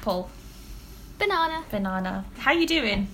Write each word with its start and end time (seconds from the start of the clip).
Apple. 0.00 0.30
Banana. 1.18 1.62
Banana. 1.70 2.24
How 2.38 2.52
you 2.52 2.66
doing? 2.66 3.08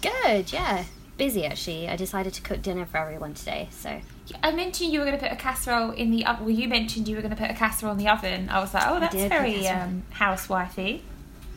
Good, 0.00 0.52
yeah. 0.52 0.84
Busy 1.16 1.44
actually. 1.44 1.88
I 1.88 1.96
decided 1.96 2.32
to 2.34 2.40
cook 2.42 2.62
dinner 2.62 2.86
for 2.86 2.98
everyone 2.98 3.34
today, 3.34 3.68
so. 3.72 4.00
I 4.40 4.52
mentioned 4.52 4.92
you 4.92 5.00
were 5.00 5.06
going 5.06 5.18
to 5.18 5.22
put 5.22 5.32
a 5.32 5.36
casserole 5.36 5.90
in 5.90 6.12
the 6.12 6.24
oven. 6.24 6.44
Well, 6.44 6.54
you 6.54 6.68
mentioned 6.68 7.08
you 7.08 7.16
were 7.16 7.22
going 7.22 7.34
to 7.34 7.40
put 7.40 7.50
a 7.50 7.54
casserole 7.54 7.90
in 7.92 7.98
the 7.98 8.06
oven. 8.08 8.48
I 8.48 8.60
was 8.60 8.72
like, 8.72 8.84
oh, 8.86 9.00
that's 9.00 9.12
very 9.16 9.66
um, 9.66 10.04
housewifey. 10.12 11.00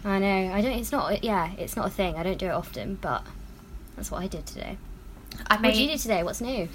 I 0.04 0.18
know. 0.18 0.52
I 0.52 0.62
don't. 0.62 0.72
It's 0.80 0.92
not. 0.92 1.24
Yeah, 1.24 1.52
it's 1.60 1.76
not 1.76 1.86
a 1.86 1.92
thing. 1.92 2.16
I 2.16 2.24
don't 2.24 2.40
do 2.40 2.48
it 2.48 2.52
often, 2.52 2.96
but 3.00 3.24
that's 3.96 4.10
what 4.10 4.24
I 4.24 4.28
did 4.28 4.48
today. 4.48 4.78
I 5.46 5.58
What 5.58 5.66
did 5.66 5.78
you 5.78 5.86
made 5.86 5.94
do 5.98 6.00
today? 6.00 6.24
What's 6.24 6.42
new? 6.42 6.68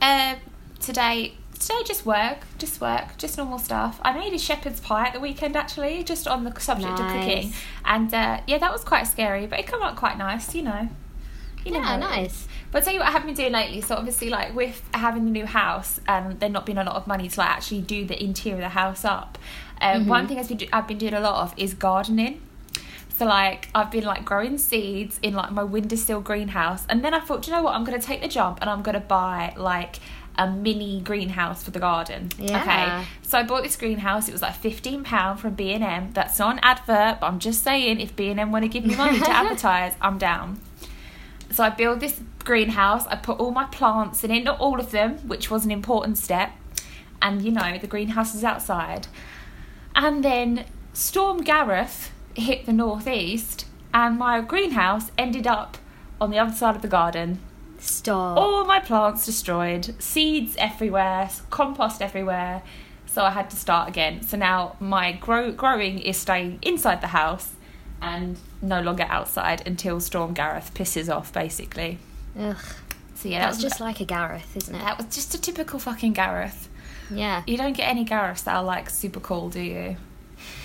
uh, 0.00 0.36
today. 0.80 1.34
Today, 1.58 1.82
just 1.84 2.04
work, 2.06 2.38
just 2.58 2.80
work, 2.80 3.16
just 3.18 3.36
normal 3.38 3.58
stuff. 3.58 3.98
I 4.02 4.12
made 4.16 4.32
a 4.32 4.38
shepherd's 4.38 4.80
pie 4.80 5.06
at 5.06 5.14
the 5.14 5.20
weekend, 5.20 5.56
actually, 5.56 6.04
just 6.04 6.28
on 6.28 6.44
the 6.44 6.58
subject 6.60 7.00
of 7.00 7.06
cooking, 7.12 7.52
and 7.84 8.12
uh, 8.12 8.40
yeah, 8.46 8.58
that 8.58 8.72
was 8.72 8.84
quite 8.84 9.04
scary, 9.04 9.46
but 9.46 9.58
it 9.58 9.66
came 9.66 9.82
out 9.82 9.96
quite 9.96 10.18
nice, 10.18 10.54
you 10.54 10.62
know. 10.62 10.88
You 11.64 11.72
know 11.72 11.78
Yeah, 11.80 11.96
nice. 11.96 12.46
But 12.70 12.78
I'll 12.78 12.84
tell 12.84 12.92
you 12.94 13.00
what 13.00 13.08
I 13.08 13.12
have 13.12 13.24
been 13.24 13.34
doing 13.34 13.52
lately. 13.52 13.80
So 13.80 13.96
obviously, 13.96 14.28
like 14.28 14.54
with 14.54 14.82
having 14.94 15.24
the 15.24 15.30
new 15.30 15.46
house, 15.46 15.98
and 16.06 16.38
there 16.38 16.48
not 16.48 16.66
being 16.66 16.78
a 16.78 16.84
lot 16.84 16.94
of 16.96 17.06
money 17.06 17.28
to 17.28 17.40
like 17.40 17.50
actually 17.50 17.80
do 17.80 18.04
the 18.04 18.22
interior 18.22 18.56
of 18.58 18.62
the 18.62 18.68
house 18.68 19.04
up. 19.04 19.38
Um, 19.80 20.02
Mm-hmm. 20.02 20.08
One 20.10 20.26
thing 20.28 20.38
I've 20.38 20.48
been, 20.48 20.56
do- 20.58 20.68
I've 20.72 20.86
been 20.86 20.98
doing 20.98 21.14
a 21.14 21.20
lot 21.20 21.42
of 21.42 21.54
is 21.58 21.74
gardening. 21.74 22.40
So 23.18 23.24
like 23.24 23.68
I've 23.74 23.90
been 23.90 24.04
like 24.04 24.24
growing 24.26 24.58
seeds 24.58 25.18
in 25.22 25.32
like 25.32 25.50
my 25.50 25.64
windowsill 25.64 26.20
greenhouse, 26.20 26.84
and 26.88 27.02
then 27.04 27.14
I 27.14 27.20
thought, 27.20 27.46
you 27.46 27.52
know 27.52 27.62
what? 27.62 27.74
I'm 27.74 27.82
gonna 27.82 27.98
take 28.00 28.20
the 28.20 28.28
jump 28.28 28.58
and 28.60 28.68
I'm 28.68 28.82
gonna 28.82 29.00
buy 29.00 29.54
like 29.56 29.96
a 30.38 30.50
mini 30.50 31.00
greenhouse 31.00 31.62
for 31.62 31.70
the 31.70 31.80
garden. 31.80 32.30
Yeah. 32.38 32.62
Okay. 32.62 33.08
So 33.22 33.38
I 33.38 33.42
bought 33.42 33.62
this 33.62 33.76
greenhouse. 33.76 34.28
It 34.28 34.32
was 34.32 34.42
like 34.42 34.56
fifteen 34.56 35.04
pound 35.04 35.40
from 35.40 35.54
B 35.54 35.72
and 35.72 35.82
M. 35.82 36.12
That's 36.12 36.38
not 36.38 36.54
an 36.54 36.60
advert, 36.62 37.20
but 37.20 37.26
I'm 37.26 37.38
just 37.38 37.62
saying 37.62 38.00
if 38.00 38.14
B 38.14 38.28
and 38.28 38.38
M 38.38 38.52
want 38.52 38.64
to 38.64 38.68
give 38.68 38.84
me 38.84 38.94
money 38.94 39.18
to 39.18 39.30
advertise, 39.42 39.94
I'm 40.00 40.18
down. 40.18 40.60
So 41.50 41.64
I 41.64 41.70
built 41.70 42.00
this 42.00 42.20
greenhouse. 42.44 43.06
I 43.06 43.16
put 43.16 43.38
all 43.38 43.50
my 43.50 43.64
plants 43.64 44.24
in 44.24 44.30
it, 44.30 44.44
not 44.44 44.60
all 44.60 44.78
of 44.78 44.90
them, 44.90 45.18
which 45.28 45.50
was 45.50 45.64
an 45.64 45.70
important 45.70 46.18
step. 46.18 46.52
And 47.22 47.42
you 47.42 47.50
know, 47.50 47.78
the 47.78 47.86
greenhouse 47.86 48.34
is 48.34 48.44
outside. 48.44 49.08
And 49.94 50.22
then 50.22 50.66
Storm 50.92 51.42
Gareth 51.42 52.12
hit 52.34 52.66
the 52.66 52.72
northeast, 52.72 53.66
and 53.94 54.18
my 54.18 54.40
greenhouse 54.42 55.10
ended 55.16 55.46
up 55.46 55.78
on 56.20 56.30
the 56.30 56.38
other 56.38 56.54
side 56.54 56.76
of 56.76 56.82
the 56.82 56.88
garden. 56.88 57.38
Stop. 57.86 58.36
All 58.36 58.64
my 58.64 58.80
plants 58.80 59.24
destroyed, 59.24 59.94
seeds 60.02 60.56
everywhere, 60.58 61.30
compost 61.50 62.02
everywhere. 62.02 62.62
So 63.06 63.22
I 63.22 63.30
had 63.30 63.48
to 63.50 63.56
start 63.56 63.88
again. 63.88 64.22
So 64.22 64.36
now 64.36 64.76
my 64.80 65.12
grow- 65.12 65.52
growing 65.52 66.00
is 66.00 66.16
staying 66.16 66.58
inside 66.62 67.00
the 67.00 67.06
house 67.08 67.52
and 68.02 68.38
no 68.60 68.80
longer 68.80 69.06
outside 69.08 69.62
until 69.66 70.00
Storm 70.00 70.34
Gareth 70.34 70.72
pisses 70.74 71.14
off, 71.14 71.32
basically. 71.32 71.98
Ugh. 72.38 72.56
So 73.14 73.28
yeah, 73.28 73.38
that 73.38 73.46
That's 73.46 73.56
was 73.58 73.62
just 73.62 73.80
like 73.80 74.00
a 74.00 74.04
Gareth, 74.04 74.56
isn't 74.56 74.74
it? 74.74 74.78
that 74.80 74.98
was 74.98 75.06
just 75.14 75.34
a 75.34 75.40
typical 75.40 75.78
fucking 75.78 76.12
Gareth. 76.12 76.68
Yeah. 77.10 77.42
You 77.46 77.56
don't 77.56 77.74
get 77.76 77.88
any 77.88 78.04
Gareths 78.04 78.44
that 78.44 78.56
are 78.56 78.64
like 78.64 78.90
super 78.90 79.20
cool, 79.20 79.48
do 79.48 79.60
you? 79.60 79.96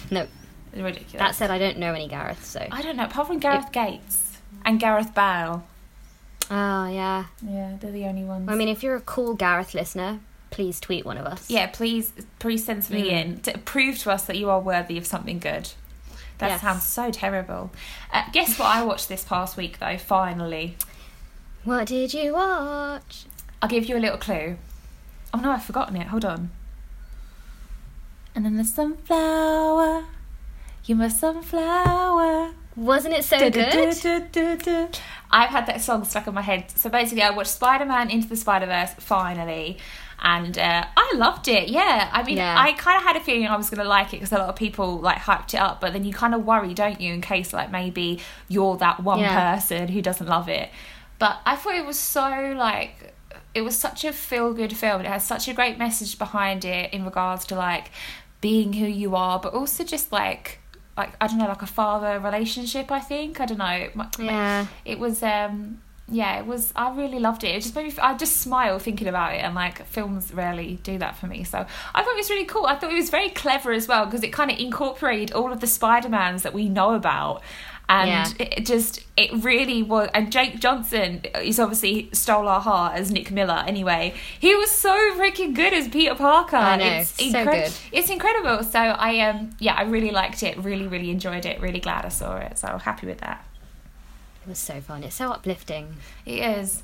No. 0.09 0.27
Ridiculous. 0.73 1.14
That 1.14 1.36
said, 1.36 1.52
I 1.52 1.59
don't 1.59 1.77
know 1.77 1.94
any 1.94 2.08
Gareth, 2.08 2.44
so. 2.45 2.66
I 2.72 2.81
don't 2.81 2.97
know, 2.97 3.05
apart 3.05 3.27
from 3.27 3.39
Gareth 3.39 3.72
Gates 3.72 4.39
and 4.66 4.80
Gareth 4.80 5.14
Bale. 5.14 5.66
Oh, 6.53 6.88
yeah. 6.88 7.25
Yeah, 7.41 7.77
they're 7.80 7.91
the 7.94 8.05
only 8.05 8.25
ones. 8.25 8.49
I 8.49 8.55
mean, 8.55 8.67
if 8.67 8.83
you're 8.83 8.97
a 8.97 9.02
cool 9.02 9.33
Gareth 9.35 9.73
listener, 9.73 10.19
please 10.49 10.80
tweet 10.81 11.05
one 11.05 11.17
of 11.17 11.25
us. 11.25 11.49
yeah, 11.49 11.67
please, 11.67 12.11
please 12.39 12.66
send 12.66 12.83
something 12.83 13.05
Mm. 13.05 13.09
in 13.25 13.39
to 13.41 13.58
prove 13.59 13.97
to 13.99 14.11
us 14.11 14.25
that 14.25 14.35
you 14.38 14.49
are 14.49 14.59
worthy 14.59 14.97
of 14.97 15.08
something 15.08 15.39
good. 15.39 15.69
That 16.39 16.49
Yes. 16.49 16.61
sounds 16.61 16.83
so 16.83 17.09
terrible. 17.11 17.71
Uh, 18.11 18.23
guess 18.33 18.59
what 18.59 18.67
I 18.67 18.83
watched 18.83 19.08
this 19.08 19.23
past 19.23 19.55
week 19.55 19.80
though? 19.80 19.97
Finally, 19.97 20.75
What 21.63 21.88
did 21.88 22.13
you 22.13 22.33
watch? 22.33 23.26
I'll 23.61 23.70
give 23.70 23.86
you 23.86 23.95
a 23.95 23.99
little 23.99 24.17
clue. 24.17 24.58
Oh 25.33 25.37
no, 25.39 25.52
I've 25.52 25.64
forgotten 25.64 25.95
it. 25.95 26.08
Hold 26.08 26.26
on. 26.26 26.49
And 28.36 28.43
then 28.43 28.58
the 28.58 28.64
sunflower, 28.65 30.05
You're 30.86 30.97
my 30.97 31.08
sunflower. 31.09 32.53
Wasn't 32.76 33.14
it 33.14 33.23
so 33.23 33.37
good? 33.52 34.99
I've 35.31 35.49
had 35.49 35.65
that 35.67 35.81
song 35.81 36.03
stuck 36.03 36.27
in 36.27 36.33
my 36.33 36.42
head. 36.42 36.71
So 36.75 36.89
basically, 36.89 37.23
I 37.23 37.30
watched 37.31 37.52
Spider 37.52 37.86
Man 37.86 38.09
Into 38.09 38.27
the 38.27 38.36
Spider 38.36 38.65
Verse 38.65 38.92
finally, 38.99 39.77
and 40.19 40.58
uh, 40.58 40.86
I 40.95 41.14
loved 41.15 41.47
it. 41.47 41.69
Yeah, 41.69 42.09
I 42.11 42.21
mean, 42.23 42.37
Yeah. 42.37 42.55
I 42.58 42.73
kind 42.73 42.97
of 42.97 43.03
had 43.03 43.15
a 43.15 43.19
feeling 43.21 43.47
I 43.47 43.55
was 43.58 43.70
going 43.70 43.81
to 43.81 43.87
like 43.87 44.08
it 44.14 44.17
because 44.17 44.31
a 44.31 44.37
lot 44.37 44.49
of 44.49 44.55
people 44.55 44.99
like 44.99 45.17
hyped 45.20 45.53
it 45.53 45.59
up, 45.59 45.81
but 45.81 45.93
then 45.93 46.03
you 46.05 46.14
kind 46.14 46.36
of 46.36 46.45
worry, 46.45 46.73
don't 46.73 46.99
you, 47.02 47.14
in 47.14 47.21
case 47.21 47.53
like 47.53 47.71
maybe 47.71 48.20
you're 48.47 48.77
that 48.77 49.02
one 49.03 49.20
Yeah. 49.20 49.55
person 49.55 49.87
who 49.87 50.02
doesn't 50.02 50.27
love 50.27 50.49
it. 50.49 50.70
But 51.20 51.39
I 51.45 51.55
thought 51.55 51.75
it 51.75 51.86
was 51.86 51.99
so 51.99 52.53
like 52.58 53.14
it 53.53 53.61
was 53.61 53.77
such 53.77 54.05
a 54.05 54.14
feel 54.14 54.53
good 54.53 54.75
film. 54.75 55.02
It 55.02 55.08
has 55.08 55.23
such 55.25 55.47
a 55.47 55.53
great 55.53 55.77
message 55.77 56.17
behind 56.17 56.65
it 56.65 56.93
in 56.93 57.03
regards 57.05 57.45
to 57.47 57.55
like 57.55 57.91
being 58.41 58.73
who 58.73 58.86
you 58.87 59.15
are, 59.15 59.39
but 59.39 59.53
also 59.53 59.83
just 59.83 60.11
like 60.11 60.59
like 60.97 61.13
I 61.19 61.27
don't 61.27 61.37
know, 61.37 61.47
like 61.47 61.61
a 61.61 61.67
father 61.67 62.19
relationship. 62.19 62.91
I 62.91 62.99
think 62.99 63.39
I 63.39 63.45
don't 63.45 63.57
know. 63.57 64.05
Yeah. 64.19 64.67
it 64.85 64.99
was 64.99 65.23
um 65.23 65.81
yeah, 66.11 66.39
it 66.39 66.45
was. 66.45 66.73
I 66.75 66.93
really 66.93 67.19
loved 67.19 67.45
it. 67.45 67.55
It 67.55 67.61
just 67.61 67.73
made 67.73 67.85
me. 67.85 67.93
I 68.02 68.15
just 68.15 68.37
smile 68.37 68.79
thinking 68.79 69.07
about 69.07 69.33
it, 69.33 69.37
and 69.37 69.55
like 69.55 69.85
films 69.85 70.33
rarely 70.33 70.77
do 70.83 70.97
that 70.97 71.15
for 71.15 71.27
me. 71.27 71.45
So 71.45 71.59
I 71.59 72.03
thought 72.03 72.13
it 72.13 72.17
was 72.17 72.29
really 72.29 72.45
cool. 72.45 72.65
I 72.65 72.75
thought 72.75 72.91
it 72.91 72.95
was 72.95 73.09
very 73.09 73.29
clever 73.29 73.71
as 73.71 73.87
well 73.87 74.05
because 74.05 74.21
it 74.21 74.33
kind 74.33 74.52
of 74.52 74.59
incorporated 74.59 75.31
all 75.31 75.53
of 75.53 75.61
the 75.61 75.67
Spider 75.67 76.09
Mans 76.09 76.43
that 76.43 76.53
we 76.53 76.67
know 76.67 76.95
about, 76.95 77.41
and 77.93 78.07
Yeah. 78.09 78.27
it 78.39 78.65
just 78.65 79.02
it 79.17 79.31
really 79.43 79.83
was. 79.83 80.09
And 80.13 80.31
Jake 80.31 80.59
Johnson 80.59 81.21
is 81.41 81.59
obviously 81.59 82.09
stole 82.13 82.47
our 82.47 82.61
heart 82.61 82.95
as 82.95 83.11
Nick 83.11 83.29
Miller. 83.31 83.63
Anyway, 83.67 84.13
he 84.39 84.55
was 84.55 84.71
so 84.71 84.95
freaking 85.17 85.53
good 85.53 85.73
as 85.73 85.89
Peter 85.89 86.15
Parker. 86.15 86.55
I 86.55 86.77
know, 86.77 86.85
it's 86.85 87.09
so 87.09 87.23
incre- 87.25 87.65
good. 87.65 87.73
It's 87.91 88.09
incredible. 88.09 88.63
So 88.63 88.79
I 88.79 89.19
um 89.27 89.52
yeah, 89.59 89.73
I 89.75 89.83
really 89.83 90.11
liked 90.11 90.41
it. 90.41 90.57
Really, 90.57 90.87
really 90.87 91.09
enjoyed 91.11 91.45
it. 91.45 91.59
Really 91.59 91.81
glad 91.81 92.05
I 92.05 92.09
saw 92.09 92.37
it. 92.37 92.57
So 92.57 92.77
happy 92.77 93.07
with 93.07 93.19
that. 93.19 93.45
It 94.43 94.49
was 94.49 94.58
so 94.58 94.79
fun. 94.81 95.03
It's 95.03 95.15
so 95.15 95.29
uplifting. 95.31 95.97
It 96.25 96.39
is. 96.39 96.83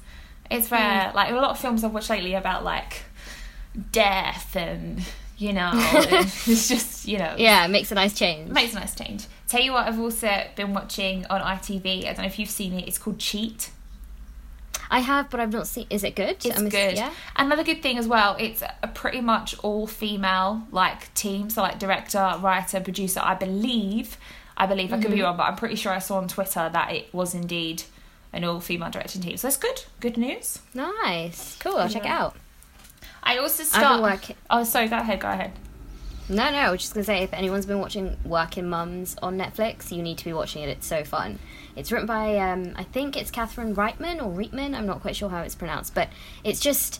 It's 0.51 0.69
rare. 0.72 1.12
Like 1.16 1.31
a 1.31 1.35
lot 1.35 1.51
of 1.51 1.59
films 1.59 1.84
I've 1.84 1.94
watched 1.94 2.09
lately 2.09 2.34
about 2.35 2.63
like 2.66 3.03
death 3.91 4.56
and 4.56 5.01
you 5.38 5.53
know, 5.53 5.72
it's 5.75 6.68
just 6.68 7.07
you 7.07 7.18
know, 7.19 7.35
Yeah, 7.38 7.66
it 7.66 7.69
makes 7.69 7.91
a 7.91 7.95
nice 7.95 8.13
change. 8.13 8.50
makes 8.51 8.74
a 8.74 8.79
nice 8.79 8.95
change. 8.95 9.25
Tell 9.47 9.62
you 9.62 9.72
what, 9.72 9.88
I've 9.88 10.00
also 10.00 10.44
been 10.56 10.74
watching 10.74 11.25
on 11.28 11.41
ITV. 11.41 12.03
I 12.03 12.08
don't 12.08 12.19
know 12.19 12.25
if 12.25 12.38
you've 12.38 12.50
seen 12.50 12.74
it. 12.74 12.88
It's 12.88 12.97
called 12.97 13.19
Cheat. 13.19 13.72
I 14.90 15.00
have, 15.00 15.30
but 15.30 15.40
I've 15.40 15.52
not 15.52 15.68
seen. 15.68 15.88
Is 15.90 16.03
it 16.03 16.16
good? 16.16 16.46
It's 16.46 16.58
I'm 16.58 16.69
good. 16.69 16.96
Yeah. 16.96 17.12
Another 17.35 17.63
good 17.63 17.81
thing 17.81 17.97
as 17.97 18.07
well. 18.07 18.36
It's 18.40 18.62
a 18.62 18.88
pretty 18.88 19.22
much 19.22 19.57
all 19.59 19.88
female 19.88 20.63
like 20.72 21.13
team. 21.13 21.50
So 21.50 21.62
like 21.62 21.80
director, 21.80 22.36
writer, 22.40 22.80
producer. 22.80 23.22
I 23.22 23.36
believe. 23.36 24.18
I 24.56 24.66
believe 24.66 24.91
I 24.91 24.97
could 25.00 25.12
be 25.12 25.18
mm-hmm. 25.18 25.25
wrong, 25.25 25.38
but 25.38 25.44
I'm 25.44 25.56
pretty 25.56 25.75
sure 25.75 25.91
I 25.91 26.00
saw 26.00 26.18
on 26.18 26.28
Twitter 26.28 26.68
that 26.74 26.91
it 26.91 27.13
was 27.13 27.36
indeed 27.36 27.84
an 28.34 28.44
all 28.44 28.59
female 28.59 28.90
directing 28.90 29.22
team. 29.22 29.38
So 29.38 29.47
that's 29.47 29.57
good. 29.57 29.84
Good 30.00 30.18
news. 30.18 30.59
Nice. 30.74 31.57
Cool. 31.59 31.78
I'll 31.78 31.90
check 31.90 32.06
it 32.06 32.09
out. 32.09 32.36
I 33.22 33.38
also 33.38 33.63
start. 33.63 34.02
working. 34.02 34.36
Oh, 34.50 34.63
sorry. 34.63 34.88
Go 34.88 34.97
ahead. 34.97 35.19
Go 35.19 35.30
ahead. 35.30 35.52
No, 36.30 36.50
no. 36.52 36.58
I 36.58 36.72
was 36.72 36.82
just 36.82 36.94
gonna 36.94 37.04
say, 37.06 37.24
if 37.24 37.34
anyone's 37.34 37.66
been 37.66 37.80
watching 37.80 38.18
Working 38.26 38.70
Mums 38.70 39.16
on 39.22 39.38
Netflix, 39.38 39.92
you 39.92 40.04
need 40.04 40.18
to 40.18 40.26
be 40.26 40.34
watching 40.34 40.64
it. 40.64 40.70
It's 40.70 40.88
so 40.88 41.04
fun. 41.04 41.40
It's 41.76 41.92
written 41.92 42.08
by, 42.08 42.38
um, 42.38 42.74
I 42.76 42.84
think 42.84 43.16
it's 43.16 43.32
Catherine 43.32 43.76
Reitman 43.76 44.18
or 44.18 44.32
Reitman. 44.32 44.76
I'm 44.76 44.86
not 44.86 45.02
quite 45.02 45.16
sure 45.16 45.30
how 45.30 45.42
it's 45.42 45.56
pronounced, 45.56 45.94
but 45.94 46.10
it's 46.44 46.60
just 46.60 47.00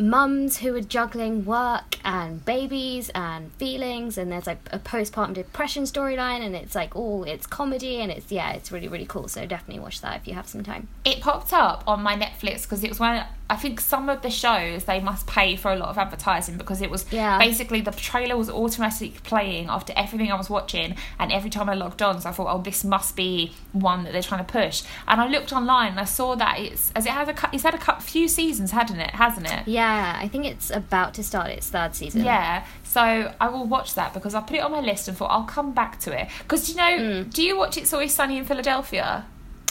mums 0.00 0.58
who 0.58 0.74
are 0.74 0.80
juggling 0.80 1.44
work 1.44 1.96
and 2.04 2.44
babies 2.44 3.10
and 3.14 3.52
feelings, 3.52 4.18
and 4.18 4.32
there's 4.32 4.46
like 4.46 4.58
a 4.72 4.78
postpartum 4.78 5.34
depression 5.34 5.84
storyline, 5.84 6.40
and 6.40 6.56
it's 6.56 6.74
like 6.74 6.96
all 6.96 7.24
it's 7.24 7.46
comedy, 7.46 8.00
and 8.00 8.10
it's 8.10 8.32
yeah, 8.32 8.52
it's 8.52 8.72
really 8.72 8.88
really 8.88 9.06
cool. 9.06 9.28
So 9.28 9.46
definitely 9.46 9.80
watch 9.80 10.00
that 10.00 10.16
if 10.16 10.26
you 10.26 10.34
have 10.34 10.48
some 10.48 10.62
time. 10.62 10.88
It 11.04 11.20
popped 11.20 11.52
up 11.52 11.84
on 11.86 12.02
my 12.02 12.16
Netflix 12.16 12.62
because 12.62 12.82
it 12.82 12.88
was 12.88 12.98
one. 12.98 13.24
I 13.50 13.56
think 13.56 13.80
some 13.80 14.08
of 14.08 14.22
the 14.22 14.30
shows 14.30 14.84
they 14.84 15.00
must 15.00 15.26
pay 15.26 15.56
for 15.56 15.70
a 15.72 15.76
lot 15.76 15.88
of 15.90 15.98
advertising 15.98 16.56
because 16.56 16.80
it 16.80 16.90
was 16.90 17.04
Yeah. 17.12 17.36
basically 17.38 17.80
the 17.80 17.90
trailer 17.90 18.36
was 18.36 18.48
automatically 18.48 19.14
playing 19.24 19.68
after 19.68 19.92
everything 19.96 20.30
I 20.32 20.36
was 20.36 20.48
watching, 20.48 20.96
and 21.18 21.32
every 21.32 21.50
time 21.50 21.68
I 21.68 21.74
logged 21.74 22.00
on, 22.00 22.20
so 22.20 22.28
I 22.28 22.32
thought, 22.32 22.46
oh, 22.54 22.62
this 22.62 22.84
must 22.84 23.16
be 23.16 23.52
one 23.72 24.04
that 24.04 24.12
they're 24.12 24.22
trying 24.22 24.44
to 24.46 24.50
push. 24.52 24.82
And 25.08 25.20
I 25.20 25.26
looked 25.26 25.52
online 25.52 25.90
and 25.92 26.00
I 26.00 26.04
saw 26.04 26.34
that 26.36 26.58
it's 26.60 26.92
as 26.94 27.04
it 27.06 27.12
has 27.12 27.28
a 27.28 27.34
it's 27.52 27.64
had 27.64 27.74
a 27.74 28.00
few 28.00 28.28
seasons, 28.28 28.70
hadn't 28.70 29.00
it? 29.00 29.10
Hasn't 29.10 29.50
it? 29.50 29.66
Yeah, 29.66 30.16
I 30.24 30.28
think 30.28 30.46
it's 30.46 30.70
about 30.70 31.14
to 31.14 31.22
start 31.24 31.48
its 31.50 31.68
third 31.68 31.94
season. 31.94 32.24
Yeah, 32.24 32.64
so 32.84 33.32
I 33.40 33.48
will 33.48 33.66
watch 33.66 33.94
that 33.94 34.14
because 34.14 34.34
I 34.34 34.40
put 34.40 34.56
it 34.56 34.60
on 34.62 34.70
my 34.72 34.80
list 34.80 35.08
and 35.08 35.16
thought 35.16 35.30
I'll 35.32 35.44
come 35.44 35.72
back 35.72 35.98
to 36.00 36.18
it. 36.18 36.28
Because 36.42 36.68
you 36.70 36.76
know, 36.76 36.90
Mm. 37.00 37.32
do 37.34 37.42
you 37.42 37.56
watch 37.58 37.76
It's 37.76 37.92
Always 37.92 38.14
Sunny 38.14 38.38
in 38.38 38.44
Philadelphia? 38.44 39.24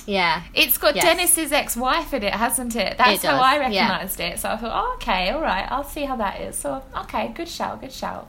Yeah. 0.09 0.43
It's 0.53 0.77
got 0.77 0.95
Yes. 0.95 1.05
Dennis's 1.05 1.51
ex-wife 1.51 2.13
in 2.13 2.23
it, 2.23 2.33
hasn't 2.33 2.75
it? 2.75 2.97
That's 2.97 3.23
It 3.23 3.27
how 3.27 3.39
I 3.39 3.55
yeah. 3.55 3.59
recognised 3.59 4.19
it. 4.19 4.39
So 4.39 4.49
I 4.49 4.57
thought, 4.57 4.71
oh, 4.73 4.93
okay, 4.95 5.29
all 5.29 5.41
right, 5.41 5.65
I'll 5.71 5.83
see 5.83 6.03
how 6.05 6.15
that 6.17 6.41
is. 6.41 6.55
So 6.55 6.81
okay, 7.03 7.31
good 7.35 7.47
shout, 7.47 7.79
good 7.81 7.91
shout. 7.93 8.27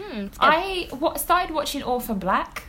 Hmm, 0.00 0.20
good. 0.26 0.30
I 0.40 0.88
started 1.16 1.54
watching 1.54 1.82
Orphan 1.82 2.18
Black. 2.18 2.64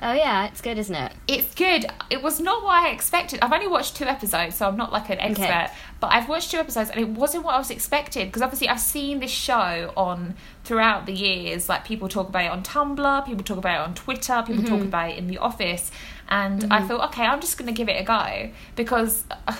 Oh 0.00 0.12
yeah, 0.12 0.46
it's 0.46 0.60
good, 0.60 0.78
isn't 0.78 0.94
it? 0.94 1.12
It's 1.28 1.54
good. 1.54 1.86
It 2.10 2.22
was 2.22 2.40
not 2.40 2.64
what 2.64 2.74
I 2.84 2.90
expected. 2.90 3.38
I've 3.40 3.52
only 3.52 3.68
watched 3.68 3.96
two 3.96 4.04
episodes, 4.04 4.56
so 4.56 4.66
I'm 4.66 4.76
not 4.76 4.92
like 4.92 5.10
an 5.10 5.20
expert. 5.20 5.44
Okay. 5.44 5.68
But 6.02 6.12
I've 6.12 6.28
watched 6.28 6.50
two 6.50 6.56
episodes, 6.56 6.90
and 6.90 7.00
it 7.00 7.08
wasn't 7.10 7.44
what 7.44 7.54
I 7.54 7.58
was 7.58 7.70
expecting. 7.70 8.26
Because 8.26 8.42
obviously, 8.42 8.68
I've 8.68 8.80
seen 8.80 9.20
this 9.20 9.30
show 9.30 9.92
on 9.96 10.34
throughout 10.64 11.06
the 11.06 11.12
years. 11.12 11.68
Like 11.68 11.84
people 11.84 12.08
talk 12.08 12.28
about 12.28 12.44
it 12.44 12.50
on 12.50 12.64
Tumblr, 12.64 13.24
people 13.24 13.44
talk 13.44 13.58
about 13.58 13.80
it 13.80 13.88
on 13.88 13.94
Twitter, 13.94 14.42
people 14.44 14.64
talk 14.64 14.80
about 14.80 15.10
it 15.10 15.18
in 15.18 15.28
the 15.28 15.38
office, 15.38 15.92
and 16.28 16.72
I 16.72 16.82
thought, 16.82 17.08
okay, 17.10 17.24
I'm 17.24 17.40
just 17.40 17.56
going 17.56 17.68
to 17.68 17.72
give 17.72 17.88
it 17.88 18.00
a 18.00 18.04
go 18.04 18.50
because. 18.74 19.24
Uh, 19.46 19.54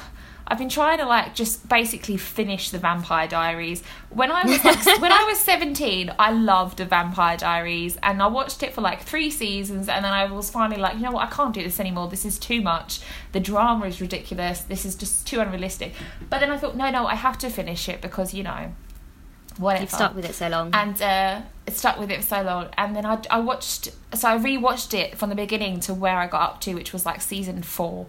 I've 0.52 0.58
been 0.58 0.68
trying 0.68 0.98
to 0.98 1.06
like 1.06 1.34
just 1.34 1.66
basically 1.66 2.18
finish 2.18 2.68
the 2.68 2.76
Vampire 2.76 3.26
Diaries. 3.26 3.82
When 4.10 4.30
I 4.30 4.44
was 4.44 4.62
like, 4.62 4.84
when 5.00 5.10
I 5.10 5.24
was 5.24 5.38
17, 5.38 6.12
I 6.18 6.30
loved 6.30 6.76
the 6.76 6.84
Vampire 6.84 7.38
Diaries 7.38 7.96
and 8.02 8.22
I 8.22 8.26
watched 8.26 8.62
it 8.62 8.74
for 8.74 8.82
like 8.82 9.00
3 9.00 9.30
seasons 9.30 9.88
and 9.88 10.04
then 10.04 10.12
I 10.12 10.30
was 10.30 10.50
finally 10.50 10.78
like, 10.78 10.96
you 10.96 11.04
know 11.04 11.12
what, 11.12 11.26
I 11.26 11.30
can't 11.30 11.54
do 11.54 11.62
this 11.62 11.80
anymore. 11.80 12.08
This 12.08 12.26
is 12.26 12.38
too 12.38 12.60
much. 12.60 13.00
The 13.32 13.40
drama 13.40 13.86
is 13.86 14.02
ridiculous. 14.02 14.60
This 14.60 14.84
is 14.84 14.94
just 14.94 15.26
too 15.26 15.40
unrealistic. 15.40 15.94
But 16.28 16.40
then 16.40 16.50
I 16.50 16.58
thought, 16.58 16.76
no, 16.76 16.90
no, 16.90 17.06
I 17.06 17.14
have 17.14 17.38
to 17.38 17.48
finish 17.48 17.88
it 17.88 18.02
because, 18.02 18.34
you 18.34 18.42
know, 18.42 18.74
whatever 19.56 19.84
You've 19.84 19.90
stuck 19.90 20.14
with 20.14 20.26
it 20.26 20.34
so 20.34 20.48
long. 20.48 20.68
and 20.74 21.00
uh, 21.00 21.40
it 21.66 21.78
stuck 21.78 21.98
with 21.98 22.10
it 22.10 22.16
for 22.20 22.26
so 22.26 22.42
long. 22.42 22.68
And 22.76 22.94
then 22.94 23.06
I, 23.06 23.22
I 23.30 23.40
watched, 23.40 23.88
so 24.12 24.28
I 24.28 24.36
rewatched 24.36 24.92
it 24.92 25.16
from 25.16 25.30
the 25.30 25.34
beginning 25.34 25.80
to 25.80 25.94
where 25.94 26.18
I 26.18 26.26
got 26.26 26.42
up 26.42 26.60
to, 26.60 26.74
which 26.74 26.92
was 26.92 27.06
like 27.06 27.22
season 27.22 27.62
four. 27.62 28.06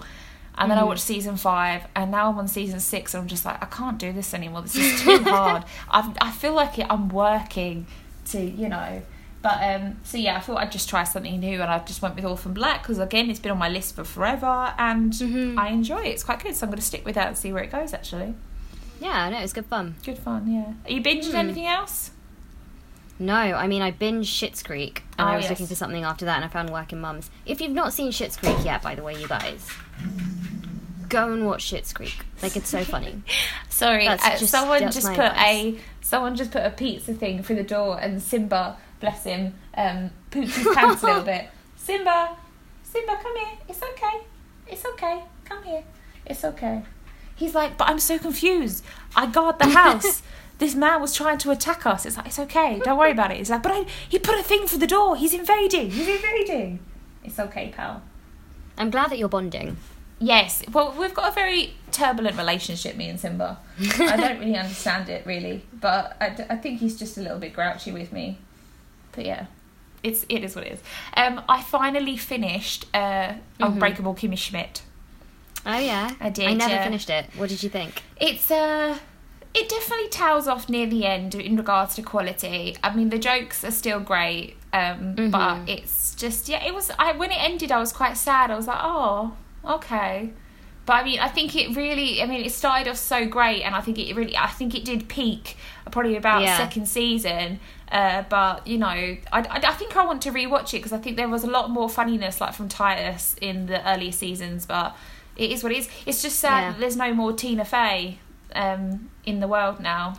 And 0.56 0.70
then 0.70 0.78
I 0.78 0.84
mm. 0.84 0.88
watched 0.88 1.04
season 1.04 1.36
five, 1.36 1.84
and 1.96 2.12
now 2.12 2.30
I'm 2.30 2.38
on 2.38 2.48
season 2.48 2.80
six, 2.80 3.14
and 3.14 3.22
I'm 3.22 3.28
just 3.28 3.44
like, 3.44 3.62
I 3.62 3.66
can't 3.66 3.98
do 3.98 4.14
this 4.14 4.34
anymore. 4.34 4.62
This 4.62 4.76
is 4.76 5.02
too 5.02 5.24
hard. 5.24 5.64
I 5.90 6.14
I 6.22 6.32
feel 6.32 6.54
like 6.54 6.78
it, 6.78 6.86
I'm 6.90 7.10
working 7.10 7.88
to, 8.28 8.40
you 8.40 8.70
know. 8.70 9.02
But 9.44 9.58
um, 9.62 9.98
so 10.06 10.18
yeah, 10.18 10.38
I 10.38 10.40
thought 10.40 10.58
I'd 10.60 10.72
just 10.72 10.88
try 10.88 11.04
something 11.04 11.40
new, 11.40 11.62
and 11.62 11.70
I 11.70 11.80
just 11.80 12.02
went 12.02 12.16
with 12.16 12.24
Orphan 12.24 12.54
Black 12.54 12.82
because 12.82 12.98
again, 12.98 13.30
it's 13.30 13.42
been 13.42 13.52
on 13.52 13.58
my 13.58 13.68
list 13.68 13.96
for 13.96 14.06
forever, 14.06 14.74
and 14.78 15.12
mm-hmm. 15.12 15.60
I 15.60 15.68
enjoy 15.70 16.04
it. 16.04 16.10
It's 16.10 16.24
quite 16.24 16.42
good, 16.42 16.56
so 16.56 16.66
I'm 16.66 16.70
going 16.70 16.80
to 16.80 16.86
stick 16.86 17.04
with 17.04 17.16
that 17.16 17.28
and 17.28 17.38
see 17.38 17.52
where 17.52 17.62
it 17.62 17.70
goes. 17.70 17.94
Actually, 17.94 18.36
yeah, 19.02 19.30
no, 19.30 19.40
it's 19.40 19.52
good 19.52 19.66
fun. 19.66 19.96
good 20.06 20.18
fun. 20.18 20.50
Yeah. 20.50 20.74
Are 20.86 20.92
you 20.92 21.02
binging 21.04 21.32
hmm. 21.32 21.36
anything 21.36 21.68
else? 21.68 22.12
No, 23.20 23.36
I 23.36 23.68
mean 23.68 23.82
I 23.82 23.92
binged 23.92 24.28
Schitt's 24.28 24.64
Creek, 24.64 25.04
and 25.18 25.28
Oh, 25.28 25.34
I 25.34 25.36
was 25.36 25.44
yes. 25.44 25.52
looking 25.52 25.68
for 25.68 25.76
something 25.76 26.06
after 26.06 26.24
that, 26.24 26.38
and 26.38 26.46
I 26.46 26.48
found 26.48 26.70
Working 26.70 27.02
Mums. 27.02 27.30
If 27.46 27.60
you've 27.60 27.72
not 27.72 27.92
seen 27.92 28.12
Schitt's 28.12 28.38
Creek 28.38 28.58
yet, 28.64 28.82
by 28.82 28.96
the 28.96 29.04
way, 29.04 29.20
you 29.20 29.28
guys, 29.28 29.70
go 31.10 31.32
and 31.32 31.46
watch 31.46 31.72
Schitt's 31.72 31.94
Creek. 31.94 32.18
Like 32.42 32.56
it's 32.58 32.70
so 32.70 32.84
funny. 32.84 33.22
Sorry, 33.70 34.08
uh, 34.08 34.18
just- 34.18 34.48
someone 34.48 34.82
just 34.92 35.08
put 35.08 35.20
advice. 35.20 35.76
a 35.76 35.80
someone 36.02 36.36
just 36.36 36.52
put 36.52 36.66
a 36.66 36.70
pizza 36.70 37.14
thing 37.14 37.44
through 37.44 37.58
the 37.58 37.64
door, 37.64 38.00
and 38.00 38.22
Simba, 38.22 38.78
bless 39.00 39.24
him, 39.24 39.54
um, 39.76 40.12
pooped 40.32 40.56
his 40.56 40.68
pants 40.76 41.04
a 41.04 41.06
little 41.06 41.24
bit. 41.24 41.48
Simba, 41.76 42.36
Simba, 42.84 43.18
come 43.22 43.36
here. 43.38 43.58
It's 43.70 43.82
okay. 43.82 44.18
It's 44.68 44.86
okay. 44.86 45.24
Come 45.46 45.64
here. 45.64 45.84
It's 46.26 46.44
okay. 46.44 46.84
He's 47.36 47.54
like, 47.56 47.78
but 47.78 47.90
I'm 47.90 48.00
so 48.00 48.18
confused. 48.18 48.84
I 49.16 49.26
guard 49.26 49.60
the 49.60 49.70
house. 49.70 50.22
this 50.60 50.76
man 50.76 51.02
was 51.02 51.14
trying 51.14 51.40
to 51.40 51.52
attack 51.52 51.86
us. 51.86 52.06
It's 52.06 52.16
like, 52.16 52.28
it's 52.28 52.40
okay. 52.40 52.80
Don't 52.84 52.98
worry 52.98 53.12
about 53.12 53.32
it. 53.32 53.38
He's 53.38 53.50
like, 53.50 53.64
but 53.64 53.72
I, 53.72 53.86
he 54.08 54.20
put 54.20 54.38
a 54.40 54.44
thing 54.44 54.68
for 54.68 54.78
the 54.78 54.88
door. 54.88 55.16
He's 55.16 55.34
invading. 55.34 55.92
He's 55.92 56.08
invading. 56.08 56.80
It's 57.24 57.40
okay, 57.40 57.74
pal. 57.76 58.04
I'm 58.78 58.90
glad 58.90 59.12
that 59.12 59.18
you're 59.18 59.30
bonding. 59.30 59.78
Yes, 60.20 60.64
well, 60.72 60.96
we've 60.98 61.14
got 61.14 61.32
a 61.32 61.34
very 61.34 61.74
turbulent 61.92 62.38
relationship, 62.38 62.96
me 62.96 63.10
and 63.10 63.20
Simba. 63.20 63.60
I 64.00 64.16
don't 64.16 64.40
really 64.40 64.56
understand 64.66 65.10
it, 65.10 65.26
really, 65.26 65.64
but 65.74 66.16
I, 66.22 66.30
d- 66.30 66.44
I 66.50 66.56
think 66.56 66.80
he's 66.80 66.98
just 66.98 67.18
a 67.18 67.22
little 67.22 67.40
bit 67.40 67.54
grouchy 67.54 67.92
with 67.92 68.14
me. 68.14 68.38
But 69.12 69.26
yeah, 69.26 69.48
it's 70.02 70.26
it 70.30 70.44
is 70.44 70.56
what 70.56 70.66
it 70.66 70.74
is. 70.74 70.80
Um, 71.16 71.42
I 71.50 71.62
finally 71.62 72.16
finished 72.16 72.86
uh, 72.94 73.34
Unbreakable 73.60 74.16
Kimmy 74.16 74.38
Schmidt. 74.38 74.84
Oh 75.66 75.78
yeah, 75.78 76.12
I 76.20 76.30
did, 76.30 76.48
I 76.48 76.54
never 76.54 76.74
yeah. 76.74 76.84
finished 76.84 77.10
it. 77.10 77.26
What 77.36 77.50
did 77.50 77.62
you 77.64 77.70
think? 77.70 78.02
It's 78.18 78.50
uh 78.50 78.98
it 79.54 79.70
definitely 79.70 80.10
tails 80.10 80.48
off 80.48 80.68
near 80.68 80.88
the 80.88 81.06
end 81.06 81.36
in 81.36 81.56
regards 81.56 81.96
to 81.96 82.02
quality. 82.02 82.76
I 82.84 82.96
mean, 82.96 83.10
the 83.10 83.20
jokes 83.20 83.64
are 83.64 83.72
still 83.72 84.00
great, 84.00 84.58
um, 84.74 85.30
but 85.32 85.70
it's 85.70 86.16
just 86.16 86.50
yeah. 86.50 86.64
It 86.66 86.74
was 86.74 86.92
I 87.00 87.14
when 87.14 87.32
it 87.32 87.38
ended, 87.42 87.72
I 87.72 87.80
was 87.80 87.94
quite 87.94 88.18
sad. 88.18 88.52
I 88.52 88.56
was 88.56 88.68
like, 88.68 88.80
oh, 88.82 89.36
okay. 89.66 90.32
But 90.86 90.94
I 90.94 91.04
mean, 91.06 91.20
I 91.20 91.30
think 91.30 91.56
it 91.56 91.76
really. 91.76 92.22
I 92.22 92.26
mean, 92.26 92.44
it 92.44 92.52
started 92.52 92.90
off 92.90 92.98
so 92.98 93.26
great, 93.26 93.62
and 93.62 93.74
I 93.76 93.80
think 93.82 93.98
it 94.00 94.14
really. 94.16 94.36
I 94.36 94.48
think 94.48 94.76
it 94.76 94.84
did 94.84 95.08
peak 95.08 95.56
probably 95.92 96.18
about 96.18 96.42
Yeah. 96.42 96.58
second 96.58 96.88
season. 96.88 97.60
Uh, 97.92 98.24
but 98.28 98.66
you 98.68 98.78
know, 98.80 98.88
I, 98.88 99.18
I, 99.32 99.62
I 99.64 99.74
think 99.74 99.96
I 99.96 100.06
want 100.06 100.22
to 100.24 100.32
rewatch 100.32 100.70
it 100.74 100.78
because 100.80 100.92
I 100.92 100.98
think 100.98 101.16
there 101.16 101.30
was 101.30 101.44
a 101.44 101.50
lot 101.50 101.70
more 101.70 101.88
funniness 101.88 102.42
like 102.42 102.54
from 102.54 102.68
Titus 102.68 103.36
in 103.40 103.68
the 103.68 103.88
earlier 103.88 104.12
seasons. 104.12 104.66
But 104.66 104.96
it 105.38 105.52
is 105.52 105.64
what 105.64 105.72
it 105.72 105.78
is. 105.78 105.90
It's 106.06 106.22
just 106.22 106.40
sad 106.40 106.62
Yeah. 106.62 106.72
that 106.72 106.80
there's 106.80 106.98
no 106.98 107.14
more 107.14 107.32
Tina 107.32 107.64
Fey 107.64 108.18
um, 108.56 109.10
in 109.26 109.40
the 109.40 109.48
world 109.48 109.80
now, 109.80 110.16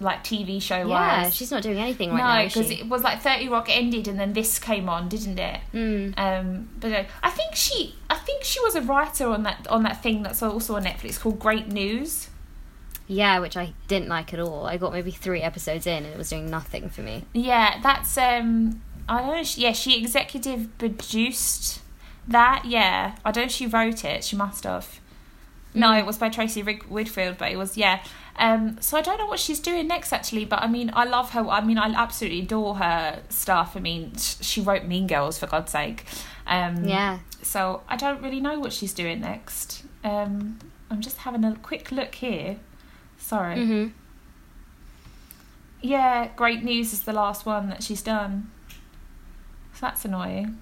like 0.00 0.24
TV 0.24 0.60
show 0.62 0.78
Yeah, 0.78 1.22
wise. 1.24 1.34
she's 1.34 1.50
not 1.50 1.62
doing 1.62 1.78
anything 1.78 2.10
right 2.10 2.16
no, 2.18 2.24
now. 2.24 2.40
is 2.42 2.54
because 2.54 2.68
she? 2.68 2.80
it 2.80 2.88
was 2.88 3.02
like 3.02 3.20
Thirty 3.20 3.48
Rock 3.48 3.66
ended 3.68 4.08
and 4.08 4.18
then 4.18 4.32
this 4.32 4.58
came 4.58 4.88
on, 4.88 5.08
didn't 5.08 5.38
it? 5.38 5.60
Mm. 5.74 6.18
Um, 6.18 6.68
but 6.80 6.92
uh, 6.92 7.04
I 7.22 7.30
think 7.30 7.54
she, 7.54 7.96
I 8.08 8.16
think 8.16 8.44
she 8.44 8.60
was 8.60 8.74
a 8.74 8.80
writer 8.82 9.26
on 9.28 9.42
that 9.44 9.66
on 9.68 9.82
that 9.82 10.02
thing 10.02 10.22
that's 10.22 10.42
also 10.42 10.76
on 10.76 10.84
Netflix 10.84 11.18
called 11.20 11.38
Great 11.38 11.68
News. 11.68 12.28
Yeah, 13.06 13.40
which 13.40 13.56
I 13.56 13.72
didn't 13.88 14.08
like 14.08 14.32
at 14.32 14.38
all. 14.38 14.66
I 14.66 14.76
got 14.76 14.92
maybe 14.92 15.10
three 15.10 15.40
episodes 15.42 15.84
in, 15.86 16.04
and 16.04 16.06
it 16.14 16.16
was 16.16 16.30
doing 16.30 16.48
nothing 16.48 16.88
for 16.88 17.02
me. 17.02 17.24
Yeah, 17.32 17.80
that's 17.82 18.16
um, 18.16 18.82
I 19.08 19.18
don't 19.18 19.26
know. 19.36 19.42
She, 19.42 19.62
yeah, 19.62 19.72
she 19.72 19.98
executive 20.00 20.68
produced 20.78 21.80
that. 22.28 22.64
Yeah, 22.64 23.16
I 23.24 23.32
don't 23.32 23.42
know 23.42 23.46
if 23.46 23.52
she 23.52 23.66
wrote 23.66 24.04
it. 24.04 24.22
She 24.22 24.36
must 24.36 24.62
have. 24.64 25.00
No, 25.74 25.92
it 25.96 26.06
was 26.06 26.18
by 26.18 26.28
Tracy 26.28 26.62
Rig- 26.62 26.88
Wigfield, 26.88 27.36
but 27.38 27.50
it 27.50 27.56
was 27.56 27.76
yeah. 27.76 28.00
Um, 28.36 28.80
so 28.80 28.96
I 28.96 29.02
don't 29.02 29.18
know 29.18 29.26
what 29.26 29.38
she's 29.38 29.60
doing 29.60 29.86
next 29.88 30.12
actually, 30.12 30.44
but 30.46 30.62
I 30.62 30.66
mean, 30.66 30.90
I 30.94 31.04
love 31.04 31.30
her. 31.32 31.46
I 31.48 31.60
mean, 31.62 31.76
I 31.78 31.88
absolutely 31.92 32.40
adore 32.40 32.76
her 32.76 33.20
stuff. 33.28 33.76
I 33.76 33.80
mean, 33.80 34.16
she 34.16 34.60
wrote 34.60 34.84
Mean 34.84 35.06
Girls 35.06 35.38
for 35.38 35.46
God's 35.46 35.72
sake. 35.72 36.04
Um, 36.46 36.84
Yeah. 36.84 37.18
So 37.42 37.82
I 37.88 37.96
don't 37.96 38.22
really 38.22 38.40
know 38.40 38.58
what 38.58 38.72
she's 38.72 38.92
doing 38.92 39.20
next. 39.20 39.82
Um, 40.04 40.58
I'm 40.90 41.00
just 41.00 41.18
having 41.18 41.44
a 41.44 41.54
quick 41.56 41.90
look 41.92 42.14
here. 42.14 42.56
Sorry. 43.18 43.64
hmm 43.64 43.86
Yeah, 45.82 46.28
Great 46.36 46.62
News 46.62 46.92
is 46.92 47.02
the 47.02 47.12
last 47.12 47.44
one 47.46 47.68
that 47.70 47.82
she's 47.82 48.02
done. 48.02 48.50
So 49.74 49.80
that's 49.82 50.04
annoying. 50.04 50.58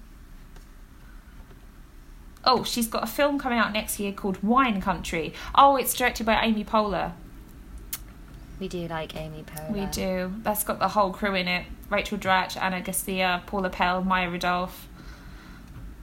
Oh, 2.45 2.63
she's 2.63 2.87
got 2.87 3.03
a 3.03 3.07
film 3.07 3.37
coming 3.37 3.59
out 3.59 3.73
next 3.73 3.99
year 3.99 4.11
called 4.13 4.41
Wine 4.41 4.81
Country. 4.81 5.33
Oh, 5.53 5.75
it's 5.75 5.93
directed 5.93 6.25
by 6.25 6.41
Amy 6.41 6.63
Poehler. 6.63 7.11
We 8.59 8.67
do 8.67 8.87
like 8.87 9.15
Amy 9.15 9.43
Poehler. 9.43 9.71
We 9.71 9.85
do. 9.85 10.33
That's 10.43 10.63
got 10.63 10.79
the 10.79 10.89
whole 10.89 11.13
crew 11.13 11.33
in 11.35 11.47
it. 11.47 11.65
Rachel 11.89 12.17
Dratch, 12.17 12.61
Anna 12.61 12.81
Garcia, 12.81 13.41
Paula 13.45 13.69
Pell, 13.69 14.03
Maya 14.03 14.29
Rudolph. 14.29 14.87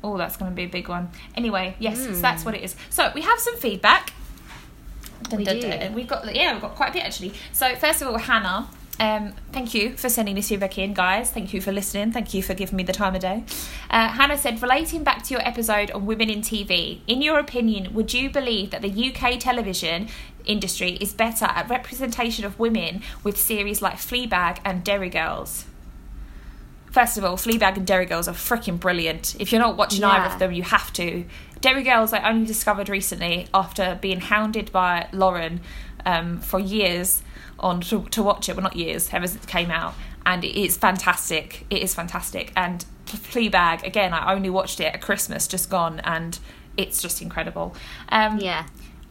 Oh, 0.02 0.16
that's 0.16 0.36
going 0.36 0.50
to 0.50 0.54
be 0.54 0.64
a 0.64 0.68
big 0.68 0.88
one. 0.88 1.10
Anyway, 1.34 1.76
yes, 1.78 2.02
so 2.02 2.12
that's 2.12 2.42
hmm. 2.42 2.48
what 2.48 2.54
it 2.54 2.62
is. 2.62 2.76
So 2.90 3.10
we 3.14 3.22
have 3.22 3.38
some 3.38 3.56
feedback. 3.56 4.12
Dun, 5.24 5.38
We 5.38 5.44
dun, 5.44 5.60
do. 5.60 5.70
dun. 5.70 5.94
We've 5.94 6.06
got 6.06 6.34
yeah, 6.34 6.52
we've 6.52 6.62
got 6.62 6.74
quite 6.74 6.90
a 6.90 6.92
bit 6.92 7.04
actually. 7.04 7.32
So 7.52 7.74
first 7.74 8.02
of 8.02 8.08
all, 8.08 8.18
Hannah, 8.18 8.68
um, 8.98 9.34
thank 9.52 9.74
you 9.74 9.96
for 9.96 10.08
sending 10.08 10.34
this 10.36 10.48
feedback 10.48 10.78
in, 10.78 10.94
guys. 10.94 11.30
Thank 11.30 11.52
you 11.52 11.60
for 11.60 11.72
listening. 11.72 12.12
Thank 12.12 12.32
you 12.32 12.42
for 12.42 12.54
giving 12.54 12.76
me 12.76 12.82
the 12.82 12.92
time 12.92 13.14
of 13.14 13.20
day. 13.20 13.44
Uh, 13.90 14.08
Hannah 14.08 14.38
said, 14.38 14.62
relating 14.62 15.04
back 15.04 15.22
to 15.24 15.34
your 15.34 15.46
episode 15.46 15.90
on 15.90 16.06
women 16.06 16.30
in 16.30 16.40
TV, 16.40 17.00
in 17.06 17.20
your 17.20 17.38
opinion, 17.38 17.92
would 17.92 18.14
you 18.14 18.30
believe 18.30 18.70
that 18.70 18.82
the 18.82 19.12
UK 19.12 19.38
television 19.38 20.08
industry 20.46 20.92
is 20.92 21.12
better 21.12 21.44
at 21.46 21.68
representation 21.68 22.44
of 22.44 22.58
women 22.58 23.02
with 23.22 23.38
series 23.38 23.82
like 23.82 23.96
Fleabag 23.96 24.58
and 24.64 24.82
Derry 24.82 25.10
Girls? 25.10 25.66
First 26.90 27.18
of 27.18 27.24
all, 27.24 27.36
Fleabag 27.36 27.76
and 27.76 27.86
Derry 27.86 28.06
Girls 28.06 28.26
are 28.26 28.32
freaking 28.32 28.80
brilliant. 28.80 29.36
If 29.38 29.52
you're 29.52 29.60
not 29.60 29.76
watching 29.76 30.02
either 30.02 30.32
of 30.32 30.38
them, 30.38 30.52
you 30.52 30.62
have 30.62 30.90
to. 30.94 31.26
Derry 31.60 31.82
Girls, 31.82 32.14
I 32.14 32.26
only 32.26 32.46
discovered 32.46 32.88
recently 32.88 33.48
after 33.52 33.98
being 34.00 34.20
hounded 34.20 34.72
by 34.72 35.08
Lauren 35.12 35.60
um, 36.06 36.40
for 36.40 36.58
years 36.58 37.22
on 37.66 37.80
to, 37.82 38.02
to 38.10 38.22
watch 38.22 38.48
it. 38.48 38.56
Well, 38.56 38.62
not 38.62 38.76
years, 38.76 39.10
ever 39.12 39.26
since 39.26 39.44
it 39.44 39.48
came 39.48 39.70
out, 39.70 39.94
and 40.24 40.44
it 40.44 40.58
is 40.58 40.76
fantastic. 40.76 41.66
It 41.70 41.82
is 41.82 41.94
fantastic. 41.94 42.52
And 42.56 42.84
Fleabag, 43.06 43.82
again, 43.84 44.12
I 44.14 44.32
only 44.34 44.50
watched 44.50 44.80
it 44.80 44.94
at 44.94 45.00
Christmas, 45.00 45.46
just 45.46 45.70
gone, 45.70 46.00
and 46.04 46.38
it's 46.76 47.00
just 47.02 47.20
incredible. 47.22 47.74
Um, 48.08 48.38
Yeah. 48.38 48.66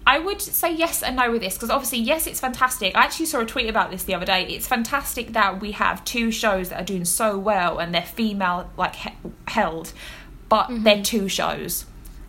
I 0.08 0.20
would 0.20 0.40
say 0.40 0.72
yes 0.72 1.02
and 1.02 1.16
no 1.16 1.32
with 1.32 1.42
this 1.42 1.56
because 1.56 1.72
obviously, 1.72 1.98
yes, 1.98 2.28
it's 2.28 2.40
fantastic. 2.40 2.96
I 2.96 3.06
actually 3.06 3.26
saw 3.26 3.40
a 3.40 3.46
tweet 3.46 3.68
about 3.68 3.90
this 3.90 4.04
the 4.04 4.14
other 4.14 4.26
day. 4.26 4.46
It's 4.46 4.68
fantastic 4.68 5.34
that 5.34 5.60
we 5.60 5.72
have 5.72 6.06
two 6.06 6.30
shows 6.30 6.70
that 6.70 6.80
are 6.80 6.86
doing 6.86 7.06
so 7.06 7.40
well 7.40 7.80
and 7.80 7.92
they're 7.92 8.04
female 8.04 8.70
like 8.78 8.94
he- 8.98 9.16
held, 9.48 9.94
but 10.48 10.68
they're 10.70 11.02
two 11.02 11.28
shows. 11.28 11.86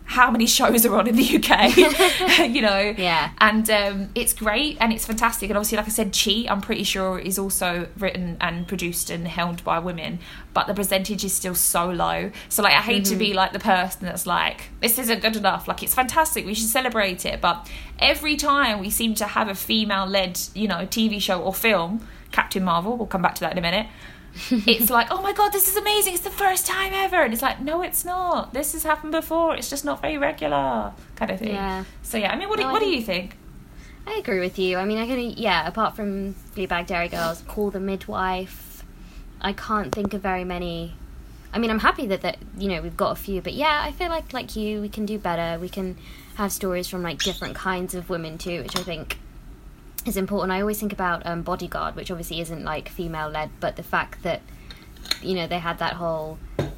How 0.07 0.31
many 0.31 0.47
shows 0.47 0.85
are 0.85 0.95
on 0.95 1.07
in 1.07 1.15
the 1.15 1.37
UK, 1.37 1.75
you 2.49 2.61
know. 2.61 2.95
Yeah. 2.97 3.31
And 3.39 3.69
um, 3.69 4.09
it's 4.15 4.33
great 4.33 4.77
and 4.79 4.93
it's 4.93 5.05
fantastic. 5.05 5.49
And 5.49 5.57
obviously, 5.57 5.77
like 5.77 5.87
I 5.87 5.89
said, 5.89 6.13
Cheat, 6.13 6.49
I'm 6.49 6.61
pretty 6.61 6.83
sure 6.83 7.19
is 7.19 7.37
also 7.37 7.87
written 7.97 8.37
and 8.39 8.67
produced 8.67 9.09
and 9.09 9.27
held 9.27 9.63
by 9.63 9.79
women, 9.79 10.19
but 10.53 10.67
the 10.67 10.73
percentage 10.73 11.23
is 11.23 11.33
still 11.33 11.55
so 11.55 11.89
low. 11.89 12.31
So 12.49 12.63
like, 12.63 12.73
I 12.73 12.81
hate 12.81 13.05
to 13.05 13.15
be 13.15 13.33
like 13.33 13.53
the 13.53 13.59
person 13.59 14.05
that's 14.05 14.25
like, 14.25 14.69
this 14.81 14.97
isn't 14.97 15.21
good 15.21 15.35
enough. 15.35 15.67
Like, 15.67 15.83
it's 15.83 15.93
fantastic. 15.93 16.45
We 16.45 16.53
should 16.53 16.69
celebrate 16.69 17.25
it. 17.25 17.41
But 17.41 17.69
every 17.99 18.37
time 18.37 18.79
we 18.79 18.89
seem 18.89 19.13
to 19.15 19.25
have 19.25 19.49
a 19.49 19.55
female-led, 19.55 20.39
you 20.53 20.67
know, 20.67 20.87
TV 20.87 21.21
show 21.21 21.41
or 21.41 21.53
film, 21.53 22.07
Captain 22.31 22.63
Marvel, 22.63 22.97
we'll 22.97 23.07
come 23.07 23.21
back 23.21 23.35
to 23.35 23.41
that 23.41 23.51
in 23.51 23.57
a 23.57 23.61
minute 23.61 23.87
it's 24.51 24.89
like, 24.89 25.07
oh 25.11 25.21
my 25.21 25.33
god, 25.33 25.51
this 25.51 25.67
is 25.67 25.75
amazing. 25.75 26.13
It's 26.13 26.23
the 26.23 26.29
first 26.29 26.65
time 26.65 26.93
ever. 26.93 27.21
And 27.21 27.33
it's 27.33 27.41
like, 27.41 27.61
no, 27.61 27.81
it's 27.81 28.05
not. 28.05 28.53
This 28.53 28.73
has 28.73 28.83
happened 28.83 29.11
before. 29.11 29.55
It's 29.55 29.69
just 29.69 29.85
not 29.85 30.01
very 30.01 30.17
regular, 30.17 30.93
kind 31.15 31.31
of 31.31 31.39
thing. 31.39 31.53
Yeah. 31.55 31.83
So 32.03 32.17
yeah, 32.17 32.31
I 32.31 32.37
mean, 32.37 32.49
what, 32.49 32.57
do, 32.57 32.63
No, 32.63 32.69
I 32.69 32.73
what 32.73 32.81
do 32.81 32.89
you 32.89 33.01
think? 33.01 33.37
I 34.05 34.13
agree 34.13 34.39
with 34.39 34.57
you. 34.57 34.77
I 34.77 34.85
mean, 34.85 34.97
I 34.97 35.05
can, 35.05 35.19
yeah, 35.19 35.67
apart 35.67 35.95
from 35.95 36.33
Fleabag 36.55 36.87
Derry 36.87 37.09
Girls, 37.09 37.43
Call 37.47 37.71
the 37.71 37.79
Midwife, 37.79 38.85
I 39.41 39.51
can't 39.53 39.93
think 39.93 40.13
of 40.13 40.21
very 40.21 40.45
many. 40.45 40.95
I 41.53 41.59
mean, 41.59 41.69
I'm 41.69 41.79
happy 41.79 42.07
that, 42.07 42.21
that, 42.21 42.37
you 42.57 42.69
know, 42.69 42.81
we've 42.81 42.95
got 42.95 43.11
a 43.11 43.15
few, 43.15 43.41
but 43.41 43.53
yeah, 43.53 43.81
I 43.83 43.91
feel 43.91 44.09
like, 44.09 44.31
like 44.31 44.55
you, 44.55 44.79
we 44.79 44.89
can 44.89 45.05
do 45.05 45.17
better. 45.19 45.59
We 45.59 45.69
can 45.69 45.97
have 46.35 46.51
stories 46.51 46.87
from, 46.87 47.03
like, 47.03 47.19
different 47.19 47.55
kinds 47.55 47.95
of 47.95 48.09
women, 48.09 48.37
too, 48.37 48.63
which 48.63 48.77
I 48.77 48.83
think 48.83 49.17
is 50.07 50.17
important. 50.17 50.51
I 50.51 50.61
always 50.61 50.79
think 50.79 50.93
about 50.93 51.25
um, 51.25 51.41
Bodyguard, 51.41 51.95
which 51.95 52.09
obviously 52.11 52.39
isn't, 52.41 52.63
like, 52.63 52.89
female 52.89 53.29
led, 53.29 53.49
but 53.59 53.75
the 53.75 53.83
fact 53.83 54.23
that, 54.23 54.41
you 55.21 55.35
know, 55.35 55.47
they 55.47 55.59
had 55.59 55.79
that 55.79 55.93
whole 55.93 56.37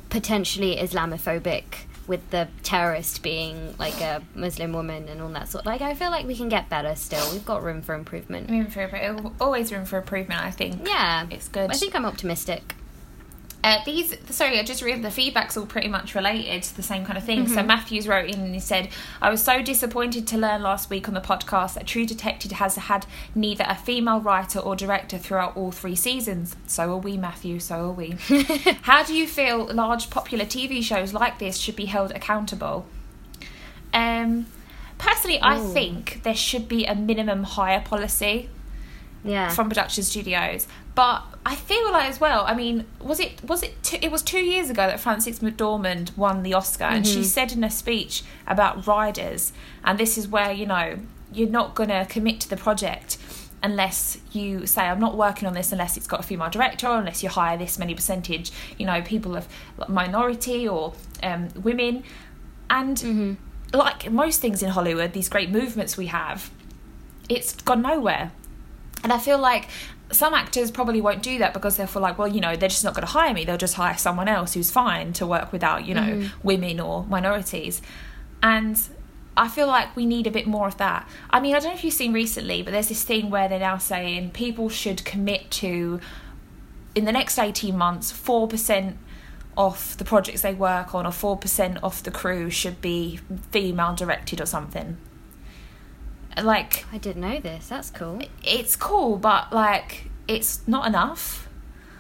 potentially 0.10 0.76
Islamophobic 0.78 1.64
with 2.08 2.28
the 2.32 2.48
terrorist 2.64 3.22
being 3.22 3.76
like 3.78 4.02
a 4.02 4.22
Muslim 4.34 4.74
woman 4.74 5.08
and 5.08 5.22
all 5.22 5.30
that 5.30 5.48
sort. 5.48 5.66
Like, 5.66 5.82
I 5.82 5.94
feel 5.94 6.10
like 6.10 6.26
we 6.26 6.36
can 6.36 6.50
get 6.50 6.68
better 6.68 6.96
still. 6.96 7.24
We've 7.32 7.46
got 7.46 7.62
room 7.62 7.84
for 7.84 7.94
improvement. 7.94 8.50
Room 8.50 8.66
for 8.66 8.82
improvement. 8.82 9.36
Always 9.40 9.72
room 9.72 9.86
for 9.86 10.00
improvement. 10.00 10.42
I 10.42 10.50
think. 10.50 10.88
Yeah, 10.88 11.28
It's 11.30 11.48
good. 11.48 11.70
I 11.70 11.76
think 11.76 11.96
I'm 11.96 12.06
optimistic. 12.06 12.76
Uh, 13.62 13.78
these, 13.86 14.16
sorry, 14.30 14.58
I 14.58 14.64
just 14.64 14.82
read 14.82 15.04
the 15.04 15.12
feedback's 15.12 15.58
all 15.58 15.66
pretty 15.66 15.90
much 15.90 16.16
related 16.16 16.64
to 16.64 16.76
the 16.78 16.84
same 16.84 17.06
kind 17.06 17.18
of 17.18 17.26
thing. 17.26 17.48
So 17.48 17.62
Matthews 17.62 18.08
wrote 18.08 18.30
in 18.30 18.40
and 18.40 18.54
he 18.54 18.60
said, 18.60 18.88
"I 19.22 19.30
was 19.30 19.44
so 19.44 19.62
disappointed 19.62 20.28
to 20.28 20.38
learn 20.38 20.62
last 20.62 20.90
week 20.90 21.10
on 21.10 21.14
the 21.14 21.20
podcast 21.22 21.74
that 21.74 21.86
True 21.86 22.06
Detective 22.06 22.54
has 22.54 22.76
had 22.78 23.06
neither 23.36 23.66
a 23.68 23.76
female 23.76 24.22
writer 24.22 24.60
or 24.60 24.78
director 24.78 25.18
throughout 25.18 25.58
all 25.58 25.72
three 25.72 25.96
seasons. 25.96 26.56
So 26.68 26.94
are 26.94 26.98
we, 26.98 27.18
Matthew. 27.18 27.60
So 27.60 27.90
are 27.90 27.92
we. 27.92 28.12
How 28.84 29.04
do 29.04 29.14
you 29.14 29.28
feel 29.28 29.66
large 29.74 30.10
popular 30.10 30.46
TV 30.46 30.82
shows 30.82 31.14
like 31.14 31.40
this 31.40 31.58
should 31.58 31.76
be 31.76 31.86
held 31.86 32.12
accountable?" 32.12 32.86
Um, 33.94 34.46
personally, 34.98 35.40
I 35.42 35.60
think 35.60 36.24
there 36.24 36.36
should 36.36 36.70
be 36.70 36.86
a 36.86 36.96
minimum 36.96 37.44
hire 37.44 37.82
policy 37.82 38.50
Yeah, 39.24 39.50
from 39.50 39.70
production 39.70 40.04
studios. 40.04 40.68
But 40.96 41.24
I 41.46 41.56
feel 41.56 41.92
like 41.92 42.10
as 42.10 42.20
well. 42.20 42.46
I 42.48 42.54
mean, 42.56 42.86
was 43.00 43.20
it 43.20 43.44
was 43.44 43.64
it 43.64 43.82
two, 43.84 43.98
it 44.02 44.12
was 44.12 44.22
two 44.22 44.40
years 44.40 44.70
ago 44.70 44.88
that 44.88 45.00
Frances 45.00 45.40
McDormand 45.40 46.16
won 46.18 46.44
the 46.44 46.54
Oscar, 46.54 46.86
and 46.86 47.06
she 47.06 47.24
said 47.24 47.52
in 47.52 47.64
a 47.64 47.70
speech 47.70 48.24
about 48.48 48.88
riders, 48.88 49.54
and 49.84 50.00
this 50.00 50.18
is 50.18 50.28
where 50.28 50.52
you 50.52 50.66
know 50.66 51.00
you're 51.34 51.50
not 51.50 51.76
gonna 51.76 52.06
commit 52.06 52.40
to 52.42 52.50
the 52.50 52.58
project 52.58 53.18
unless 53.62 54.18
you 54.32 54.66
say 54.66 54.84
I'm 54.84 55.00
not 55.00 55.18
working 55.18 55.48
on 55.48 55.54
this 55.54 55.72
unless 55.72 55.98
it's 55.98 56.08
got 56.08 56.22
a 56.22 56.24
female 56.24 56.50
director 56.50 56.88
or 56.88 56.98
unless 56.98 57.24
you 57.24 57.30
hire 57.30 57.58
this 57.58 57.78
many 57.78 57.94
percentage, 57.94 58.52
you 58.78 58.86
know, 58.86 59.02
people 59.02 59.36
of 59.36 59.48
minority 59.88 60.68
or 60.68 60.94
um, 61.24 61.50
women, 61.56 62.04
and 62.70 63.38
like 63.74 64.10
most 64.12 64.42
things 64.42 64.64
in 64.64 64.70
Hollywood, 64.70 65.14
these 65.14 65.30
great 65.30 65.50
movements 65.50 65.98
we 65.98 66.08
have, 66.08 66.50
it's 67.28 67.54
gone 67.54 67.82
nowhere. 67.82 68.32
And 69.04 69.14
I 69.14 69.18
feel 69.18 69.38
like 69.38 69.70
some 70.12 70.34
actors 70.34 70.72
probably 70.72 71.02
won't 71.02 71.22
do 71.22 71.38
that 71.40 71.54
because 71.54 71.78
they'll 71.78 71.88
feel 71.88 72.02
like, 72.02 72.18
well, 72.18 72.28
you 72.28 72.42
know, 72.42 72.56
they're 72.56 72.70
just 72.70 72.84
not 72.84 72.94
going 72.94 73.06
to 73.06 73.12
hire 73.12 73.34
me. 73.34 73.46
They'll 73.46 73.58
just 73.58 73.76
hire 73.76 73.98
someone 73.98 74.28
else 74.28 74.54
who's 74.54 74.72
fine 74.72 75.14
to 75.14 75.28
work 75.28 75.52
without, 75.52 75.86
you 75.86 75.94
know, 75.94 76.02
mm-hmm. 76.02 76.48
women 76.48 76.80
or 76.80 77.06
minorities. 77.06 77.82
And 78.42 78.80
I 79.38 79.48
feel 79.48 79.68
like 79.68 79.96
we 79.96 80.06
need 80.06 80.28
a 80.28 80.32
bit 80.32 80.48
more 80.48 80.68
of 80.68 80.78
that. 80.78 81.08
I 81.30 81.40
mean, 81.40 81.56
I 81.56 81.60
don't 81.60 81.70
know 81.70 81.76
if 81.76 81.84
you've 81.84 81.94
seen 81.94 82.14
recently, 82.14 82.62
but 82.62 82.72
there's 82.72 82.90
this 82.90 83.04
thing 83.04 83.30
where 83.30 83.48
they're 83.48 83.60
now 83.60 83.78
saying 83.78 84.32
people 84.32 84.70
should 84.70 85.06
commit 85.06 85.52
to, 85.52 86.00
in 86.96 87.06
the 87.06 87.12
next 87.12 87.38
18 87.38 87.78
months, 87.78 88.12
4% 88.12 88.96
off 89.56 89.98
the 89.98 90.06
projects 90.06 90.42
they 90.42 90.54
work 90.54 90.96
on 90.96 91.06
or 91.06 91.12
4% 91.12 91.80
off 91.84 92.02
the 92.02 92.12
crew 92.12 92.50
should 92.50 92.82
be 92.82 93.20
female 93.52 93.94
directed 93.94 94.42
or 94.42 94.46
something. 94.46 94.98
Like, 96.42 96.86
I 96.94 96.98
didn't 96.98 97.22
know 97.22 97.40
this. 97.40 97.68
That's 97.68 97.90
cool. 97.92 98.22
it's 98.44 98.76
cool, 98.76 99.18
but 99.18 99.52
like 99.52 100.10
it's 100.28 100.66
not 100.68 100.88
enough. 100.88 101.48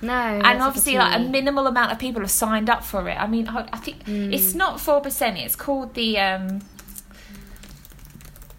No, 0.02 0.14
and 0.14 0.62
obviously, 0.62 0.96
like 0.98 1.20
a 1.20 1.24
minimal 1.24 1.68
amount 1.68 1.92
of 1.92 2.00
people 2.00 2.22
have 2.22 2.32
signed 2.32 2.70
up 2.70 2.84
for 2.86 3.10
it. 3.10 3.16
I 3.20 3.28
mean, 3.28 3.48
I 3.50 3.68
I 3.74 3.78
think 3.78 4.06
Mm. 4.06 4.34
it's 4.34 4.54
not 4.56 4.80
four 4.80 5.02
percent. 5.02 5.38
It's 5.38 5.56
called 5.56 5.94
the. 5.96 6.18
um 6.20 6.62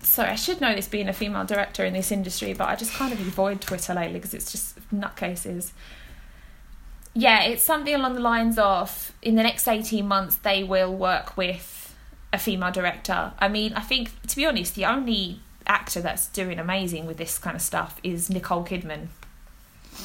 Sorry, 0.03 0.31
I 0.31 0.35
should 0.35 0.61
know 0.61 0.75
this 0.75 0.89
being 0.89 1.09
a 1.09 1.13
female 1.13 1.45
director 1.45 1.85
in 1.85 1.93
this 1.95 2.11
industry, 2.11 2.53
but 2.53 2.69
I 2.69 2.75
just 2.75 2.93
kind 2.93 3.13
of 3.13 3.21
avoid 3.21 3.61
Twitter 3.61 3.95
lately 3.95 4.15
because 4.15 4.35
it's 4.35 4.51
just 4.51 4.77
nutcases. 4.93 5.71
Yeah, 7.15 7.43
it's 7.45 7.63
something 7.63 7.95
along 7.95 8.15
the 8.15 8.21
lines 8.21 8.59
of 8.59 9.13
in 9.23 9.37
the 9.37 9.43
next 9.43 9.67
18 9.69 10.07
months 10.07 10.37
they 10.37 10.63
will 10.65 10.93
work 10.95 11.37
with 11.37 11.95
a 12.33 12.39
female 12.39 12.73
director. 12.73 13.33
I 13.39 13.49
mean, 13.49 13.73
I 13.75 13.81
think, 13.81 14.11
to 14.27 14.37
be 14.37 14.45
honest, 14.47 14.75
the 14.75 14.85
only 14.85 15.41
actor 15.71 16.01
that's 16.01 16.27
doing 16.29 16.59
amazing 16.59 17.07
with 17.07 17.17
this 17.17 17.39
kind 17.39 17.55
of 17.57 17.63
stuff 17.63 17.99
is 18.03 18.29
Nicole 18.31 18.65
Kidman. 18.65 19.09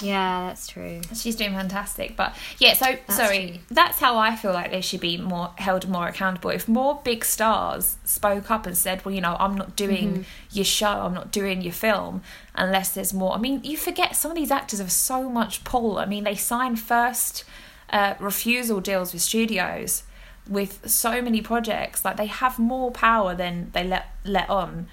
yeah, 0.01 0.47
that's 0.47 0.67
true. 0.67 0.99
She's 1.13 1.35
doing 1.35 1.53
fantastic. 1.53 2.15
But 2.17 2.35
yeah, 2.59 2.73
so 2.73 2.85
That's 3.07 3.15
sorry, 3.15 3.47
true. 3.49 3.59
that's 3.71 3.99
how 3.99 4.17
I 4.17 4.35
feel 4.35 4.51
like 4.51 4.71
they 4.71 4.81
should 4.81 4.99
be 4.99 5.15
more 5.17 5.51
held 5.57 5.87
more 5.87 6.07
accountable. 6.07 6.49
If 6.49 6.67
more 6.67 6.99
big 7.03 7.23
stars 7.23 7.95
spoke 8.03 8.51
up 8.51 8.65
and 8.65 8.75
said, 8.77 9.05
Well, 9.05 9.13
you 9.15 9.21
know, 9.21 9.37
I'm 9.39 9.55
not 9.55 9.75
doing 9.75 10.07
Mm-hmm. 10.11 10.21
your 10.51 10.65
show, 10.65 10.87
I'm 11.05 11.13
not 11.13 11.31
doing 11.31 11.61
your 11.61 11.73
film 11.73 12.21
unless 12.55 12.93
there's 12.93 13.13
more 13.13 13.33
I 13.33 13.37
mean, 13.37 13.61
you 13.63 13.77
forget 13.77 14.15
some 14.15 14.31
of 14.31 14.35
these 14.37 14.51
actors 14.51 14.79
have 14.79 14.91
so 14.91 15.29
much 15.29 15.63
pull. 15.63 15.97
I 15.97 16.05
mean, 16.05 16.23
they 16.25 16.35
sign 16.35 16.75
first 16.75 17.43
uh, 17.89 18.15
refusal 18.19 18.81
deals 18.81 19.13
with 19.13 19.21
studios 19.21 20.03
with 20.49 20.89
so 20.89 21.21
many 21.21 21.41
projects. 21.41 22.03
Like 22.03 22.17
they 22.17 22.25
have 22.27 22.59
more 22.59 22.91
power 22.91 23.33
than 23.35 23.69
they 23.73 23.83
let 23.83 24.07
let 24.25 24.49
on 24.49 24.87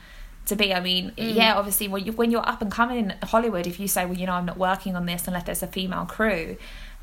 to 0.46 0.56
be. 0.56 0.72
I 0.74 0.80
mean, 0.80 1.12
Mm. 1.16 1.34
yeah, 1.34 1.54
obviously, 1.56 1.88
when 1.88 2.04
you 2.04 2.12
when 2.12 2.30
you're 2.30 2.46
up 2.48 2.62
and 2.62 2.70
coming 2.70 2.98
in 2.98 3.14
Hollywood, 3.22 3.66
if 3.66 3.78
you 3.80 3.88
say, 3.88 4.04
well, 4.06 4.16
you 4.18 4.26
know, 4.26 4.32
I'm 4.34 4.46
not 4.46 4.58
working 4.58 4.96
on 4.96 5.06
this 5.06 5.26
unless 5.26 5.44
there's 5.44 5.62
a 5.62 5.66
female 5.66 6.04
crew, 6.06 6.56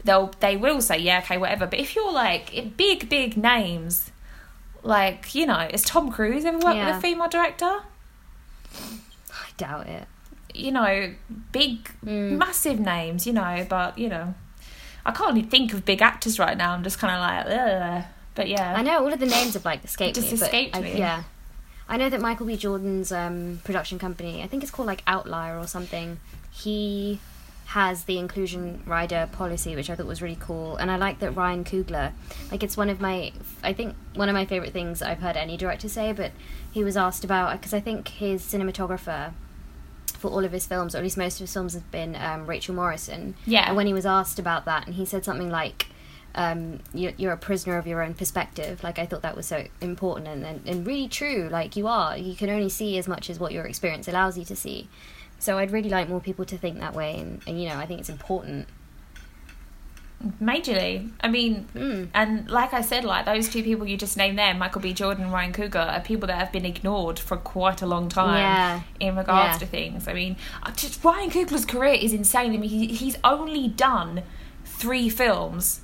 they'll 0.03 0.31
they 0.39 0.57
will 0.57 0.81
say, 0.81 0.97
yeah, 0.97 1.19
okay, 1.19 1.37
whatever. 1.37 1.65
But 1.67 1.79
if 1.79 1.95
you're 1.95 2.11
like 2.11 2.75
big 2.77 3.09
big 3.09 3.37
names, 3.37 4.11
like 4.83 5.33
you 5.35 5.45
know, 5.45 5.67
is 5.71 5.83
Tom 5.83 6.11
Cruise 6.11 6.45
ever 6.45 6.57
worked 6.57 6.77
with 6.79 6.95
a 6.97 6.99
female 7.01 7.29
director? 7.29 7.79
I 8.75 9.47
doubt 9.57 9.87
it. 9.87 10.07
You 10.53 10.71
know, 10.71 11.13
big 11.51 11.89
Mm. 12.05 12.37
massive 12.37 12.79
names, 12.79 13.25
you 13.27 13.33
know, 13.33 13.65
but 13.69 13.97
you 13.97 14.09
know, 14.09 14.33
I 15.05 15.11
can't 15.11 15.37
even 15.37 15.49
think 15.49 15.73
of 15.73 15.85
big 15.85 16.01
actors 16.01 16.39
right 16.39 16.57
now. 16.57 16.73
I'm 16.73 16.83
just 16.83 16.99
kind 16.99 17.13
of 17.13 17.19
like, 17.21 17.59
Ugh. 17.59 18.03
but 18.35 18.47
yeah, 18.47 18.73
I 18.75 18.81
know 18.81 18.99
all 18.99 19.13
of 19.13 19.19
the 19.19 19.25
names 19.25 19.53
have 19.53 19.65
like 19.65 19.83
escaped 19.85 20.15
Just 20.15 20.31
me. 20.31 20.37
but 20.37 20.45
escaped 20.45 20.75
I- 20.75 20.81
me. 20.81 20.97
Yeah, 20.97 21.23
I 21.89 21.97
know 21.97 22.09
that 22.09 22.21
Michael 22.21 22.45
B. 22.45 22.55
Jordan's 22.55 23.11
um, 23.11 23.59
production 23.63 23.97
company, 23.97 24.43
I 24.43 24.47
think 24.47 24.61
it's 24.61 24.71
called 24.71 24.87
like 24.87 25.03
Outlier 25.07 25.57
or 25.57 25.67
something. 25.67 26.19
He 26.51 27.19
has 27.65 28.05
the 28.05 28.17
inclusion 28.17 28.81
rider 28.85 29.27
policy, 29.31 29.75
which 29.75 29.89
I 29.89 29.95
thought 29.95 30.05
was 30.05 30.21
really 30.21 30.37
cool, 30.39 30.77
and 30.77 30.89
I 30.89 30.97
like 30.97 31.19
that 31.19 31.31
Ryan 31.31 31.63
Coogler. 31.63 32.13
Like 32.51 32.63
it's 32.63 32.77
one 32.77 32.89
of 32.89 33.01
my, 33.01 33.31
I 33.63 33.73
think 33.73 33.95
one 34.13 34.29
of 34.29 34.33
my 34.33 34.45
favorite 34.45 34.71
things 34.71 35.01
I've 35.01 35.19
heard 35.19 35.35
any 35.35 35.57
director 35.57 35.89
say. 35.89 36.13
But 36.13 36.31
he 36.71 36.83
was 36.83 36.95
asked 36.95 37.23
about 37.23 37.53
because 37.59 37.73
I 37.73 37.79
think 37.79 38.07
his 38.07 38.43
cinematographer 38.43 39.33
for 40.19 40.29
all 40.29 40.43
of 40.43 40.51
his 40.51 40.67
films, 40.67 40.93
or 40.93 40.99
at 40.99 41.03
least 41.03 41.17
most 41.17 41.35
of 41.35 41.41
his 41.41 41.53
films, 41.53 41.73
has 41.73 41.81
been 41.83 42.15
um, 42.15 42.45
Rachel 42.45 42.75
Morrison. 42.75 43.35
Yeah. 43.45 43.67
And 43.67 43.75
when 43.75 43.87
he 43.87 43.93
was 43.93 44.05
asked 44.05 44.37
about 44.37 44.65
that, 44.65 44.85
and 44.85 44.95
he 44.95 45.05
said 45.05 45.25
something 45.25 45.49
like, 45.49 45.87
um, 46.35 46.79
you're, 46.93 47.13
"You're 47.17 47.33
a 47.33 47.37
prisoner 47.37 47.77
of 47.77 47.87
your 47.87 48.01
own 48.01 48.13
perspective." 48.13 48.83
Like 48.83 48.99
I 48.99 49.05
thought 49.05 49.21
that 49.23 49.35
was 49.35 49.45
so 49.47 49.65
important 49.81 50.27
and, 50.27 50.45
and, 50.45 50.67
and 50.67 50.85
really 50.87 51.07
true. 51.07 51.49
Like 51.51 51.75
you 51.75 51.87
are, 51.87 52.17
you 52.17 52.35
can 52.35 52.49
only 52.49 52.69
see 52.69 52.97
as 52.97 53.07
much 53.07 53.29
as 53.29 53.39
what 53.39 53.51
your 53.51 53.65
experience 53.65 54.07
allows 54.07 54.37
you 54.37 54.45
to 54.45 54.55
see. 54.55 54.87
So 55.39 55.57
I'd 55.57 55.71
really 55.71 55.89
like 55.89 56.09
more 56.09 56.19
people 56.19 56.45
to 56.45 56.57
think 56.57 56.79
that 56.79 56.93
way, 56.93 57.17
and, 57.19 57.41
and 57.47 57.61
you 57.61 57.67
know, 57.69 57.77
I 57.77 57.85
think 57.85 57.99
it's 58.01 58.09
important. 58.09 58.67
majorly. 60.43 61.09
I 61.21 61.29
mean, 61.29 61.65
Mm. 61.73 62.09
and 62.13 62.49
like 62.49 62.73
I 62.73 62.81
said, 62.81 63.05
like 63.05 63.25
those 63.25 63.47
two 63.47 63.63
people 63.63 63.87
you 63.87 63.95
just 63.95 64.17
named 64.17 64.37
there, 64.37 64.53
Michael 64.53 64.81
B. 64.81 64.91
Jordan 64.93 65.23
and 65.23 65.31
Ryan 65.33 65.53
Coogler, 65.53 65.87
are 65.97 66.01
people 66.01 66.27
that 66.27 66.37
have 66.37 66.51
been 66.51 66.65
ignored 66.65 67.17
for 67.17 67.37
quite 67.37 67.81
a 67.81 67.85
long 67.87 68.09
time 68.09 68.35
Yeah. 68.37 68.81
in 68.99 69.15
regards 69.15 69.53
Yeah. 69.55 69.59
to 69.59 69.65
things. 69.65 70.07
I 70.09 70.13
mean, 70.13 70.35
uh, 70.61 70.71
just 70.71 71.01
Ryan 71.05 71.29
Coogler's 71.31 71.65
career 71.65 71.93
is 71.93 72.11
insane. 72.11 72.53
I 72.53 72.57
mean, 72.57 72.69
he, 72.69 72.87
he's 72.87 73.15
only 73.23 73.69
done 73.69 74.23
three 74.65 75.07
films 75.07 75.81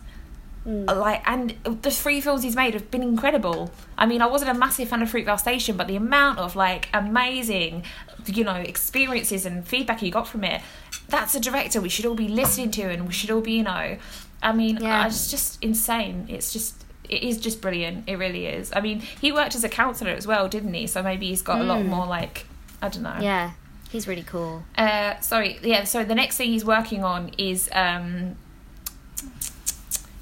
like 0.65 1.21
and 1.27 1.53
the 1.83 1.91
three 1.91 2.19
films 2.19 2.41
he's 2.41 2.55
made 2.55 2.73
have 2.73 2.89
been 2.89 3.03
incredible 3.03 3.71
i 3.99 4.05
mean 4.05 4.19
i 4.19 4.25
wasn't 4.25 4.49
a 4.49 4.53
massive 4.53 4.89
fan 4.89 4.99
of 5.03 5.11
fruitvale 5.11 5.39
station 5.39 5.77
but 5.77 5.85
the 5.87 5.95
amount 5.95 6.39
of 6.39 6.55
like 6.55 6.89
amazing 6.91 7.83
you 8.25 8.43
know 8.43 8.55
experiences 8.55 9.45
and 9.45 9.67
feedback 9.67 9.99
he 9.99 10.09
got 10.09 10.27
from 10.27 10.43
it 10.43 10.61
that's 11.07 11.35
a 11.35 11.39
director 11.39 11.79
we 11.79 11.87
should 11.89 12.03
all 12.05 12.15
be 12.15 12.27
listening 12.27 12.71
to 12.71 12.81
and 12.81 13.05
we 13.05 13.13
should 13.13 13.29
all 13.29 13.41
be 13.41 13.57
you 13.57 13.63
know 13.63 13.95
i 14.41 14.51
mean 14.51 14.77
Yeah. 14.81 15.05
it's 15.05 15.29
just 15.29 15.63
insane 15.63 16.25
it's 16.29 16.51
just 16.51 16.83
it 17.07 17.21
is 17.21 17.37
just 17.37 17.61
brilliant 17.61 18.09
it 18.09 18.15
really 18.15 18.47
is 18.47 18.71
i 18.75 18.81
mean 18.81 19.01
he 19.01 19.31
worked 19.31 19.53
as 19.53 19.63
a 19.63 19.69
counselor 19.69 20.09
as 20.11 20.25
well 20.25 20.47
didn't 20.49 20.73
he 20.73 20.87
so 20.87 21.03
maybe 21.03 21.27
he's 21.27 21.43
got 21.43 21.61
a 21.61 21.63
lot 21.63 21.81
Mm. 21.83 21.89
more 21.89 22.07
like 22.07 22.47
i 22.81 22.89
don't 22.89 23.03
know 23.03 23.17
Yeah, 23.21 23.51
he's 23.91 24.07
really 24.07 24.23
cool. 24.23 24.63
uh, 24.79 25.19
sorry, 25.19 25.59
yeah. 25.61 25.83
So 25.83 26.03
the 26.03 26.15
next 26.15 26.37
thing 26.37 26.49
he's 26.49 26.65
working 26.65 27.03
on 27.03 27.31
is 27.37 27.69
um, 27.71 28.35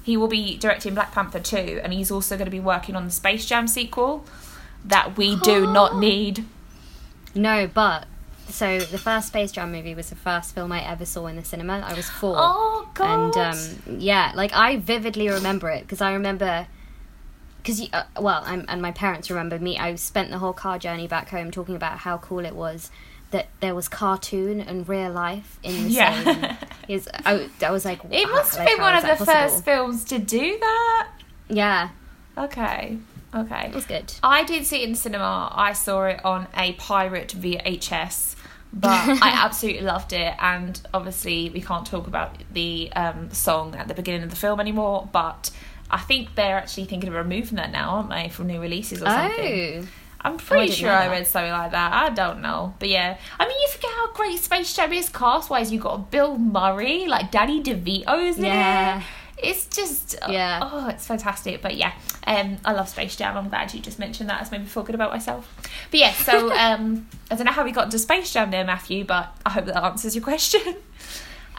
he 0.04 0.18
will 0.18 0.28
be 0.28 0.58
directing 0.58 0.94
Black 0.94 1.12
Panther 1.12 1.40
two, 1.40 1.80
and 1.82 1.92
he's 1.92 2.10
also 2.10 2.36
going 2.36 2.44
to 2.44 2.50
be 2.50 2.60
working 2.60 2.94
on 2.94 3.06
the 3.06 3.10
Space 3.10 3.46
Jam 3.46 3.66
sequel 3.66 4.24
that 4.84 5.16
we 5.16 5.34
do 5.36 5.66
not 5.66 5.96
need. 5.98 6.44
No, 7.34 7.66
but 7.66 8.04
so 8.46 8.80
the 8.80 8.98
first 8.98 9.28
Space 9.28 9.50
Jam 9.50 9.72
movie 9.72 9.94
was 9.94 10.10
the 10.10 10.14
first 10.14 10.54
film 10.54 10.72
I 10.72 10.86
ever 10.86 11.06
saw 11.06 11.26
in 11.26 11.36
the 11.36 11.44
cinema. 11.44 11.80
I 11.80 11.94
was 11.94 12.10
four. 12.10 12.34
Oh 12.36 12.86
God! 12.92 13.34
and 13.34 13.56
um, 13.56 13.98
yeah, 13.98 14.32
like 14.34 14.52
I 14.52 14.76
vividly 14.76 15.30
remember 15.30 15.70
it 15.70 15.80
because 15.80 16.02
I 16.02 16.12
remember 16.12 16.66
because 17.62 17.88
uh, 17.94 18.04
well, 18.20 18.42
I'm, 18.44 18.66
and 18.68 18.82
my 18.82 18.92
parents 18.92 19.30
remember 19.30 19.58
me. 19.58 19.78
I 19.78 19.94
spent 19.94 20.30
the 20.30 20.38
whole 20.38 20.52
car 20.52 20.78
journey 20.78 21.08
back 21.08 21.30
home 21.30 21.50
talking 21.50 21.76
about 21.76 22.00
how 22.00 22.18
cool 22.18 22.44
it 22.44 22.54
was 22.54 22.90
that 23.34 23.48
there 23.60 23.74
was 23.74 23.88
cartoon 23.88 24.60
and 24.60 24.88
real 24.88 25.10
life 25.10 25.58
in 25.62 25.84
the 25.84 25.90
Yeah. 25.90 26.22
same. 26.24 26.56
Is 26.88 27.08
I, 27.24 27.48
I 27.62 27.70
was 27.70 27.84
like, 27.84 28.00
it 28.10 28.28
must 28.30 28.54
have 28.56 28.64
like, 28.66 28.74
been 28.76 28.80
one 28.82 28.94
of 28.94 29.02
the 29.02 29.08
possible? 29.08 29.32
first 29.32 29.64
films 29.64 30.04
to 30.04 30.18
do 30.18 30.58
that. 30.58 31.08
Yeah, 31.48 31.88
Okay, 32.38 32.98
okay. 33.34 33.66
it 33.68 33.74
was 33.74 33.86
good. 33.86 34.12
I 34.22 34.44
did 34.44 34.64
see 34.66 34.82
it 34.82 34.88
in 34.88 34.94
cinema. 34.94 35.50
I 35.54 35.72
saw 35.72 36.04
it 36.06 36.24
on 36.24 36.46
a 36.56 36.72
pirate 36.74 37.34
VHS, 37.36 38.36
but 38.72 38.90
I 39.22 39.30
absolutely 39.44 39.82
loved 39.82 40.12
it. 40.12 40.34
And 40.40 40.80
obviously, 40.92 41.50
we 41.50 41.60
can't 41.60 41.86
talk 41.86 42.06
about 42.06 42.36
the 42.52 42.92
um, 42.94 43.30
song 43.30 43.74
at 43.76 43.88
the 43.88 43.94
beginning 43.94 44.22
of 44.24 44.30
the 44.30 44.36
film 44.36 44.60
anymore. 44.60 45.08
But 45.12 45.50
I 45.90 45.98
think 45.98 46.34
they're 46.34 46.56
actually 46.58 46.84
thinking 46.86 47.08
of 47.08 47.14
removing 47.14 47.56
that 47.56 47.70
now, 47.72 47.90
aren't 47.96 48.10
they, 48.10 48.28
from 48.28 48.46
new 48.48 48.60
releases 48.60 49.00
or 49.02 49.06
something? 49.06 49.82
Oh, 49.82 49.86
I'm 50.24 50.38
pretty 50.38 50.66
didn't 50.66 50.78
sure 50.78 50.90
I 50.90 51.08
read 51.08 51.26
something 51.26 51.52
like 51.52 51.72
that. 51.72 51.92
I 51.92 52.08
don't 52.10 52.40
know, 52.40 52.74
but 52.78 52.88
yeah. 52.88 53.18
I 53.38 53.46
mean, 53.46 53.56
you 53.60 53.68
forget 53.68 53.90
how 53.90 54.12
great 54.12 54.38
Space 54.40 54.74
Jam 54.74 54.92
is 54.92 55.10
cast-wise. 55.10 55.70
You 55.70 55.78
got 55.78 56.10
Bill 56.10 56.38
Murray, 56.38 57.06
like 57.06 57.30
Danny 57.30 57.62
DeVito's 57.62 58.38
in 58.38 58.44
Yeah. 58.46 58.98
it. 58.98 59.04
It's 59.36 59.66
just 59.66 60.16
Yeah. 60.28 60.60
Oh, 60.62 60.88
it's 60.88 61.06
fantastic. 61.06 61.60
But 61.60 61.76
yeah, 61.76 61.92
um, 62.26 62.56
I 62.64 62.72
love 62.72 62.88
Space 62.88 63.16
Jam. 63.16 63.36
I'm 63.36 63.50
glad 63.50 63.74
you 63.74 63.80
just 63.80 63.98
mentioned 63.98 64.30
that. 64.30 64.40
It's 64.40 64.50
made 64.50 64.62
me 64.62 64.66
feel 64.66 64.82
good 64.84 64.94
about 64.94 65.10
myself. 65.12 65.52
But 65.90 66.00
yeah, 66.00 66.12
so 66.12 66.50
um, 66.56 67.06
I 67.30 67.34
don't 67.34 67.44
know 67.44 67.52
how 67.52 67.64
we 67.64 67.72
got 67.72 67.84
into 67.86 67.98
Space 67.98 68.32
Jam 68.32 68.50
there, 68.50 68.64
Matthew, 68.64 69.04
but 69.04 69.36
I 69.44 69.50
hope 69.50 69.66
that 69.66 69.76
answers 69.84 70.14
your 70.14 70.24
question. 70.24 70.76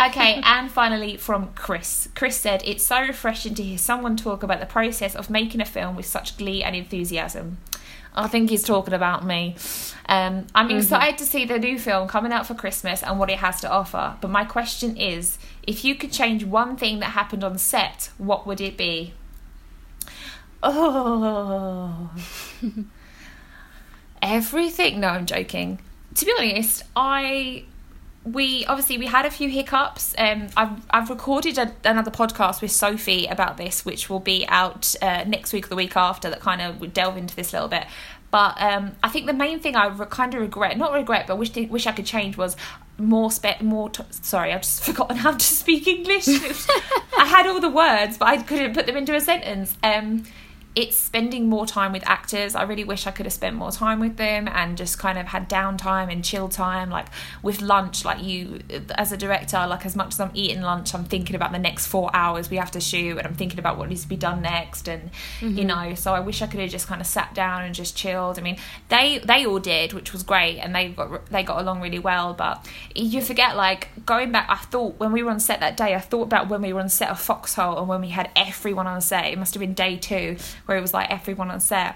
Okay, 0.03 0.41
and 0.43 0.71
finally 0.71 1.17
from 1.17 1.49
Chris. 1.53 2.09
Chris 2.15 2.35
said, 2.37 2.61
It's 2.65 2.83
so 2.83 2.99
refreshing 3.01 3.53
to 3.55 3.63
hear 3.63 3.77
someone 3.77 4.17
talk 4.17 4.41
about 4.41 4.59
the 4.59 4.65
process 4.65 5.15
of 5.15 5.29
making 5.29 5.61
a 5.61 5.65
film 5.65 5.95
with 5.95 6.05
such 6.07 6.37
glee 6.37 6.63
and 6.63 6.75
enthusiasm. 6.75 7.59
I 8.15 8.27
think 8.27 8.49
he's 8.49 8.63
talking 8.63 8.93
about 8.93 9.25
me. 9.25 9.55
Um, 10.07 10.47
I'm 10.55 10.71
excited 10.71 11.17
to 11.17 11.25
see 11.25 11.45
the 11.45 11.59
new 11.59 11.77
film 11.77 12.07
coming 12.07 12.31
out 12.31 12.47
for 12.47 12.53
Christmas 12.53 13.03
and 13.03 13.19
what 13.19 13.29
it 13.29 13.39
has 13.39 13.59
to 13.61 13.69
offer. 13.69 14.15
But 14.21 14.29
my 14.29 14.45
question 14.45 14.95
is 14.95 15.37
if 15.63 15.83
you 15.83 15.95
could 15.95 16.11
change 16.11 16.45
one 16.45 16.77
thing 16.77 16.99
that 16.99 17.07
happened 17.07 17.43
on 17.43 17.57
set, 17.57 18.09
what 18.17 18.47
would 18.47 18.61
it 18.61 18.77
be? 18.77 19.13
Oh. 20.63 22.09
Everything. 24.21 24.99
No, 25.01 25.09
I'm 25.09 25.25
joking. 25.25 25.79
To 26.15 26.25
be 26.25 26.33
honest, 26.39 26.83
I 26.95 27.65
we 28.25 28.65
obviously 28.65 28.97
we 28.97 29.05
had 29.05 29.25
a 29.25 29.31
few 29.31 29.49
hiccups. 29.49 30.15
Um, 30.17 30.47
I've 30.57 30.85
I've 30.89 31.09
recorded 31.09 31.57
a, 31.57 31.73
another 31.83 32.11
podcast 32.11 32.61
with 32.61 32.71
Sophie 32.71 33.27
about 33.27 33.57
this, 33.57 33.85
which 33.85 34.09
will 34.09 34.19
be 34.19 34.45
out 34.47 34.95
uh, 35.01 35.23
next 35.25 35.53
week 35.53 35.67
or 35.67 35.69
the 35.69 35.75
week 35.75 35.95
after. 35.95 36.29
That 36.29 36.41
kind 36.41 36.61
of 36.61 36.81
would 36.81 36.93
delve 36.93 37.17
into 37.17 37.35
this 37.35 37.53
a 37.53 37.57
little 37.57 37.69
bit. 37.69 37.85
But 38.31 38.59
um, 38.61 38.93
I 39.03 39.09
think 39.09 39.27
the 39.27 39.33
main 39.33 39.59
thing 39.59 39.75
I 39.75 39.87
re- 39.87 40.07
kind 40.09 40.33
of 40.33 40.41
regret, 40.41 40.77
not 40.77 40.91
regret, 40.91 41.27
but 41.27 41.37
wish 41.37 41.55
wish 41.55 41.87
I 41.87 41.91
could 41.91 42.05
change 42.05 42.35
was 42.35 42.57
more 42.97 43.31
spe- 43.31 43.61
more. 43.61 43.89
T- 43.89 44.03
sorry, 44.09 44.51
I've 44.51 44.63
just 44.63 44.83
forgotten 44.85 45.17
how 45.17 45.33
to 45.33 45.45
speak 45.45 45.87
English. 45.87 46.27
I 47.17 47.25
had 47.27 47.45
all 47.47 47.61
the 47.61 47.69
words, 47.69 48.17
but 48.17 48.27
I 48.27 48.41
couldn't 48.41 48.73
put 48.73 48.87
them 48.87 48.97
into 48.97 49.15
a 49.15 49.21
sentence. 49.21 49.77
Um, 49.83 50.23
it's 50.75 50.97
spending 50.97 51.47
more 51.47 51.65
time 51.65 51.93
with 51.93 52.05
actors. 52.05 52.53
I 52.53 52.63
really 52.63 52.83
wish 52.83 53.07
I 53.07 53.11
could 53.11 53.25
have 53.25 53.31
spent 53.31 53.55
more 53.55 53.71
time 53.71 54.01
with 54.01 54.17
them 54.17 54.49
and 54.49 54.77
just 54.77 54.99
kind 54.99 55.17
of 55.17 55.27
had 55.27 55.49
downtime 55.49 56.11
and 56.11 56.23
chill 56.23 56.49
time. 56.49 56.89
Like 56.89 57.07
with 57.41 57.61
lunch, 57.61 58.03
like 58.03 58.21
you, 58.21 58.59
as 58.95 59.13
a 59.13 59.17
director, 59.17 59.65
like 59.67 59.85
as 59.85 59.95
much 59.95 60.09
as 60.09 60.19
I'm 60.19 60.31
eating 60.33 60.61
lunch, 60.61 60.93
I'm 60.93 61.05
thinking 61.05 61.35
about 61.35 61.53
the 61.53 61.59
next 61.59 61.87
four 61.87 62.09
hours 62.13 62.49
we 62.49 62.57
have 62.57 62.71
to 62.71 62.81
shoot 62.81 63.17
and 63.17 63.25
I'm 63.25 63.35
thinking 63.35 63.57
about 63.57 63.77
what 63.77 63.87
needs 63.87 64.01
to 64.01 64.09
be 64.09 64.17
done 64.17 64.41
next. 64.41 64.89
And, 64.89 65.11
you 65.39 65.49
mm-hmm. 65.49 65.67
know, 65.67 65.95
so 65.95 66.13
I 66.13 66.19
wish 66.19 66.41
I 66.41 66.47
could 66.47 66.59
have 66.59 66.69
just 66.69 66.87
kind 66.87 66.99
of 66.99 67.07
sat 67.07 67.33
down 67.33 67.63
and 67.63 67.73
just 67.73 67.95
chilled. 67.95 68.37
I 68.37 68.41
mean, 68.41 68.57
they, 68.89 69.19
they 69.19 69.45
all 69.45 69.59
did, 69.59 69.93
which 69.93 70.11
was 70.11 70.23
great. 70.23 70.59
And 70.59 70.75
they 70.75 70.89
got, 70.89 71.27
they 71.27 71.43
got 71.43 71.61
along 71.61 71.79
really 71.79 71.99
well. 71.99 72.33
But 72.33 72.67
you 72.93 73.21
forget, 73.21 73.55
like, 73.55 73.87
going 74.05 74.33
back, 74.33 74.47
I 74.49 74.57
thought 74.57 74.99
when 74.99 75.13
we 75.13 75.23
were 75.23 75.31
on 75.31 75.39
set 75.39 75.61
that 75.61 75.77
day, 75.77 75.95
I 75.95 75.99
thought 75.99 76.23
about 76.23 76.49
when 76.49 76.61
we 76.61 76.73
were 76.73 76.81
on 76.81 76.89
set 76.89 77.09
of 77.09 77.19
Foxhole 77.19 77.79
and 77.79 77.87
when 77.87 78.01
we 78.01 78.09
had 78.09 78.29
everyone 78.35 78.87
on 78.87 78.99
set. 78.99 79.27
It 79.27 79.39
must 79.39 79.53
have 79.53 79.61
been 79.61 79.73
day 79.73 79.95
two 79.95 80.35
where 80.65 80.77
it 80.77 80.81
was 80.81 80.93
like 80.93 81.09
everyone 81.11 81.51
on 81.51 81.59
set. 81.59 81.95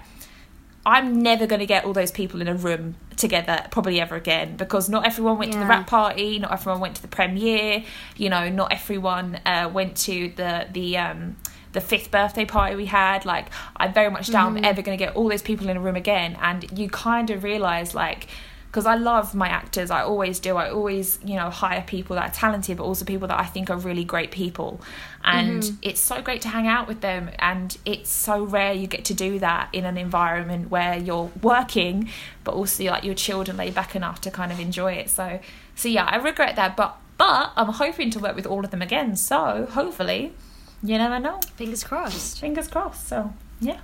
I'm 0.86 1.22
never 1.22 1.46
going 1.46 1.60
to 1.60 1.66
get 1.66 1.84
all 1.84 1.92
those 1.92 2.10
people 2.10 2.40
in 2.40 2.48
a 2.48 2.54
room 2.54 2.94
together 3.16 3.66
probably 3.70 4.00
ever 4.00 4.16
again 4.16 4.56
because 4.56 4.88
not 4.88 5.04
everyone 5.06 5.36
went 5.36 5.52
to 5.52 5.58
the 5.58 5.64
Yeah. 5.64 5.68
wrap 5.70 5.86
party, 5.86 6.38
not 6.38 6.52
everyone 6.52 6.80
went 6.80 6.96
to 6.96 7.02
the 7.02 7.08
premiere, 7.08 7.84
you 8.16 8.30
know, 8.30 8.48
not 8.48 8.72
everyone 8.72 9.40
uh, 9.44 9.68
went 9.72 9.96
to 9.98 10.32
the 10.36 10.66
the 10.72 10.96
um 10.96 11.36
the 11.72 11.80
fifth 11.82 12.10
birthday 12.10 12.46
party 12.46 12.74
we 12.76 12.86
had. 12.86 13.26
Like 13.26 13.46
I 13.76 13.88
very 13.88 14.10
much 14.10 14.28
doubt 14.32 14.48
I'm 14.48 14.64
ever 14.64 14.80
going 14.80 14.96
to 14.98 15.04
get 15.04 15.14
all 15.16 15.28
those 15.28 15.42
people 15.42 15.68
in 15.68 15.76
a 15.76 15.80
room 15.80 15.96
again 15.96 16.36
and 16.40 16.66
you 16.76 16.88
kind 16.88 17.28
of 17.30 17.44
realize 17.44 17.94
like 17.94 18.26
because 18.70 18.86
I 18.86 18.94
love 18.94 19.34
my 19.34 19.48
actors, 19.48 19.90
I 19.90 20.02
always 20.02 20.38
do. 20.38 20.56
I 20.56 20.70
always, 20.70 21.18
you 21.24 21.34
know, 21.34 21.50
hire 21.50 21.82
people 21.84 22.14
that 22.14 22.30
are 22.30 22.32
talented, 22.32 22.76
but 22.76 22.84
also 22.84 23.04
people 23.04 23.26
that 23.26 23.40
I 23.40 23.44
think 23.44 23.68
are 23.68 23.76
really 23.76 24.04
great 24.04 24.30
people. 24.30 24.80
And 25.24 25.64
mm-hmm. 25.64 25.76
it's 25.82 26.00
so 26.00 26.22
great 26.22 26.40
to 26.42 26.48
hang 26.48 26.68
out 26.68 26.86
with 26.86 27.00
them. 27.00 27.30
And 27.40 27.76
it's 27.84 28.08
so 28.08 28.44
rare 28.44 28.72
you 28.72 28.86
get 28.86 29.04
to 29.06 29.14
do 29.14 29.40
that 29.40 29.70
in 29.72 29.84
an 29.84 29.98
environment 29.98 30.70
where 30.70 30.96
you're 30.96 31.32
working, 31.42 32.10
but 32.44 32.54
also 32.54 32.84
like 32.84 33.02
you're 33.02 33.16
chilled 33.16 33.48
and 33.48 33.58
laid 33.58 33.74
back 33.74 33.96
enough 33.96 34.20
to 34.20 34.30
kind 34.30 34.52
of 34.52 34.60
enjoy 34.60 34.92
it. 34.92 35.10
So, 35.10 35.40
so 35.74 35.88
yeah, 35.88 36.04
I 36.04 36.16
regret 36.18 36.54
that, 36.54 36.76
but 36.76 36.96
but 37.18 37.52
I'm 37.56 37.72
hoping 37.72 38.10
to 38.12 38.20
work 38.20 38.36
with 38.36 38.46
all 38.46 38.64
of 38.64 38.70
them 38.70 38.82
again. 38.82 39.16
So 39.16 39.66
hopefully, 39.68 40.32
you 40.80 40.96
never 40.96 41.18
know. 41.18 41.40
Fingers 41.56 41.82
crossed. 41.82 42.38
Fingers 42.40 42.68
crossed. 42.68 43.08
So 43.08 43.34
yeah. 43.60 43.80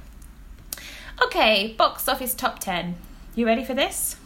Okay, 1.25 1.75
box 1.77 2.07
office 2.09 2.35
top 2.35 2.61
ten. 2.61 2.95
You 3.35 3.47
ready 3.47 3.65
for 3.65 3.75
this? 3.75 4.17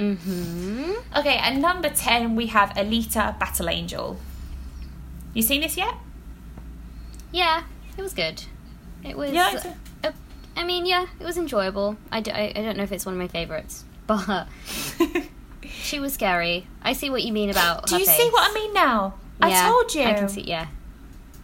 Mm-hmm. 0.00 0.92
Okay, 1.18 1.36
at 1.36 1.56
number 1.56 1.90
10, 1.90 2.34
we 2.34 2.46
have 2.46 2.70
Alita 2.70 3.38
Battle 3.38 3.68
Angel. 3.68 4.18
You 5.34 5.42
seen 5.42 5.60
this 5.60 5.76
yet? 5.76 5.94
Yeah, 7.32 7.64
it 7.98 8.02
was 8.02 8.14
good. 8.14 8.42
It 9.04 9.16
was. 9.16 9.30
Yeah, 9.32 9.52
it's 9.54 9.66
uh, 10.04 10.12
I 10.56 10.64
mean, 10.64 10.86
yeah, 10.86 11.06
it 11.20 11.24
was 11.24 11.36
enjoyable. 11.36 11.96
I, 12.10 12.20
d- 12.20 12.32
I, 12.32 12.48
I 12.56 12.62
don't 12.62 12.76
know 12.76 12.82
if 12.82 12.92
it's 12.92 13.04
one 13.06 13.14
of 13.14 13.18
my 13.20 13.28
favorites, 13.28 13.84
but 14.06 14.48
she 15.64 16.00
was 16.00 16.14
scary. 16.14 16.66
I 16.82 16.94
see 16.94 17.10
what 17.10 17.22
you 17.22 17.32
mean 17.32 17.50
about. 17.50 17.86
Do 17.86 17.98
you 17.98 18.06
see 18.06 18.28
what 18.30 18.50
I 18.50 18.54
mean 18.54 18.72
now? 18.72 19.14
I 19.40 19.68
told 19.68 19.94
you. 19.94 20.02
I 20.02 20.14
can 20.14 20.28
see. 20.28 20.42
Yeah. 20.42 20.66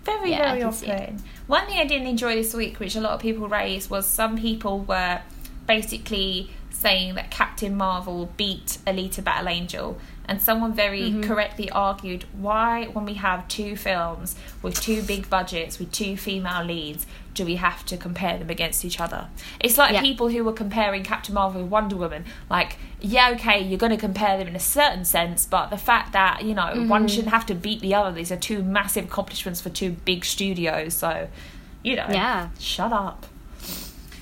Very, 0.04 0.30
Yeah, 0.30 0.48
very 0.50 0.60
can 0.60 0.72
see 0.72 0.86
it. 0.86 1.00
often. 1.02 1.22
One 1.46 1.66
thing 1.66 1.78
I 1.78 1.84
didn't 1.84 2.06
enjoy 2.08 2.34
this 2.34 2.52
week, 2.54 2.78
which 2.80 2.96
a 2.96 3.00
lot 3.00 3.12
of 3.12 3.20
people 3.20 3.48
raised, 3.48 3.90
was 3.90 4.06
some 4.06 4.36
people 4.38 4.80
were 4.80 5.20
basically 5.66 6.50
saying 6.76 7.14
that 7.14 7.30
Captain 7.30 7.74
Marvel 7.74 8.30
beat 8.36 8.78
Alita 8.86 9.22
Battle 9.24 9.48
Angel. 9.48 9.98
And 10.28 10.42
someone 10.42 10.72
very 10.72 11.02
Mm-hmm. 11.02 11.22
correctly 11.22 11.70
argued 11.70 12.24
why, 12.36 12.86
when 12.86 13.04
we 13.04 13.14
have 13.14 13.46
two 13.46 13.76
films 13.76 14.34
with 14.60 14.80
two 14.80 15.02
big 15.02 15.30
budgets, 15.30 15.78
with 15.78 15.92
two 15.92 16.16
female 16.16 16.64
leads, 16.64 17.06
do 17.32 17.44
we 17.44 17.56
have 17.56 17.86
to 17.86 17.96
compare 17.96 18.36
them 18.36 18.50
against 18.50 18.84
each 18.84 18.98
other? 18.98 19.28
It's 19.60 19.78
like 19.78 19.92
Yeah. 19.92 20.00
people 20.00 20.28
who 20.28 20.42
were 20.42 20.52
comparing 20.52 21.04
Captain 21.04 21.32
Marvel 21.34 21.62
with 21.62 21.70
Wonder 21.70 21.94
Woman. 21.94 22.24
Like, 22.50 22.76
yeah, 23.00 23.30
okay, 23.34 23.62
you're 23.62 23.78
going 23.78 23.92
to 23.92 23.96
compare 23.98 24.36
them 24.36 24.48
in 24.48 24.56
a 24.56 24.60
certain 24.60 25.04
sense, 25.04 25.46
but 25.46 25.70
the 25.70 25.78
fact 25.78 26.12
that, 26.12 26.42
you 26.44 26.54
know, 26.54 26.72
Mm-hmm. 26.74 26.88
one 26.88 27.06
shouldn't 27.06 27.32
have 27.32 27.46
to 27.46 27.54
beat 27.54 27.80
the 27.80 27.94
other, 27.94 28.10
these 28.10 28.32
are 28.32 28.36
two 28.36 28.62
massive 28.64 29.04
accomplishments 29.04 29.60
for 29.60 29.70
two 29.70 29.92
big 30.04 30.24
studios. 30.24 30.94
So, 30.94 31.28
you 31.84 31.94
know, 31.94 32.06
Yeah. 32.10 32.48
shut 32.58 32.92
up. 32.92 33.26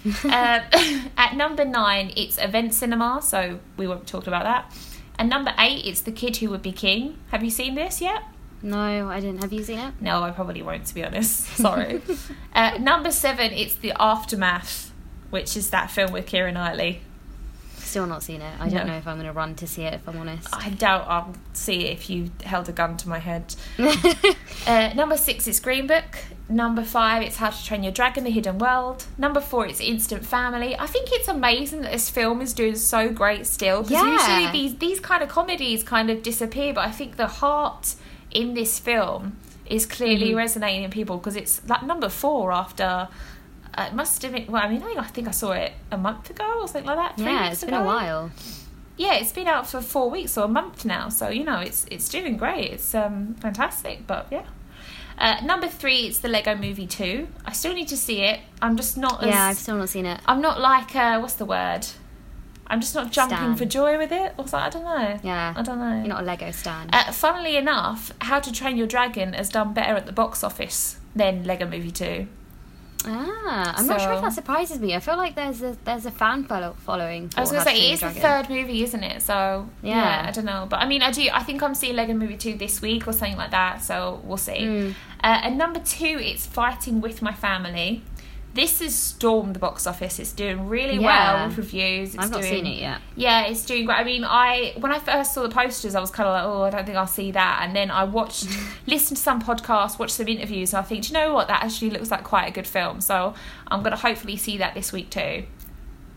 um, 0.24 0.30
at 1.16 1.34
number 1.34 1.64
nine, 1.64 2.12
it's 2.16 2.38
Event 2.38 2.74
Cinema, 2.74 3.20
so 3.22 3.60
we 3.76 3.86
won't 3.86 4.06
talk 4.06 4.26
about 4.26 4.44
that. 4.44 4.72
And 5.18 5.30
number 5.30 5.54
eight, 5.58 5.86
it's 5.86 6.00
The 6.00 6.12
Kid 6.12 6.36
Who 6.38 6.50
Would 6.50 6.62
Be 6.62 6.72
King. 6.72 7.18
Have 7.30 7.42
you 7.42 7.50
seen 7.50 7.74
this 7.74 8.00
yet? 8.00 8.22
No, 8.62 9.08
I 9.08 9.20
didn't. 9.20 9.42
Have 9.42 9.52
you 9.52 9.62
seen 9.62 9.78
it? 9.78 9.94
No, 10.00 10.22
I 10.22 10.30
probably 10.30 10.62
won't, 10.62 10.86
to 10.86 10.94
be 10.94 11.04
honest. 11.04 11.44
Sorry. 11.56 12.02
uh, 12.54 12.78
number 12.78 13.10
seven, 13.10 13.52
it's 13.52 13.74
The 13.76 13.92
Aftermath, 14.00 14.92
which 15.30 15.56
is 15.56 15.70
that 15.70 15.90
film 15.90 16.12
with 16.12 16.26
Keira 16.26 16.52
Knightley. 16.52 17.02
Still 17.94 18.06
not 18.08 18.24
seen 18.24 18.42
it. 18.42 18.52
I 18.58 18.68
don't 18.68 18.88
No. 18.88 18.92
know 18.92 18.98
if 18.98 19.06
I'm 19.06 19.14
going 19.18 19.28
to 19.28 19.32
run 19.32 19.54
to 19.54 19.68
see 19.68 19.82
it, 19.84 19.94
if 19.94 20.08
I'm 20.08 20.16
honest. 20.18 20.48
I 20.52 20.70
doubt 20.70 21.04
I'll 21.06 21.32
see 21.52 21.84
it 21.86 21.92
if 21.92 22.10
you 22.10 22.32
held 22.42 22.68
a 22.68 22.72
gun 22.72 22.96
to 22.96 23.08
my 23.08 23.20
head. 23.20 23.54
Uh, 24.66 24.90
number 24.94 25.16
six, 25.16 25.46
it's 25.46 25.60
Green 25.60 25.86
Book. 25.86 26.16
Number 26.48 26.82
five, 26.82 27.22
it's 27.22 27.36
How 27.36 27.50
to 27.50 27.64
Train 27.64 27.82
Your 27.82 27.92
Dragon: 27.92 28.24
The 28.24 28.30
Hidden 28.30 28.58
World. 28.58 29.04
Number 29.18 29.40
four, 29.40 29.66
it's 29.66 29.78
Instant 29.78 30.24
Family. 30.24 30.74
I 30.78 30.86
think 30.86 31.08
it's 31.12 31.28
amazing 31.28 31.82
that 31.82 31.92
this 31.92 32.08
film 32.08 32.40
is 32.40 32.54
doing 32.54 32.74
so 32.76 33.10
great 33.10 33.46
still 33.46 33.82
because 33.82 33.92
Yeah. 34.02 34.12
usually 34.40 34.52
these 34.52 34.78
these 34.78 35.00
kind 35.00 35.22
of 35.22 35.28
comedies 35.28 35.82
kind 35.84 36.08
of 36.10 36.22
disappear, 36.22 36.72
but 36.72 36.84
I 36.88 36.90
think 36.90 37.16
the 37.16 37.26
heart 37.26 37.94
in 38.30 38.54
this 38.54 38.78
film 38.78 39.36
is 39.66 39.84
clearly 39.86 40.30
Mhm. 40.32 40.36
resonating 40.36 40.82
in 40.84 40.90
people 40.90 41.18
because 41.18 41.36
it's 41.36 41.60
like 41.68 41.82
number 41.84 42.08
four 42.08 42.50
after. 42.50 43.08
Uh, 43.76 43.86
it 43.90 43.94
must 43.94 44.22
have 44.22 44.32
been. 44.32 44.46
Well, 44.46 44.62
I 44.62 44.68
mean, 44.68 44.82
I 44.82 45.04
think 45.04 45.28
I 45.28 45.32
saw 45.32 45.52
it 45.52 45.72
a 45.90 45.98
month 45.98 46.30
ago 46.30 46.60
or 46.60 46.68
something 46.68 46.86
like 46.86 46.96
that. 46.96 47.16
three 47.16 47.26
yeah, 47.26 47.50
it's 47.50 47.64
been 47.64 47.74
a 47.74 47.84
while. 47.84 48.30
Yeah, 48.96 49.14
it's 49.14 49.32
been 49.32 49.48
out 49.48 49.68
for 49.68 49.80
four 49.80 50.08
weeks 50.08 50.38
or 50.38 50.44
a 50.44 50.48
month 50.48 50.84
now, 50.84 51.08
so 51.08 51.28
you 51.28 51.42
know 51.42 51.58
it's 51.58 51.84
it's 51.90 52.08
doing 52.08 52.36
great. 52.36 52.70
It's 52.70 52.94
um 52.94 53.34
fantastic, 53.34 54.06
but 54.06 54.28
yeah. 54.30 54.44
Uh, 55.16 55.40
number 55.44 55.68
three, 55.68 56.06
it's 56.06 56.18
the 56.18 56.28
Lego 56.28 56.56
Movie 56.56 56.86
Two. 56.86 57.28
I 57.44 57.52
still 57.52 57.74
need 57.74 57.88
to 57.88 57.96
see 57.96 58.22
it. 58.22 58.40
I'm 58.62 58.76
just 58.76 58.96
not 58.96 59.22
as 59.22 59.28
Yeah, 59.28 59.44
I've 59.46 59.56
still 59.56 59.76
not 59.76 59.88
seen 59.88 60.06
it. 60.06 60.20
I'm 60.26 60.40
not 60.40 60.60
like 60.60 60.94
uh, 60.94 61.18
what's 61.18 61.34
the 61.34 61.44
word? 61.44 61.86
I'm 62.66 62.80
just 62.80 62.94
not 62.94 63.12
jumping 63.12 63.36
Stan. 63.36 63.56
for 63.56 63.64
joy 63.64 63.98
with 63.98 64.10
it. 64.10 64.34
Or 64.38 64.48
so, 64.48 64.58
I 64.58 64.70
don't 64.70 64.84
know. 64.84 65.18
Yeah. 65.22 65.52
I 65.54 65.62
don't 65.62 65.78
know. 65.78 65.98
You're 65.98 66.08
not 66.08 66.22
a 66.22 66.24
Lego 66.24 66.50
stan. 66.50 66.88
Uh, 66.92 67.12
funnily 67.12 67.56
enough, 67.56 68.10
How 68.22 68.40
to 68.40 68.50
Train 68.50 68.76
Your 68.76 68.86
Dragon 68.86 69.34
has 69.34 69.50
done 69.50 69.74
better 69.74 69.94
at 69.94 70.06
the 70.06 70.12
box 70.12 70.42
office 70.42 70.98
than 71.14 71.44
Lego 71.44 71.66
Movie 71.66 71.90
Two. 71.90 72.26
Ah, 73.06 73.74
I'm 73.76 73.86
not 73.86 74.00
sure 74.00 74.12
if 74.12 74.20
that 74.22 74.32
surprises 74.32 74.80
me. 74.80 74.94
I 74.94 75.00
feel 75.00 75.16
like 75.16 75.34
there's 75.34 75.62
a 75.62 75.76
there's 75.84 76.06
a 76.06 76.10
fan 76.10 76.44
follow- 76.44 76.76
following. 76.84 77.30
I 77.36 77.40
was 77.40 77.50
gonna 77.50 77.64
say 77.64 77.72
Train 77.72 77.92
it 77.92 78.00
Your 78.00 78.10
is 78.10 78.14
the 78.16 78.20
third 78.20 78.50
movie, 78.50 78.82
isn't 78.82 79.02
it? 79.02 79.22
So 79.22 79.68
yeah. 79.82 80.22
Yeah. 80.22 80.28
I 80.28 80.30
don't 80.30 80.44
know, 80.44 80.66
but 80.68 80.80
I 80.80 80.86
mean, 80.86 81.02
I 81.02 81.10
do. 81.10 81.28
I 81.32 81.42
think 81.42 81.62
I'm 81.62 81.74
seeing 81.74 81.96
Lego 81.96 82.14
Movie 82.14 82.36
two 82.36 82.54
this 82.56 82.80
week 82.82 83.06
or 83.06 83.12
something 83.12 83.36
like 83.36 83.50
that. 83.50 83.82
So 83.82 84.20
we'll 84.24 84.36
see. 84.36 84.60
Mm. 84.60 84.94
Uh, 85.22 85.40
and 85.44 85.56
number 85.56 85.80
two, 85.80 86.18
it's 86.20 86.46
Fighting 86.46 87.00
with 87.00 87.22
My 87.22 87.32
Family. 87.32 88.02
This 88.54 88.78
has 88.80 88.94
stormed 88.94 89.56
the 89.56 89.58
box 89.58 89.84
office. 89.84 90.20
It's 90.20 90.30
doing 90.30 90.68
really 90.68 90.94
Yeah. 90.98 91.34
well 91.34 91.48
with 91.48 91.58
reviews. 91.58 92.14
It's 92.14 92.22
I've 92.24 92.30
not 92.30 92.40
doing, 92.42 92.52
seen 92.52 92.66
it 92.66 92.78
yet. 92.80 93.00
Yeah, 93.16 93.42
it's 93.46 93.64
doing 93.64 93.84
great. 93.84 93.98
I 93.98 94.04
mean, 94.04 94.24
I 94.24 94.74
when 94.78 94.92
I 94.92 95.00
first 95.00 95.34
saw 95.34 95.42
the 95.42 95.48
posters, 95.48 95.96
I 95.96 96.00
was 96.00 96.12
kind 96.12 96.28
of 96.28 96.34
like, 96.34 96.44
oh, 96.44 96.62
I 96.62 96.70
don't 96.70 96.86
think 96.86 96.96
I'll 96.96 97.06
see 97.08 97.32
that. 97.32 97.60
And 97.62 97.74
then 97.74 97.90
I 97.90 98.04
watched, 98.04 98.46
listened 98.86 99.16
to 99.16 99.22
some 99.22 99.42
podcasts, 99.42 99.98
watched 99.98 100.14
some 100.14 100.28
interviews, 100.28 100.72
and 100.72 100.78
I 100.78 100.82
think, 100.82 101.08
you 101.08 101.14
know 101.14 101.34
what? 101.34 101.48
That 101.48 101.64
actually 101.64 101.90
looks 101.90 102.12
like 102.12 102.22
quite 102.22 102.46
a 102.48 102.52
good 102.52 102.66
film. 102.68 103.00
So 103.00 103.34
I'm 103.68 103.82
gonna 103.82 103.96
hopefully 103.96 104.36
see 104.36 104.56
that 104.58 104.74
this 104.74 104.92
week 104.92 105.10
too. 105.10 105.44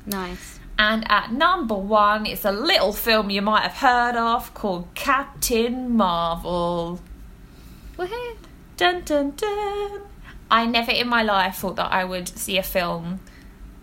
Nice. 0.06 0.60
And 0.80 1.10
at 1.12 1.32
number 1.32 1.74
one, 1.74 2.28
it's 2.28 2.46
a 2.46 2.52
little 2.52 2.94
film 2.94 3.32
you 3.32 3.42
might 3.42 3.64
have 3.64 3.78
heard 3.78 4.16
of 4.16 4.54
called 4.54 4.88
Captain 4.94 5.90
Marvel. 5.98 7.00
Woohoo! 7.98 8.38
Dun 8.78 9.02
dun 9.02 9.32
dun. 9.36 10.02
I 10.50 10.66
never 10.66 10.92
in 10.92 11.08
my 11.08 11.24
life 11.24 11.56
thought 11.58 11.76
that 11.78 11.92
I 11.92 12.04
would 12.04 12.28
see 12.28 12.58
a 12.58 12.64
film 12.64 13.20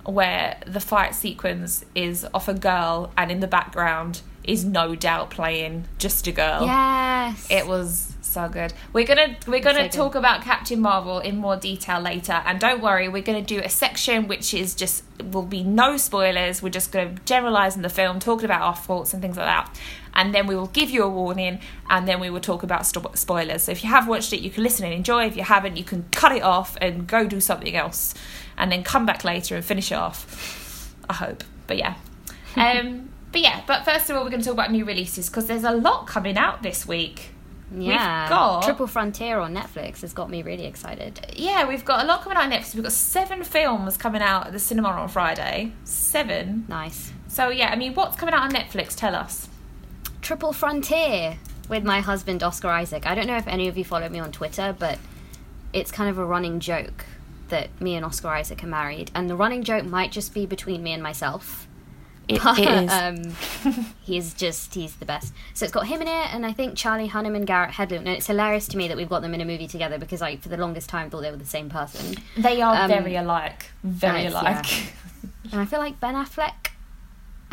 where 0.04 0.58
the 0.66 0.80
fight 0.80 1.14
sequence 1.14 1.84
is 1.94 2.24
of 2.34 2.48
a 2.48 2.54
girl 2.54 3.12
and 3.16 3.30
in 3.30 3.40
the 3.40 3.46
background 3.46 4.20
is 4.42 4.64
no 4.64 4.94
doubt 4.94 5.30
playing 5.30 5.86
just 5.98 6.26
a 6.26 6.32
girl. 6.32 6.66
Yes. 6.66 7.46
It 7.50 7.66
was 7.66 8.14
so 8.20 8.48
good. 8.48 8.74
We're 8.92 9.06
gonna 9.06 9.36
we're 9.46 9.60
gonna 9.60 9.78
So 9.78 9.82
good. 9.84 9.92
talk 9.92 10.14
about 10.16 10.42
Captain 10.42 10.80
Marvel 10.80 11.20
in 11.20 11.36
more 11.38 11.56
detail 11.56 12.00
later, 12.00 12.42
and 12.44 12.60
don't 12.60 12.82
worry, 12.82 13.08
we're 13.08 13.22
gonna 13.22 13.40
do 13.40 13.60
a 13.60 13.70
section 13.70 14.28
which 14.28 14.52
is 14.52 14.74
just 14.74 15.04
will 15.32 15.42
be 15.46 15.62
no 15.62 15.96
spoilers. 15.96 16.62
We're 16.62 16.68
just 16.68 16.92
gonna 16.92 17.14
generalize 17.24 17.74
in 17.76 17.80
the 17.82 17.88
film, 17.88 18.18
talking 18.18 18.44
about 18.44 18.60
our 18.60 18.76
thoughts 18.76 19.14
and 19.14 19.22
things 19.22 19.38
like 19.38 19.46
that, 19.46 19.80
and 20.14 20.34
then 20.34 20.46
we 20.46 20.54
will 20.56 20.68
give 20.68 20.90
you 20.90 21.02
a 21.02 21.08
warning, 21.08 21.60
and 21.90 22.06
then 22.08 22.20
we 22.20 22.30
will 22.30 22.40
talk 22.40 22.62
about 22.62 22.86
spoilers. 22.86 23.62
So 23.64 23.72
if 23.72 23.82
you 23.84 23.90
have 23.90 24.08
watched 24.08 24.32
it, 24.32 24.40
you 24.40 24.50
can 24.50 24.62
listen 24.62 24.84
and 24.84 24.94
enjoy. 24.94 25.26
If 25.26 25.36
you 25.36 25.42
haven't, 25.42 25.76
you 25.76 25.84
can 25.84 26.04
cut 26.12 26.32
it 26.32 26.42
off 26.42 26.76
and 26.80 27.06
go 27.06 27.26
do 27.26 27.40
something 27.40 27.74
else, 27.76 28.14
and 28.56 28.70
then 28.72 28.82
come 28.82 29.04
back 29.06 29.24
later 29.24 29.56
and 29.56 29.64
finish 29.64 29.90
it 29.92 29.96
off. 29.96 30.94
I 31.08 31.14
hope, 31.14 31.44
but 31.66 31.76
yeah. 31.76 31.94
Um, 32.56 33.08
but 33.32 33.40
yeah, 33.40 33.62
but 33.66 33.84
first 33.84 34.08
of 34.08 34.16
all, 34.16 34.22
we're 34.22 34.30
going 34.30 34.40
to 34.40 34.46
talk 34.46 34.54
about 34.54 34.70
new 34.70 34.84
releases 34.84 35.28
because 35.28 35.46
there's 35.46 35.64
a 35.64 35.72
lot 35.72 36.06
coming 36.06 36.36
out 36.38 36.62
this 36.62 36.86
week. 36.86 37.30
yeah. 37.76 38.28
got- 38.28 38.62
Triple 38.62 38.86
Frontier 38.86 39.40
on 39.40 39.52
Netflix 39.52 40.02
has 40.02 40.12
got 40.12 40.30
me 40.30 40.40
really 40.42 40.64
excited. 40.66 41.18
Yeah, 41.36 41.66
we've 41.66 41.84
got 41.84 42.04
a 42.04 42.06
lot 42.06 42.22
coming 42.22 42.38
out 42.38 42.44
on 42.44 42.52
Netflix. 42.52 42.74
We've 42.76 42.84
got 42.84 42.92
seven 42.92 43.42
films 43.42 43.96
coming 43.96 44.22
out 44.22 44.46
at 44.46 44.52
the 44.52 44.60
cinema 44.60 44.90
on 44.90 45.08
Friday. 45.08 45.72
Seven. 45.82 46.64
Nice. 46.68 47.12
So 47.26 47.48
yeah, 47.48 47.70
I 47.70 47.74
mean, 47.76 47.94
what's 47.94 48.14
coming 48.14 48.34
out 48.36 48.42
on 48.42 48.52
Netflix? 48.52 48.94
Tell 48.94 49.16
us. 49.16 49.48
Triple 50.24 50.54
Frontier 50.54 51.36
with 51.68 51.84
my 51.84 52.00
husband 52.00 52.42
Oscar 52.42 52.68
Isaac. 52.68 53.06
I 53.06 53.14
don't 53.14 53.26
know 53.26 53.36
if 53.36 53.46
any 53.46 53.68
of 53.68 53.76
you 53.76 53.84
follow 53.84 54.08
me 54.08 54.18
on 54.18 54.32
Twitter, 54.32 54.74
but 54.78 54.98
it's 55.74 55.90
kind 55.92 56.08
of 56.08 56.16
a 56.16 56.24
running 56.24 56.60
joke 56.60 57.04
that 57.48 57.78
me 57.78 57.94
and 57.94 58.06
Oscar 58.06 58.28
Isaac 58.28 58.64
are 58.64 58.66
married, 58.66 59.10
and 59.14 59.28
the 59.28 59.36
running 59.36 59.62
joke 59.62 59.84
might 59.84 60.10
just 60.12 60.32
be 60.32 60.46
between 60.46 60.82
me 60.82 60.92
and 60.92 61.02
myself. 61.02 61.68
It, 62.26 62.42
But, 62.42 62.58
it 62.58 62.84
is. 62.84 62.90
um, 62.90 63.84
he's 64.02 64.32
just 64.32 64.72
he's 64.72 64.96
the 64.96 65.04
best. 65.04 65.34
So 65.52 65.66
it's 65.66 65.74
got 65.74 65.88
him 65.88 66.00
in 66.00 66.08
it, 66.08 66.34
and 66.34 66.46
I 66.46 66.54
think 66.54 66.74
Charlie 66.74 67.10
Hunnam 67.10 67.36
and 67.36 67.46
Garrett 67.46 67.72
Hedlund. 67.72 67.98
And 67.98 68.08
it's 68.08 68.26
hilarious 68.26 68.66
to 68.68 68.78
me 68.78 68.88
that 68.88 68.96
we've 68.96 69.10
got 69.10 69.20
them 69.20 69.34
in 69.34 69.42
a 69.42 69.44
movie 69.44 69.68
together 69.68 69.98
because 69.98 70.22
I, 70.22 70.36
for 70.38 70.48
the 70.48 70.56
longest 70.56 70.88
time, 70.88 71.10
thought 71.10 71.20
they 71.20 71.30
were 71.30 71.36
the 71.36 71.44
same 71.44 71.68
person. 71.68 72.14
they 72.38 72.62
are 72.62 72.84
um, 72.84 72.88
very 72.88 73.14
alike. 73.16 73.66
Very 73.82 74.24
nice, 74.24 74.32
alike. 74.32 74.66
And 75.52 75.60
I 75.60 75.66
feel 75.66 75.80
like 75.80 76.00
Ben 76.00 76.14
Affleck, 76.14 76.70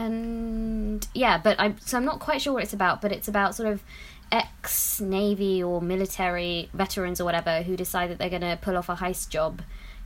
and 0.02 1.08
yeah, 1.14 1.38
but 1.38 1.60
I 1.60 1.76
so 1.80 1.98
I'm 1.98 2.06
not 2.06 2.20
quite 2.20 2.42
sure 2.42 2.54
what 2.54 2.64
it's 2.64 2.74
about. 2.74 3.02
But 3.02 3.12
it's 3.12 3.28
about 3.28 3.56
sort 3.56 3.70
of 3.70 3.84
ex 4.32 5.00
Navy 5.00 5.62
or 5.62 5.82
military 5.82 6.70
veterans 6.74 7.22
or 7.22 7.26
whatever 7.26 7.64
who 7.64 7.76
decide 7.76 8.10
that 8.10 8.18
they're 8.18 8.30
going 8.30 8.42
to 8.42 8.58
pull 8.62 8.78
off 8.78 8.90
a 8.90 8.96
heist 8.96 9.30
job 9.30 9.62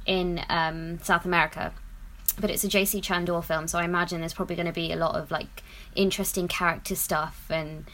in 0.06 0.42
um, 0.50 1.00
South 1.00 1.26
America. 1.26 1.74
But 2.38 2.50
it's 2.50 2.64
a 2.66 2.68
JC 2.68 3.02
Chandor 3.02 3.42
film, 3.44 3.68
so 3.68 3.80
I 3.80 3.86
imagine 3.86 4.20
there's 4.20 4.34
probably 4.34 4.58
going 4.58 4.66
to 4.66 4.74
be 4.74 4.92
a 4.92 4.98
lot 4.98 5.16
of 5.16 5.32
like 5.32 5.64
interesting 5.96 6.48
character 6.48 6.96
stuff 6.96 7.46
and. 7.50 7.86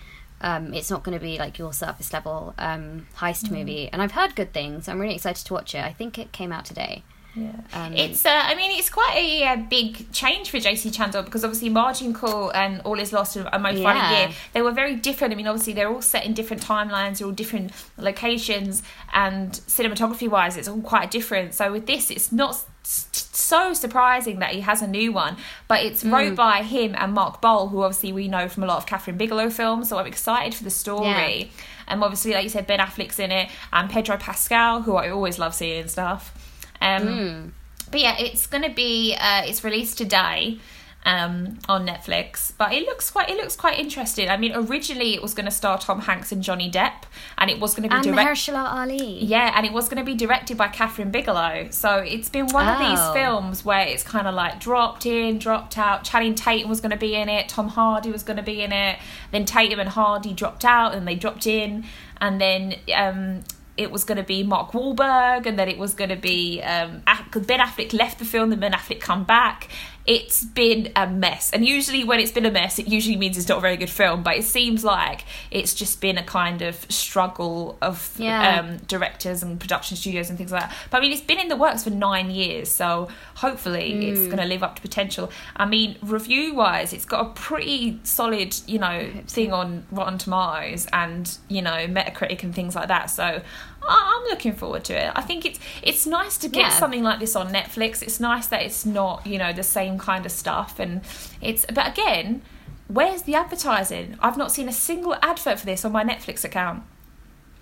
Um, 0.44 0.74
it's 0.74 0.90
not 0.90 1.04
going 1.04 1.16
to 1.16 1.24
be 1.24 1.38
like 1.38 1.60
your 1.60 1.72
surface 1.72 2.12
level 2.12 2.56
um, 2.58 3.06
heist 3.18 3.52
movie, 3.52 3.90
and 3.94 4.02
I've 4.02 4.14
heard 4.14 4.36
good 4.36 4.52
things. 4.54 4.88
I'm 4.88 5.00
really 5.00 5.14
excited 5.14 5.46
to 5.46 5.54
watch 5.54 5.76
it. 5.76 5.86
I 5.86 5.94
think 5.94 6.18
it 6.18 6.32
came 6.32 6.52
out 6.52 6.66
today. 6.66 7.04
Yeah. 7.36 7.52
Um, 7.74 7.94
It's, 7.94 8.26
uh, 8.26 8.30
I 8.30 8.56
mean, 8.56 8.78
it's 8.78 8.90
quite 8.90 9.14
a, 9.16 9.44
uh 9.46 9.56
big 9.70 10.12
change 10.12 10.50
for 10.50 10.58
JC 10.58 10.92
Chandor 10.92 11.24
because 11.24 11.46
obviously 11.46 11.70
Margin 11.70 12.14
Call 12.14 12.50
and 12.52 12.82
All 12.82 13.00
Is 13.00 13.14
Lost 13.14 13.38
and 13.38 13.48
A 13.54 13.58
Most 13.60 13.80
Violent 13.82 14.12
Yeah. 14.12 14.20
Year, 14.28 14.30
they 14.54 14.62
were 14.62 14.72
very 14.74 14.96
different. 14.96 15.34
I 15.34 15.38
mean, 15.38 15.48
obviously 15.48 15.72
they're 15.74 15.88
all 15.90 16.02
set 16.02 16.26
in 16.26 16.34
different 16.34 16.62
timelines, 16.62 17.20
they're 17.20 17.28
all 17.28 17.34
different 17.34 17.72
locations, 17.98 18.84
and 19.14 19.52
cinematography 19.68 20.28
wise, 20.30 20.58
it's 20.58 20.68
all 20.68 20.82
quite 20.82 21.10
different. 21.10 21.54
So 21.54 21.72
with 21.72 21.86
this, 21.88 22.12
it's 22.12 22.32
not 22.34 22.58
so 22.84 23.74
surprising 23.74 24.40
that 24.40 24.52
he 24.52 24.62
has 24.62 24.82
a 24.82 24.88
new 24.88 25.12
one, 25.14 25.38
but 25.68 25.84
it's 25.86 26.04
Mm. 26.04 26.12
wrote 26.12 26.36
by 26.36 26.64
him 26.64 26.96
and 26.98 27.14
Mark 27.14 27.42
Boal, 27.42 27.70
who 27.70 27.82
obviously 27.84 28.12
we 28.12 28.28
know 28.28 28.50
from 28.50 28.64
a 28.64 28.66
lot 28.66 28.78
of 28.78 28.86
Kathryn 28.86 29.18
Bigelow 29.18 29.50
films. 29.50 29.88
So 29.90 29.98
I'm 29.98 30.08
excited 30.08 30.54
for 30.54 30.64
the 30.64 30.70
story. 30.70 31.52
And 31.88 32.04
obviously, 32.04 32.34
like 32.34 32.44
you 32.44 32.50
said, 32.50 32.68
Ben 32.68 32.80
Affleck's 32.80 33.20
in 33.20 33.32
it, 33.32 33.50
and 33.74 33.90
Pedro 33.90 34.18
Pascal, 34.18 34.82
who 34.84 34.96
I 34.96 35.10
always 35.10 35.38
love 35.40 35.54
seeing 35.54 35.82
and 35.82 35.92
stuff. 35.92 36.34
Um, 36.82 37.08
Mm. 37.08 37.52
but 37.92 38.00
yeah, 38.02 38.16
it's 38.18 38.48
gonna 38.48 38.74
be 38.74 39.16
uh, 39.20 39.44
it's 39.46 39.64
released 39.64 39.98
today 39.98 40.58
um, 41.04 41.58
on 41.68 41.86
Netflix. 41.88 42.54
But 42.58 42.74
it 42.74 42.84
looks 42.86 43.10
quite 43.10 43.30
it 43.30 43.36
looks 43.38 43.56
quite 43.56 43.80
interesting. 43.80 44.30
I 44.30 44.38
mean, 44.38 44.52
originally 44.54 45.16
it 45.16 45.22
was 45.22 45.34
gonna 45.34 45.50
star 45.52 45.80
Tom 45.80 46.02
Hanks 46.02 46.32
and 46.32 46.44
Johnny 46.44 46.70
Depp, 46.70 47.04
and 47.40 47.50
it 47.50 47.60
was 47.60 47.74
gonna 47.74 47.88
be 47.90 47.96
and 47.96 48.04
direct. 48.04 48.20
Mahershala 48.30 48.72
Ali. 48.72 49.24
Yeah, 49.24 49.52
and 49.56 49.66
it 49.66 49.74
was 49.74 49.90
going 49.90 49.98
to 49.98 50.04
be 50.06 50.16
directed 50.16 50.58
by 50.58 50.68
Kathryn 50.68 51.12
Bigelow. 51.12 51.68
So 51.72 51.98
it's 51.98 52.30
been 52.30 52.48
one 52.50 52.68
of 52.68 52.78
these 52.80 53.00
Oh. 53.00 53.14
films 53.14 53.66
where 53.66 53.82
it's 53.82 54.04
kind 54.04 54.28
of 54.28 54.36
like 54.36 54.60
dropped 54.60 55.06
in, 55.08 55.40
dropped 55.40 55.78
out. 55.78 56.04
Channing 56.04 56.36
Tatum 56.36 56.70
was 56.70 56.82
going 56.82 56.92
to 56.92 56.98
be 56.98 57.16
in 57.16 57.30
it. 57.30 57.50
Tom 57.50 57.70
Hardy 57.70 58.12
was 58.12 58.22
going 58.24 58.38
to 58.38 58.44
be 58.44 58.62
in 58.62 58.72
it. 58.72 59.00
Then 59.32 59.46
Tatum 59.46 59.80
and 59.80 59.90
Hardy 59.90 60.34
dropped 60.34 60.64
out, 60.66 60.94
and 60.94 61.08
they 61.08 61.16
dropped 61.16 61.48
in. 61.48 61.84
And 62.20 62.40
then 62.40 62.76
um, 62.96 63.44
it 63.82 63.92
was 63.92 64.04
going 64.04 64.18
to 64.18 64.24
be 64.24 64.44
Mark 64.44 64.72
Wahlberg, 64.72 65.46
and 65.46 65.58
then 65.58 65.68
it 65.68 65.78
was 65.78 65.94
going 65.94 66.10
to 66.10 66.16
be 66.16 66.62
um, 66.62 67.02
Ben 67.06 67.60
Affleck 67.60 67.94
left 67.94 68.20
the 68.20 68.26
film, 68.26 68.50
then 68.50 68.60
Ben 68.60 68.74
Affleck 68.74 69.00
come 69.00 69.24
back. 69.24 69.70
It's 70.06 70.44
been 70.44 70.92
a 70.96 71.08
mess, 71.08 71.52
and 71.54 71.66
usually 71.66 72.04
when 72.04 72.20
it's 72.20 72.32
been 72.32 72.46
a 72.46 72.52
mess, 72.52 72.80
it 72.80 72.88
usually 72.88 73.18
means 73.18 73.38
it's 73.38 73.48
not 73.48 73.60
a 73.60 73.62
very 73.62 73.78
good 73.78 73.90
film. 73.90 74.24
But 74.24 74.38
it 74.38 74.44
seems 74.46 74.84
like 74.84 75.26
it's 75.52 75.74
just 75.76 76.02
been 76.02 76.18
a 76.18 76.24
kind 76.24 76.62
of 76.64 76.76
struggle 76.92 77.78
of 77.82 78.12
Yeah. 78.18 78.60
um, 78.60 78.78
directors 78.88 79.44
and 79.44 79.60
production 79.60 79.96
studios 79.98 80.30
and 80.30 80.38
things 80.38 80.52
like 80.52 80.62
that. 80.70 80.76
But 80.90 80.98
I 80.98 81.02
mean, 81.02 81.12
it's 81.12 81.22
been 81.22 81.40
in 81.40 81.50
the 81.50 81.56
works 81.56 81.84
for 81.84 81.92
nine 81.92 82.32
years, 82.32 82.70
so 82.72 83.10
hopefully 83.36 84.08
it's 84.10 84.26
going 84.26 84.38
to 84.40 84.46
live 84.46 84.64
up 84.64 84.76
to 84.78 84.82
potential. 84.82 85.32
I 85.56 85.66
mean, 85.66 85.98
review 86.02 86.54
wise, 86.56 86.94
it's 86.94 87.06
got 87.06 87.26
a 87.26 87.30
pretty 87.34 88.00
solid, 88.04 88.56
you 88.68 88.80
know, 88.80 89.08
thing 89.28 89.54
on 89.54 89.86
Rotten 89.92 90.18
Tomatoes 90.18 90.88
and 90.94 91.38
you 91.48 91.62
know 91.62 91.88
Metacritic 91.88 92.44
and 92.44 92.54
things 92.56 92.76
like 92.76 92.88
that. 92.88 93.10
So 93.10 93.42
I'm 93.88 94.24
looking 94.26 94.54
forward 94.54 94.84
to 94.86 94.94
it. 94.94 95.12
I 95.16 95.22
think 95.22 95.46
it's 95.46 95.60
it's 95.82 96.06
nice 96.06 96.38
to 96.38 96.48
get 96.48 96.62
Yeah. 96.62 96.70
something 96.70 97.04
like 97.04 97.20
this 97.20 97.36
on 97.36 97.52
Netflix. 97.52 98.02
It's 98.04 98.20
nice 98.20 98.48
that 98.48 98.62
it's 98.62 98.86
not 98.86 99.26
you 99.26 99.38
know 99.38 99.54
the 99.54 99.64
same 99.64 99.91
kind 99.98 100.26
of 100.26 100.32
stuff, 100.32 100.80
and 100.80 101.02
it's 101.42 101.66
but 101.74 101.88
again. 101.88 102.42
Where's 102.88 103.22
the 103.22 103.36
advertising? 103.36 104.18
I've 104.20 104.36
not 104.36 104.52
seen 104.52 104.68
a 104.68 104.74
single 104.74 105.16
advert 105.22 105.60
for 105.62 105.66
this 105.66 105.86
on 105.86 105.94
my 105.94 106.04
Netflix 106.04 106.44
account. 106.44 106.84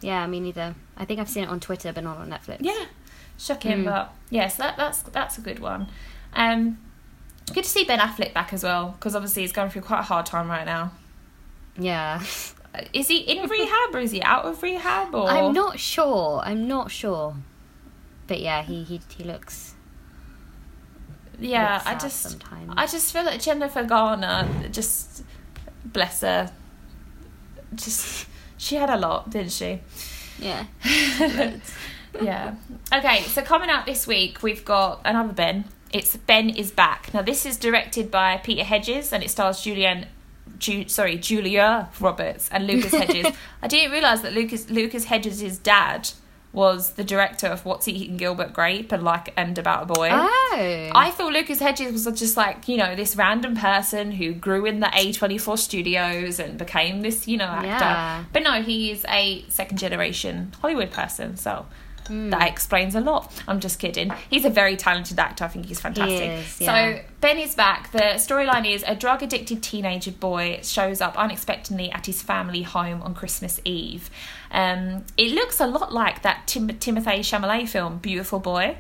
Yeah, 0.02 0.26
me 0.26 0.40
neither. 0.40 0.74
I 0.98 1.06
think 1.06 1.20
I've 1.20 1.30
seen 1.30 1.44
it 1.44 1.50
on 1.52 1.60
Twitter, 1.60 1.94
but 1.94 2.04
not 2.04 2.18
on 2.18 2.32
Netflix. 2.32 2.58
Yeah, 2.62 2.86
shocking, 3.38 3.84
Mm. 3.84 3.86
but 3.86 4.12
yes, 4.32 4.56
that 4.56 4.76
that's 4.76 5.04
that's 5.04 5.38
a 5.38 5.42
good 5.42 5.60
one. 5.60 5.88
Um, 6.34 6.80
good 7.54 7.64
to 7.64 7.70
see 7.70 7.84
Ben 7.84 8.00
Affleck 8.00 8.34
back 8.34 8.54
as 8.54 8.64
well 8.64 8.96
because 8.98 9.16
obviously 9.16 9.44
he's 9.44 9.52
going 9.52 9.70
through 9.70 9.84
quite 9.84 10.00
a 10.00 10.04
hard 10.04 10.26
time 10.26 10.50
right 10.50 10.66
now. 10.66 10.94
Yeah. 11.78 12.24
Is 12.94 13.08
he 13.08 13.18
in 13.20 13.48
rehab 13.50 13.94
or 13.96 14.00
is 14.00 14.12
he 14.12 14.22
out 14.24 14.46
of 14.46 14.62
rehab? 14.64 15.14
Or 15.14 15.28
I'm 15.30 15.54
not 15.54 15.80
sure. 15.80 16.40
I'm 16.44 16.68
not 16.68 16.90
sure. 16.92 17.36
But 18.26 18.40
yeah, 18.42 18.64
he 18.64 18.84
he, 18.84 19.00
he 19.16 19.24
looks. 19.24 19.76
Yeah, 21.40 21.82
I 21.86 21.96
just 21.96 22.22
sometimes. 22.22 22.74
I 22.76 22.86
just 22.86 23.14
feel 23.14 23.24
like 23.24 23.42
Jennifer 23.42 23.84
Garner, 23.84 24.48
just 24.72 25.24
bless 25.86 26.22
her, 26.22 26.52
just 27.76 28.28
she 28.58 28.76
had 28.76 28.90
a 28.90 28.98
lot, 28.98 29.30
didn't 29.30 29.52
she? 29.52 29.80
yeah. 30.40 30.66
yeah. 32.22 32.56
Okay, 32.94 33.22
so 33.24 33.42
coming 33.42 33.70
out 33.70 33.86
this 33.86 34.08
week, 34.08 34.42
we've 34.44 34.66
got 34.66 35.02
another 35.06 35.34
Ben. 35.34 35.66
It's 35.92 36.16
Ben 36.18 36.50
is 36.50 36.72
back. 36.72 37.14
Now, 37.14 37.22
this 37.22 37.46
is 37.46 37.58
directed 37.58 38.12
by 38.12 38.38
Peter 38.38 38.64
Hedges 38.64 39.12
and 39.12 39.24
it 39.24 39.30
stars 39.30 39.58
Julianne. 39.60 40.08
Ju- 40.58 40.88
sorry, 40.88 41.18
Julia 41.18 41.90
Roberts 42.00 42.50
and 42.52 42.68
Lucas 42.68 42.94
Hedges. 42.94 43.28
I 43.62 43.68
didn't 43.68 43.92
realise 43.92 44.22
that 44.22 44.34
Lucas 44.34 44.70
Lucas 44.70 45.06
Hedges' 45.06 45.42
is 45.42 45.58
dad 45.58 46.10
was 46.52 46.94
the 46.94 47.04
director 47.04 47.48
of 47.48 47.64
What's 47.66 47.88
Eating 47.88 48.18
Gilbert 48.18 48.54
Grape 48.54 48.92
and 48.92 49.04
like 49.04 49.32
and 49.38 49.58
About 49.58 49.84
a 49.84 49.86
Boy. 49.86 50.10
Oh. 50.12 50.90
I 50.96 51.12
thought 51.16 51.32
Lucas 51.32 51.60
Hedges 51.60 52.06
was 52.06 52.20
just 52.20 52.36
like, 52.36 52.68
you 52.68 52.78
know, 52.78 52.96
this 52.96 53.16
random 53.16 53.56
person 53.56 54.12
who 54.14 54.34
grew 54.34 54.66
in 54.66 54.80
the 54.80 54.88
A24 54.88 55.60
studios 55.60 56.40
and 56.40 56.58
became 56.58 57.02
this, 57.02 57.28
you 57.28 57.38
know, 57.38 57.46
actor. 57.46 57.68
Yeah. 57.68 58.24
But 58.34 58.44
no, 58.44 58.62
he 58.64 58.92
is 58.92 59.06
a 59.10 59.46
second 59.50 59.78
generation 59.78 60.52
Hollywood 60.62 60.92
person, 60.92 61.38
so 61.38 61.66
Hmm. 62.08 62.32
that 62.32 62.48
explains 62.50 62.96
a 62.96 63.00
lot. 63.02 63.32
I'm 63.48 63.60
just 63.60 63.78
kidding. 63.78 64.12
He's 64.32 64.44
a 64.44 64.50
very 64.50 64.76
talented 64.76 65.20
actor. 65.20 65.44
I 65.44 65.48
think 65.48 65.68
he's 65.68 65.80
fantastic. 65.80 66.30
is, 66.32 66.60
yeah. 66.60 66.96
So 66.98 67.02
Ben 67.22 67.38
is 67.38 67.54
back. 67.54 67.92
The 67.92 68.16
storyline 68.16 68.68
is 68.68 68.84
a 68.88 68.96
drug 68.96 69.22
addicted 69.22 69.62
teenager 69.62 70.10
boy 70.12 70.62
shows 70.64 71.02
up 71.02 71.16
unexpectedly 71.20 71.92
at 71.92 72.08
his 72.08 72.24
family 72.24 72.64
home 72.64 73.04
on 73.04 73.14
Christmas 73.14 73.62
Eve. 73.64 74.10
Um, 74.52 75.06
it 75.18 75.32
looks 75.32 75.60
a 75.60 75.68
lot 75.68 75.94
like 75.94 76.22
that 76.24 76.48
Tim- 76.48 76.68
Timothée 76.70 77.20
Chalamet 77.20 77.70
film, 77.70 77.98
Beautiful 78.00 78.40
Boy. 78.40 78.78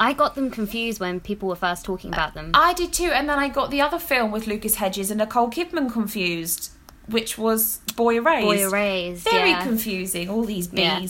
I 0.00 0.12
got 0.12 0.34
them 0.36 0.50
confused 0.50 1.00
when 1.00 1.20
people 1.20 1.48
were 1.48 1.56
first 1.56 1.84
talking 1.84 2.12
about 2.12 2.34
them. 2.34 2.52
I 2.54 2.72
did 2.72 2.92
too, 2.92 3.10
and 3.12 3.28
then 3.28 3.38
I 3.38 3.48
got 3.48 3.70
the 3.70 3.80
other 3.80 3.98
film 3.98 4.30
with 4.30 4.46
Lucas 4.46 4.76
Hedges 4.76 5.10
and 5.10 5.18
Nicole 5.18 5.50
Kidman 5.50 5.92
confused, 5.92 6.70
which 7.06 7.36
was 7.36 7.78
Boy 7.96 8.16
Erased. 8.16 8.44
Boy 8.46 8.62
Erased. 8.68 9.24
Very 9.28 9.50
yeah. 9.50 9.62
confusing, 9.62 10.28
all 10.28 10.44
these 10.44 10.72
Yeah. 10.72 11.04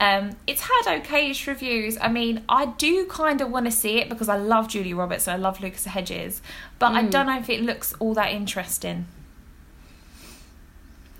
Um, 0.00 0.30
it's 0.48 0.62
had 0.62 0.82
okayish 1.02 1.46
reviews. 1.46 1.96
I 2.00 2.08
mean, 2.08 2.42
I 2.48 2.66
do 2.66 3.06
kind 3.06 3.40
of 3.40 3.50
want 3.52 3.66
to 3.66 3.70
see 3.70 3.98
it 3.98 4.08
because 4.08 4.28
I 4.28 4.36
love 4.36 4.66
Julie 4.66 4.94
Roberts 4.94 5.28
and 5.28 5.34
I 5.34 5.38
love 5.38 5.60
Lucas 5.60 5.84
Hedges, 5.84 6.42
but 6.80 6.90
I 6.92 7.04
Mm. 7.04 7.10
don't 7.10 7.26
know 7.26 7.38
if 7.38 7.48
it 7.48 7.62
looks 7.62 7.94
all 8.00 8.12
that 8.14 8.32
interesting. 8.32 9.06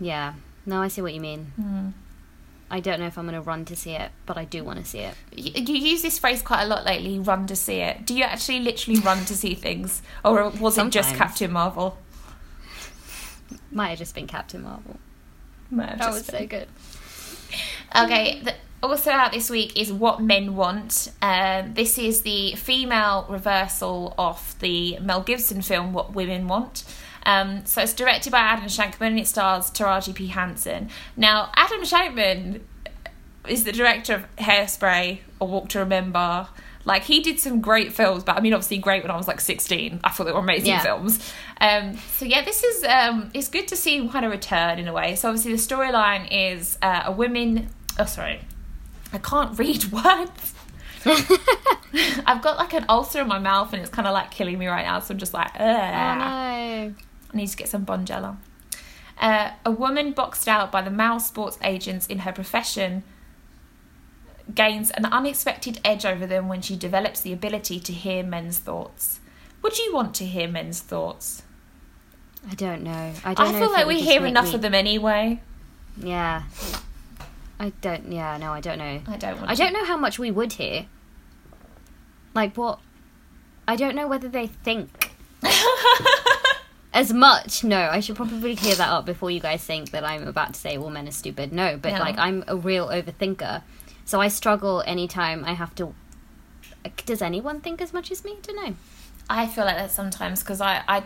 yeah. 0.00 0.32
No, 0.64 0.80
I 0.80 0.88
see 0.88 1.02
what 1.02 1.14
you 1.14 1.20
mean. 1.20 1.52
Mm. 1.60 1.92
I 2.70 2.80
don't 2.80 3.00
know 3.00 3.06
if 3.06 3.18
I'm 3.18 3.26
going 3.26 3.34
to 3.34 3.42
run 3.42 3.66
to 3.66 3.76
see 3.76 3.92
it, 3.92 4.12
but 4.24 4.38
I 4.38 4.46
do 4.46 4.64
want 4.64 4.78
to 4.78 4.84
see 4.84 5.00
it. 5.00 5.14
You, 5.30 5.52
you 5.62 5.90
use 5.90 6.00
this 6.00 6.18
phrase 6.18 6.40
quite 6.40 6.62
a 6.62 6.66
lot 6.66 6.86
lately, 6.86 7.18
run 7.18 7.46
to 7.48 7.56
see 7.56 7.80
it. 7.80 8.06
Do 8.06 8.14
you 8.14 8.24
actually 8.24 8.60
literally 8.60 8.98
run 9.00 9.26
to 9.26 9.36
see 9.36 9.54
things? 9.54 10.00
Or 10.24 10.48
was 10.48 10.78
it 10.78 10.88
just 10.90 11.14
Captain 11.14 11.52
Marvel? 11.52 11.98
Might 13.70 13.90
have 13.90 13.98
just 13.98 14.14
been 14.14 14.26
Captain 14.26 14.62
Marvel. 14.62 14.98
That 15.70 15.98
just 15.98 16.12
was 16.12 16.30
been. 16.30 16.40
so 16.40 16.46
good. 16.46 16.68
Okay, 17.94 18.40
the, 18.40 18.54
also 18.82 19.10
out 19.10 19.32
this 19.32 19.50
week 19.50 19.78
is 19.78 19.92
What 19.92 20.22
Men 20.22 20.56
Want. 20.56 21.12
Um, 21.20 21.74
this 21.74 21.98
is 21.98 22.22
the 22.22 22.54
female 22.54 23.26
reversal 23.28 24.14
of 24.16 24.58
the 24.60 24.98
Mel 25.00 25.22
Gibson 25.22 25.62
film 25.62 25.92
What 25.92 26.14
Women 26.14 26.48
Want. 26.48 26.84
Um, 27.24 27.64
so 27.66 27.82
it's 27.82 27.92
directed 27.94 28.30
by 28.30 28.40
Adam 28.40 28.66
Shankman 28.66 29.08
and 29.08 29.18
it 29.20 29.26
stars 29.26 29.70
Taraji 29.70 30.14
P. 30.14 30.26
Henson. 30.28 30.88
Now, 31.16 31.50
Adam 31.56 31.82
Shankman 31.82 32.60
is 33.48 33.64
the 33.64 33.72
director 33.72 34.14
of 34.14 34.36
Hairspray 34.36 35.18
or 35.40 35.48
Walk 35.48 35.68
to 35.70 35.78
Remember. 35.80 36.48
Like 36.84 37.04
he 37.04 37.20
did 37.20 37.38
some 37.38 37.60
great 37.60 37.92
films, 37.92 38.24
but 38.24 38.36
I 38.36 38.40
mean, 38.40 38.52
obviously, 38.54 38.78
great 38.78 39.02
when 39.04 39.10
I 39.12 39.16
was 39.16 39.28
like 39.28 39.40
sixteen. 39.40 40.00
I 40.02 40.10
thought 40.10 40.24
they 40.24 40.32
were 40.32 40.40
amazing 40.40 40.66
Yeah. 40.66 40.82
films. 40.82 41.32
Um, 41.60 41.96
so 42.16 42.24
yeah, 42.24 42.44
this 42.44 42.64
is 42.64 42.82
um, 42.82 43.30
it's 43.34 43.46
good 43.48 43.68
to 43.68 43.76
see 43.76 43.96
him 43.98 44.08
kind 44.08 44.24
of 44.24 44.32
return 44.32 44.80
in 44.80 44.88
a 44.88 44.92
way. 44.92 45.14
So 45.14 45.28
obviously, 45.28 45.52
the 45.52 45.58
storyline 45.58 46.26
is 46.32 46.78
uh, 46.82 47.02
a 47.06 47.12
woman. 47.12 47.68
Oh, 48.00 48.04
sorry, 48.04 48.40
I 49.12 49.18
can't 49.18 49.56
read 49.60 49.84
words. 49.92 50.54
I've 52.26 52.42
got 52.42 52.56
like 52.58 52.72
an 52.72 52.84
ulcer 52.88 53.20
in 53.20 53.28
my 53.28 53.38
mouth, 53.38 53.72
and 53.72 53.80
it's 53.80 53.90
kind 53.90 54.08
of 54.08 54.12
like 54.14 54.30
killing 54.32 54.58
me 54.58 54.66
right 54.66 54.84
now. 54.84 54.98
So 55.00 55.12
I'm 55.14 55.18
just 55.18 55.34
like, 55.34 55.52
Ugh. 55.54 55.60
Oh 55.60 56.18
no. 56.18 56.94
I 57.32 57.36
need 57.36 57.48
to 57.48 57.56
get 57.56 57.68
some 57.68 57.86
Bonjela. 57.86 58.36
Uh, 59.20 59.52
a 59.64 59.70
woman 59.70 60.12
boxed 60.12 60.48
out 60.48 60.72
by 60.72 60.82
the 60.82 60.90
male 60.90 61.20
sports 61.20 61.58
agents 61.62 62.06
in 62.06 62.20
her 62.20 62.32
profession 62.32 63.02
gains 64.54 64.90
an 64.90 65.06
unexpected 65.06 65.80
edge 65.84 66.04
over 66.04 66.26
them 66.26 66.48
when 66.48 66.60
she 66.60 66.76
develops 66.76 67.20
the 67.20 67.32
ability 67.32 67.78
to 67.80 67.92
hear 67.92 68.22
men's 68.22 68.58
thoughts. 68.58 69.20
Would 69.62 69.78
you 69.78 69.94
want 69.94 70.14
to 70.16 70.24
hear 70.26 70.48
men's 70.48 70.80
thoughts? 70.80 71.42
I 72.50 72.54
don't 72.54 72.82
know. 72.82 72.90
I 73.24 73.30
I, 73.30 73.34
don't 73.34 73.52
know 73.52 73.58
feel 73.60 73.72
like 73.72 73.86
we 73.86 74.00
hear 74.00 74.26
enough 74.26 74.48
me- 74.48 74.54
of 74.54 74.62
them 74.62 74.74
anyway. 74.74 75.40
Yeah. 75.96 76.42
I 77.60 77.70
don't. 77.80 78.10
Yeah. 78.10 78.36
No, 78.38 78.52
I 78.52 78.60
don't 78.60 78.78
know. 78.78 79.00
I 79.06 79.16
don't 79.16 79.38
want. 79.38 79.50
I 79.50 79.54
to. 79.54 79.62
don't 79.62 79.72
know 79.72 79.84
how 79.84 79.96
much 79.96 80.18
we 80.18 80.32
would 80.32 80.54
hear. 80.54 80.86
Like 82.34 82.56
what? 82.56 82.80
I 83.68 83.76
don't 83.76 83.94
know 83.94 84.08
whether 84.08 84.28
they 84.28 84.48
think 84.48 85.12
as 86.94 87.12
much. 87.12 87.64
No, 87.64 87.78
I 87.90 88.00
should 88.00 88.16
probably 88.16 88.54
clear 88.56 88.74
that 88.74 88.88
up 88.88 89.06
before 89.06 89.30
you 89.30 89.40
guys 89.40 89.62
think 89.64 89.90
that 89.92 90.04
I'm 90.04 90.26
about 90.26 90.54
to 90.54 90.60
say 90.60 90.76
all 90.76 90.90
men 90.90 91.08
are 91.08 91.12
stupid. 91.12 91.52
No, 91.52 91.76
but 91.80 91.92
No. 91.94 91.98
like 91.98 92.18
I'm 92.18 92.44
a 92.46 92.56
real 92.56 92.88
overthinker, 92.88 93.62
so 94.04 94.20
I 94.20 94.28
struggle 94.28 94.82
anytime 94.86 95.44
I 95.44 95.52
have 95.54 95.74
to. 95.76 95.94
Does 97.06 97.22
anyone 97.22 97.60
think 97.60 97.80
as 97.80 97.92
much 97.92 98.10
as 98.10 98.24
me? 98.24 98.36
Don't 98.42 98.56
know. 98.56 98.74
I 99.30 99.46
feel 99.46 99.64
like 99.64 99.76
that 99.76 99.90
sometimes 99.92 100.40
because 100.42 100.60
I, 100.60 100.82
I, 100.88 101.02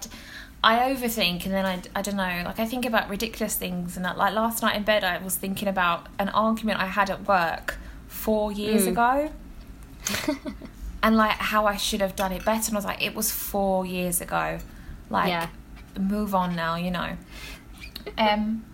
I 0.64 0.79
overthink 0.92 1.44
and 1.44 1.53
then 1.55 1.66
I, 1.66 1.83
I 1.94 2.03
don't 2.03 2.16
know, 2.16 2.42
like 2.46 2.59
I 2.59 2.64
think 2.66 2.87
about 2.87 3.09
ridiculous 3.11 3.55
things 3.57 3.94
and 3.96 4.05
that, 4.07 4.16
like 4.16 4.35
last 4.35 4.62
night 4.62 4.75
in 4.75 4.83
bed 4.85 5.05
I 5.05 5.18
was 5.18 5.37
thinking 5.37 5.68
about 5.68 6.07
an 6.18 6.31
argument 6.31 6.81
I 6.81 6.87
had 6.87 7.11
at 7.11 7.29
work 7.29 7.77
four 8.09 8.51
years 8.51 8.87
Mm. 8.87 8.92
ago 8.92 9.31
and 11.03 11.16
like 11.16 11.33
how 11.37 11.66
I 11.66 11.77
should 11.77 12.01
have 12.01 12.16
done 12.16 12.33
it 12.33 12.44
better 12.44 12.68
and 12.68 12.77
I 12.77 12.79
was 12.79 12.85
like, 12.85 13.03
it 13.03 13.14
was 13.14 13.31
four 13.31 13.85
years 13.87 14.20
ago. 14.20 14.59
Like, 15.11 15.29
Yeah. 15.29 15.49
Move 15.99 16.35
on 16.35 16.55
now, 16.57 16.77
you 16.77 16.91
know. 16.91 17.17
Um, 18.19 18.65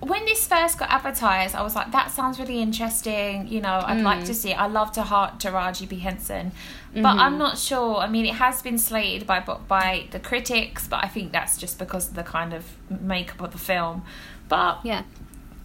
when 0.00 0.24
this 0.26 0.46
first 0.46 0.78
got 0.78 0.90
advertised, 0.90 1.54
I 1.54 1.62
was 1.62 1.74
like, 1.74 1.90
that 1.92 2.10
sounds 2.10 2.38
really 2.38 2.60
interesting. 2.60 3.48
You 3.48 3.60
know, 3.62 3.82
I'd 3.86 4.02
like 4.02 4.20
Mm. 4.20 4.26
to 4.26 4.34
see 4.34 4.50
it. 4.50 4.60
I 4.60 4.66
love 4.66 4.92
to 4.92 5.02
heart 5.02 5.38
Taraji 5.38 5.88
P. 5.88 5.98
Henson. 6.00 6.52
But 6.92 7.16
Mhm. 7.16 7.20
I'm 7.20 7.38
not 7.38 7.58
sure. 7.58 7.96
I 7.98 8.06
mean, 8.06 8.26
it 8.26 8.34
has 8.34 8.60
been 8.62 8.76
slated 8.78 9.26
by 9.26 9.40
by 9.40 10.06
the 10.10 10.20
critics, 10.20 10.86
but 10.86 11.02
I 11.02 11.08
think 11.08 11.32
that's 11.32 11.56
just 11.56 11.78
because 11.78 12.08
of 12.08 12.14
the 12.14 12.22
kind 12.22 12.52
of 12.52 12.64
makeup 12.88 13.40
of 13.40 13.52
the 13.52 13.58
film. 13.58 14.02
But 14.48 14.80
Yeah. 14.84 15.02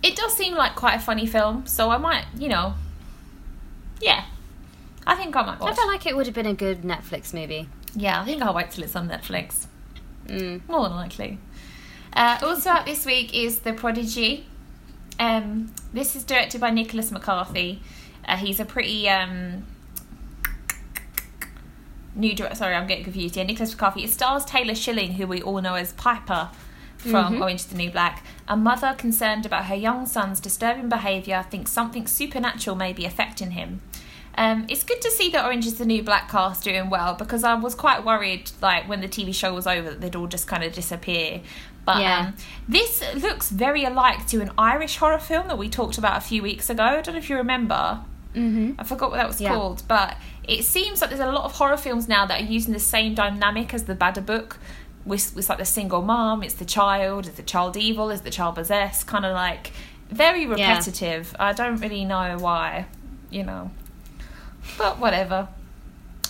it 0.01 0.15
does 0.15 0.35
seem 0.35 0.55
like 0.55 0.73
quite 0.75 0.95
a 0.95 0.99
funny 0.99 1.25
film, 1.27 1.67
so 1.67 1.91
I 1.91 1.97
might, 1.97 2.25
you 2.37 2.47
know, 2.47 2.75
yeah, 3.99 4.23
I 5.05 5.15
think 5.15 5.35
I 5.35 5.41
might 5.43 5.61
I 5.61 5.73
feel 5.73 5.87
like 5.87 6.05
it 6.05 6.15
would 6.15 6.25
have 6.27 6.35
been 6.35 6.45
a 6.45 6.53
good 6.53 6.83
Netflix 6.83 7.33
movie. 7.33 7.67
yeah, 7.93 8.21
I 8.21 8.25
think 8.25 8.41
I'll 8.41 8.53
wait 8.53 8.71
till 8.71 8.83
it's 8.85 8.95
on 8.95 9.09
Netflix. 9.09 9.67
Mm. 10.29 10.61
More 10.67 10.83
than 10.83 10.95
likely. 10.95 11.37
Uh, 12.13 12.39
also 12.41 12.69
out 12.69 12.85
this 12.85 13.05
week 13.05 13.33
is 13.33 13.59
The 13.59 13.73
Prodigy. 13.73 14.45
Um, 15.19 15.73
this 15.93 16.15
is 16.15 16.23
directed 16.23 16.61
by 16.61 16.69
Nicholas 16.71 17.11
McCarthy. 17.11 17.81
Uh, 18.27 18.37
he's 18.37 18.59
a 18.59 18.65
pretty 18.65 19.09
um, 19.09 19.65
new 22.15 22.33
director. 22.35 22.55
Sorry, 22.55 22.75
I'm 22.75 22.87
getting 22.87 23.03
confused. 23.03 23.35
Yeah, 23.35 23.43
Nicholas 23.43 23.71
McCarthy. 23.71 24.03
It 24.03 24.11
stars 24.11 24.45
Taylor 24.45 24.75
Schilling, 24.75 25.13
who 25.13 25.27
we 25.27 25.41
all 25.41 25.61
know 25.61 25.75
as 25.75 25.93
Piper 25.93 26.49
from 26.97 27.35
Mhm. 27.35 27.41
Orange 27.41 27.61
is 27.61 27.65
the 27.67 27.77
New 27.77 27.91
Black. 27.91 28.25
A 28.47 28.57
mother 28.57 28.93
concerned 28.97 29.45
about 29.45 29.65
her 29.65 29.75
young 29.75 30.05
son's 30.05 30.39
disturbing 30.39 30.89
behaviour 30.89 31.45
thinks 31.49 31.71
something 31.71 32.07
supernatural 32.07 32.75
may 32.75 32.91
be 32.93 33.05
affecting 33.05 33.51
him. 33.51 33.81
Um, 34.35 34.65
it's 34.69 34.83
good 34.83 35.01
to 35.01 35.11
see 35.11 35.29
that 35.31 35.43
Orange 35.45 35.65
is 35.65 35.77
the 35.77 35.85
New 35.85 36.01
Black 36.01 36.29
cast 36.29 36.63
doing 36.63 36.89
well 36.89 37.13
because 37.15 37.43
I 37.43 37.55
was 37.55 37.75
quite 37.75 38.05
worried, 38.05 38.51
like 38.61 38.87
when 38.87 39.01
the 39.01 39.07
TV 39.07 39.33
show 39.33 39.53
was 39.53 39.67
over, 39.67 39.89
that 39.89 40.01
they'd 40.01 40.15
all 40.15 40.27
just 40.27 40.47
kind 40.47 40.63
of 40.63 40.71
disappear. 40.73 41.41
But 41.85 42.01
Yeah. 42.01 42.19
um, 42.27 42.35
this 42.67 43.03
looks 43.15 43.49
very 43.49 43.83
alike 43.83 44.27
to 44.27 44.41
an 44.41 44.51
Irish 44.57 44.97
horror 44.97 45.19
film 45.19 45.47
that 45.47 45.57
we 45.57 45.67
talked 45.69 45.97
about 45.97 46.17
a 46.17 46.21
few 46.21 46.41
weeks 46.41 46.69
ago. 46.69 46.83
I 46.83 47.01
don't 47.01 47.13
know 47.15 47.19
if 47.19 47.29
you 47.29 47.35
remember. 47.37 47.99
Mm-hmm. 48.35 48.79
I 48.79 48.83
forgot 48.83 49.09
what 49.09 49.17
that 49.17 49.27
was 49.27 49.41
Yeah. 49.41 49.53
called, 49.55 49.83
but 49.87 50.15
it 50.43 50.63
seems 50.63 51.01
like 51.01 51.09
there's 51.09 51.21
a 51.21 51.31
lot 51.31 51.45
of 51.45 51.53
horror 51.53 51.77
films 51.77 52.07
now 52.07 52.25
that 52.27 52.41
are 52.41 52.45
using 52.45 52.73
the 52.73 52.79
same 52.79 53.15
dynamic 53.15 53.73
as 53.73 53.83
the 53.85 53.95
Babadook. 53.95 54.53
With, 55.05 55.33
with 55.35 55.49
like 55.49 55.57
the 55.57 55.65
single 55.65 56.01
mom, 56.03 56.43
it's 56.43 56.53
the 56.53 56.65
child, 56.65 57.25
is 57.25 57.31
the 57.33 57.41
child 57.41 57.75
evil, 57.77 58.11
is 58.11 58.21
the 58.21 58.29
child 58.29 58.55
possessed, 58.55 59.07
kind 59.07 59.25
of 59.25 59.33
like 59.33 59.71
very 60.11 60.45
repetitive. 60.45 61.35
I 61.39 61.53
don't 61.53 61.77
really 61.77 62.03
know 62.05 62.37
why, 62.37 62.85
you 63.31 63.43
know, 63.43 63.71
but 64.77 64.99
whatever. 64.99 65.47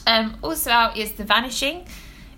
Um, 0.08 0.38
also 0.42 0.72
out 0.72 0.98
is 0.98 1.14
The 1.14 1.24
Vanishing. 1.24 1.86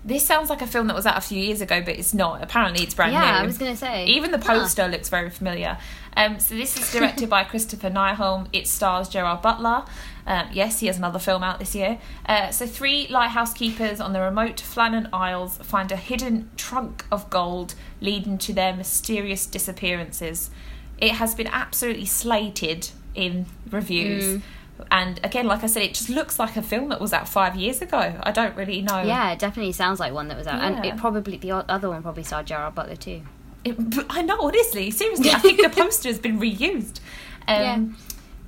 This 0.04 0.26
sounds 0.26 0.50
like 0.50 0.60
a 0.62 0.66
film 0.66 0.88
that 0.88 0.96
was 0.96 1.06
out 1.06 1.16
a 1.16 1.20
few 1.20 1.40
years 1.40 1.60
ago, 1.60 1.80
but 1.80 1.96
it's 1.96 2.12
not. 2.12 2.42
Apparently, 2.42 2.82
it's 2.82 2.92
brand 2.92 3.12
Yeah, 3.12 3.20
new. 3.20 3.26
I 3.38 3.46
was 3.46 3.56
gonna 3.56 3.76
say. 3.76 4.04
Even 4.06 4.32
the 4.32 4.38
Huh. 4.38 4.58
poster 4.58 4.88
looks 4.88 5.08
very 5.08 5.30
familiar. 5.30 5.78
Um, 6.16 6.40
so 6.40 6.56
this 6.56 6.76
is 6.76 6.90
directed 6.92 7.30
by 7.30 7.44
Kristoffer 7.50 7.90
Nyholm. 7.90 8.48
It 8.52 8.66
stars 8.66 9.08
Gerard 9.08 9.42
Butler. 9.42 9.84
Um, 10.26 10.48
yes, 10.52 10.80
he 10.80 10.88
has 10.88 10.98
another 10.98 11.20
film 11.20 11.44
out 11.44 11.60
this 11.60 11.74
year. 11.76 11.98
Uh, 12.26 12.50
so 12.50 12.66
three 12.66 13.06
lighthouse 13.08 13.54
keepers 13.54 14.00
on 14.00 14.12
the 14.12 14.20
remote 14.20 14.56
Flannan 14.56 15.08
Isles 15.12 15.56
find 15.58 15.90
a 15.92 15.96
hidden 15.96 16.50
trunk 16.56 17.04
of 17.12 17.30
gold 17.30 17.74
leading 18.00 18.38
to 18.38 18.52
their 18.52 18.74
mysterious 18.74 19.46
disappearances. 19.46 20.50
It 20.98 21.12
has 21.12 21.34
been 21.36 21.46
absolutely 21.48 22.06
slated 22.06 22.90
in 23.14 23.46
reviews. 23.70 24.38
Mm. 24.38 24.42
And 24.90 25.20
again, 25.22 25.46
like 25.46 25.62
I 25.62 25.66
said, 25.66 25.82
it 25.82 25.94
just 25.94 26.08
looks 26.08 26.38
like 26.38 26.56
a 26.56 26.62
film 26.62 26.88
that 26.88 27.00
was 27.00 27.12
out 27.12 27.28
five 27.28 27.54
years 27.56 27.80
ago. 27.82 28.18
I 28.22 28.30
don't 28.32 28.56
really 28.56 28.82
know. 28.82 29.02
Yeah, 29.02 29.30
it 29.32 29.38
definitely 29.38 29.72
sounds 29.72 30.00
like 30.00 30.12
one 30.12 30.28
that 30.28 30.36
was 30.36 30.46
out, 30.46 30.60
and 30.62 30.84
it 30.84 30.96
probably 30.96 31.36
the 31.36 31.52
other 31.52 31.88
one 31.90 32.02
probably 32.02 32.22
starred 32.24 32.46
Gerard 32.46 32.74
Butler 32.74 32.96
too. 32.96 33.22
It, 33.64 33.76
I 34.10 34.22
know, 34.22 34.40
honestly, 34.40 34.90
seriously, 34.90 35.30
I 35.30 35.38
think 35.38 35.62
the 35.62 35.68
poster 35.82 36.08
has 36.08 36.18
been 36.18 36.40
reused. 36.40 36.98
Um, 37.46 37.96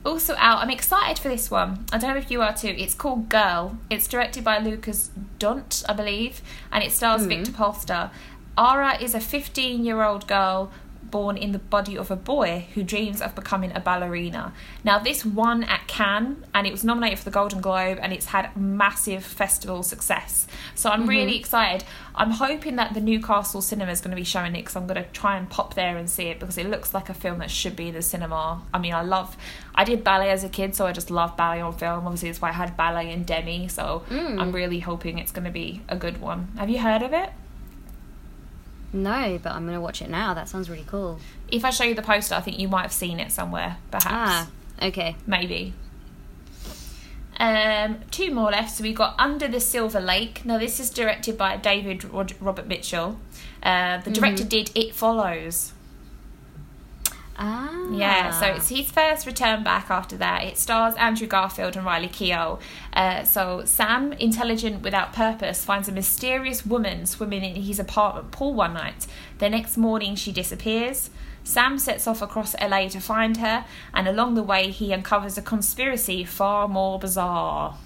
Also 0.05 0.35
out, 0.37 0.59
I'm 0.59 0.69
excited 0.71 1.19
for 1.19 1.29
this 1.29 1.51
one. 1.51 1.87
I 1.93 1.97
don't 1.99 2.11
know 2.11 2.17
if 2.19 2.31
you 2.31 2.43
are 2.43 2.53
too. 2.53 2.75
It's 2.77 2.93
called 2.95 3.29
Girl. 3.31 3.79
It's 3.89 4.07
directed 4.07 4.45
by 4.45 4.59
Lukas 4.59 5.11
Dhont, 5.39 5.83
I 5.89 5.95
believe, 5.95 6.43
and 6.71 6.85
it 6.85 6.93
stars 6.93 7.23
Mhm. 7.23 7.29
Victor 7.29 7.53
Polster. 7.53 8.11
Lara 8.59 9.01
is 9.01 9.15
a 9.15 9.21
15 9.21 9.85
year 9.85 10.03
old 10.03 10.27
girl 10.29 10.71
born 11.15 11.37
in 11.37 11.53
the 11.53 11.61
body 11.61 11.97
of 11.97 12.11
a 12.11 12.17
boy 12.17 12.67
who 12.75 12.83
dreams 12.83 13.23
of 13.23 13.37
becoming 13.37 13.71
a 13.77 13.79
ballerina. 13.79 14.53
Now, 14.83 14.99
this 14.99 15.25
won 15.25 15.63
at 15.63 15.87
Cannes 15.87 16.43
and 16.53 16.67
it 16.67 16.73
was 16.73 16.83
nominated 16.83 17.21
for 17.21 17.25
the 17.27 17.31
Golden 17.31 17.61
Globe 17.61 18.01
and 18.03 18.13
it's 18.13 18.27
had 18.27 18.57
massive 18.57 19.23
festival 19.25 19.85
success. 19.85 20.49
So 20.75 20.91
I'm 20.91 21.07
really 21.07 21.39
excited. 21.39 21.85
I'm 22.17 22.33
hoping 22.33 22.75
that 22.77 22.95
the 22.95 23.01
Newcastle 23.01 23.63
cinema 23.63 23.93
is 23.93 24.01
going 24.01 24.11
to 24.11 24.17
be 24.17 24.25
showing 24.25 24.57
it 24.57 24.63
because 24.63 24.75
I'm 24.75 24.89
going 24.89 25.05
to 25.05 25.09
try 25.11 25.37
and 25.37 25.49
pop 25.49 25.75
there 25.75 25.97
and 25.97 26.11
see 26.11 26.25
it 26.25 26.41
because 26.41 26.59
it 26.59 26.69
looks 26.69 26.93
like 26.93 27.09
a 27.09 27.15
film 27.15 27.39
that 27.39 27.51
should 27.51 27.77
be 27.77 27.87
in 27.91 27.95
the 27.95 28.03
cinema. 28.03 28.63
I 28.75 28.81
mean, 28.81 28.93
I 28.93 29.03
love, 29.03 29.37
I 29.73 29.85
did 29.85 30.03
ballet 30.03 30.31
as 30.31 30.43
a 30.43 30.49
kid, 30.49 30.75
so 30.75 30.85
I 30.85 30.91
just 30.91 31.13
love 31.13 31.37
ballet 31.37 31.61
on 31.61 31.75
film. 31.75 32.07
Obviously, 32.07 32.31
that's 32.31 32.43
why 32.43 32.49
I 32.49 32.53
had 32.53 32.77
ballet 32.77 33.13
in 33.13 33.23
Demi, 33.23 33.69
so 33.69 34.03
Mm. 34.11 34.41
I'm 34.41 34.51
really 34.51 34.81
hoping 34.81 35.19
it's 35.19 35.31
going 35.31 35.45
to 35.45 35.53
be 35.53 35.83
a 35.89 35.97
good 35.97 36.21
one. 36.21 36.49
Have 36.59 36.69
you 36.71 36.81
heard 36.81 37.03
of 37.03 37.13
it? 37.13 37.31
No, 38.95 39.39
but 39.43 39.53
I'm 39.53 39.67
gonna 39.67 39.81
watch 39.81 40.01
it 40.01 40.09
now. 40.09 40.33
That 40.35 40.49
sounds 40.49 40.71
really 40.71 40.85
cool. 40.87 41.19
If 41.49 41.65
I 41.65 41.71
show 41.71 41.85
you 41.85 41.95
the 41.95 42.03
poster, 42.03 42.35
I 42.37 42.41
think 42.41 42.59
you 42.59 42.69
might 42.69 42.83
have 42.83 42.93
seen 42.93 43.21
it 43.21 43.33
somewhere, 43.33 43.77
perhaps. 43.91 44.07
Ah, 44.09 44.49
okay. 44.81 45.17
Maybe. 45.27 45.75
Um, 47.39 47.99
two 48.11 48.31
more 48.33 48.51
left. 48.53 48.77
So 48.77 48.85
we've 48.85 48.95
got 48.95 49.15
Under 49.19 49.49
the 49.49 49.61
Silver 49.61 50.01
Lake. 50.01 50.47
Now, 50.47 50.57
this 50.59 50.79
is 50.79 50.89
directed 50.91 51.37
by 51.37 51.57
David 51.57 52.05
Rod- 52.05 52.35
Robert 52.41 52.67
Mitchell. 52.67 53.19
Uh, 53.63 53.99
the 54.01 54.11
director 54.11 54.45
did 54.45 54.71
It 54.75 54.95
Follows. 54.95 55.73
Ah, 57.37 57.89
Yeah, 57.91 58.31
so 58.31 58.47
it's 58.47 58.69
his 58.69 58.91
first 58.91 59.27
return 59.27 59.65
back 59.65 59.91
after 59.91 60.17
that. 60.19 60.45
It 60.45 60.57
stars 60.57 60.95
Andrew 60.95 61.27
Garfield 61.27 61.77
and 61.77 61.85
Riley 61.85 62.09
Keough. 62.09 62.61
Uh, 62.93 63.25
so 63.25 63.65
Sam, 63.65 64.13
intelligent 64.15 64.83
without 64.83 65.13
purpose, 65.13 65.65
finds 65.65 65.89
a 65.89 65.93
mysterious 65.93 66.65
woman 66.65 67.07
swimming 67.07 67.43
in 67.43 67.63
his 67.63 67.79
apartment 67.81 68.31
pool 68.31 68.55
one 68.55 68.75
night. 68.75 69.07
The 69.39 69.51
next 69.51 69.77
morning, 69.77 70.15
she 70.15 70.31
disappears. 70.33 71.11
Sam 71.43 71.77
sets 71.79 72.07
off 72.07 72.23
across 72.23 72.55
LA 72.61 72.89
to 72.89 73.01
find 73.01 73.37
her, 73.39 73.65
and 73.93 74.09
along 74.09 74.35
the 74.35 74.43
way, 74.43 74.71
he 74.71 74.95
uncovers 74.95 75.37
a 75.37 75.43
conspiracy 75.43 76.25
far 76.25 76.69
more 76.69 76.99
bizarre. 76.99 77.77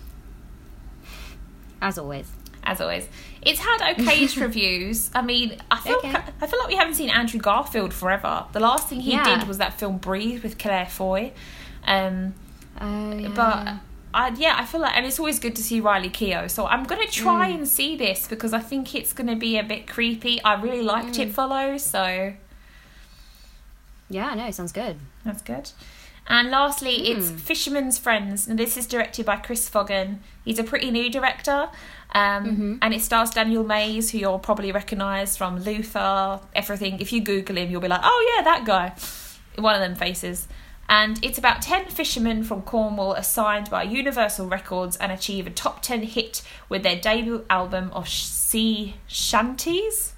as 1.80 1.96
always. 1.98 2.30
As 2.64 2.80
always, 2.80 3.08
it's 3.48 3.60
had 3.60 3.78
okayish 3.96 4.40
reviews. 4.46 5.10
I 5.14 5.22
mean, 5.22 5.56
I 5.70 5.78
feel 5.80 5.96
Okay. 5.98 6.14
I 6.42 6.46
feel 6.46 6.58
like 6.60 6.68
we 6.68 6.76
haven't 6.76 6.94
seen 6.94 7.10
Andrew 7.10 7.40
Garfield 7.40 7.92
forever. 7.94 8.44
The 8.52 8.60
last 8.60 8.88
thing 8.88 9.00
he 9.00 9.12
Yeah. 9.12 9.24
did 9.38 9.48
was 9.48 9.58
that 9.58 9.72
film 9.80 9.98
Breathe 9.98 10.42
with 10.42 10.58
Claire 10.58 10.86
Foy. 10.86 11.32
Um, 11.86 12.34
Oh, 12.80 13.12
yeah. 13.16 13.28
but 13.34 13.74
I, 14.14 14.28
yeah, 14.38 14.54
I 14.58 14.64
feel 14.64 14.80
like, 14.80 14.96
and 14.96 15.04
it's 15.04 15.18
always 15.18 15.38
good 15.38 15.54
to 15.56 15.62
see 15.62 15.80
Riley 15.80 16.10
Keough. 16.10 16.50
So 16.50 16.66
I'm 16.66 16.84
gonna 16.84 17.06
try 17.06 17.50
Mm. 17.50 17.54
and 17.56 17.68
see 17.68 17.96
this 17.96 18.26
because 18.28 18.52
I 18.52 18.60
think 18.60 18.94
it's 18.94 19.12
gonna 19.12 19.36
be 19.36 19.58
a 19.58 19.62
bit 19.64 19.86
creepy. 19.88 20.42
I 20.44 20.54
really 20.60 20.82
liked 20.82 21.14
Mm. 21.16 21.26
It 21.26 21.32
Follows, 21.32 21.84
so 21.84 22.32
yeah, 24.10 24.34
no, 24.34 24.46
it 24.46 24.54
sounds 24.54 24.72
good. 24.72 24.96
that's 25.24 25.42
good. 25.42 25.70
And 26.30 26.50
lastly, 26.50 27.08
it's 27.10 27.30
Hmm. 27.30 27.36
Fisherman's 27.36 27.98
Friends. 27.98 28.46
And 28.46 28.58
this 28.58 28.76
is 28.76 28.86
directed 28.86 29.24
by 29.26 29.36
Chris 29.36 29.68
Foggin. 29.68 30.18
He's 30.44 30.58
a 30.58 30.64
pretty 30.64 30.90
new 30.90 31.08
director. 31.10 31.70
Um, 32.14 32.44
Mhm. 32.44 32.78
And 32.82 32.94
it 32.94 33.00
stars 33.02 33.30
Daniel 33.30 33.64
Mays, 33.64 34.10
who 34.10 34.18
you'll 34.18 34.38
probably 34.38 34.70
recognise 34.70 35.36
from 35.36 35.58
Luther, 35.62 36.40
everything. 36.54 37.00
If 37.00 37.12
you 37.12 37.20
Google 37.22 37.56
him, 37.56 37.70
you'll 37.70 37.80
be 37.80 37.88
like, 37.88 38.00
oh, 38.04 38.34
yeah, 38.36 38.42
that 38.44 38.64
guy. 38.66 38.92
One 39.56 39.74
of 39.74 39.80
them 39.80 39.94
faces. 39.94 40.48
And 40.90 41.18
it's 41.22 41.36
about 41.38 41.60
10 41.60 41.86
fishermen 41.86 42.44
from 42.44 42.62
Cornwall 42.62 43.12
assigned 43.12 43.68
by 43.68 43.82
Universal 43.82 44.46
Records 44.48 44.96
and 44.96 45.12
achieve 45.12 45.46
a 45.46 45.50
top 45.50 45.82
10 45.82 46.02
hit 46.02 46.40
with 46.70 46.82
their 46.82 46.96
debut 46.96 47.44
album 47.50 47.90
of 47.92 48.08
sea 48.08 48.94
shanties. 49.06 50.14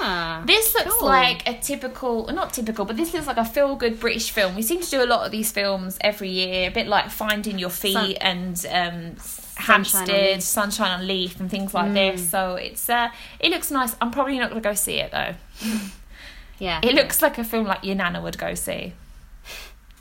Ah, 0.00 0.42
This 0.46 0.74
looks 0.74 0.94
cool. 0.94 1.08
like 1.08 1.48
a 1.48 1.54
typical, 1.58 2.26
not 2.28 2.52
typical, 2.52 2.84
but 2.84 2.96
this 2.96 3.12
looks 3.12 3.26
like 3.26 3.36
a 3.36 3.44
feel 3.44 3.74
good 3.76 3.98
British 3.98 4.30
film. 4.30 4.54
We 4.54 4.62
seem 4.62 4.80
to 4.80 4.88
do 4.90 5.02
a 5.02 5.06
lot 5.06 5.26
of 5.26 5.32
these 5.32 5.50
films 5.52 5.98
every 6.00 6.28
year, 6.30 6.68
a 6.68 6.72
bit 6.72 6.86
like 6.86 7.10
Finding 7.10 7.58
Your 7.58 7.70
Feet 7.70 7.94
Sun- 7.94 8.14
and 8.20 8.66
um, 8.70 9.16
Sunshine 9.18 9.56
on 9.58 9.64
Hampstead, 9.64 10.08
Leith. 10.08 10.42
Sunshine 10.42 11.00
on 11.00 11.06
Leith, 11.06 11.40
and 11.40 11.50
things 11.50 11.74
like 11.74 11.86
Mm. 11.90 11.94
this. 11.94 12.30
So 12.30 12.54
it's 12.54 12.88
uh, 12.88 13.08
it 13.40 13.50
looks 13.50 13.70
nice. 13.70 13.96
I'm 14.00 14.10
probably 14.10 14.38
not 14.38 14.50
going 14.50 14.62
to 14.62 14.68
go 14.68 14.74
see 14.74 14.96
it 15.00 15.10
though. 15.10 15.34
yeah. 16.58 16.80
It 16.82 16.94
looks 16.94 17.20
like 17.22 17.38
a 17.38 17.44
film 17.44 17.66
like 17.66 17.82
your 17.84 17.96
nana 17.96 18.20
would 18.20 18.38
go 18.38 18.54
see. 18.54 18.92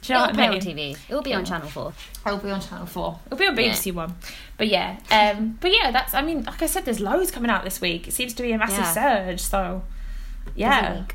Do 0.05 0.13
you 0.13 0.19
know 0.19 0.25
It'll 0.25 0.35
what 0.35 0.39
I 0.45 0.49
mean? 0.49 0.61
on 0.61 0.95
TV. 0.95 0.97
It 1.09 1.13
will 1.13 1.21
be 1.21 1.33
on 1.33 1.45
Channel 1.45 1.67
Four. 1.69 1.93
It'll 2.25 2.37
be 2.37 2.51
on 2.51 2.61
Channel 2.61 2.85
Four. 2.85 3.19
It'll 3.25 3.37
be 3.37 3.47
on 3.47 3.57
Yeah. 3.57 3.71
BBC 3.71 3.93
One. 3.93 4.15
But 4.57 4.67
yeah, 4.67 4.97
um, 5.11 5.57
but 5.61 5.71
yeah, 5.71 5.89
that's. 5.91 6.13
I 6.13 6.21
mean, 6.21 6.43
like 6.43 6.61
I 6.61 6.65
said, 6.67 6.85
there's 6.85 6.99
loads 6.99 7.31
coming 7.31 7.49
out 7.49 7.63
this 7.63 7.81
week. 7.81 8.07
It 8.07 8.11
seems 8.11 8.33
to 8.35 8.43
be 8.43 8.51
a 8.51 8.57
massive 8.57 8.79
Yeah. 8.79 8.93
surge. 8.93 9.41
So 9.41 9.83
yeah, 10.55 11.05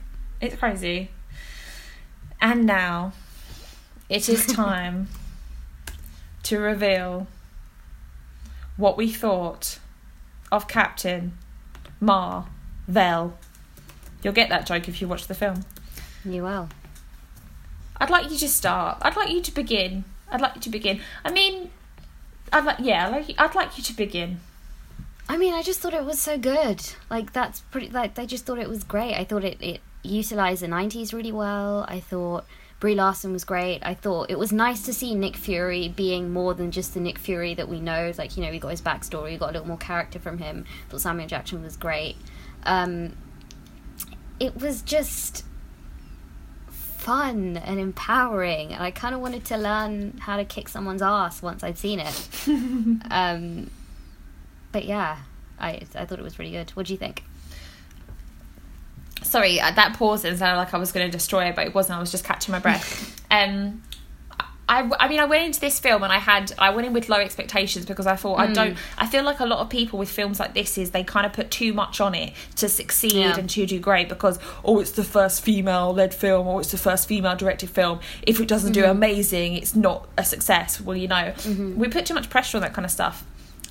it's 0.40 0.57
crazy. 0.57 1.11
And 2.40 2.66
now, 2.66 3.12
it 4.09 4.29
is 4.29 4.46
time 4.55 5.09
to 6.44 6.59
reveal 6.59 7.26
what 8.76 8.96
we 8.96 9.11
thought 9.12 9.79
of 10.50 10.66
Captain 10.66 11.37
Marvel. 12.00 13.35
You'll 14.22 14.33
get 14.33 14.48
that 14.48 14.66
joke 14.66 14.88
if 14.88 15.00
you 15.00 15.07
watch 15.09 15.26
the 15.26 15.35
film. 15.35 15.64
You 16.24 16.42
will. 16.42 16.68
I'd 18.00 18.10
like 18.10 18.30
you 18.30 18.38
to 18.38 18.48
start. 18.48 18.98
I'd 19.02 19.16
like 19.16 19.30
you 19.30 19.42
to 19.42 19.52
begin. 19.52 20.04
I'd 20.30 20.40
like 20.40 20.54
you 20.56 20.60
to 20.62 20.70
begin. 20.70 21.00
I 21.24 21.30
mean, 21.30 21.70
I'd 22.52 22.64
like 22.64 22.78
yeah, 22.80 23.08
like 23.08 23.34
I'd 23.38 23.54
like 23.54 23.76
you 23.76 23.84
to 23.84 23.92
begin. 23.94 24.40
I 25.28 25.36
mean, 25.36 25.54
I 25.54 25.62
just 25.62 25.80
thought 25.80 25.94
it 25.94 26.04
was 26.04 26.18
so 26.18 26.38
good. 26.38 26.82
Like 27.10 27.32
that's 27.32 27.60
pretty. 27.60 27.90
Like 27.90 28.14
they 28.14 28.26
just 28.26 28.46
thought 28.46 28.58
it 28.58 28.68
was 28.68 28.82
great. 28.84 29.14
I 29.14 29.24
thought 29.24 29.44
it 29.44 29.58
it 29.60 29.80
utilized 30.02 30.62
the 30.62 30.66
'90s 30.66 31.12
really 31.12 31.32
well. 31.32 31.84
I 31.88 32.00
thought 32.00 32.46
Brie 32.80 32.94
Larson 32.94 33.32
was 33.32 33.44
great. 33.44 33.80
I 33.82 33.92
thought 33.92 34.30
it 34.30 34.38
was 34.38 34.52
nice 34.52 34.82
to 34.86 34.94
see 34.94 35.14
Nick 35.14 35.36
Fury 35.36 35.88
being 35.88 36.32
more 36.32 36.54
than 36.54 36.70
just 36.70 36.94
the 36.94 37.00
Nick 37.00 37.18
Fury 37.18 37.54
that 37.54 37.68
we 37.68 37.80
know. 37.80 38.12
Like 38.16 38.36
you 38.36 38.42
know, 38.42 38.50
we 38.50 38.58
got 38.58 38.70
his 38.70 38.82
backstory. 38.82 39.32
We 39.32 39.36
got 39.36 39.50
a 39.50 39.52
little 39.52 39.68
more 39.68 39.76
character 39.76 40.18
from 40.18 40.38
him. 40.38 40.64
I 40.86 40.90
thought 40.90 41.02
Samuel 41.02 41.28
Jackson 41.28 41.62
was 41.62 41.76
great. 41.76 42.16
Um, 42.64 43.16
it 44.40 44.56
was 44.56 44.80
just 44.80 45.44
fun 47.11 47.56
and 47.56 47.81
empowering, 47.81 48.73
and 48.73 48.81
I 48.81 48.92
kind 48.92 49.17
of 49.17 49.21
wanted 49.21 49.44
to 49.46 49.56
learn 49.56 50.17
how 50.21 50.37
to 50.37 50.44
kick 50.44 50.69
someone's 50.69 51.02
ass 51.02 51.42
once 51.42 51.65
I'd 51.65 51.77
seen 51.77 51.98
it. 51.98 52.29
um, 53.11 53.69
but 54.71 54.85
yeah, 54.85 55.17
I 55.58 55.81
I 55.96 56.04
thought 56.04 56.21
it 56.21 56.23
was 56.23 56.38
really 56.38 56.52
good. 56.52 56.71
What 56.71 56.87
do 56.87 56.92
you 56.92 56.98
think? 56.98 57.25
Sorry, 59.25 59.56
that 59.56 59.96
pause 59.98 60.25
it 60.25 60.38
sounded 60.38 60.56
like 60.56 60.73
I 60.73 60.79
was 60.79 60.92
going 60.92 61.04
to 61.04 61.11
destroy 61.11 61.46
it, 61.46 61.56
but 61.56 61.67
it 61.67 61.75
wasn't. 61.75 61.96
I 61.96 62.00
was 62.00 62.13
just 62.13 62.23
catching 62.23 62.52
my 62.52 62.61
breath. 62.61 63.21
um, 63.33 63.83
I, 64.73 64.88
I 65.00 65.08
mean, 65.08 65.18
I 65.18 65.25
went 65.25 65.44
into 65.44 65.58
this 65.60 65.81
film 65.81 66.04
and 66.04 66.12
I 66.12 66.18
had 66.18 66.52
I 66.58 66.71
went 66.71 66.87
in 66.87 66.92
with 66.92 67.08
low 67.08 67.16
expectations 67.18 67.85
because 67.87 68.06
I 68.06 68.14
thought 68.16 68.37
I 68.38 68.46
Hmm. 68.46 68.52
don't. 68.52 68.77
I 68.96 69.06
feel 69.08 69.25
like 69.25 69.40
a 69.40 69.44
lot 69.46 69.58
of 69.58 69.68
people 69.68 69.98
with 69.98 70.08
films 70.08 70.38
like 70.38 70.54
this 70.54 70.79
is 70.79 70.92
they 70.92 71.02
kind 71.02 71.27
of 71.27 71.33
put 71.33 71.50
too 71.50 71.73
much 71.73 72.00
on 72.00 72.14
it 72.14 72.33
to 72.56 72.68
succeed 72.68 73.12
Yeah. 73.14 73.37
and 73.37 73.50
to 73.50 73.66
do 73.66 73.79
great 73.81 74.08
because 74.08 74.38
oh, 74.64 74.79
it's 74.79 74.92
the 74.92 75.02
first 75.04 75.42
female 75.42 75.92
led 75.92 76.14
film 76.14 76.46
or 76.46 76.60
it's 76.60 76.71
the 76.71 76.79
first 76.79 77.08
female 77.08 77.35
directed 77.37 77.68
film. 77.71 77.98
If 78.23 78.38
it 78.40 78.46
doesn't 78.48 78.73
Mm-hmm. 78.73 78.83
do 78.85 78.90
amazing, 78.90 79.54
it's 79.54 79.75
not 79.75 80.08
a 80.16 80.25
success. 80.25 80.81
Well, 80.81 80.96
you 80.96 81.08
know, 81.08 81.35
we 81.77 81.88
put 81.88 82.06
too 82.06 82.14
much 82.14 82.31
pressure 82.31 82.56
on 82.56 82.62
that 82.62 82.73
kind 82.73 82.85
of 82.87 82.92
stuff. 82.92 83.25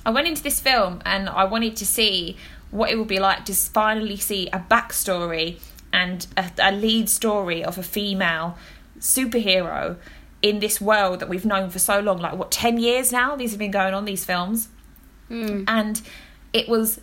I 0.04 0.10
went 0.10 0.28
into 0.28 0.42
this 0.42 0.60
film 0.60 1.00
and 1.06 1.28
I 1.30 1.44
wanted 1.44 1.76
to 1.76 1.86
see 1.86 2.36
what 2.70 2.90
it 2.90 2.98
would 2.98 3.08
be 3.08 3.18
like 3.18 3.44
to 3.46 3.54
finally 3.54 4.16
see 4.18 4.48
a 4.52 4.58
backstory 4.58 5.58
and 5.92 6.26
a, 6.36 6.44
a 6.58 6.72
lead 6.72 7.08
story 7.08 7.64
of 7.64 7.78
a 7.78 7.82
female 7.82 8.56
superhero 9.00 9.96
in 10.42 10.58
this 10.60 10.80
world 10.80 11.20
that 11.20 11.28
we've 11.28 11.44
known 11.44 11.68
for 11.70 11.78
so 11.78 12.00
long 12.00 12.18
like 12.18 12.34
what 12.34 12.50
10 12.50 12.78
years 12.78 13.12
now 13.12 13.36
these 13.36 13.50
have 13.50 13.58
been 13.58 13.70
going 13.70 13.94
on 13.94 14.04
these 14.04 14.24
films 14.24 14.68
Hmm. 15.28 15.62
and 15.68 16.00
it 16.52 16.68
was 16.68 17.00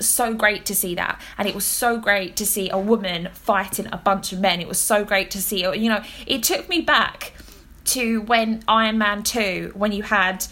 so 0.00 0.32
great 0.32 0.64
to 0.66 0.74
see 0.74 0.94
that 0.94 1.20
and 1.36 1.46
it 1.48 1.54
was 1.54 1.64
so 1.64 1.98
great 1.98 2.36
to 2.36 2.46
see 2.46 2.70
a 2.70 2.78
woman 2.78 3.28
fighting 3.34 3.86
a 3.92 3.96
bunch 3.98 4.32
of 4.32 4.40
men 4.40 4.60
it 4.60 4.68
was 4.68 4.78
so 4.80 5.04
great 5.04 5.30
to 5.32 5.42
see 5.42 5.60
you 5.60 5.88
know 5.90 6.02
it 6.26 6.42
took 6.42 6.68
me 6.68 6.80
back 6.80 7.32
to 7.86 8.22
when 8.22 8.62
Iron 8.66 8.98
Man 8.98 9.22
2 9.22 9.72
when 9.74 9.92
you 9.92 10.02
had 10.04 10.46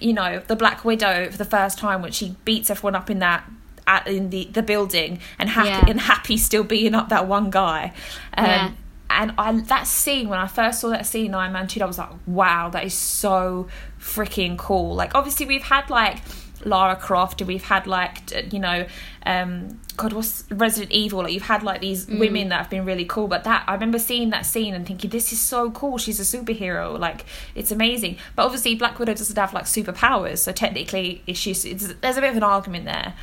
you 0.00 0.12
know 0.12 0.42
the 0.46 0.56
Black 0.56 0.84
Widow 0.84 1.30
for 1.30 1.36
the 1.38 1.44
first 1.44 1.78
time 1.78 2.00
when 2.02 2.12
she 2.12 2.36
beats 2.44 2.70
everyone 2.70 2.94
up 2.94 3.10
in 3.10 3.18
that 3.20 3.44
at, 3.86 4.06
in 4.06 4.30
the 4.30 4.44
the 4.52 4.62
building 4.62 5.20
and 5.38 5.50
happy 5.50 5.68
Yeah. 5.68 5.84
and 5.88 6.00
happy 6.00 6.36
still 6.36 6.64
beating 6.64 6.94
up 6.94 7.08
that 7.10 7.26
one 7.26 7.50
guy 7.50 7.92
um, 8.36 8.44
Yeah. 8.46 8.70
And 9.10 9.32
I 9.36 9.52
that 9.52 9.86
scene 9.86 10.28
when 10.28 10.38
I 10.38 10.46
first 10.46 10.80
saw 10.80 10.88
that 10.90 11.04
scene 11.04 11.34
Iron 11.34 11.52
Man 11.52 11.66
2 11.66 11.82
I 11.82 11.84
was 11.84 11.98
like 11.98 12.10
wow 12.26 12.70
that 12.70 12.84
is 12.84 12.94
so 12.94 13.68
freaking 14.00 14.56
cool. 14.56 14.94
Like 14.94 15.14
obviously 15.14 15.46
we've 15.46 15.62
had 15.62 15.90
like 15.90 16.18
Lara 16.64 16.94
Croft 16.94 17.40
and 17.40 17.48
we've 17.48 17.64
had 17.64 17.86
like 17.86 18.52
you 18.52 18.58
know 18.58 18.86
um 19.26 19.80
god 19.96 20.12
what's 20.12 20.44
Resident 20.50 20.92
Evil? 20.92 21.22
Like 21.24 21.32
you've 21.32 21.42
had 21.42 21.62
like 21.62 21.80
these 21.80 22.06
women 22.06 22.48
that 22.50 22.58
have 22.58 22.70
been 22.70 22.84
really 22.84 23.04
cool 23.04 23.26
but 23.26 23.44
that 23.44 23.64
I 23.66 23.74
remember 23.74 23.98
seeing 23.98 24.30
that 24.30 24.46
scene 24.46 24.74
and 24.74 24.86
thinking 24.86 25.10
this 25.10 25.32
is 25.32 25.40
so 25.40 25.70
cool. 25.72 25.98
She's 25.98 26.20
a 26.20 26.38
superhero. 26.38 26.98
Like 26.98 27.26
it's 27.54 27.72
amazing. 27.72 28.16
But 28.36 28.44
obviously 28.44 28.76
Black 28.76 28.98
Widow 28.98 29.14
doesn't 29.14 29.36
have 29.36 29.52
like 29.52 29.64
superpowers 29.64 30.38
so 30.38 30.52
technically 30.52 31.22
it's 31.26 31.42
just 31.42 31.66
it's, 31.66 31.92
there's 31.94 32.16
a 32.16 32.20
bit 32.20 32.30
of 32.30 32.36
an 32.36 32.44
argument 32.44 32.84
there. 32.84 33.14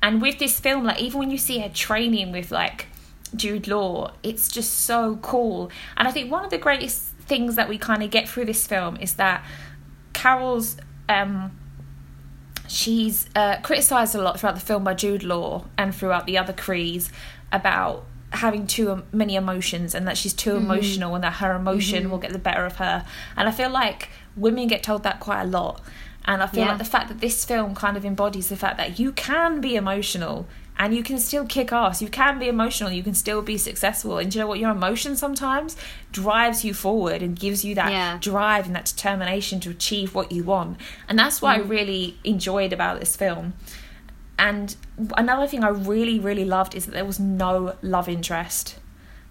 And 0.00 0.22
with 0.22 0.38
this 0.38 0.60
film 0.60 0.84
like 0.84 1.00
even 1.00 1.18
when 1.18 1.30
you 1.32 1.38
see 1.38 1.58
her 1.58 1.68
training 1.70 2.30
with 2.30 2.52
like 2.52 2.86
Jude 3.36 3.66
Law 3.68 4.12
it's 4.22 4.48
just 4.48 4.72
so 4.80 5.18
cool 5.22 5.70
and 5.96 6.06
I 6.08 6.10
think 6.10 6.30
one 6.30 6.44
of 6.44 6.50
the 6.50 6.58
greatest 6.58 7.02
things 7.26 7.56
that 7.56 7.68
we 7.68 7.78
kind 7.78 8.02
of 8.02 8.10
get 8.10 8.28
through 8.28 8.44
this 8.44 8.66
film 8.66 8.96
is 8.98 9.14
that 9.14 9.44
Carol's 10.12 10.76
um 11.08 11.56
she's 12.66 13.28
uh, 13.34 13.56
criticised 13.62 14.14
a 14.14 14.22
lot 14.22 14.40
throughout 14.40 14.54
the 14.54 14.60
film 14.60 14.84
by 14.84 14.94
Jude 14.94 15.22
Law 15.22 15.64
and 15.76 15.94
throughout 15.94 16.26
the 16.26 16.38
other 16.38 16.52
Krees 16.52 17.10
about 17.52 18.04
having 18.32 18.66
too 18.66 19.04
many 19.12 19.36
emotions 19.36 19.94
and 19.94 20.08
that 20.08 20.16
she's 20.16 20.32
too 20.32 20.56
emotional 20.56 21.14
and 21.14 21.22
that 21.22 21.34
her 21.34 21.54
emotion 21.54 22.10
will 22.10 22.18
get 22.18 22.32
the 22.32 22.38
better 22.38 22.64
of 22.64 22.76
her. 22.76 23.04
And 23.36 23.48
I 23.48 23.52
feel 23.52 23.70
like 23.70 24.08
women 24.34 24.66
get 24.66 24.82
told 24.82 25.02
that 25.04 25.20
quite 25.20 25.42
a 25.42 25.46
lot. 25.46 25.82
And 26.24 26.42
I 26.42 26.46
feel 26.46 26.60
Yeah. 26.64 26.70
like 26.70 26.78
the 26.78 26.84
fact 26.84 27.08
that 27.08 27.20
this 27.20 27.44
film 27.44 27.74
kind 27.74 27.96
of 27.96 28.04
embodies 28.04 28.48
the 28.48 28.56
fact 28.56 28.78
that 28.78 28.98
you 28.98 29.12
can 29.12 29.60
be 29.60 29.76
emotional 29.76 30.48
and 30.78 30.94
you 30.94 31.02
can 31.02 31.18
still 31.18 31.44
kick 31.46 31.72
ass. 31.72 32.02
You 32.02 32.08
can 32.08 32.38
be 32.38 32.48
emotional, 32.48 32.90
you 32.90 33.02
can 33.02 33.14
still 33.14 33.42
be 33.42 33.56
successful. 33.56 34.18
And 34.18 34.30
do 34.30 34.38
you 34.38 34.42
know 34.44 34.48
what? 34.48 34.58
Your 34.58 34.70
emotion 34.70 35.16
sometimes 35.16 35.76
drives 36.12 36.64
you 36.64 36.74
forward 36.74 37.22
and 37.22 37.38
gives 37.38 37.64
you 37.64 37.74
that 37.76 37.92
Yeah. 37.92 38.18
drive 38.20 38.66
and 38.66 38.74
that 38.74 38.86
determination 38.86 39.60
to 39.60 39.70
achieve 39.70 40.14
what 40.14 40.32
you 40.32 40.42
want. 40.42 40.78
And 41.08 41.18
that's 41.18 41.40
what 41.40 41.56
I 41.56 41.60
Mm. 41.60 41.68
really 41.68 42.18
enjoyed 42.24 42.72
about 42.72 42.98
this 43.00 43.14
film. 43.16 43.52
And 44.38 44.74
another 45.16 45.46
thing 45.46 45.62
I 45.62 45.68
really, 45.68 46.18
really 46.18 46.44
loved 46.44 46.74
is 46.74 46.86
that 46.86 46.92
there 46.92 47.04
was 47.04 47.20
no 47.20 47.74
love 47.82 48.08
interest. 48.08 48.76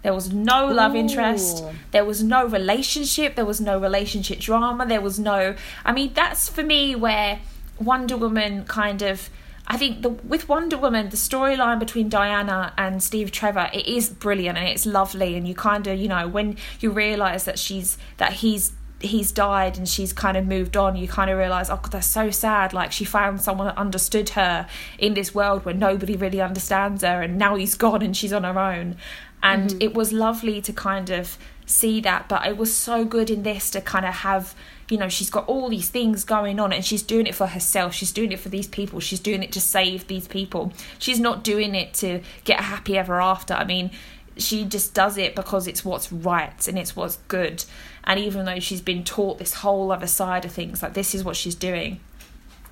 There 0.01 0.13
was 0.13 0.31
no 0.33 0.67
love 0.67 0.95
interest. 0.95 1.63
There 1.91 2.03
was 2.05 2.23
no 2.23 2.45
relationship. 2.45 3.35
There 3.35 3.45
was 3.45 3.61
no 3.61 3.77
relationship 3.79 4.39
drama. 4.39 4.85
There 4.85 4.99
was 5.01 5.17
no. 5.19 5.55
I 5.85 5.91
mean, 5.93 6.11
that's 6.13 6.49
for 6.49 6.63
me 6.63 6.93
where 6.95 7.39
Wonder 7.79 8.17
Woman 8.17 8.63
kind 8.65 9.01
of. 9.01 9.29
I 9.65 9.77
think 9.77 10.01
the 10.01 10.09
with 10.09 10.49
Wonder 10.49 10.77
Woman, 10.77 11.09
the 11.09 11.17
storyline 11.17 11.79
between 11.79 12.09
Diana 12.09 12.73
and 12.77 13.01
Steve 13.01 13.31
Trevor, 13.31 13.69
it 13.73 13.87
is 13.87 14.09
brilliant 14.09 14.57
and 14.57 14.67
it's 14.67 14.85
lovely, 14.85 15.35
and 15.35 15.47
you 15.47 15.55
kind 15.55 15.87
of, 15.87 15.97
you 15.97 16.07
know, 16.07 16.27
when 16.27 16.57
you 16.79 16.91
realise 16.91 17.45
that 17.45 17.57
she's 17.57 17.97
that 18.17 18.33
he's 18.33 18.73
he's 18.99 19.31
died 19.31 19.77
and 19.77 19.87
she's 19.87 20.13
kind 20.13 20.37
of 20.37 20.45
moved 20.45 20.77
on, 20.77 20.95
you 20.95 21.07
kind 21.07 21.29
of 21.29 21.37
realise, 21.37 21.69
oh, 21.69 21.75
God, 21.75 21.91
that's 21.91 22.07
so 22.07 22.31
sad. 22.31 22.73
Like 22.73 22.91
she 22.91 23.03
found 23.03 23.41
someone 23.41 23.67
that 23.67 23.77
understood 23.77 24.29
her 24.29 24.67
in 24.97 25.13
this 25.13 25.35
world 25.35 25.65
where 25.65 25.75
nobody 25.75 26.15
really 26.15 26.41
understands 26.41 27.03
her, 27.03 27.21
and 27.21 27.37
now 27.37 27.55
he's 27.55 27.75
gone 27.75 28.01
and 28.01 28.15
she's 28.15 28.33
on 28.33 28.43
her 28.43 28.57
own. 28.59 28.95
And 29.41 29.71
mm-hmm. 29.71 29.81
it 29.81 29.93
was 29.93 30.13
lovely 30.13 30.61
to 30.61 30.71
kind 30.71 31.09
of 31.09 31.37
see 31.65 31.99
that, 32.01 32.29
but 32.29 32.45
it 32.45 32.57
was 32.57 32.75
so 32.75 33.05
good 33.05 33.29
in 33.29 33.43
this 33.43 33.69
to 33.71 33.81
kind 33.81 34.05
of 34.05 34.13
have, 34.15 34.55
you 34.93 34.99
know, 34.99 35.09
she's 35.09 35.31
got 35.31 35.47
all 35.47 35.69
these 35.69 35.89
things 35.89 36.23
going 36.23 36.59
on 36.59 36.71
and 36.71 36.85
she's 36.85 37.01
doing 37.01 37.25
it 37.25 37.33
for 37.33 37.47
herself. 37.47 37.95
She's 37.95 38.11
doing 38.11 38.31
it 38.31 38.39
for 38.39 38.49
these 38.49 38.67
people. 38.67 38.99
She's 38.99 39.19
doing 39.19 39.41
it 39.41 39.51
to 39.53 39.59
save 39.59 40.05
these 40.05 40.27
people. 40.27 40.71
She's 40.99 41.19
not 41.19 41.43
doing 41.43 41.73
it 41.73 41.95
to 41.95 42.21
get 42.43 42.59
a 42.59 42.63
happy 42.63 42.95
ever 42.95 43.19
after. 43.19 43.55
I 43.55 43.65
mean, 43.65 43.89
she 44.37 44.65
just 44.65 44.93
does 44.93 45.17
it 45.17 45.35
because 45.35 45.65
it's 45.65 45.83
what's 45.83 46.11
right 46.11 46.67
and 46.67 46.77
it's 46.77 46.95
what's 46.95 47.15
good. 47.27 47.65
And 48.03 48.19
even 48.19 48.45
though 48.45 48.59
she's 48.59 48.81
been 48.81 49.03
taught 49.03 49.39
this 49.39 49.55
whole 49.55 49.91
other 49.91 50.05
side 50.05 50.45
of 50.45 50.51
things, 50.51 50.83
like 50.83 50.93
this 50.93 51.15
is 51.15 51.23
what 51.23 51.35
she's 51.35 51.55
doing. 51.55 51.99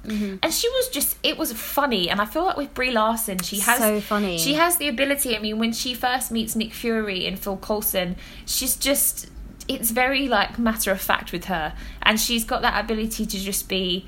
Mm-hmm. 0.05 0.35
And 0.43 0.53
she 0.53 0.69
was 0.69 0.89
just, 0.89 1.17
it 1.23 1.39
was 1.39 1.51
funny. 1.53 2.07
And 2.07 2.21
I 2.21 2.25
feel 2.25 2.45
like 2.45 2.55
with 2.55 2.75
Brie 2.75 2.91
Larson, 2.91 3.39
she 3.39 3.61
has 3.61 3.79
So 3.79 3.99
funny. 3.99 4.37
She 4.37 4.53
has 4.53 4.77
the 4.77 4.87
ability. 4.87 5.35
I 5.35 5.39
mean, 5.39 5.57
when 5.57 5.73
she 5.73 5.95
first 5.95 6.29
meets 6.29 6.55
Nick 6.55 6.71
Fury 6.71 7.25
and 7.25 7.39
Phil 7.39 7.57
Coulson, 7.57 8.15
she's 8.45 8.75
just, 8.75 9.31
it's 9.67 9.91
very 9.91 10.27
like 10.27 10.57
matter 10.59 10.91
of 10.91 11.01
fact 11.01 11.31
with 11.31 11.45
her. 11.45 11.73
And 12.01 12.19
she's 12.19 12.43
got 12.43 12.61
that 12.61 12.83
ability 12.83 13.25
to 13.25 13.39
just 13.39 13.67
be, 13.69 14.07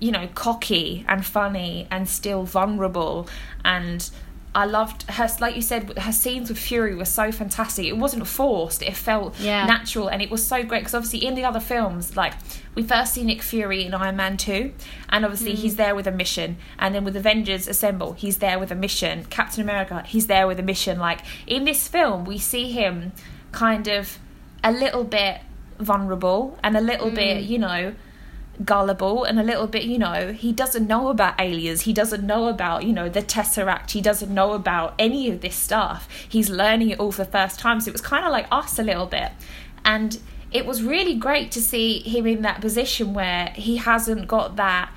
you 0.00 0.10
know, 0.12 0.28
cocky 0.34 1.04
and 1.08 1.24
funny 1.24 1.86
and 1.90 2.08
still 2.08 2.44
vulnerable. 2.44 3.28
And 3.64 4.08
I 4.54 4.66
loved 4.66 5.02
her, 5.10 5.28
like 5.40 5.56
you 5.56 5.62
said, 5.62 5.98
her 5.98 6.12
scenes 6.12 6.48
with 6.48 6.58
Fury 6.58 6.94
were 6.94 7.04
so 7.04 7.32
fantastic. 7.32 7.86
It 7.86 7.96
wasn't 7.96 8.24
forced, 8.26 8.82
it 8.82 8.96
felt 8.96 9.38
Yeah. 9.40 9.66
natural 9.66 10.06
and 10.08 10.22
it 10.22 10.30
was 10.30 10.46
so 10.46 10.62
great 10.62 10.80
because 10.80 10.94
obviously 10.94 11.26
in 11.26 11.34
the 11.34 11.44
other 11.44 11.58
films, 11.58 12.16
like 12.16 12.34
we 12.76 12.84
first 12.84 13.14
see 13.14 13.24
Nick 13.24 13.42
Fury 13.42 13.84
in 13.84 13.94
Iron 13.94 14.16
Man 14.16 14.36
2, 14.36 14.72
and 15.08 15.24
obviously 15.24 15.54
mm. 15.54 15.56
he's 15.56 15.74
there 15.74 15.94
with 15.96 16.06
a 16.06 16.12
mission, 16.12 16.56
and 16.78 16.94
then 16.94 17.04
with 17.04 17.16
Avengers 17.16 17.66
Assemble, 17.66 18.12
he's 18.12 18.38
there 18.38 18.60
with 18.60 18.70
a 18.70 18.76
mission. 18.76 19.24
Captain 19.24 19.60
America, 19.62 20.04
he's 20.06 20.28
there 20.28 20.46
with 20.46 20.60
a 20.60 20.62
mission. 20.62 21.00
Like 21.00 21.20
in 21.48 21.64
this 21.64 21.88
film, 21.88 22.24
we 22.24 22.38
see 22.38 22.70
him 22.70 23.12
kind 23.50 23.88
of 23.88 24.18
a 24.64 24.72
little 24.72 25.04
bit 25.04 25.40
vulnerable 25.78 26.58
and 26.64 26.76
a 26.76 26.80
little 26.80 27.10
bit, 27.10 27.44
mm. 27.44 27.48
you 27.48 27.58
know, 27.58 27.94
gullible 28.64 29.24
and 29.24 29.38
a 29.38 29.42
little 29.42 29.66
bit, 29.66 29.84
you 29.84 29.98
know, 29.98 30.32
he 30.32 30.52
doesn't 30.52 30.86
know 30.86 31.08
about 31.08 31.40
aliens. 31.40 31.82
He 31.82 31.92
doesn't 31.92 32.24
know 32.24 32.48
about, 32.48 32.84
you 32.84 32.92
know, 32.92 33.08
the 33.08 33.22
Tesseract. 33.22 33.90
He 33.90 34.00
doesn't 34.00 34.32
know 34.32 34.52
about 34.52 34.94
any 34.98 35.30
of 35.30 35.40
this 35.40 35.56
stuff. 35.56 36.08
He's 36.28 36.48
learning 36.48 36.90
it 36.90 37.00
all 37.00 37.12
for 37.12 37.24
the 37.24 37.30
first 37.30 37.58
time. 37.58 37.80
So 37.80 37.88
it 37.88 37.92
was 37.92 38.00
kind 38.00 38.24
of 38.24 38.32
like 38.32 38.46
us 38.50 38.78
a 38.78 38.82
little 38.82 39.06
bit. 39.06 39.32
And 39.84 40.18
it 40.52 40.66
was 40.66 40.82
really 40.82 41.16
great 41.16 41.50
to 41.52 41.60
see 41.60 41.98
him 41.98 42.26
in 42.26 42.42
that 42.42 42.60
position 42.60 43.12
where 43.12 43.52
he 43.56 43.76
hasn't 43.76 44.28
got 44.28 44.56
that 44.56 44.90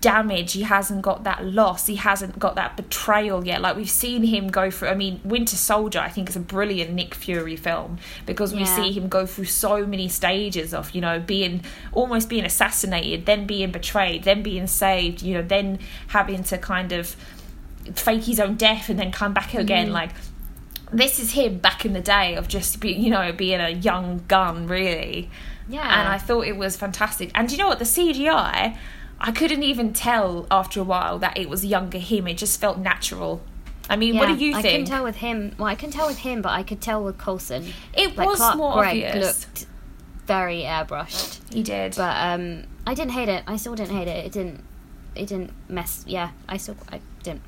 damage 0.00 0.52
he 0.52 0.62
hasn't 0.62 1.02
got 1.02 1.24
that 1.24 1.44
loss 1.44 1.86
he 1.86 1.96
hasn't 1.96 2.38
got 2.38 2.54
that 2.54 2.76
betrayal 2.76 3.44
yet 3.44 3.60
like 3.60 3.76
we've 3.76 3.90
seen 3.90 4.22
him 4.22 4.48
go 4.48 4.70
through 4.70 4.88
i 4.88 4.94
mean 4.94 5.20
winter 5.24 5.56
soldier 5.56 5.98
i 5.98 6.08
think 6.08 6.28
is 6.28 6.36
a 6.36 6.40
brilliant 6.40 6.90
nick 6.92 7.14
fury 7.14 7.56
film 7.56 7.98
because 8.26 8.52
we 8.52 8.60
Yeah. 8.60 8.76
see 8.76 8.92
him 8.92 9.08
go 9.08 9.24
through 9.26 9.46
so 9.46 9.86
many 9.86 10.08
stages 10.08 10.72
of 10.74 10.94
you 10.94 11.00
know 11.00 11.20
being 11.20 11.62
almost 11.92 12.28
being 12.28 12.44
assassinated 12.44 13.26
then 13.26 13.46
being 13.46 13.70
betrayed 13.72 14.24
then 14.24 14.42
being 14.42 14.66
saved 14.66 15.22
you 15.22 15.34
know 15.34 15.42
then 15.42 15.78
having 16.08 16.42
to 16.44 16.58
kind 16.58 16.92
of 16.92 17.16
fake 17.94 18.24
his 18.24 18.40
own 18.40 18.56
death 18.56 18.88
and 18.88 18.98
then 18.98 19.12
come 19.12 19.32
back 19.34 19.48
mm-hmm. 19.48 19.58
again 19.58 19.92
like 19.92 20.10
this 20.92 21.18
is 21.18 21.32
him 21.32 21.58
back 21.58 21.84
in 21.84 21.92
the 21.92 22.00
day 22.00 22.34
of 22.34 22.46
just 22.48 22.80
be 22.80 22.92
you 22.92 23.10
know 23.10 23.32
being 23.32 23.60
a 23.60 23.70
young 23.70 24.22
gun 24.28 24.66
really 24.66 25.30
Yeah. 25.68 25.80
and 26.00 26.08
I 26.08 26.18
thought 26.18 26.46
it 26.46 26.56
was 26.56 26.76
fantastic. 26.76 27.30
And 27.34 27.50
you 27.50 27.58
know 27.58 27.66
what? 27.68 27.78
The 27.78 27.84
CGI, 27.86 28.76
I 29.20 29.32
couldn't 29.32 29.62
even 29.62 29.92
tell 29.92 30.46
after 30.50 30.80
a 30.80 30.84
while 30.84 31.18
that 31.20 31.38
it 31.38 31.48
was 31.48 31.64
younger 31.64 31.98
him. 31.98 32.26
It 32.26 32.36
just 32.36 32.60
felt 32.60 32.78
natural. 32.78 33.40
I 33.88 33.96
mean, 33.96 34.16
what 34.16 34.26
do 34.26 34.34
you 34.34 34.52
think? 34.54 34.66
I 34.66 34.70
can 34.70 34.84
tell 34.84 35.04
with 35.04 35.16
him. 35.16 35.54
Well, 35.58 35.68
I 35.68 35.74
can 35.74 35.90
tell 35.90 36.06
with 36.06 36.18
him, 36.18 36.40
but 36.42 36.50
I 36.50 36.62
could 36.62 36.80
tell 36.80 37.02
with 37.04 37.18
Coulson. 37.18 37.72
it 37.94 38.16
Like 38.16 38.26
was 38.28 38.38
Clark 38.38 38.56
more 38.56 38.74
Gregg 38.74 39.04
obvious. 39.04 39.46
looked 39.46 39.66
very 40.26 40.62
airbrushed, 40.62 41.52
he 41.52 41.62
did. 41.62 41.94
but 41.96 42.16
um, 42.16 42.64
I 42.86 42.94
didn't 42.94 43.12
hate 43.12 43.28
it. 43.28 43.44
I 43.46 43.56
still 43.56 43.74
didn't 43.74 43.94
hate 43.96 44.08
it. 44.08 44.24
It 44.26 44.32
didn't. 44.32 44.64
It 45.14 45.26
didn't 45.28 45.52
mess. 45.68 46.02
Yeah, 46.06 46.30
I 46.48 46.56
still. 46.56 46.76
I 46.90 47.00
didn't. 47.22 47.42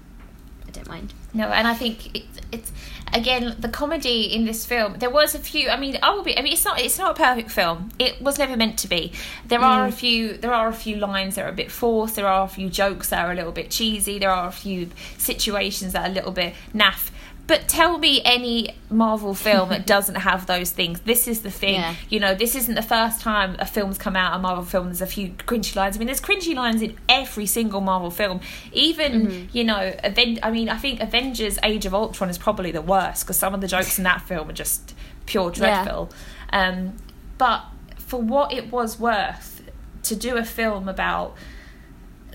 I 0.67 0.71
didn't 0.71 0.89
mind. 0.89 1.15
No, 1.37 1.49
and 1.49 1.69
I 1.69 1.75
think 1.75 2.17
it's 2.17 2.41
it's 2.51 2.73
again 3.13 3.57
the 3.59 3.69
comedy 3.69 4.23
in 4.23 4.47
this 4.47 4.65
film. 4.65 4.95
There 4.99 5.11
was 5.11 5.35
a 5.35 5.39
few. 5.39 5.69
I 5.69 5.79
mean, 5.79 5.99
I 6.03 6.11
will 6.15 6.23
be. 6.23 6.37
I 6.37 6.41
mean, 6.41 6.55
it's 6.55 6.65
not 6.65 6.81
it's 6.81 6.99
not 6.99 7.11
a 7.11 7.15
perfect 7.15 7.51
film. 7.51 7.91
It 7.99 8.23
was 8.23 8.39
never 8.39 8.57
meant 8.57 8.79
to 8.79 8.89
be. 8.89 9.13
There 9.47 9.61
are 9.61 9.85
mm. 9.85 9.89
a 9.91 9.93
few. 9.93 10.39
There 10.39 10.55
are 10.55 10.69
a 10.69 10.73
few 10.73 10.97
lines 10.97 11.35
that 11.35 11.45
are 11.45 11.51
a 11.51 11.53
bit 11.53 11.71
forced. 11.71 12.17
There 12.17 12.27
are 12.27 12.47
a 12.47 12.49
few 12.49 12.71
jokes 12.71 13.11
that 13.11 13.23
are 13.23 13.33
a 13.33 13.35
little 13.35 13.53
bit 13.53 13.71
cheesy. 13.71 14.19
There 14.19 14.31
are 14.31 14.49
a 14.49 14.53
few 14.53 14.89
situations 15.19 15.93
that 15.93 16.09
are 16.09 16.11
a 16.11 16.15
little 16.15 16.33
bit 16.33 16.55
naff. 16.75 17.11
But 17.47 17.69
tell 17.69 17.99
me 17.99 18.21
any 18.25 18.75
Marvel 18.91 19.33
film 19.33 19.69
that 19.69 19.87
doesn't 19.95 20.17
have 20.17 20.47
those 20.47 20.71
things. 20.73 21.01
This 21.03 21.29
is 21.29 21.43
the 21.43 21.51
thing. 21.51 21.75
Yeah. 21.75 21.95
You 22.09 22.19
know, 22.19 22.35
this 22.35 22.57
isn't 22.57 22.75
the 22.75 22.83
first 22.83 23.21
time 23.21 23.55
a 23.61 23.67
film's 23.67 23.99
come 23.99 24.17
out, 24.17 24.35
a 24.35 24.39
Marvel 24.41 24.65
film, 24.65 24.87
there's 24.87 25.01
a 25.01 25.07
few 25.07 25.29
cringy 25.31 25.77
lines. 25.77 25.95
I 25.97 25.99
mean, 26.01 26.07
there's 26.07 26.21
cringy 26.21 26.57
lines 26.57 26.83
in 26.83 26.97
every 27.09 27.47
single 27.47 27.81
Marvel 27.81 28.11
film. 28.11 28.41
Even, 28.73 29.49
you 29.53 29.63
know, 29.63 29.95
Aven- 30.03 30.41
I 30.43 30.51
mean, 30.51 30.69
I 30.69 30.77
think 30.77 31.01
Avengers 31.01 31.59
Age 31.63 31.87
of 31.87 31.95
Ultron 31.95 32.31
is 32.31 32.39
probably 32.39 32.73
the 32.73 32.83
worst 32.83 33.25
because 33.25 33.39
some 33.39 33.55
of 33.55 33.61
the 33.61 33.69
jokes 33.69 33.97
in 33.99 34.05
that 34.05 34.23
film 34.23 34.51
are 34.51 34.53
just 34.53 34.95
pure 35.27 35.53
Yeah. 35.55 35.85
dreadful. 35.85 36.11
Um, 36.53 36.97
but 37.39 37.65
for 37.97 38.21
what 38.21 38.53
it 38.53 38.73
was 38.73 38.99
worth, 38.99 39.63
to 40.03 40.17
do 40.17 40.37
a 40.37 40.45
film 40.45 40.89
about 40.89 41.35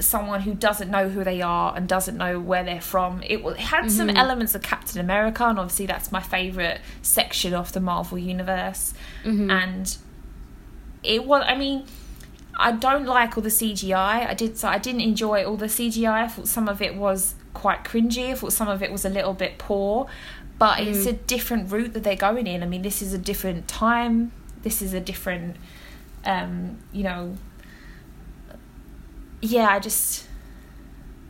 someone 0.02 0.42
who 0.42 0.54
doesn't 0.54 0.90
know 0.90 1.10
who 1.10 1.24
they 1.24 1.42
are 1.42 1.76
and 1.76 1.88
doesn't 1.88 2.18
know 2.18 2.40
where 2.40 2.64
they're 2.64 2.82
from. 2.82 3.24
It, 3.24 3.42
had 3.58 3.92
some 3.92 4.08
mm-hmm. 4.08 4.18
elements 4.18 4.56
of 4.56 4.62
Captain 4.62 5.00
America, 5.00 5.46
and 5.46 5.60
obviously 5.60 5.86
that's 5.86 6.12
my 6.12 6.22
favourite 6.22 6.80
section 7.02 7.54
of 7.54 7.74
the 7.74 7.80
Marvel 7.80 8.18
universe. 8.18 8.94
Mm-hmm. 9.24 9.50
And 9.50 9.98
it 11.04 11.26
was, 11.26 11.44
I 11.46 11.56
mean, 11.56 11.86
I 12.58 12.72
don't 12.72 13.06
like 13.06 13.38
all 13.38 13.44
the 13.44 13.50
CGI. 13.50 14.28
I 14.28 14.34
did, 14.34 14.58
so 14.58 14.68
I 14.68 14.78
didn't 14.78 15.02
enjoy 15.02 15.46
all 15.46 15.58
the 15.58 15.68
CGI. 15.68 16.24
I 16.24 16.28
thought 16.28 16.48
some 16.48 16.68
of 16.68 16.82
it 16.82 16.96
was 16.96 17.36
quite 17.54 17.84
cringy. 17.84 18.32
I 18.32 18.36
thought 18.36 18.54
some 18.54 18.68
of 18.68 18.84
it 18.84 18.92
was 18.92 19.06
a 19.06 19.10
little 19.10 19.34
bit 19.34 19.58
poor. 19.58 20.08
But 20.60 20.82
it's 20.82 21.06
mm. 21.06 21.10
a 21.10 21.14
different 21.14 21.72
route 21.72 21.94
that 21.94 22.04
they're 22.04 22.16
going 22.16 22.46
in. 22.46 22.62
I 22.62 22.68
mean, 22.68 22.84
this 22.84 23.02
is 23.02 23.14
a 23.14 23.18
different 23.18 23.68
time. 23.68 24.32
This 24.62 24.84
is 24.84 24.94
a 24.94 25.00
different, 25.00 25.56
um, 26.24 26.78
you 26.92 27.04
know, 27.04 27.36
yeah, 29.42 29.68
I 29.70 29.80
just 29.80 30.28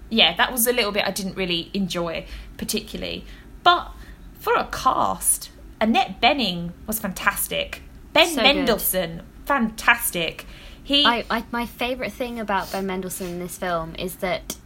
yeah, 0.09 0.35
that 0.35 0.51
was 0.51 0.67
a 0.67 0.73
little 0.73 0.91
bit 0.91 1.05
I 1.05 1.11
didn't 1.11 1.35
really 1.35 1.71
enjoy 1.73 2.25
particularly. 2.57 3.25
But 3.63 3.91
for 4.39 4.53
a 4.55 4.67
cast, 4.71 5.51
Annette 5.79 6.21
Bening 6.21 6.71
was 6.85 6.99
fantastic. 6.99 7.81
Ben 8.13 8.27
So 8.27 8.35
good. 8.35 8.43
Mendelsohn, 8.43 9.21
fantastic. 9.45 10.45
He 10.83 11.05
I, 11.05 11.25
I 11.29 11.43
my 11.51 11.65
favorite 11.65 12.11
thing 12.11 12.39
about 12.39 12.71
Ben 12.71 12.85
Mendelsohn 12.85 13.27
in 13.27 13.39
this 13.39 13.57
film 13.57 13.95
is 13.97 14.17
that 14.17 14.57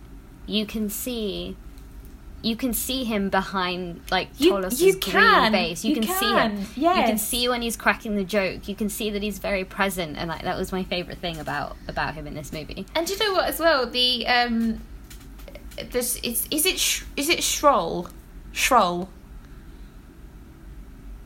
you 0.48 0.66
can 0.66 0.90
see 0.90 1.58
you 2.46 2.56
can 2.56 2.74
see 2.74 3.04
him 3.04 3.30
behind 3.30 4.02
like 4.12 4.30
You- 4.38 4.54
Talos' 4.54 4.80
you 4.80 4.92
green 4.94 5.02
can. 5.02 5.52
face. 5.52 5.84
You, 5.84 5.96
You 5.96 6.02
can, 6.02 6.16
see 6.16 6.28
him. 6.34 6.66
can. 6.66 6.98
You 6.98 7.04
can 7.04 7.18
see 7.18 7.50
when 7.50 7.62
he's 7.62 7.76
cracking 7.76 8.16
the 8.16 8.24
joke. 8.24 8.68
You 8.68 8.76
can 8.76 8.90
see 8.90 9.10
that 9.10 9.24
he's 9.24 9.40
very 9.40 9.64
present, 9.66 10.16
and 10.18 10.30
like 10.30 10.44
that 10.44 10.58
was 10.58 10.72
my 10.72 10.84
favorite 10.84 11.18
thing 11.18 11.38
about 11.40 11.76
about 11.88 12.14
him 12.14 12.28
in 12.28 12.34
this 12.36 12.54
movie. 12.54 12.86
and 12.96 13.08
do 13.08 13.14
you 13.14 13.20
know 13.20 13.34
what 13.34 13.46
as 13.50 13.60
well? 13.60 13.86
The 13.88 14.28
um 14.28 14.82
this 15.92 16.18
is 16.18 16.48
is 16.52 16.66
it 16.66 16.80
Sh- 16.80 17.04
is 17.18 17.30
it 17.30 17.40
Schroll? 17.40 18.10
Schroll. 18.54 19.10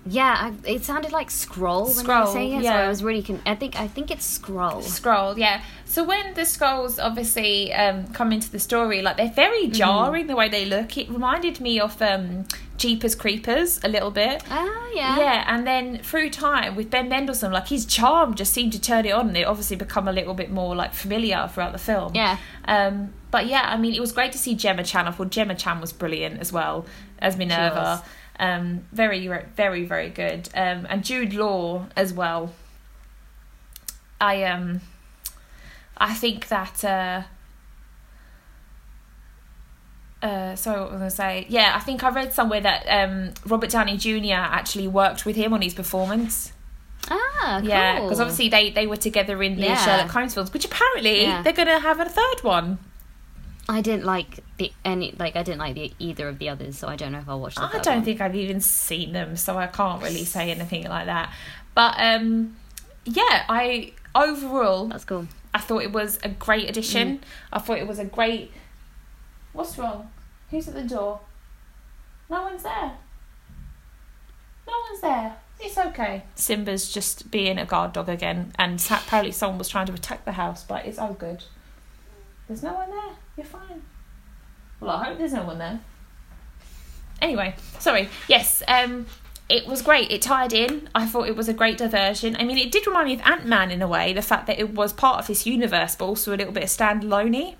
Yeah, 0.10 0.52
I, 0.66 0.70
it 0.70 0.84
sounded 0.84 1.12
like 1.12 1.30
scroll 1.32 1.86
when 1.88 1.98
I 1.98 2.02
Scroll, 2.02 2.22
was 2.22 2.34
saying 2.34 2.54
it. 2.54 2.60
So 2.60 2.64
yeah. 2.64 2.86
I 2.86 2.88
was 2.88 3.04
really. 3.04 3.24
Con- 3.24 3.42
I 3.46 3.56
think 3.56 3.80
I 3.80 3.88
think 3.88 4.12
it's 4.12 4.26
scroll. 4.26 4.82
Scroll, 4.82 5.38
yeah. 5.38 5.62
So 5.86 6.04
when 6.04 6.34
the 6.36 6.42
Skrulls 6.42 7.04
obviously 7.04 7.74
um, 7.74 8.08
come 8.14 8.32
into 8.32 8.52
the 8.52 8.60
story, 8.60 9.02
like 9.02 9.18
they're 9.18 9.32
very 9.32 9.68
jarring 9.68 10.28
the 10.28 10.36
way 10.36 10.48
they 10.48 10.66
look. 10.66 10.98
It 10.98 11.10
reminded 11.10 11.60
me 11.60 11.80
of 11.80 12.00
um, 12.02 12.46
Jeepers 12.78 13.16
Creepers 13.16 13.80
a 13.84 13.88
little 13.88 14.12
bit. 14.12 14.44
Ah, 14.50 14.90
yeah. 14.94 15.18
Yeah, 15.18 15.44
and 15.48 15.66
then 15.66 15.98
through 16.00 16.30
time 16.30 16.76
with 16.76 16.90
Ben 16.90 17.10
Mendelsohn, 17.10 17.52
like 17.52 17.68
his 17.70 17.86
charm 17.86 18.36
just 18.36 18.54
seemed 18.54 18.74
to 18.74 18.82
turn 18.82 19.06
it 19.06 19.12
on, 19.12 19.30
and 19.30 19.38
it 19.38 19.44
obviously 19.48 19.76
become 19.76 20.08
a 20.08 20.14
little 20.14 20.34
bit 20.34 20.52
more 20.52 20.76
like 20.76 20.94
familiar 20.94 21.50
throughout 21.52 21.72
the 21.72 21.80
film. 21.80 22.14
Yeah. 22.14 22.38
Um, 22.66 23.14
but 23.32 23.48
yeah, 23.48 23.64
I 23.68 23.78
mean, 23.78 23.94
it 23.94 24.00
was 24.00 24.12
great 24.12 24.32
to 24.32 24.38
see 24.38 24.56
Gemma 24.56 24.84
Chan. 24.84 25.08
I 25.08 25.12
thought 25.12 25.30
Gemma 25.32 25.56
Chan 25.56 25.82
was 25.82 25.92
brilliant 25.92 26.40
as 26.40 26.54
well 26.54 26.86
as 27.20 27.36
Minerva. 27.36 28.04
Um, 28.40 28.86
very, 28.94 29.28
very, 29.28 29.84
very 29.86 30.10
good. 30.10 30.50
Um, 30.56 30.88
and 30.90 31.04
Jude 31.04 31.34
Law 31.34 31.88
as 31.96 32.14
well. 32.14 32.54
I 34.22 34.44
um, 34.44 34.82
I 35.98 36.14
think 36.14 36.48
that. 36.48 36.84
Uh, 36.84 37.24
uh, 40.22 40.56
sorry, 40.56 40.82
what 40.82 40.92
was 40.92 40.96
I 40.96 40.98
going 41.00 41.10
to 41.10 41.16
say? 41.16 41.46
Yeah, 41.50 41.74
I 41.76 41.80
think 41.80 42.04
I 42.04 42.10
read 42.10 42.34
somewhere 42.34 42.60
that 42.62 42.86
um, 42.88 43.34
Robert 43.46 43.70
Downey 43.70 43.96
Jr. 43.98 44.34
actually 44.34 44.88
worked 44.88 45.26
with 45.26 45.36
him 45.38 45.54
on 45.54 45.62
his 45.62 45.74
performance. 45.74 46.52
Ah, 47.10 47.60
cool. 47.62 47.70
Yeah, 47.70 48.02
because 48.02 48.20
obviously 48.20 48.50
they, 48.50 48.70
they 48.72 48.86
were 48.86 48.98
together 48.98 49.42
in 49.42 49.56
the 49.56 49.64
Yeah. 49.64 49.76
Sherlock 49.86 50.10
Holmes 50.12 50.34
films, 50.34 50.52
which 50.52 50.66
apparently 50.66 51.22
Yeah. 51.22 51.42
they're 51.42 51.54
going 51.54 51.70
to 51.70 51.80
have 51.80 52.00
a 52.02 52.06
third 52.06 52.44
one. 52.44 52.80
I 53.70 53.82
didn't 53.82 54.04
like 54.04 54.40
the 54.58 54.74
any 54.84 55.14
like 55.20 55.36
I 55.36 55.44
didn't 55.44 55.60
like 55.60 55.76
the 55.76 55.94
either 56.00 56.28
of 56.28 56.40
the 56.40 56.50
others, 56.50 56.80
so 56.80 56.88
I 56.88 56.96
don't 56.96 57.12
know 57.12 57.20
if 57.20 57.30
I'll 57.30 57.40
watch. 57.40 57.54
The 57.54 57.62
I 57.62 57.80
don't 57.80 57.98
one. 57.98 58.04
think 58.04 58.20
I've 58.20 58.36
even 58.36 58.62
seen 58.62 59.14
them, 59.14 59.38
so 59.38 59.60
I 59.60 59.68
can't 59.68 60.02
really 60.02 60.26
say 60.26 60.50
anything 60.50 60.86
like 60.88 61.06
that. 61.06 61.32
But 61.76 61.94
um, 62.00 62.56
yeah, 63.06 63.46
I 63.48 63.94
overall 64.16 64.88
that's 64.88 65.06
cool. 65.06 65.28
I 65.54 65.60
thought 65.60 65.84
it 65.84 65.92
was 65.92 66.18
a 66.24 66.30
great 66.30 66.68
addition. 66.68 67.20
Mm. 67.20 67.22
I 67.54 67.60
thought 67.60 67.78
it 67.78 67.88
was 67.88 68.00
a 68.00 68.06
great. 68.06 68.52
What's 69.54 69.78
wrong? 69.78 70.10
Who's 70.50 70.68
at 70.68 70.74
the 70.74 70.82
door? 70.82 71.20
No 72.28 72.42
one's 72.42 72.64
there. 72.64 72.94
No 74.68 74.74
one's 74.90 75.02
there. 75.02 75.36
It's 75.60 75.78
okay. 75.78 76.24
Simba's 76.34 76.92
just 76.92 77.30
being 77.30 77.60
a 77.60 77.66
guard 77.66 77.94
dog 77.94 78.10
again, 78.10 78.52
and 78.58 78.84
apparently 78.90 79.32
someone 79.32 79.60
was 79.60 79.70
trying 79.70 79.86
to 79.86 79.94
attack 79.94 80.26
the 80.26 80.32
house, 80.32 80.64
but 80.64 80.88
it's 80.88 80.98
all 80.98 81.14
good. 81.14 81.44
There's 82.50 82.64
no 82.64 82.74
one 82.74 82.90
there. 82.90 83.16
You're 83.38 83.46
fine. 83.46 83.84
Well, 84.82 84.90
I 84.90 85.06
hope 85.06 85.20
there's 85.20 85.34
no 85.34 85.44
one 85.44 85.60
there. 85.60 85.80
Anyway, 87.22 87.56
sorry. 87.78 88.10
Yes, 88.28 88.64
um, 88.68 89.06
it 89.48 89.68
was 89.68 89.84
great. 89.84 90.10
It 90.12 90.22
tied 90.22 90.52
in. 90.52 90.90
I 90.96 91.06
thought 91.06 91.28
it 91.28 91.36
was 91.36 91.48
a 91.48 91.54
great 91.54 91.78
diversion. 91.78 92.36
I 92.38 92.44
mean, 92.44 92.58
it 92.58 92.72
did 92.72 92.88
remind 92.88 93.08
me 93.08 93.14
of 93.14 93.22
Ant 93.22 93.46
Man 93.46 93.70
in 93.70 93.82
a 93.84 93.88
way. 93.88 94.14
The 94.14 94.24
fact 94.24 94.48
that 94.48 94.58
it 94.58 94.74
was 94.74 94.92
part 94.94 95.20
of 95.20 95.28
this 95.28 95.46
universe, 95.46 95.96
but 95.96 96.06
also 96.06 96.34
a 96.34 96.38
little 96.38 96.52
bit 96.54 96.64
of 96.64 96.70
standalone. 96.70 97.56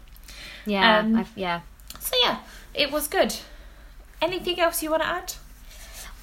Yeah, 0.66 1.00
Um, 1.00 1.26
yeah. 1.36 1.62
So 2.00 2.16
yeah, 2.24 2.40
it 2.74 2.92
was 2.92 3.08
good. 3.08 3.36
Anything 4.22 4.60
else 4.60 4.82
you 4.82 4.90
want 4.90 5.04
to 5.04 5.08
add? 5.08 5.34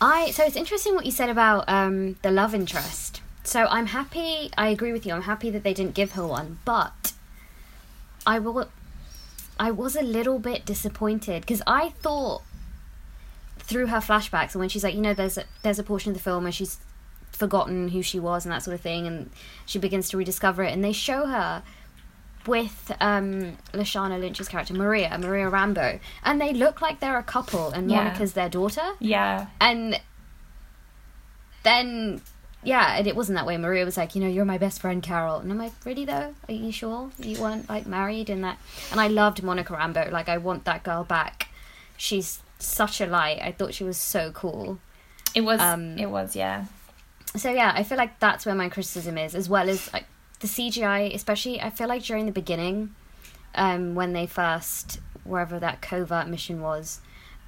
I 0.01 0.31
so 0.33 0.45
it's 0.45 0.57
interesting 0.57 0.95
what 0.95 1.07
you 1.07 1.13
said 1.13 1.31
about 1.31 1.69
um, 1.69 2.17
the 2.23 2.31
love 2.31 2.55
interest. 2.55 3.23
So 3.45 3.67
I'm 3.71 3.87
happy. 3.87 4.51
I 4.59 4.69
agree 4.69 4.93
with 4.93 5.07
you. 5.07 5.15
I'm 5.15 5.23
happy 5.23 5.51
that 5.51 5.63
they 5.63 5.73
didn't 5.73 5.95
give 5.95 6.13
her 6.13 6.27
one, 6.27 6.59
but 6.65 7.06
I 8.27 8.39
will. 8.39 8.69
I 9.59 9.71
was 9.71 9.97
a 9.97 10.03
little 10.03 10.39
bit 10.39 10.67
disappointed 10.67 11.43
because 11.43 11.63
I 11.67 11.91
thought 11.91 12.43
through 13.59 13.87
her 13.87 13.99
flashbacks 13.99 14.53
and 14.53 14.61
when 14.61 14.69
she's 14.69 14.85
like, 14.85 14.95
you 14.95 15.01
know, 15.01 15.15
there's 15.15 15.39
a, 15.39 15.45
there's 15.63 15.79
a 15.79 15.83
portion 15.83 16.11
of 16.11 16.17
the 16.17 16.23
film 16.23 16.43
where 16.45 16.53
she's 16.53 16.79
forgotten 17.33 17.89
who 17.89 18.03
she 18.03 18.21
was 18.21 18.45
and 18.45 18.53
that 18.53 18.63
sort 18.63 18.75
of 18.75 18.81
thing, 18.81 19.07
and 19.07 19.31
she 19.65 19.79
begins 19.79 20.09
to 20.11 20.17
rediscover 20.17 20.63
it, 20.63 20.73
and 20.73 20.85
they 20.85 20.93
show 20.93 21.27
her 21.27 21.63
with 22.47 22.93
um, 23.01 23.57
Lashana 23.73 24.21
Lynch's 24.21 24.49
character 24.49 24.73
Maria, 24.73 25.17
Maria 25.19 25.51
Rambeau, 25.51 25.99
and 26.25 26.41
they 26.41 26.53
look 26.53 26.81
like 26.81 27.01
they're 27.01 27.19
a 27.19 27.23
couple, 27.23 27.71
and 27.71 27.91
Yeah. 27.91 28.05
Monica's 28.05 28.35
their 28.35 28.49
daughter 28.49 28.93
Yeah, 29.01 29.47
and 29.61 30.01
then 31.63 32.21
yeah 32.67 32.97
and 32.99 33.07
it 33.07 33.15
wasn't 33.17 33.37
that 33.37 33.47
way. 33.47 33.57
Maria 33.57 33.85
was 33.85 33.97
like 33.97 34.15
you 34.15 34.21
know 34.23 34.29
you're 34.29 34.45
my 34.45 34.59
best 34.59 34.81
friend 34.81 35.03
carol. 35.03 35.39
And 35.39 35.51
i'm 35.53 35.59
like 35.59 35.73
really 35.85 36.05
though? 36.05 36.35
Are 36.49 36.53
you 36.55 36.73
sure? 36.73 37.11
You 37.19 37.41
weren't 37.41 37.69
like 37.69 37.87
married 37.87 38.29
and 38.31 38.43
that? 38.45 38.59
And 38.91 39.01
i 39.01 39.09
loved 39.09 39.43
monica 39.43 39.73
Rambeau 39.75 40.11
like 40.11 40.29
i 40.29 40.39
want 40.39 40.65
that 40.65 40.83
girl 40.83 41.05
back. 41.05 41.49
She's 41.97 42.41
such 42.59 43.01
a 43.01 43.07
light. 43.07 43.39
I 43.43 43.53
thought 43.53 43.73
she 43.75 43.85
was 43.85 43.97
so 43.97 44.31
cool. 44.33 44.79
It 45.35 45.43
was. 45.43 45.61
Um, 45.61 45.99
it 45.99 46.11
was. 46.11 46.35
Yeah. 46.37 46.65
so 47.37 47.51
yeah 47.51 47.73
i 47.75 47.83
feel 47.83 47.99
like 47.99 48.19
that's 48.19 48.47
where 48.47 48.55
my 48.55 48.69
criticism 48.69 49.19
is 49.19 49.35
as 49.35 49.47
well 49.49 49.69
as 49.69 49.93
like 49.93 50.07
the 50.41 50.47
cgi 50.47 51.15
especially 51.15 51.61
i 51.61 51.69
feel 51.71 51.89
like 51.89 52.03
during 52.03 52.25
the 52.27 52.33
beginning 52.43 52.95
um 53.55 53.95
when 53.95 54.13
they 54.15 54.27
first 54.27 55.01
wherever 55.25 55.59
that 55.59 55.83
covert 55.83 56.29
mission 56.29 56.61
was 56.63 57.01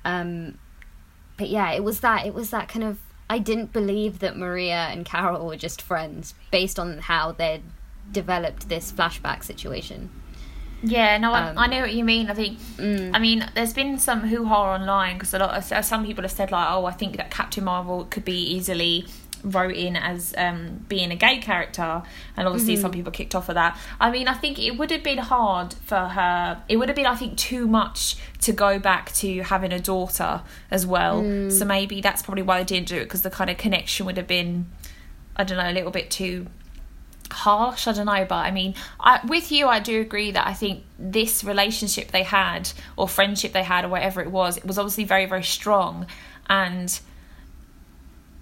um 0.04 0.58
but 1.38 1.48
yeah 1.48 1.70
it 1.72 1.82
was 1.82 2.00
that 2.00 2.26
it 2.26 2.34
was 2.34 2.50
that 2.50 2.68
kind 2.68 2.84
of 2.84 2.98
i 3.30 3.38
didn't 3.38 3.72
believe 3.72 4.18
that 4.20 4.36
maria 4.36 4.88
and 4.90 5.04
carol 5.04 5.46
were 5.46 5.56
just 5.56 5.80
friends 5.82 6.34
based 6.50 6.78
on 6.78 6.98
how 6.98 7.32
they'd 7.32 7.62
developed 8.12 8.68
this 8.68 8.90
flashback 8.92 9.42
situation 9.44 10.10
Yeah, 10.80 11.18
no, 11.18 11.32
I, 11.32 11.50
Um, 11.50 11.58
I 11.58 11.66
know 11.66 11.80
what 11.80 11.92
you 11.92 12.04
mean. 12.04 12.30
I 12.30 12.34
think, 12.34 12.58
Mm. 12.78 13.10
I 13.12 13.18
mean, 13.18 13.44
there's 13.56 13.72
been 13.74 13.98
some 13.98 14.20
hoo 14.30 14.44
ha 14.44 14.74
online 14.76 15.14
because 15.18 15.34
a 15.34 15.38
lot 15.40 15.50
of 15.58 15.84
some 15.84 16.06
people 16.06 16.22
have 16.22 16.30
said 16.30 16.52
like, 16.52 16.68
oh, 16.70 16.84
I 16.86 16.92
think 16.92 17.16
that 17.16 17.32
Captain 17.32 17.64
Marvel 17.64 18.04
could 18.04 18.24
be 18.24 18.38
easily 18.56 19.04
wrote 19.44 19.74
in 19.74 19.96
as 19.96 20.34
um, 20.36 20.84
being 20.88 21.10
a 21.10 21.16
gay 21.16 21.38
character, 21.38 22.02
and 22.36 22.46
obviously 22.46 22.74
Mm-hmm. 22.74 22.82
some 22.82 22.90
people 22.92 23.12
kicked 23.12 23.34
off 23.34 23.48
of 23.48 23.54
that. 23.54 23.78
I 24.00 24.10
mean, 24.10 24.28
I 24.28 24.34
think 24.34 24.58
it 24.58 24.72
would 24.72 24.90
have 24.90 25.02
been 25.02 25.18
hard 25.18 25.74
for 25.74 25.96
her. 25.96 26.62
It 26.68 26.76
would 26.76 26.88
have 26.88 26.96
been, 26.96 27.06
I 27.06 27.14
think, 27.14 27.36
too 27.36 27.66
much 27.66 28.16
to 28.42 28.52
go 28.52 28.78
back 28.78 29.12
to 29.14 29.42
having 29.42 29.72
a 29.72 29.78
daughter 29.78 30.42
as 30.70 30.86
well. 30.86 31.22
Mm. 31.22 31.50
So 31.52 31.64
maybe 31.64 32.00
that's 32.00 32.22
probably 32.22 32.42
why 32.42 32.58
they 32.58 32.64
didn't 32.64 32.88
do 32.88 32.96
it 32.96 33.04
because 33.04 33.22
the 33.22 33.30
kind 33.30 33.50
of 33.50 33.56
connection 33.56 34.06
would 34.06 34.16
have 34.16 34.26
been, 34.26 34.66
I 35.36 35.44
don't 35.44 35.58
know, 35.58 35.70
a 35.70 35.72
little 35.72 35.90
bit 35.90 36.10
too 36.10 36.46
harsh 37.30 37.86
i 37.86 37.92
don't 37.92 38.06
know 38.06 38.24
but 38.26 38.36
i 38.36 38.50
mean 38.50 38.74
I, 38.98 39.20
with 39.26 39.52
you 39.52 39.66
i 39.66 39.80
do 39.80 40.00
agree 40.00 40.30
that 40.30 40.46
i 40.46 40.54
think 40.54 40.82
this 40.98 41.44
relationship 41.44 42.10
they 42.10 42.22
had 42.22 42.70
or 42.96 43.06
friendship 43.06 43.52
they 43.52 43.64
had 43.64 43.84
or 43.84 43.88
whatever 43.88 44.22
it 44.22 44.30
was 44.30 44.56
it 44.56 44.64
was 44.64 44.78
obviously 44.78 45.04
very 45.04 45.26
very 45.26 45.42
strong 45.42 46.06
and 46.48 47.00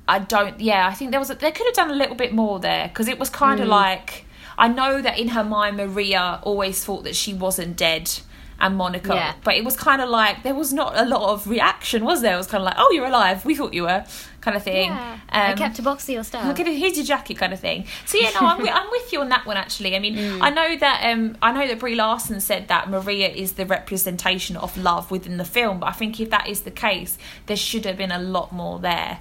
i 0.09 0.19
don't 0.19 0.61
yeah 0.61 0.87
i 0.87 0.93
think 0.95 1.11
there 1.11 1.21
was 1.21 1.31
a, 1.31 1.35
they 1.35 1.51
could 1.51 1.67
have 1.67 1.75
done 1.75 1.91
a 1.91 1.95
little 1.95 2.17
bit 2.17 2.33
more 2.33 2.59
there 2.61 2.89
because 2.89 3.09
it 3.09 3.19
was 3.19 3.29
kind 3.31 3.61
of 3.61 3.69
like 3.69 4.25
i 4.59 4.69
know 4.69 5.01
that 5.03 5.19
in 5.19 5.29
her 5.29 5.45
mind 5.45 5.77
maria 5.77 6.41
always 6.43 6.85
thought 6.85 7.05
that 7.05 7.17
she 7.17 7.35
wasn't 7.35 7.77
dead 7.77 8.11
and 8.59 8.77
monica 8.77 9.13
Yeah. 9.15 9.35
but 9.45 9.55
it 9.55 9.65
was 9.65 9.77
kind 9.77 10.01
of 10.01 10.09
like 10.09 10.43
there 10.43 10.55
was 10.55 10.73
not 10.73 10.97
a 10.97 11.05
lot 11.05 11.31
of 11.31 11.47
reaction 11.47 12.05
was 12.05 12.23
there 12.23 12.35
it 12.35 12.39
was 12.39 12.47
kind 12.47 12.63
of 12.63 12.67
like 12.67 12.77
oh 12.79 12.91
you're 12.93 13.05
alive 13.07 13.45
we 13.45 13.55
thought 13.55 13.75
you 13.75 13.83
were 13.83 14.05
kind 14.41 14.57
of 14.57 14.63
thing 14.63 14.91
Yeah. 14.91 15.19
I 15.29 15.53
Um, 15.53 15.59
kept 15.59 15.79
a 15.81 15.83
box 15.83 16.05
of 16.05 16.15
your 16.15 16.23
stuff. 16.25 16.47
Look 16.47 16.61
at 16.61 16.69
it, 16.69 16.79
here's 16.79 16.97
your 16.97 17.05
jacket, 17.05 17.35
kind 17.37 17.53
of 17.53 17.59
thing. 17.59 17.85
So 18.07 18.17
yeah, 18.17 18.31
no, 18.31 18.47
I'm 18.47 18.59
with, 18.63 18.71
I'm 18.73 18.89
with 18.93 19.13
you 19.13 19.21
on 19.21 19.29
that 19.31 19.45
one. 19.45 19.57
Actually, 19.57 19.97
I 19.97 19.99
mean, 19.99 20.15
Mm. 20.17 20.39
I 20.41 20.51
know 20.51 20.77
that 20.77 21.03
um, 21.13 21.37
I 21.43 21.51
know 21.51 21.67
that 21.67 21.81
Brie 21.81 21.97
Larson 21.97 22.41
said 22.41 22.69
that 22.69 22.89
Maria 22.89 23.29
is 23.29 23.55
the 23.55 23.67
representation 23.67 24.57
of 24.57 24.79
love 24.79 25.11
within 25.11 25.37
the 25.37 25.45
film, 25.45 25.81
but 25.81 25.89
I 25.89 25.93
think 25.93 26.21
if 26.21 26.31
that 26.31 26.49
is 26.49 26.61
the 26.61 26.71
case, 26.71 27.19
there 27.47 27.57
should 27.57 27.85
have 27.87 27.97
been 27.97 28.13
a 28.13 28.21
lot 28.21 28.53
more 28.53 28.79
there, 28.79 29.19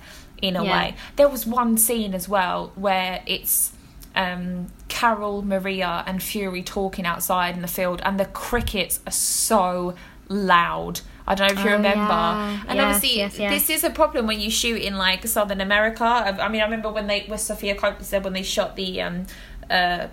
in 0.47 0.55
a 0.55 0.63
Yeah. 0.63 0.71
way. 0.71 0.95
There 1.15 1.27
was 1.29 1.45
one 1.45 1.77
scene 1.77 2.13
as 2.13 2.27
well 2.29 2.71
where 2.75 3.21
it's 3.25 3.71
um, 4.15 4.67
Carol, 4.87 5.41
Maria, 5.41 6.03
and 6.07 6.23
Fury 6.23 6.63
talking 6.63 7.05
outside 7.05 7.55
in 7.55 7.61
the 7.61 7.67
field, 7.67 8.01
and 8.05 8.17
the 8.19 8.25
crickets 8.25 8.99
are 9.05 9.11
so 9.11 9.93
loud. 10.29 11.01
I 11.27 11.35
don't 11.35 11.47
know 11.47 11.59
if 11.59 11.65
you 11.65 11.71
Oh, 11.71 11.77
remember. 11.77 11.99
yeah. 12.13 12.61
And 12.67 12.77
Yes, 12.77 12.95
obviously, 12.95 13.17
yes, 13.17 13.39
yes. 13.39 13.51
this 13.51 13.69
is 13.77 13.83
a 13.83 13.89
problem 13.89 14.25
when 14.27 14.39
you 14.39 14.49
shoot 14.49 14.81
in 14.81 14.97
like 14.97 15.27
Southern 15.27 15.59
America. 15.59 16.03
I, 16.03 16.29
I 16.29 16.47
mean, 16.49 16.61
I 16.61 16.65
remember 16.65 16.91
when 16.91 17.07
they, 17.07 17.25
with 17.27 17.41
Sofia 17.41 17.75
Coppola 17.75 18.03
said 18.03 18.23
when 18.23 18.33
they 18.33 18.43
shot 18.43 18.75
the, 18.75 19.01
um, 19.01 19.25
uh, 19.69 20.07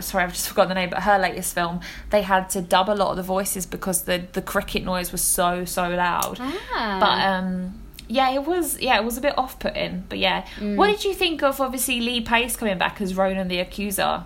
sorry, 0.00 0.24
I've 0.24 0.32
just 0.32 0.48
forgotten 0.48 0.68
the 0.68 0.74
name, 0.76 0.90
but 0.90 1.02
her 1.02 1.18
latest 1.18 1.54
film, 1.54 1.80
they 2.10 2.22
had 2.22 2.50
to 2.50 2.60
dub 2.62 2.88
a 2.90 2.92
lot 2.94 3.10
of 3.10 3.16
the 3.16 3.22
voices 3.22 3.64
because 3.66 4.02
the 4.02 4.24
the 4.32 4.42
cricket 4.42 4.84
noise 4.84 5.10
was 5.12 5.22
so 5.22 5.64
so 5.64 5.88
loud. 5.88 6.38
Ah. 6.40 6.98
But 7.00 7.26
um, 7.26 7.80
yeah, 8.08 8.30
it 8.30 8.44
was 8.44 8.80
yeah, 8.80 8.98
it 8.98 9.04
was 9.04 9.16
a 9.16 9.20
bit 9.20 9.36
off 9.38 9.58
putting. 9.58 10.04
But 10.08 10.18
yeah, 10.18 10.46
mm. 10.58 10.76
what 10.76 10.88
did 10.88 11.04
you 11.04 11.14
think 11.14 11.42
of 11.42 11.60
obviously 11.60 12.00
Lee 12.00 12.20
Pace 12.20 12.56
coming 12.56 12.78
back 12.78 13.00
as 13.00 13.14
Ronan 13.14 13.48
the 13.48 13.60
Accuser? 13.60 14.24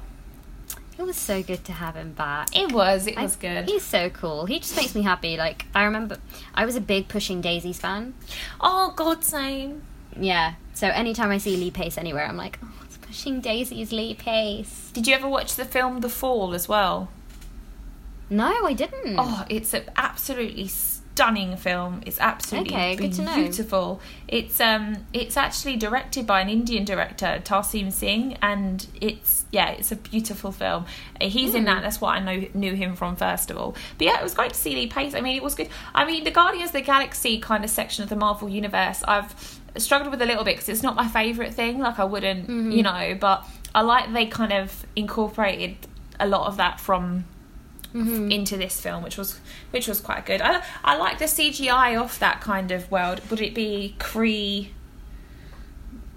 it 0.98 1.06
was 1.06 1.16
so 1.16 1.42
good 1.42 1.64
to 1.64 1.72
have 1.72 1.94
him 1.94 2.12
back. 2.12 2.48
It 2.56 2.72
was, 2.72 3.06
it 3.06 3.16
I- 3.16 3.22
was 3.22 3.36
good. 3.36 3.68
He's 3.68 3.84
so 3.84 4.10
cool. 4.10 4.46
He 4.46 4.58
just 4.58 4.76
makes 4.76 4.94
me 4.94 5.02
happy. 5.02 5.36
Like 5.36 5.66
I 5.74 5.84
remember, 5.84 6.18
I 6.54 6.66
was 6.66 6.76
a 6.76 6.80
big 6.80 7.08
Pushing 7.08 7.40
Daisies 7.40 7.78
fan. 7.78 8.14
Oh 8.60 8.92
God, 8.96 9.22
same. 9.22 9.82
Yeah. 10.18 10.54
So 10.74 10.88
anytime 10.88 11.30
I 11.30 11.38
see 11.38 11.56
Lee 11.56 11.70
Pace 11.70 11.98
anywhere, 11.98 12.26
I'm 12.26 12.36
like, 12.36 12.58
oh, 12.64 12.72
it's 12.84 12.96
Pushing 12.96 13.40
Daisies, 13.40 13.92
Lee 13.92 14.14
Pace. 14.14 14.90
Did 14.92 15.06
you 15.06 15.14
ever 15.14 15.28
watch 15.28 15.54
the 15.54 15.64
film 15.64 16.00
The 16.00 16.08
Fall 16.08 16.54
as 16.54 16.68
well? 16.68 17.10
No, 18.30 18.66
I 18.66 18.74
didn't. 18.74 19.16
Oh, 19.18 19.44
it's 19.48 19.74
absolutely 19.96 20.68
stunning 21.18 21.56
film. 21.56 22.00
It's 22.06 22.20
absolutely 22.20 22.74
Okay, 22.74 22.94
good 22.94 23.12
to 23.14 23.22
know. 23.22 23.34
beautiful. 23.34 24.00
It's 24.28 24.60
um, 24.60 24.98
it's 25.12 25.36
actually 25.36 25.76
directed 25.76 26.26
by 26.28 26.40
an 26.40 26.48
Indian 26.48 26.84
director, 26.84 27.40
Tarsem 27.44 27.90
Singh, 27.92 28.36
and 28.40 28.86
it's 29.00 29.44
yeah, 29.50 29.70
it's 29.70 29.90
a 29.90 29.96
beautiful 29.96 30.52
film. 30.52 30.86
He's 31.20 31.54
in 31.54 31.62
Hmm. 31.62 31.66
that. 31.66 31.82
That's 31.82 32.00
what 32.00 32.14
I 32.16 32.20
know 32.20 32.46
knew 32.54 32.74
him 32.74 32.94
from 32.94 33.16
first 33.16 33.50
of 33.50 33.56
all. 33.56 33.74
But 33.98 34.06
yeah, 34.06 34.18
it 34.20 34.22
was 34.22 34.34
great 34.34 34.52
to 34.52 34.58
see 34.58 34.74
Lee 34.76 34.86
Pace. 34.86 35.14
I 35.14 35.20
mean, 35.20 35.36
it 35.36 35.42
was 35.42 35.56
good. 35.56 35.68
I 35.92 36.04
mean, 36.04 36.22
the 36.22 36.30
Guardians 36.30 36.68
of 36.68 36.74
the 36.74 36.82
Galaxy 36.82 37.40
kind 37.40 37.64
of 37.64 37.70
section 37.70 38.04
of 38.04 38.10
the 38.10 38.16
Marvel 38.16 38.48
universe, 38.48 39.02
I've 39.08 39.34
struggled 39.76 40.12
with 40.12 40.22
a 40.22 40.26
little 40.26 40.44
bit 40.44 40.54
because 40.56 40.68
it's 40.68 40.82
not 40.84 40.94
my 40.94 41.08
favorite 41.08 41.52
thing. 41.52 41.80
Like 41.80 41.98
I 41.98 42.04
wouldn't, 42.04 42.46
Mm-hmm. 42.48 42.70
you 42.70 42.82
know, 42.84 43.16
but 43.18 43.44
I 43.74 43.80
like 43.82 44.12
they 44.12 44.26
kind 44.26 44.52
of 44.52 44.86
incorporated 44.94 45.76
a 46.20 46.28
lot 46.28 46.46
of 46.46 46.56
that 46.58 46.78
from 46.80 47.24
Mhm. 47.94 48.30
into 48.30 48.56
this 48.58 48.80
film, 48.80 49.02
which 49.02 49.16
was 49.16 49.40
which 49.70 49.88
was 49.88 50.00
quite 50.00 50.26
good. 50.26 50.40
I 50.42 50.62
I 50.84 50.96
like 50.96 51.18
the 51.18 51.24
CGI 51.26 51.96
off 52.00 52.18
that 52.18 52.40
kind 52.40 52.70
of 52.70 52.90
world. 52.90 53.20
Would 53.30 53.40
it 53.40 53.54
be 53.54 53.94
Kree? 53.98 54.70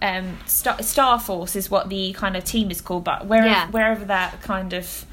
Um, 0.01 0.39
Star, 0.47 0.82
Star 0.82 1.19
Force 1.19 1.55
is 1.55 1.69
what 1.69 1.89
the 1.89 2.11
kind 2.13 2.36
of 2.36 2.43
team 2.43 2.72
is 2.72 2.82
called, 2.82 3.03
but 3.03 3.26
wherever 3.28 3.47
Yeah. 3.47 3.67
wherever 3.67 4.03
that 4.05 4.41
kind 4.41 4.74
of 4.74 5.05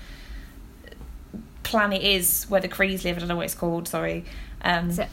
planet 1.63 2.03
is 2.03 2.47
where 2.49 2.61
the 2.61 2.69
Krees 2.69 3.05
live, 3.05 3.17
I 3.17 3.19
don't 3.21 3.29
know 3.29 3.37
what 3.37 3.45
it's 3.45 3.55
called. 3.55 3.87
Sorry. 3.87 4.25
Um, 4.63 4.89
Is 4.91 4.99
it 4.99 5.09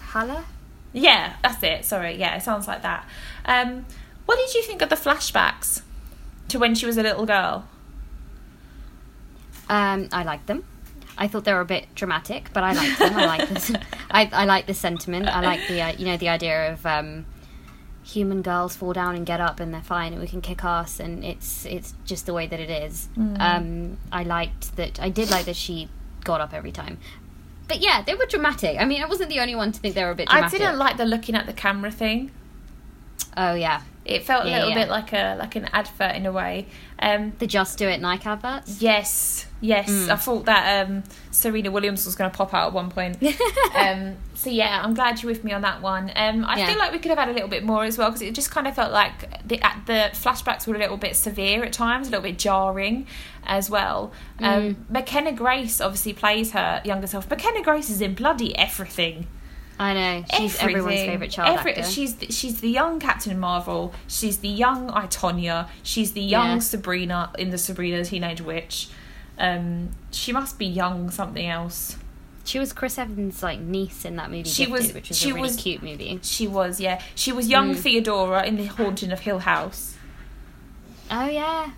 Hala? 0.00 0.44
yeah, 0.92 1.34
that's 1.42 1.62
it. 1.62 1.84
Sorry. 1.84 2.14
Yeah, 2.16 2.36
it 2.36 2.42
sounds 2.42 2.66
like 2.68 2.82
that. 2.82 3.04
Um, 3.44 3.84
what 4.26 4.36
did 4.38 4.54
you 4.54 4.62
think 4.62 4.80
of 4.80 4.88
the 4.88 4.96
flashbacks 4.96 5.82
to 6.48 6.58
when 6.58 6.74
she 6.76 6.86
was 6.86 6.96
a 6.96 7.02
little 7.02 7.26
girl? 7.26 7.66
Um, 9.68 10.08
I 10.12 10.22
liked 10.22 10.46
them. 10.46 10.64
I 11.18 11.28
thought 11.28 11.44
they 11.44 11.52
were 11.52 11.60
a 11.60 11.64
bit 11.66 11.86
dramatic, 11.94 12.50
but 12.52 12.62
I 12.62 12.72
liked 12.72 12.98
them. 12.98 13.14
I 13.16 13.26
like 13.26 13.48
this. 13.48 13.72
I 14.10 14.28
I 14.32 14.44
like 14.44 14.66
the 14.66 14.74
sentiment. 14.74 15.28
I 15.28 15.40
like 15.40 15.66
the 15.68 15.80
uh, 15.80 15.92
you 15.92 16.06
know 16.06 16.16
the 16.16 16.28
idea 16.28 16.72
of 16.72 16.84
um, 16.84 17.26
human 18.06 18.40
girls 18.40 18.76
fall 18.76 18.92
down 18.92 19.16
and 19.16 19.26
get 19.26 19.40
up 19.40 19.58
and 19.58 19.74
they're 19.74 19.82
fine 19.82 20.12
and 20.12 20.22
we 20.22 20.28
can 20.28 20.40
kick 20.40 20.64
ass 20.64 21.00
and 21.00 21.24
it's 21.24 21.66
it's 21.66 21.92
just 22.04 22.26
the 22.26 22.32
way 22.32 22.46
that 22.46 22.60
it 22.60 22.70
is. 22.70 23.08
Mm. 23.16 23.40
Um, 23.40 23.96
I 24.12 24.22
liked 24.22 24.76
that. 24.76 25.00
I 25.00 25.08
did 25.08 25.30
like 25.30 25.46
that 25.46 25.56
she 25.56 25.88
got 26.22 26.40
up 26.40 26.54
every 26.54 26.72
time. 26.72 26.98
But 27.66 27.80
yeah, 27.80 28.02
they 28.02 28.14
were 28.14 28.26
dramatic. 28.26 28.78
I 28.78 28.84
mean, 28.84 29.02
I 29.02 29.06
wasn't 29.06 29.28
the 29.28 29.40
only 29.40 29.56
one 29.56 29.72
to 29.72 29.80
think 29.80 29.96
they 29.96 30.04
were 30.04 30.10
a 30.10 30.14
bit 30.14 30.28
I 30.30 30.48
didn't 30.48 30.78
like 30.78 30.98
the 30.98 31.04
looking 31.04 31.34
at 31.34 31.46
the 31.46 31.52
camera 31.52 31.90
thing. 31.90 32.30
Oh 33.36 33.54
yeah, 33.54 33.82
It 34.06 34.24
felt 34.24 34.44
a 34.46 34.48
little 34.48 34.68
yeah. 34.70 34.74
bit 34.74 34.88
like 34.88 35.12
a 35.12 35.36
like 35.38 35.56
an 35.56 35.64
advert 35.72 36.14
in 36.14 36.26
a 36.26 36.32
way. 36.32 36.66
Um, 36.98 37.32
the 37.38 37.46
Just 37.46 37.76
Do 37.76 37.88
It 37.88 38.00
Nike 38.00 38.26
adverts. 38.26 38.80
yes, 38.80 39.46
yes. 39.60 39.90
Mm. 39.90 40.08
I 40.10 40.16
thought 40.16 40.46
that 40.46 40.86
um, 40.86 41.02
Serena 41.30 41.70
Williams 41.70 42.06
was 42.06 42.14
going 42.14 42.30
to 42.30 42.36
pop 42.36 42.54
out 42.54 42.68
at 42.68 42.72
one 42.72 42.90
point. 42.90 43.22
um, 43.76 44.16
so 44.34 44.48
yeah, 44.48 44.80
I'm 44.82 44.94
glad 44.94 45.22
you're 45.22 45.30
with 45.30 45.44
me 45.44 45.52
on 45.52 45.60
that 45.62 45.82
one. 45.82 46.10
Um, 46.16 46.44
I 46.44 46.56
Yeah. 46.58 46.68
feel 46.68 46.78
like 46.78 46.92
we 46.92 46.98
could 46.98 47.10
have 47.10 47.18
had 47.18 47.28
a 47.28 47.32
little 47.32 47.48
bit 47.48 47.64
more 47.64 47.84
as 47.84 47.98
well 47.98 48.08
because 48.10 48.22
it 48.22 48.34
just 48.34 48.50
kind 48.50 48.66
of 48.66 48.74
felt 48.74 48.92
like 48.92 49.46
the 49.46 49.60
at 49.62 49.82
the 49.86 50.10
flashbacks 50.14 50.66
were 50.66 50.74
a 50.74 50.78
little 50.78 50.96
bit 50.96 51.16
severe 51.16 51.64
at 51.64 51.72
times, 51.72 52.08
a 52.08 52.10
little 52.10 52.22
bit 52.22 52.38
jarring 52.38 53.06
as 53.44 53.68
well. 53.68 54.12
Um, 54.38 54.56
Mm. 54.76 54.76
McKenna 54.90 55.32
Grace 55.32 55.80
obviously 55.80 56.12
plays 56.12 56.52
her 56.52 56.80
younger 56.84 57.06
self. 57.06 57.28
McKenna 57.28 57.62
Grace 57.62 57.90
is 57.90 58.00
in 58.00 58.14
bloody 58.14 58.56
everything. 58.56 59.26
I 59.78 59.92
know 59.94 60.24
she's 60.38 60.58
everyone's 60.58 60.84
Everything. 60.86 61.10
favorite 61.10 61.30
child 61.30 61.58
Every- 61.58 61.74
actor. 61.74 61.90
She's 61.90 62.14
the, 62.16 62.32
she's 62.32 62.60
the 62.62 62.70
young 62.70 62.98
Captain 62.98 63.38
Marvel. 63.38 63.92
She's 64.08 64.38
the 64.38 64.48
young 64.48 64.90
I, 64.90 65.06
Tonya. 65.06 65.68
She's 65.82 66.12
the 66.12 66.22
young 66.22 66.52
Yeah. 66.54 66.58
Sabrina 66.60 67.30
in 67.38 67.50
the 67.50 67.58
Sabrina 67.58 68.02
Teenage 68.04 68.40
Witch. 68.40 68.88
Um, 69.38 69.90
she 70.10 70.32
must 70.32 70.58
be 70.58 70.64
young 70.66 71.10
something 71.10 71.46
else. 71.46 71.96
She 72.44 72.58
was 72.58 72.72
Chris 72.72 72.96
Evans' 72.96 73.42
like 73.42 73.58
niece 73.60 74.04
in 74.06 74.16
that 74.16 74.30
movie, 74.30 74.48
She 74.48 74.64
Gifted, 74.66 74.72
was- 74.86 74.94
which 74.94 75.08
was 75.10 75.18
she 75.18 75.30
a 75.30 75.34
really 75.34 75.42
was- 75.48 75.56
cute 75.56 75.82
movie. 75.82 76.20
She 76.22 76.46
was 76.46 76.80
yeah. 76.80 77.02
She 77.14 77.32
was 77.32 77.48
young 77.48 77.74
Mm. 77.74 77.78
Theodora 77.78 78.44
in 78.46 78.56
the 78.56 78.66
Haunting 78.66 79.12
of 79.12 79.20
Hill 79.20 79.40
House. 79.40 79.96
Oh 81.10 81.26
yeah, 81.28 81.70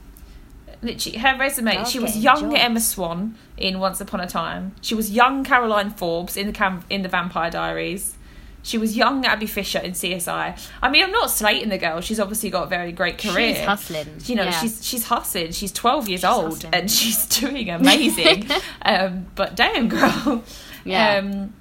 Literally, 0.82 1.18
her 1.18 1.36
resume. 1.38 1.84
She 1.84 1.98
was 1.98 2.16
young. 2.16 2.56
Emma 2.56 2.80
Swan 2.80 3.36
in 3.56 3.78
Once 3.80 4.00
Upon 4.00 4.20
a 4.20 4.26
Time. 4.28 4.74
She 4.80 4.94
was 4.94 5.10
young 5.10 5.44
Caroline 5.44 5.90
Forbes 5.90 6.36
in 6.36 6.46
the 6.46 6.52
Cam- 6.52 6.84
in 6.88 7.02
the 7.02 7.08
Vampire 7.08 7.50
Diaries. 7.50 8.14
She 8.62 8.76
was 8.76 8.96
young 8.96 9.24
Abby 9.24 9.46
Fisher 9.46 9.78
in 9.78 9.92
CSI. 9.92 10.68
I 10.82 10.90
mean, 10.90 11.02
I'm 11.04 11.10
not 11.12 11.30
slating 11.30 11.68
the 11.70 11.78
girl. 11.78 12.00
She's 12.00 12.20
obviously 12.20 12.50
got 12.50 12.64
a 12.64 12.66
very 12.66 12.92
great 12.92 13.16
career. 13.16 13.54
she's 13.54 13.64
hustling. 13.64 14.08
you 14.26 14.34
know 14.34 14.44
yeah. 14.44 14.50
she's 14.50 14.84
she's 14.86 15.04
hustling 15.04 15.52
she's 15.52 15.72
12 15.72 16.08
years 16.08 16.24
old 16.24 16.54
hustling. 16.54 16.74
and 16.74 16.90
she's 16.98 17.24
doing 17.26 17.70
amazing 17.80 18.46
um 18.82 19.26
but 19.36 19.54
damn 19.56 19.88
girl 19.88 20.44
Yeah. 20.84 21.14
um 21.16 21.54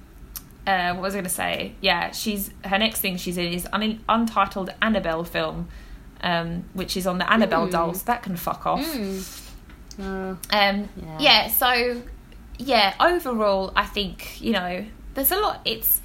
uh, 0.66 0.92
what 0.92 1.02
was 1.04 1.14
I 1.14 1.18
going 1.18 1.24
to 1.24 1.30
say? 1.30 1.72
Yeah, 1.80 2.10
she's 2.10 2.50
her 2.64 2.76
next 2.78 3.00
thing 3.00 3.16
she's 3.16 3.38
in 3.38 3.50
is 3.54 3.66
an 3.72 4.00
untitled 4.06 4.68
Annabelle 4.82 5.24
film, 5.24 5.66
um, 6.22 6.64
which 6.74 6.96
is 6.96 7.06
on 7.06 7.18
the 7.18 7.30
Annabelle 7.32 7.66
Mm. 7.68 7.72
dolls. 7.72 8.02
That 8.04 8.22
can 8.22 8.36
fuck 8.36 8.66
off. 8.66 8.80
Mm. 8.80 9.40
Uh, 10.00 10.02
Um, 10.04 10.88
Yeah. 10.96 11.18
yeah. 11.18 11.48
So, 11.48 12.02
yeah. 12.58 12.94
Overall, 13.00 13.72
I 13.76 13.84
think 13.86 14.40
you 14.40 14.52
know 14.52 14.84
there's 15.14 15.32
a 15.32 15.36
lot. 15.36 15.60
It's. 15.64 16.00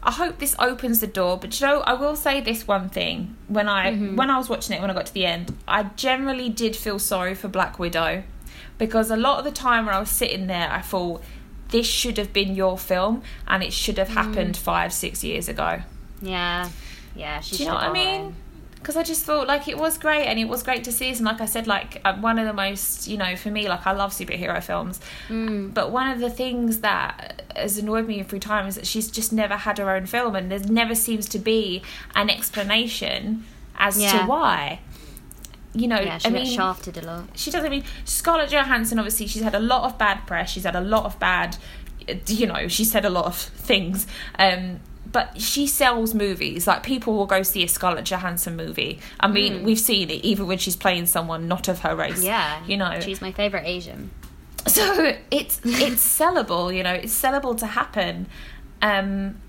I 0.00 0.12
hope 0.12 0.38
this 0.38 0.54
opens 0.60 1.00
the 1.00 1.08
door, 1.08 1.38
but 1.38 1.60
you 1.60 1.66
know, 1.66 1.80
I 1.80 1.92
will 1.94 2.14
say 2.16 2.40
this 2.40 2.68
one 2.68 2.88
thing: 2.88 3.36
when 3.48 3.68
I 3.68 3.92
Mhm. 3.92 4.16
when 4.16 4.30
I 4.30 4.38
was 4.38 4.48
watching 4.48 4.76
it, 4.76 4.80
when 4.80 4.90
I 4.90 4.94
got 4.94 5.06
to 5.06 5.14
the 5.14 5.26
end, 5.26 5.56
I 5.66 5.84
generally 5.96 6.48
did 6.48 6.76
feel 6.76 6.98
sorry 7.00 7.34
for 7.34 7.48
Black 7.48 7.78
Widow, 7.80 8.22
because 8.78 9.10
a 9.10 9.16
lot 9.16 9.38
of 9.40 9.44
the 9.44 9.50
time 9.50 9.86
when 9.86 9.94
I 9.94 9.98
was 10.00 10.08
sitting 10.10 10.46
there, 10.46 10.70
I 10.70 10.80
thought 10.82 11.22
this 11.70 11.86
should 11.86 12.16
have 12.16 12.32
been 12.32 12.54
your 12.54 12.78
film 12.78 13.22
and 13.46 13.62
it 13.62 13.72
should 13.74 13.98
have 13.98 14.08
happened 14.10 14.56
five, 14.56 14.90
six 14.92 15.22
years 15.22 15.48
ago. 15.50 15.82
Yeah, 16.22 16.68
yeah. 17.14 17.40
She 17.40 17.56
Do 17.56 17.62
you 17.64 17.68
know 17.68 17.74
what 17.74 17.82
I 17.82 17.86
gone 17.86 17.92
mean? 17.92 18.34
Because 18.80 18.96
I 18.96 19.02
just 19.02 19.24
thought 19.24 19.46
like 19.48 19.66
it 19.68 19.76
was 19.76 19.98
great 19.98 20.26
and 20.26 20.38
it 20.38 20.46
was 20.46 20.62
great 20.62 20.84
to 20.84 20.92
see. 20.92 21.08
And 21.10 21.20
like 21.22 21.40
I 21.40 21.46
said, 21.46 21.66
like 21.66 22.00
uh, 22.04 22.16
one 22.16 22.38
of 22.38 22.46
the 22.46 22.52
most, 22.52 23.06
you 23.08 23.16
know, 23.16 23.34
for 23.36 23.50
me, 23.50 23.68
like 23.68 23.86
I 23.86 23.92
love 23.92 24.12
superhero 24.12 24.62
films. 24.62 25.00
Mm. 25.28 25.74
But 25.74 25.90
one 25.90 26.08
of 26.10 26.20
the 26.20 26.30
things 26.30 26.78
that 26.80 27.42
has 27.56 27.76
annoyed 27.76 28.06
me 28.06 28.20
every 28.20 28.38
time 28.40 28.66
is 28.68 28.76
that 28.76 28.86
she's 28.86 29.10
just 29.10 29.32
never 29.32 29.56
had 29.56 29.78
her 29.78 29.90
own 29.90 30.06
film 30.06 30.36
and 30.36 30.50
there 30.50 30.60
never 30.60 30.94
seems 30.94 31.28
to 31.30 31.38
be 31.38 31.82
an 32.14 32.30
explanation 32.30 33.44
as 33.76 34.00
Yeah. 34.00 34.20
to 34.20 34.26
why. 34.26 34.80
You 35.74 35.86
know, 35.88 36.00
Yeah, 36.00 36.18
she 36.18 36.28
I 36.28 36.30
mean, 36.30 36.46
shafted 36.46 36.96
a 36.98 37.02
lot. 37.02 37.24
she 37.34 37.50
does. 37.50 37.64
I 37.64 37.68
mean, 37.68 37.84
Scarlett 38.04 38.50
Johansson. 38.50 38.98
Obviously, 38.98 39.26
she's 39.26 39.42
had 39.42 39.54
a 39.54 39.60
lot 39.60 39.84
of 39.84 39.98
bad 39.98 40.26
press. 40.26 40.50
She's 40.50 40.64
had 40.64 40.74
a 40.76 40.80
lot 40.80 41.04
of 41.04 41.18
bad. 41.20 41.56
You 42.26 42.46
know, 42.46 42.68
she 42.68 42.84
said 42.84 43.04
a 43.04 43.10
lot 43.10 43.26
of 43.26 43.36
things. 43.36 44.06
Um, 44.38 44.80
but 45.10 45.40
she 45.40 45.66
sells 45.66 46.14
movies. 46.14 46.66
Like 46.66 46.82
people 46.82 47.14
will 47.14 47.26
go 47.26 47.42
see 47.42 47.62
a 47.64 47.68
Scarlett 47.68 48.04
Johansson 48.04 48.56
movie. 48.56 48.98
I 49.20 49.28
mean, 49.28 49.62
we've 49.64 49.78
seen 49.78 50.10
it 50.10 50.24
even 50.24 50.46
when 50.46 50.58
she's 50.58 50.76
playing 50.76 51.06
someone 51.06 51.48
not 51.48 51.68
of 51.68 51.80
her 51.80 51.96
race. 51.96 52.20
Mm. 52.22 52.24
Yeah, 52.26 52.66
you 52.66 52.76
know. 52.76 53.00
she's 53.00 53.20
my 53.22 53.32
favorite 53.32 53.64
Asian. 53.66 54.10
So 54.66 55.14
it's 55.30 55.60
it's 55.64 56.18
sellable. 56.18 56.74
You 56.74 56.82
know, 56.82 56.92
it's 56.92 57.18
sellable 57.20 57.56
to 57.58 57.66
happen. 57.66 58.26
Um, 58.82 59.40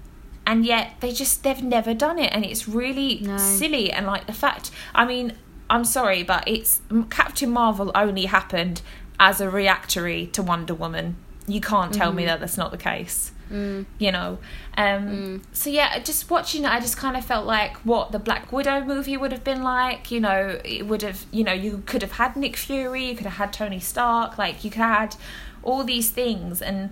and 0.47 0.65
yet 0.65 0.93
they 1.01 1.11
just 1.11 1.43
they've 1.43 1.61
never 1.61 1.93
done 1.93 2.17
it, 2.17 2.31
and 2.33 2.45
it's 2.45 2.67
really 2.67 3.19
No. 3.21 3.37
silly. 3.37 3.91
And 3.91 4.05
like 4.07 4.25
the 4.27 4.33
fact, 4.33 4.71
I 4.95 5.05
mean, 5.05 5.33
I'm 5.69 5.83
sorry, 5.85 6.23
but 6.23 6.43
it's 6.47 6.81
Captain 7.09 7.49
Marvel 7.51 7.91
only 7.93 8.25
happened 8.25 8.81
as 9.19 9.41
a 9.41 9.49
reactory 9.49 10.27
to 10.27 10.41
Wonder 10.41 10.73
Woman. 10.73 11.17
You 11.47 11.59
can't 11.61 11.93
tell 11.93 12.13
me 12.13 12.25
that 12.25 12.39
that's 12.39 12.57
not 12.57 12.71
the 12.71 12.77
case. 12.77 13.31
Mm. 13.51 13.85
You 13.97 14.11
know, 14.11 14.37
um, 14.77 15.41
so 15.53 15.69
yeah, 15.69 15.97
just 15.99 16.29
watching 16.29 16.63
it, 16.65 16.69
I 16.69 16.79
just 16.79 16.97
kind 16.97 17.17
of 17.17 17.25
felt 17.25 17.45
like 17.47 17.77
what 17.77 18.11
the 18.11 18.19
Black 18.19 18.51
Widow 18.51 18.83
movie 18.85 19.17
would 19.17 19.31
have 19.31 19.43
been 19.43 19.63
like. 19.63 20.11
You 20.11 20.19
know, 20.19 20.59
it 20.63 20.85
would 20.87 21.01
have, 21.01 21.25
you 21.31 21.43
know, 21.43 21.53
you 21.53 21.81
could 21.85 22.01
have 22.01 22.13
had 22.13 22.35
Nick 22.35 22.55
Fury, 22.55 23.05
you 23.05 23.15
could 23.15 23.25
have 23.25 23.37
had 23.37 23.51
Tony 23.53 23.79
Stark, 23.79 24.37
like 24.37 24.63
you 24.63 24.69
could 24.69 24.81
have 24.81 24.97
had 24.99 25.15
all 25.63 25.83
these 25.83 26.09
things, 26.11 26.61
and 26.61 26.91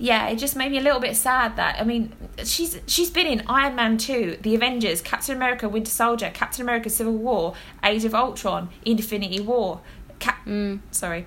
yeah, 0.00 0.28
it 0.28 0.36
just 0.36 0.54
made 0.56 0.70
me 0.70 0.78
a 0.78 0.80
little 0.80 1.00
bit 1.00 1.16
sad 1.16 1.56
that 1.56 1.80
I 1.80 1.84
mean, 1.84 2.12
she's 2.44 2.78
she's 2.86 3.10
been 3.10 3.26
in 3.26 3.42
Iron 3.46 3.74
Man 3.76 3.98
two, 3.98 4.38
The 4.42 4.54
Avengers, 4.54 5.02
Captain 5.02 5.36
America, 5.36 5.68
Winter 5.68 5.90
Soldier, 5.90 6.30
Captain 6.32 6.62
America, 6.62 6.88
Civil 6.88 7.14
War, 7.16 7.54
Age 7.84 8.04
of 8.04 8.14
Ultron, 8.14 8.70
Infinity 8.84 9.40
War, 9.40 9.80
Cap- 10.20 10.46
Mm. 10.46 10.80
sorry. 10.90 11.26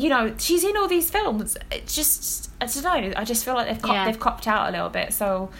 You 0.00 0.08
know, 0.08 0.34
she's 0.38 0.64
in 0.64 0.76
all 0.76 0.88
these 0.88 1.10
films. 1.10 1.56
It's 1.70 1.94
just 1.94 2.50
I 2.60 2.66
don't 2.66 2.84
know. 3.10 3.12
I 3.16 3.24
just 3.24 3.44
feel 3.44 3.54
like 3.54 3.68
they've 3.68 3.82
cop- 3.82 3.92
Yeah. 3.94 4.04
they've 4.06 4.20
copped 4.20 4.46
out 4.46 4.68
a 4.68 4.72
little 4.72 4.88
bit. 4.88 5.12
So, 5.12 5.50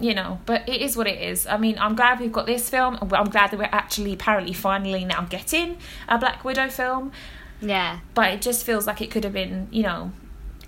you 0.00 0.14
know, 0.14 0.40
but 0.46 0.68
it 0.68 0.80
is 0.80 0.96
what 0.96 1.06
it 1.06 1.20
is. 1.20 1.46
I 1.46 1.56
mean, 1.56 1.76
I'm 1.78 1.94
glad 1.94 2.20
we've 2.20 2.32
got 2.32 2.46
this 2.46 2.68
film. 2.68 2.98
I'm 3.00 3.30
glad 3.30 3.50
that 3.50 3.58
we're 3.58 3.68
actually 3.82 4.12
apparently 4.14 4.52
finally 4.52 5.04
now 5.04 5.22
getting 5.22 5.78
a 6.08 6.18
Black 6.18 6.44
Widow 6.44 6.68
film. 6.68 7.12
Yeah, 7.60 8.00
But 8.14 8.30
it 8.32 8.42
just 8.42 8.66
feels 8.66 8.86
like 8.86 9.00
it 9.00 9.10
could 9.10 9.24
have 9.24 9.32
been, 9.32 9.68
you 9.70 9.82
know, 9.84 10.12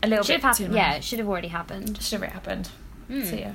a 0.03 0.09
little 0.09 0.25
should 0.25 0.35
bit 0.35 0.43
have 0.45 0.57
happened. 0.59 0.75
Yeah, 0.75 0.95
it 0.95 1.05
should 1.05 1.19
have 1.19 1.29
already 1.29 1.49
happened. 1.49 2.01
should 2.01 2.23
have 2.23 2.33
happened. 2.33 2.71
Mm. 3.11 3.29
So 3.29 3.37
yeah. 3.37 3.53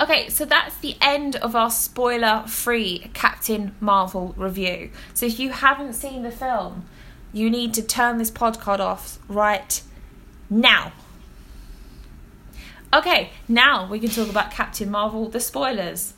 Okay, 0.00 0.28
so 0.28 0.44
that's 0.44 0.76
the 0.76 0.96
end 1.00 1.34
of 1.36 1.56
our 1.56 1.70
spoiler-free 1.70 3.10
Captain 3.14 3.74
Marvel 3.80 4.34
review. 4.36 4.90
So 5.14 5.26
if 5.26 5.40
you 5.40 5.50
haven't 5.50 5.94
seen 5.94 6.22
the 6.22 6.30
film, 6.30 6.84
you 7.32 7.50
need 7.50 7.74
to 7.74 7.82
turn 7.82 8.18
this 8.18 8.30
podcast 8.30 8.80
off 8.80 9.18
right 9.28 9.82
now. 10.48 10.92
Okay, 12.92 13.30
now 13.46 13.86
we 13.88 14.00
can 14.00 14.08
talk 14.08 14.30
about 14.30 14.50
Captain 14.50 14.90
Marvel, 14.90 15.28
the 15.28 15.40
spoilers. 15.40 16.14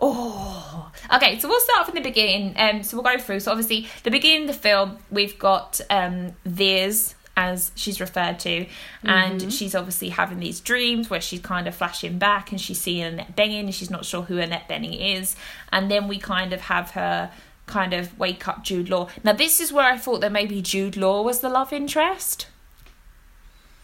Oh, 0.00 0.92
okay. 1.14 1.38
So 1.38 1.48
we'll 1.48 1.60
start 1.60 1.86
from 1.86 1.94
the 1.94 2.00
beginning. 2.00 2.54
Um, 2.56 2.82
so 2.82 2.96
we'll 2.96 3.04
go 3.04 3.18
through. 3.18 3.40
So 3.40 3.50
obviously, 3.50 3.88
the 4.02 4.10
beginning 4.10 4.48
of 4.48 4.54
the 4.54 4.60
film, 4.60 4.98
we've 5.10 5.38
got 5.38 5.80
um, 5.90 6.32
Viz, 6.44 7.14
as 7.36 7.70
she's 7.74 8.00
referred 8.00 8.38
to, 8.40 8.66
and 9.02 9.52
she's 9.52 9.74
obviously 9.74 10.08
having 10.08 10.40
these 10.40 10.60
dreams 10.60 11.10
where 11.10 11.20
she's 11.20 11.40
kind 11.40 11.66
of 11.66 11.74
flashing 11.74 12.18
back 12.18 12.50
and 12.50 12.60
she's 12.60 12.80
seeing 12.80 13.04
Annette 13.04 13.36
Bening 13.36 13.60
and 13.60 13.74
she's 13.74 13.90
not 13.90 14.04
sure 14.04 14.22
who 14.22 14.38
Annette 14.38 14.68
Bening 14.68 15.18
is, 15.18 15.36
and 15.70 15.90
then 15.90 16.08
we 16.08 16.18
kind 16.18 16.52
of 16.52 16.62
have 16.62 16.92
her 16.92 17.30
kind 17.66 17.92
of 17.92 18.18
wake 18.18 18.46
up 18.48 18.64
Jude 18.64 18.88
Law. 18.88 19.08
Now 19.24 19.32
this 19.32 19.60
is 19.60 19.72
where 19.72 19.84
I 19.86 19.96
thought 19.98 20.20
that 20.20 20.32
maybe 20.32 20.62
Jude 20.62 20.96
Law 20.96 21.22
was 21.22 21.40
the 21.40 21.48
love 21.48 21.72
interest. 21.72 22.46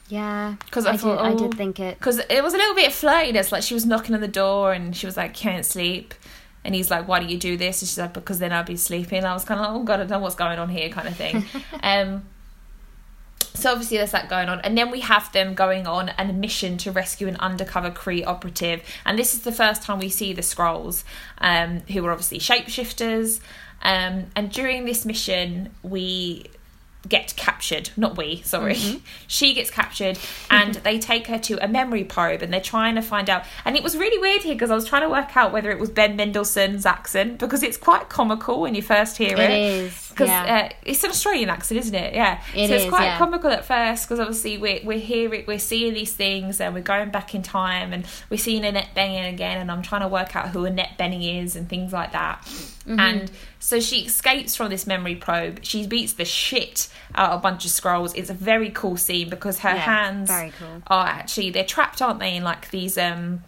Yeah, 0.08 0.56
'Cause 0.70 0.84
I 0.84 0.92
I, 0.92 0.96
thought, 0.98 1.16
did. 1.18 1.26
I 1.26 1.32
oh, 1.32 1.38
did 1.48 1.56
think 1.56 1.80
it. 1.80 1.98
because 1.98 2.18
it 2.18 2.42
was 2.42 2.52
a 2.52 2.58
little 2.58 2.74
bit 2.74 2.90
flirtiness. 2.90 3.50
Like 3.50 3.62
she 3.62 3.72
was 3.74 3.86
knocking 3.86 4.14
on 4.14 4.20
the 4.20 4.28
door 4.28 4.72
and 4.72 4.94
she 4.94 5.06
was 5.06 5.16
like, 5.16 5.32
"Can't 5.32 5.64
sleep," 5.64 6.12
and 6.64 6.74
he's 6.74 6.90
like, 6.90 7.08
"Why 7.08 7.18
do 7.20 7.26
you 7.26 7.38
do 7.38 7.56
this?" 7.56 7.80
And 7.80 7.88
she's 7.88 7.98
like, 7.98 8.12
"Because 8.12 8.38
then 8.38 8.52
I'll 8.52 8.62
be 8.64 8.76
sleeping." 8.76 9.18
And 9.18 9.26
I 9.26 9.32
was 9.32 9.44
kind 9.44 9.58
of 9.58 9.66
like, 9.66 9.74
"Oh 9.74 9.84
God, 9.84 9.94
I 9.94 9.96
don't 10.04 10.10
know 10.10 10.18
what's 10.18 10.34
going 10.34 10.58
on 10.58 10.68
here," 10.68 10.90
kind 10.90 11.08
of 11.08 11.16
thing. 11.16 11.44
um, 11.82 12.24
so 13.54 13.72
obviously 13.72 13.98
there's 13.98 14.12
that 14.12 14.28
going 14.28 14.48
on, 14.48 14.60
and 14.60 14.76
then 14.76 14.90
we 14.90 15.00
have 15.00 15.30
them 15.32 15.54
going 15.54 15.86
on 15.86 16.10
a 16.18 16.32
mission 16.32 16.76
to 16.78 16.92
rescue 16.92 17.28
an 17.28 17.36
undercover 17.36 17.90
Kree 17.90 18.26
operative, 18.26 18.82
and 19.04 19.18
this 19.18 19.34
is 19.34 19.42
the 19.42 19.52
first 19.52 19.82
time 19.82 19.98
we 19.98 20.08
see 20.08 20.32
the 20.32 20.42
Skrulls, 20.42 21.04
um, 21.38 21.80
who 21.92 22.04
are 22.06 22.12
obviously 22.12 22.38
shapeshifters. 22.38 23.40
Um, 23.82 24.26
and 24.36 24.50
during 24.52 24.84
this 24.84 25.04
mission, 25.04 25.70
we 25.82 26.46
get 27.08 27.34
captured. 27.36 27.90
Not 27.96 28.16
we, 28.16 28.42
sorry. 28.42 28.76
She 29.26 29.54
gets 29.54 29.70
captured 29.70 30.18
and 30.50 30.74
they 30.74 30.98
take 30.98 31.26
her 31.26 31.38
to 31.38 31.64
a 31.64 31.66
memory 31.66 32.04
probe 32.04 32.42
and 32.42 32.52
they're 32.52 32.60
trying 32.60 32.96
to 32.96 33.02
find 33.02 33.30
out. 33.30 33.44
And 33.64 33.76
it 33.76 33.82
was 33.82 33.96
really 33.96 34.18
weird 34.18 34.42
here 34.42 34.54
because 34.54 34.70
I 34.70 34.74
was 34.74 34.86
trying 34.86 35.02
to 35.02 35.08
work 35.08 35.36
out 35.36 35.52
whether 35.52 35.70
it 35.70 35.78
was 35.78 35.90
Ben 35.90 36.16
Mendelsohn's 36.16 36.84
accent 36.84 37.38
because 37.38 37.62
it's 37.62 37.76
quite 37.76 38.08
comical 38.08 38.60
when 38.60 38.74
you 38.74 38.82
first 38.82 39.16
hear 39.16 39.36
it. 39.36 39.50
It 39.50 39.50
is. 39.50 40.01
Because 40.12 40.28
Yeah. 40.28 40.68
uh, 40.70 40.74
it's 40.84 41.02
an 41.04 41.10
Australian 41.10 41.50
accent, 41.50 41.80
isn't 41.80 41.94
it? 41.94 42.14
Yeah. 42.14 42.40
It 42.54 42.68
so 42.68 42.74
it's 42.74 42.84
is, 42.84 42.88
quite 42.90 43.04
yeah. 43.04 43.18
comical 43.18 43.50
at 43.50 43.64
first 43.64 44.06
because 44.08 44.20
obviously 44.20 44.58
we're, 44.58 44.80
we're 44.84 44.98
hearing, 44.98 45.44
we're 45.46 45.58
seeing 45.58 45.94
these 45.94 46.12
things 46.12 46.60
and 46.60 46.74
we're 46.74 46.80
going 46.82 47.10
back 47.10 47.34
in 47.34 47.42
time 47.42 47.92
and 47.92 48.06
we're 48.30 48.36
seeing 48.36 48.64
Annette 48.64 48.90
Bening 48.94 49.28
again 49.32 49.58
and 49.58 49.70
I'm 49.70 49.82
trying 49.82 50.02
to 50.02 50.08
work 50.08 50.36
out 50.36 50.48
who 50.50 50.64
Annette 50.64 50.96
Bening 50.98 51.42
is 51.42 51.56
and 51.56 51.68
things 51.68 51.92
like 51.92 52.12
that. 52.12 52.42
Mm-hmm. 52.42 52.98
And 53.00 53.30
so 53.58 53.78
she 53.80 54.02
escapes 54.06 54.56
from 54.56 54.70
this 54.70 54.86
memory 54.86 55.14
probe. 55.16 55.60
She 55.64 55.86
beats 55.86 56.14
the 56.14 56.24
shit 56.24 56.88
out 57.14 57.30
of 57.32 57.40
a 57.40 57.42
bunch 57.42 57.64
of 57.64 57.70
Skrulls. 57.70 58.12
It's 58.16 58.30
a 58.30 58.34
very 58.34 58.70
cool 58.70 58.96
scene 58.96 59.28
because 59.30 59.60
her 59.60 59.70
Yeah, 59.70 59.76
hands 59.76 60.28
very 60.30 60.52
cool. 60.58 60.82
are 60.88 61.06
actually 61.06 61.50
they're 61.50 61.64
trapped, 61.64 62.02
aren't 62.02 62.20
they, 62.20 62.36
in 62.36 62.42
like 62.44 62.70
these 62.70 62.98
um 62.98 63.42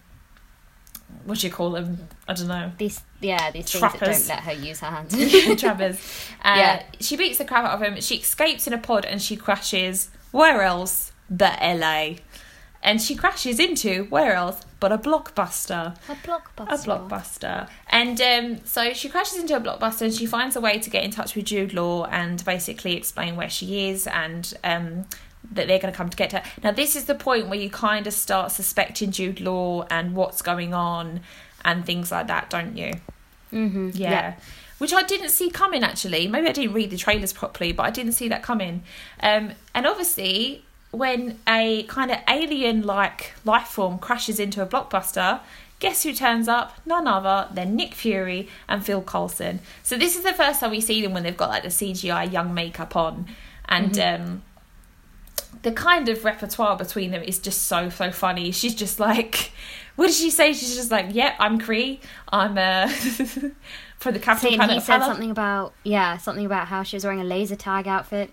what 1.24 1.38
do 1.38 1.46
you 1.46 1.52
call 1.52 1.70
them? 1.70 2.08
I 2.28 2.34
don't 2.34 2.48
know. 2.48 2.72
These, 2.78 3.00
yeah, 3.20 3.50
these 3.50 3.70
things 3.70 3.80
Trappers. 3.80 4.26
that 4.28 4.36
don't 4.36 4.46
let 4.46 4.56
her 4.56 4.64
use 4.66 4.80
her 4.80 4.86
hands. 4.90 5.60
Trappers. 5.60 5.98
Uh, 6.44 6.54
Yeah. 6.56 6.82
She 7.00 7.16
beats 7.16 7.38
the 7.38 7.44
crap 7.44 7.64
out 7.64 7.72
of 7.74 7.82
him. 7.82 8.00
She 8.00 8.16
escapes 8.16 8.66
in 8.66 8.72
a 8.72 8.78
pod 8.78 9.04
and 9.06 9.20
she 9.22 9.36
crashes. 9.36 10.10
Where 10.30 10.62
else? 10.62 11.12
But 11.30 11.58
LA. 11.62 12.16
And 12.82 13.00
she 13.00 13.14
crashes 13.14 13.58
into 13.58 14.04
where 14.10 14.34
else? 14.34 14.60
But 14.78 14.92
a 14.92 14.98
blockbuster. 14.98 15.96
a 16.06 16.14
blockbuster. 16.16 16.68
A 16.68 16.76
blockbuster. 16.76 17.68
And 17.88 18.20
um, 18.20 18.64
so 18.66 18.92
she 18.92 19.08
crashes 19.08 19.38
into 19.38 19.56
a 19.56 19.60
blockbuster 19.60 20.02
and 20.02 20.12
she 20.12 20.26
finds 20.26 20.54
a 20.54 20.60
way 20.60 20.78
to 20.78 20.90
get 20.90 21.02
in 21.02 21.10
touch 21.10 21.34
with 21.34 21.46
Jude 21.46 21.72
Law 21.72 22.04
and 22.04 22.44
basically 22.44 22.94
explain 22.94 23.36
where 23.36 23.48
she 23.48 23.88
is 23.88 24.06
and 24.06 24.52
um, 24.62 25.06
that 25.52 25.68
they're 25.68 25.78
going 25.78 25.92
to 25.92 25.96
come 25.96 26.08
to 26.08 26.16
get 26.16 26.32
her. 26.32 26.42
Now, 26.62 26.72
this 26.72 26.96
is 26.96 27.04
the 27.04 27.14
point 27.14 27.48
where 27.48 27.58
you 27.58 27.70
kind 27.70 28.06
of 28.06 28.12
start 28.12 28.52
suspecting 28.52 29.10
Jude 29.10 29.40
Law 29.40 29.86
and 29.90 30.14
what's 30.14 30.42
going 30.42 30.74
on 30.74 31.20
and 31.64 31.84
things 31.84 32.10
like 32.10 32.26
that, 32.28 32.50
don't 32.50 32.76
you? 32.76 32.92
Mm-hmm. 33.52 33.90
Yeah. 33.94 34.34
Which 34.78 34.92
I 34.92 35.02
didn't 35.02 35.30
see 35.30 35.50
coming 35.50 35.84
actually. 35.84 36.26
Maybe 36.26 36.48
I 36.48 36.52
didn't 36.52 36.74
read 36.74 36.90
the 36.90 36.96
trailers 36.96 37.32
properly, 37.32 37.72
but 37.72 37.84
I 37.84 37.90
didn't 37.90 38.12
see 38.12 38.28
that 38.28 38.42
coming. 38.42 38.82
Um, 39.20 39.52
and 39.74 39.86
obviously, 39.86 40.64
when 40.90 41.38
a 41.48 41.84
kind 41.84 42.10
of 42.10 42.18
alien 42.28 42.82
like 42.82 43.34
life 43.44 43.68
form 43.68 43.98
crashes 43.98 44.40
into 44.40 44.60
a 44.62 44.66
blockbuster, 44.66 45.40
guess 45.78 46.02
who 46.02 46.12
turns 46.12 46.48
up? 46.48 46.80
None 46.84 47.06
other 47.06 47.48
than 47.52 47.76
Nick 47.76 47.94
Fury 47.94 48.48
and 48.68 48.84
Phil 48.84 49.02
Coulson. 49.02 49.60
So, 49.82 49.96
this 49.96 50.16
is 50.16 50.24
the 50.24 50.32
first 50.32 50.60
time 50.60 50.72
we 50.72 50.80
see 50.80 51.00
them 51.00 51.14
when 51.14 51.22
they've 51.22 51.36
got 51.36 51.50
like 51.50 51.62
the 51.62 51.68
CGI 51.68 52.30
young 52.30 52.52
makeup 52.52 52.96
on. 52.96 53.26
And. 53.66 53.98
Um, 53.98 54.42
the 55.64 55.72
kind 55.72 56.08
of 56.08 56.24
repertoire 56.24 56.76
between 56.76 57.10
them 57.10 57.22
is 57.22 57.38
just 57.38 57.62
so 57.62 57.88
so 57.88 58.12
funny. 58.12 58.52
She's 58.52 58.74
just 58.74 59.00
like, 59.00 59.50
what 59.96 60.06
did 60.06 60.14
she 60.14 60.30
say? 60.30 60.52
She's 60.52 60.76
just 60.76 60.90
like, 60.90 61.06
"Yep, 61.10 61.34
I'm 61.40 61.58
Kree. 61.58 61.98
I'm 62.28 62.56
uh 62.56 62.88
for 63.98 64.12
the 64.12 64.20
capital 64.20 64.50
See, 64.50 64.56
planet 64.56 64.74
he 64.74 64.80
said 64.80 64.98
Hala." 65.00 65.12
something 65.12 65.30
about 65.30 65.72
yeah, 65.82 66.18
something 66.18 66.46
about 66.46 66.68
how 66.68 66.82
she 66.82 66.96
was 66.96 67.04
wearing 67.04 67.20
a 67.20 67.24
laser 67.24 67.56
tag 67.56 67.88
outfit. 67.88 68.30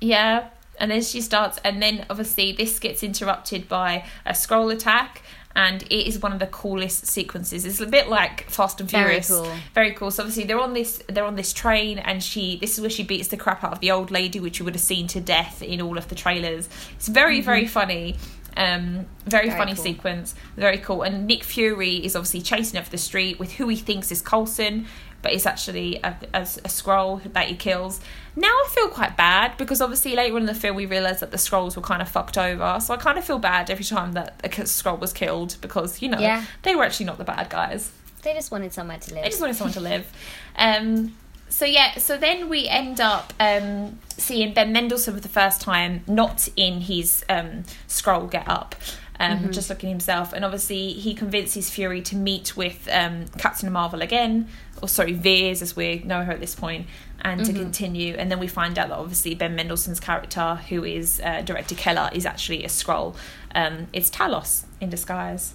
Yeah, 0.00 0.48
and 0.78 0.90
then 0.90 1.02
she 1.02 1.20
starts, 1.20 1.58
and 1.62 1.82
then 1.82 2.06
obviously 2.08 2.52
this 2.52 2.78
gets 2.78 3.02
interrupted 3.02 3.68
by 3.68 4.04
a 4.24 4.32
Skrull 4.32 4.72
attack, 4.72 5.22
and 5.56 5.82
it 5.84 6.06
is 6.06 6.18
one 6.20 6.32
of 6.32 6.38
the 6.38 6.46
coolest 6.46 7.06
sequences. 7.06 7.64
It's 7.64 7.80
a 7.80 7.86
bit 7.86 8.08
like 8.08 8.48
Fast 8.48 8.80
and 8.80 8.88
Very 8.90 9.20
Furious. 9.20 9.28
cool. 9.28 9.52
Very 9.74 9.92
cool. 9.92 10.10
So 10.10 10.22
obviously 10.22 10.44
they're 10.44 10.60
on 10.60 10.74
this 10.74 11.02
they're 11.08 11.24
on 11.24 11.34
this 11.36 11.52
train 11.52 11.98
and 11.98 12.22
she 12.22 12.56
this 12.58 12.74
is 12.74 12.80
where 12.80 12.90
she 12.90 13.02
beats 13.02 13.28
the 13.28 13.36
crap 13.36 13.64
out 13.64 13.72
of 13.72 13.80
the 13.80 13.90
old 13.90 14.10
lady, 14.10 14.38
which 14.40 14.58
you 14.58 14.64
would 14.64 14.74
have 14.74 14.82
seen 14.82 15.06
to 15.08 15.20
death 15.20 15.60
in 15.62 15.80
all 15.80 15.98
of 15.98 16.08
the 16.08 16.14
trailers. 16.14 16.68
It's 16.94 17.08
very, 17.08 17.40
very 17.40 17.66
funny. 17.66 18.16
Um, 18.56 19.06
very, 19.26 19.46
Very 19.46 19.58
funny 19.58 19.74
cool. 19.74 19.84
sequence. 19.84 20.34
Very 20.56 20.78
cool. 20.78 21.02
And 21.02 21.26
Nick 21.26 21.44
Fury 21.44 22.04
is 22.04 22.16
obviously 22.16 22.42
chasing 22.42 22.80
up 22.80 22.86
the 22.86 22.98
street 22.98 23.38
with 23.38 23.52
who 23.52 23.68
he 23.68 23.76
thinks 23.76 24.10
is 24.10 24.20
Coulson, 24.20 24.86
but 25.22 25.32
it's 25.32 25.46
actually 25.46 25.96
a, 26.02 26.16
a, 26.34 26.40
a 26.42 26.68
Skrull 26.68 27.20
that 27.32 27.48
he 27.48 27.54
kills. 27.56 28.00
Now 28.36 28.48
I 28.48 28.68
feel 28.70 28.88
quite 28.88 29.16
bad 29.16 29.56
because 29.58 29.80
obviously 29.80 30.14
later 30.14 30.36
in 30.38 30.46
the 30.46 30.54
film 30.54 30.76
we 30.76 30.86
realise 30.86 31.20
that 31.20 31.30
the 31.30 31.36
Skrulls 31.36 31.76
were 31.76 31.82
kind 31.82 32.00
of 32.00 32.08
fucked 32.08 32.38
over. 32.38 32.78
So 32.80 32.94
I 32.94 32.96
kind 32.96 33.18
of 33.18 33.24
feel 33.24 33.38
bad 33.38 33.70
every 33.70 33.84
time 33.84 34.12
that 34.12 34.40
a 34.44 34.48
Skrull 34.48 34.98
was 34.98 35.12
killed 35.12 35.56
because, 35.60 36.00
you 36.00 36.08
know, 36.08 36.18
Yeah. 36.18 36.44
they 36.62 36.74
were 36.74 36.84
actually 36.84 37.06
not 37.06 37.18
the 37.18 37.24
bad 37.24 37.50
guys. 37.50 37.92
They 38.22 38.34
just 38.34 38.50
wanted 38.50 38.72
somewhere 38.72 38.98
to 38.98 39.14
live. 39.14 39.24
They 39.24 39.30
just 39.30 39.40
wanted 39.40 39.56
someone 39.56 39.72
to 39.74 39.80
live. 39.80 40.12
Um, 40.56 41.16
so 41.48 41.64
yeah, 41.64 41.96
so 41.98 42.16
then 42.16 42.48
we 42.48 42.68
end 42.68 43.00
up 43.00 43.32
um, 43.40 43.98
seeing 44.16 44.54
Ben 44.54 44.72
Mendelsohn 44.72 45.14
for 45.14 45.20
the 45.20 45.28
first 45.28 45.60
time, 45.60 46.02
not 46.06 46.48
in 46.54 46.82
his 46.82 47.24
um, 47.28 47.64
Skrull 47.88 48.30
get 48.30 48.46
up, 48.46 48.76
um, 49.18 49.50
just 49.50 49.68
looking 49.68 49.88
himself. 49.88 50.32
And 50.32 50.44
obviously, 50.44 50.92
he 50.92 51.12
convinces 51.14 51.68
Fury 51.68 52.02
to 52.02 52.14
meet 52.14 52.56
with 52.56 52.88
um, 52.92 53.26
Captain 53.38 53.70
Marvel 53.72 54.00
again, 54.00 54.48
or 54.82 54.88
sorry, 54.88 55.12
Veers 55.12 55.62
as 55.62 55.76
we 55.76 56.02
know 56.04 56.24
her 56.24 56.32
at 56.32 56.40
this 56.40 56.54
point, 56.54 56.86
and 57.22 57.44
to 57.44 57.52
continue. 57.52 58.14
And 58.14 58.30
then 58.30 58.38
we 58.38 58.46
find 58.46 58.78
out 58.78 58.88
that 58.88 58.98
obviously 58.98 59.34
Ben 59.34 59.56
Mendelsohn's 59.56 60.00
character, 60.00 60.56
who 60.68 60.84
is 60.84 61.20
uh, 61.24 61.42
Director 61.42 61.74
Keller, 61.74 62.10
is 62.12 62.26
actually 62.26 62.64
a 62.64 62.68
Skrull. 62.68 63.14
Um, 63.54 63.88
it's 63.92 64.10
Talos 64.10 64.64
in 64.80 64.90
disguise. 64.90 65.54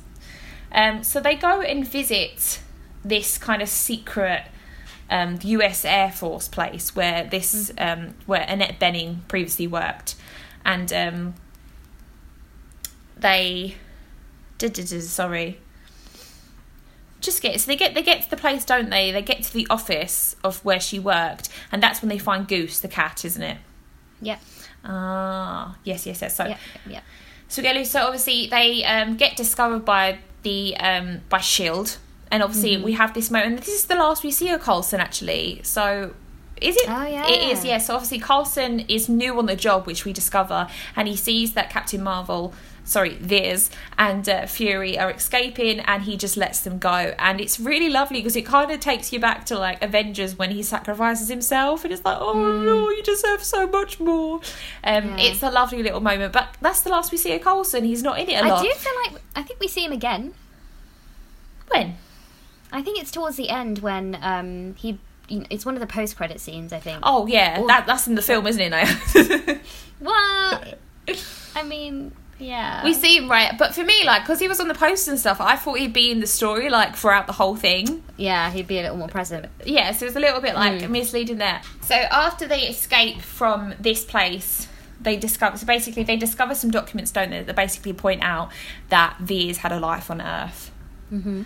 Um, 0.71 1.03
so 1.03 1.19
they 1.19 1.35
go 1.35 1.61
and 1.61 1.87
visit 1.87 2.59
this 3.03 3.37
kind 3.37 3.61
of 3.61 3.69
secret 3.69 4.43
um, 5.09 5.39
U.S. 5.41 5.85
Air 5.85 6.11
Force 6.11 6.47
place 6.47 6.95
where 6.95 7.23
this 7.25 7.71
um, 7.77 8.15
where 8.25 8.45
Annette 8.47 8.79
Bening 8.79 9.27
previously 9.27 9.67
worked, 9.67 10.15
and 10.65 10.91
um, 10.91 11.35
they 13.17 13.75
sorry. 14.59 15.59
Just 17.25 17.41
get 17.41 17.59
so 17.59 17.67
they 17.67 17.75
get 17.75 17.93
they 17.95 18.03
get 18.03 18.21
to 18.23 18.29
the 18.29 18.37
place, 18.37 18.63
don't 18.65 18.89
they? 18.89 19.11
They 19.11 19.21
get 19.21 19.43
to 19.43 19.53
the 19.53 19.65
office 19.69 20.35
of 20.43 20.63
where 20.63 20.79
she 20.79 20.99
worked, 20.99 21.49
and 21.71 21.81
that's 21.83 22.01
when 22.01 22.09
they 22.09 22.17
find 22.19 22.47
Goose, 22.47 22.79
the 22.79 22.87
cat, 22.87 23.25
isn't 23.25 23.41
it? 23.41 23.57
Yeah. 24.21 24.37
Ah, 24.83 25.75
yes, 25.83 26.05
yes, 26.05 26.21
yes. 26.21 26.35
So 26.35 26.45
Yeah. 26.45 26.57
Yeah. 26.87 27.01
so 27.47 27.83
so 27.83 28.03
obviously 28.05 28.47
they 28.47 28.83
um, 28.83 29.17
get 29.17 29.35
discovered 29.35 29.83
by 29.85 30.19
the 30.43 30.77
um, 30.77 31.21
by 31.29 31.39
Shield, 31.39 31.97
and 32.31 32.43
obviously 32.43 32.75
Mm-hmm. 32.75 32.85
we 32.85 32.93
have 32.93 33.13
this 33.13 33.31
moment. 33.31 33.57
This 33.57 33.69
is 33.69 33.85
the 33.85 33.95
last 33.95 34.23
we 34.23 34.31
see 34.31 34.49
of 34.49 34.61
Coulson 34.61 34.99
actually. 34.99 35.61
So 35.63 36.13
is 36.61 36.75
it? 36.77 36.85
Oh, 36.87 37.05
yeah. 37.05 37.27
It 37.27 37.51
is. 37.51 37.65
Yeah. 37.65 37.79
So 37.79 37.95
obviously 37.95 38.19
Coulson 38.19 38.81
is 38.81 39.09
new 39.09 39.37
on 39.39 39.45
the 39.47 39.55
job, 39.55 39.87
which 39.87 40.05
we 40.05 40.13
discover, 40.13 40.67
and 40.95 41.07
he 41.07 41.15
sees 41.17 41.53
that 41.53 41.69
Captain 41.69 42.01
Marvel. 42.03 42.53
Sorry, 42.87 43.15
Veers 43.15 43.71
and 43.97 44.29
uh, 44.29 44.45
Fury 44.45 44.97
are 44.99 45.09
escaping, 45.09 45.79
and 45.79 46.03
he 46.03 46.15
just 46.17 46.37
lets 46.37 46.59
them 46.59 46.77
go. 46.77 47.15
And 47.17 47.41
it's 47.41 47.59
really 47.59 47.89
lovely 47.89 48.19
because 48.19 48.35
it 48.35 48.45
kind 48.45 48.69
of 48.69 48.79
takes 48.79 49.11
you 49.11 49.19
back 49.19 49.43
to 49.47 49.57
like 49.57 49.81
Avengers 49.83 50.37
when 50.37 50.51
he 50.51 50.61
sacrifices 50.61 51.27
himself, 51.27 51.83
and 51.83 51.91
it's 51.91 52.05
like, 52.05 52.17
oh 52.19 52.61
no, 52.61 52.89
you 52.91 53.01
deserve 53.01 53.43
so 53.43 53.65
much 53.67 53.99
more. 53.99 54.35
Um, 54.83 55.05
Mm. 55.05 55.17
Yeah. 55.17 55.31
It's 55.31 55.43
a 55.43 55.49
lovely 55.51 55.81
little 55.83 55.99
moment, 55.99 56.31
but 56.31 56.55
that's 56.61 56.81
the 56.81 56.89
last 56.89 57.11
we 57.11 57.17
see 57.17 57.33
of 57.33 57.41
Coulson. 57.41 57.83
He's 57.83 58.03
not 58.03 58.19
in 58.19 58.29
it 58.29 58.43
a 58.43 58.47
lot. 58.47 58.59
I 58.59 58.63
do 58.63 58.71
feel 58.73 58.93
like 59.05 59.21
I 59.35 59.41
think 59.43 59.59
we 59.59 59.67
see 59.67 59.83
him 59.83 59.91
again. 59.91 60.33
When? 61.67 61.97
I 62.71 62.81
think 62.81 62.99
it's 63.01 63.11
towards 63.11 63.35
the 63.37 63.49
end 63.49 63.79
when 63.79 64.17
um 64.21 64.75
he. 64.75 64.99
It's 65.27 65.65
one 65.65 65.73
of 65.73 65.81
the 65.81 65.87
post-credit 65.87 66.39
scenes, 66.39 66.71
I 66.71 66.79
think. 66.79 66.99
Oh 67.01 67.25
yeah, 67.25 67.65
that 67.65 67.87
that's 67.87 68.07
in 68.07 68.13
the 68.13 68.21
film, 68.21 68.45
isn't 68.45 68.61
it? 68.61 69.59
Well, 69.99 70.63
I 71.55 71.63
mean, 71.63 72.11
yeah. 72.39 72.83
we 72.83 72.93
see 72.93 73.17
him 73.17 73.29
right, 73.29 73.57
but 73.57 73.73
for 73.75 73.83
me, 73.83 74.03
like, 74.05 74.23
because 74.23 74.39
he 74.39 74.47
was 74.47 74.59
on 74.59 74.67
the 74.67 74.73
poster 74.73 75.11
and 75.11 75.19
stuff, 75.19 75.39
I 75.39 75.55
thought 75.55 75.77
he'd 75.79 75.93
be 75.93 76.11
in 76.11 76.19
the 76.19 76.27
story 76.27 76.69
like 76.69 76.95
throughout 76.95 77.27
the 77.27 77.33
whole 77.33 77.55
thing. 77.55 78.03
Yeah, 78.17 78.49
he'd 78.51 78.67
be 78.67 78.79
a 78.79 78.83
little 78.83 78.97
more 78.97 79.07
present. 79.07 79.47
Yeah, 79.65 79.91
so 79.93 80.05
it's 80.05 80.15
a 80.15 80.19
little 80.19 80.41
bit 80.41 80.55
like 80.55 80.81
Mm. 80.81 80.89
misleading 80.89 81.37
there. 81.37 81.61
So 81.81 81.95
after 81.95 82.47
they 82.47 82.61
escape 82.67 83.21
from 83.21 83.73
this 83.79 84.03
place, 84.05 84.67
they 85.01 85.17
discover. 85.17 85.57
So 85.57 85.65
basically, 85.65 86.03
they 86.03 86.15
discover 86.17 86.55
some 86.55 86.71
documents, 86.71 87.11
don't 87.11 87.29
they? 87.29 87.43
That 87.43 87.55
basically 87.55 87.93
point 87.93 88.23
out 88.23 88.49
that 88.89 89.17
Veers 89.19 89.57
had 89.57 89.71
a 89.71 89.79
life 89.79 90.09
on 90.09 90.21
Earth. 90.21 90.71
Mm-hmm. 91.13 91.43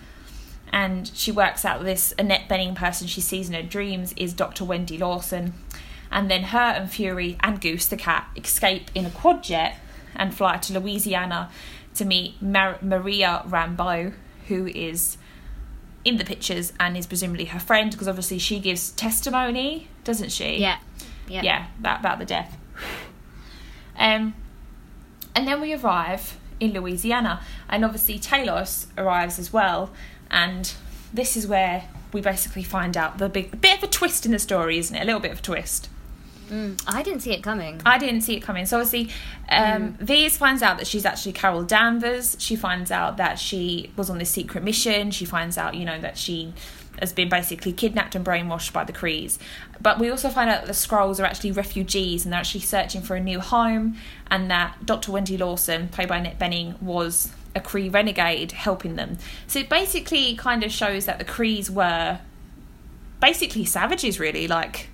and 0.71 1.11
she 1.15 1.31
works 1.31 1.65
out 1.65 1.83
this 1.83 2.13
Annette 2.19 2.47
Bening 2.47 2.75
person 2.75 3.07
she 3.07 3.21
sees 3.21 3.49
in 3.49 3.55
her 3.55 3.63
dreams 3.63 4.13
is 4.15 4.33
Dr. 4.33 4.63
Wendy 4.63 4.97
Lawson. 4.97 5.53
And 6.11 6.29
then 6.29 6.43
her 6.43 6.59
and 6.59 6.89
Fury 6.91 7.37
and 7.41 7.59
Goose 7.59 7.87
the 7.87 7.97
cat 7.97 8.27
escape 8.35 8.89
in 8.95 9.05
a 9.05 9.09
quad 9.09 9.43
jet 9.43 9.77
and 10.19 10.35
fly 10.35 10.57
to 10.57 10.79
Louisiana 10.79 11.49
to 11.95 12.05
meet 12.05 12.39
Mar- 12.41 12.77
Maria 12.81 13.41
Rambeau, 13.47 14.13
who 14.47 14.67
is 14.67 15.17
in 16.05 16.17
the 16.17 16.23
pictures 16.23 16.71
and 16.79 16.95
is 16.95 17.07
presumably 17.07 17.45
her 17.45 17.59
friend 17.59 17.91
because 17.91 18.07
obviously 18.07 18.37
she 18.37 18.59
gives 18.59 18.91
testimony, 18.91 19.87
doesn't 20.03 20.31
she? 20.31 20.57
Yeah. 20.57 20.77
Yeah. 21.27 21.41
yeah, 21.43 21.67
about, 21.79 21.99
about 21.99 22.19
the 22.19 22.25
death. 22.25 22.57
Um, 23.97 24.33
and 25.35 25.47
then 25.47 25.61
we 25.61 25.73
arrive 25.73 26.37
in 26.59 26.73
Louisiana, 26.73 27.41
and 27.69 27.85
obviously 27.85 28.17
Talos 28.17 28.87
arrives 28.97 29.37
as 29.37 29.53
well, 29.53 29.91
and 30.31 30.73
this 31.13 31.37
is 31.37 31.45
where 31.45 31.87
we 32.11 32.21
basically 32.21 32.63
find 32.63 32.97
out 32.97 33.19
the 33.19 33.29
big 33.29 33.61
bit 33.61 33.77
of 33.77 33.83
a 33.83 33.87
twist 33.87 34.25
in 34.25 34.31
the 34.31 34.39
story, 34.39 34.79
isn't 34.79 34.95
it? 34.95 35.01
A 35.01 35.05
little 35.05 35.19
bit 35.21 35.31
of 35.31 35.39
a 35.39 35.41
twist. 35.41 35.89
Mm, 36.49 36.81
I 36.87 37.03
didn't 37.03 37.21
see 37.21 37.31
it 37.31 37.43
coming. 37.43 37.81
I 37.85 37.97
didn't 37.97 38.21
see 38.21 38.35
it 38.35 38.41
coming. 38.41 38.65
So 38.65 38.79
obviously, 38.79 39.09
um, 39.49 39.93
Veers 39.99 40.35
finds 40.35 40.61
out 40.61 40.77
that 40.77 40.87
she's 40.87 41.05
actually 41.05 41.33
Carol 41.33 41.63
Danvers. 41.63 42.35
She 42.39 42.55
finds 42.55 42.91
out 42.91 43.17
that 43.17 43.39
she 43.39 43.91
was 43.95 44.09
on 44.09 44.17
this 44.17 44.29
secret 44.29 44.63
mission. 44.63 45.11
She 45.11 45.25
finds 45.25 45.57
out, 45.57 45.75
you 45.75 45.85
know, 45.85 45.99
that 46.01 46.17
she 46.17 46.53
has 46.99 47.13
been 47.13 47.29
basically 47.29 47.71
kidnapped 47.71 48.15
and 48.15 48.25
brainwashed 48.25 48.73
by 48.73 48.83
the 48.83 48.91
Krees. 48.91 49.37
But 49.81 49.99
we 49.99 50.09
also 50.09 50.29
find 50.29 50.49
out 50.49 50.61
that 50.61 50.67
the 50.67 50.73
Skrulls 50.73 51.19
are 51.19 51.23
actually 51.23 51.51
refugees 51.51 52.25
and 52.25 52.33
they're 52.33 52.39
actually 52.39 52.61
searching 52.61 53.01
for 53.01 53.15
a 53.15 53.19
new 53.19 53.39
home, 53.39 53.95
and 54.29 54.51
that 54.51 54.85
Dr. 54.85 55.11
Wendy 55.11 55.37
Lawson, 55.37 55.87
played 55.89 56.09
by 56.09 56.17
Annette 56.17 56.39
Bening, 56.39 56.81
was 56.81 57.31
a 57.55 57.59
Kree 57.59 57.93
renegade 57.93 58.51
helping 58.51 58.95
them. 58.95 59.17
So 59.47 59.59
it 59.59 59.69
basically 59.69 60.35
kind 60.35 60.63
of 60.63 60.71
shows 60.71 61.05
that 61.05 61.19
the 61.19 61.25
Krees 61.25 61.69
were 61.69 62.19
basically 63.21 63.65
savages, 63.65 64.19
really. 64.19 64.47
Like, 64.47 64.89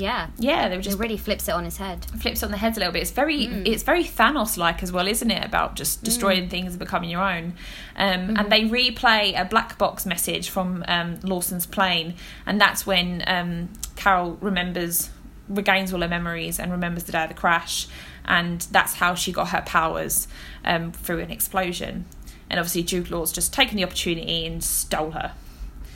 Yeah. 0.00 0.28
yeah, 0.38 0.68
they 0.68 0.76
were 0.76 0.80
It 0.80 0.84
just 0.84 0.98
really 0.98 1.16
flips 1.16 1.48
it 1.48 1.52
on 1.52 1.64
his 1.64 1.76
head. 1.76 2.04
flips 2.18 2.42
on 2.42 2.50
the 2.50 2.56
heads 2.56 2.76
a 2.76 2.80
little 2.80 2.92
bit. 2.92 3.02
It's 3.02 3.10
very 3.10 3.44
it's 3.44 3.82
very 3.82 4.04
Thanos 4.04 4.56
like 4.56 4.82
as 4.82 4.90
well, 4.92 5.06
isn't 5.06 5.30
it? 5.30 5.44
About 5.44 5.76
just 5.76 6.02
destroying 6.02 6.48
things 6.48 6.72
and 6.72 6.78
becoming 6.78 7.10
your 7.10 7.22
own. 7.22 7.54
Um, 7.96 8.36
And 8.36 8.50
they 8.50 8.62
replay 8.62 9.38
a 9.40 9.44
black 9.44 9.76
box 9.78 10.06
message 10.06 10.48
from 10.48 10.84
um, 10.88 11.20
Lawson's 11.22 11.66
plane, 11.66 12.14
and 12.46 12.60
that's 12.60 12.86
when 12.86 13.22
um, 13.26 13.68
Carol 13.96 14.38
remembers 14.40 15.10
regains 15.48 15.92
all 15.92 16.00
her 16.00 16.08
memories 16.08 16.58
and 16.60 16.70
remembers 16.72 17.04
the 17.04 17.12
day 17.12 17.22
of 17.24 17.28
the 17.28 17.34
crash, 17.34 17.88
and 18.24 18.60
that's 18.70 18.94
how 18.94 19.14
she 19.14 19.32
got 19.32 19.48
her 19.48 19.62
powers 19.66 20.28
um, 20.64 20.92
through 20.92 21.18
an 21.18 21.30
explosion. 21.30 22.04
And 22.48 22.58
obviously, 22.58 22.82
Jude 22.84 23.10
Law's 23.10 23.32
just 23.32 23.52
taken 23.52 23.76
the 23.76 23.84
opportunity 23.84 24.46
and 24.46 24.62
stole 24.64 25.10
her. 25.12 25.32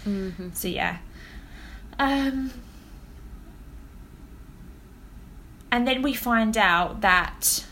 Mm-hmm. 0.07 0.49
So 0.53 0.69
yeah. 0.69 0.99
Um, 1.99 2.51
and 5.75 5.87
then 5.89 6.03
we 6.03 6.13
find 6.15 6.57
out 6.57 7.01
that. 7.01 7.65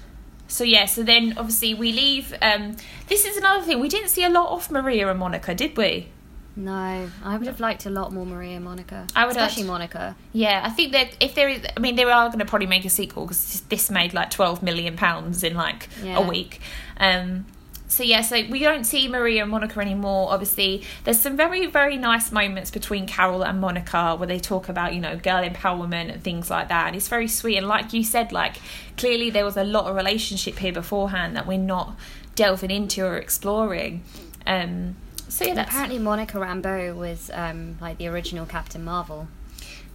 So 0.48 0.64
yeah, 0.64 0.86
so 0.86 1.02
then 1.02 1.34
obviously 1.38 1.72
we 1.74 1.92
leave. 1.92 2.34
Um, 2.42 2.76
this 3.08 3.24
is 3.24 3.36
another 3.36 3.62
thing 3.64 3.80
we 3.80 3.88
didn't 3.88 4.10
see 4.10 4.24
a 4.24 4.28
lot 4.28 4.48
of 4.56 4.70
Maria 4.70 5.08
and 5.08 5.18
Monica, 5.18 5.54
did 5.54 5.76
we? 5.76 6.08
No, 6.54 7.08
I 7.24 7.38
would 7.38 7.46
have 7.46 7.60
liked 7.60 7.86
a 7.86 7.90
lot 7.90 8.12
more 8.12 8.26
Maria 8.26 8.56
and 8.56 8.64
Monica. 8.64 9.06
I 9.16 9.24
would 9.26 9.36
have- 9.36 9.46
especially 9.48 9.66
Monica. 9.68 10.14
Yeah, 10.34 10.60
I 10.62 10.68
think 10.70 10.92
that 10.92 11.08
if 11.20 11.34
there 11.34 11.48
is, 11.48 11.60
I 11.76 11.80
mean, 11.80 11.96
they 11.96 12.04
are 12.04 12.26
going 12.28 12.40
to 12.40 12.44
probably 12.44 12.66
make 12.66 12.84
a 12.84 12.90
sequel 12.90 13.24
because 13.24 13.62
this 13.70 13.90
made 13.90 14.12
like 14.12 14.30
twelve 14.30 14.62
million 14.62 14.94
pounds 14.96 15.42
in 15.42 15.54
like 15.54 15.88
Yeah. 16.04 16.18
a 16.18 16.22
week. 16.28 16.60
Um, 16.98 17.46
so 17.92 18.02
yeah, 18.02 18.22
so 18.22 18.42
we 18.48 18.60
don't 18.60 18.84
see 18.84 19.06
Maria 19.06 19.42
and 19.42 19.50
Monica 19.50 19.78
anymore. 19.78 20.32
Obviously, 20.32 20.82
there's 21.04 21.20
some 21.20 21.36
very 21.36 21.66
very 21.66 21.98
nice 21.98 22.32
moments 22.32 22.70
between 22.70 23.06
Carol 23.06 23.44
and 23.44 23.60
Monica 23.60 24.16
where 24.16 24.26
they 24.26 24.40
talk 24.40 24.70
about 24.70 24.94
you 24.94 25.00
know 25.00 25.16
girl 25.16 25.44
empowerment 25.46 26.10
and 26.10 26.22
things 26.24 26.48
like 26.48 26.68
that, 26.68 26.86
and 26.86 26.96
it's 26.96 27.08
very 27.08 27.28
sweet. 27.28 27.58
And 27.58 27.68
like 27.68 27.92
you 27.92 28.02
said, 28.02 28.32
like 28.32 28.56
clearly 28.96 29.28
there 29.28 29.44
was 29.44 29.58
a 29.58 29.64
lot 29.64 29.84
of 29.86 29.94
relationship 29.94 30.58
here 30.58 30.72
beforehand 30.72 31.36
that 31.36 31.46
we're 31.46 31.58
not 31.58 31.94
delving 32.34 32.70
into 32.70 33.04
or 33.04 33.18
exploring. 33.18 34.02
Um, 34.46 34.96
so 35.28 35.44
yeah, 35.44 35.60
apparently 35.60 35.98
Monica 35.98 36.38
Rambeau 36.38 36.96
was 36.96 37.30
um, 37.34 37.76
like 37.78 37.98
the 37.98 38.06
original 38.06 38.46
Captain 38.46 38.82
Marvel. 38.82 39.28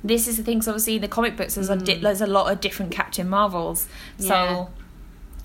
this 0.04 0.28
is 0.28 0.38
the 0.38 0.44
thing. 0.44 0.62
So 0.62 0.72
obviously, 0.72 0.98
in 0.98 1.02
the 1.02 1.08
comic 1.08 1.36
books, 1.36 1.56
there's 1.56 1.70
a 1.72 1.76
di- 1.78 1.96
there's 2.00 2.22
a 2.22 2.28
lot 2.28 2.52
of 2.52 2.62
different 2.62 2.92
Captain 2.92 3.28
Marvels. 3.28 3.88
Yeah. 4.20 4.66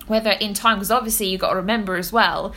Whether 0.07 0.31
in 0.31 0.53
time, 0.53 0.77
because 0.77 0.91
obviously 0.91 1.27
you've 1.27 1.41
got 1.41 1.51
to 1.51 1.55
remember 1.55 1.95
as 1.95 2.11
well, 2.11 2.53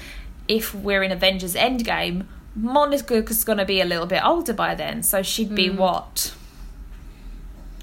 if 0.48 0.74
we're 0.74 1.02
in 1.02 1.12
Avengers 1.12 1.54
Endgame, 1.54 2.26
Monica's 2.54 3.44
going 3.44 3.58
to 3.58 3.64
be 3.64 3.80
a 3.80 3.84
little 3.84 4.06
bit 4.06 4.22
older 4.24 4.52
by 4.52 4.74
then. 4.74 5.02
So 5.02 5.22
she'd 5.22 5.54
be 5.54 5.68
Mm. 5.68 5.76
what? 5.76 6.34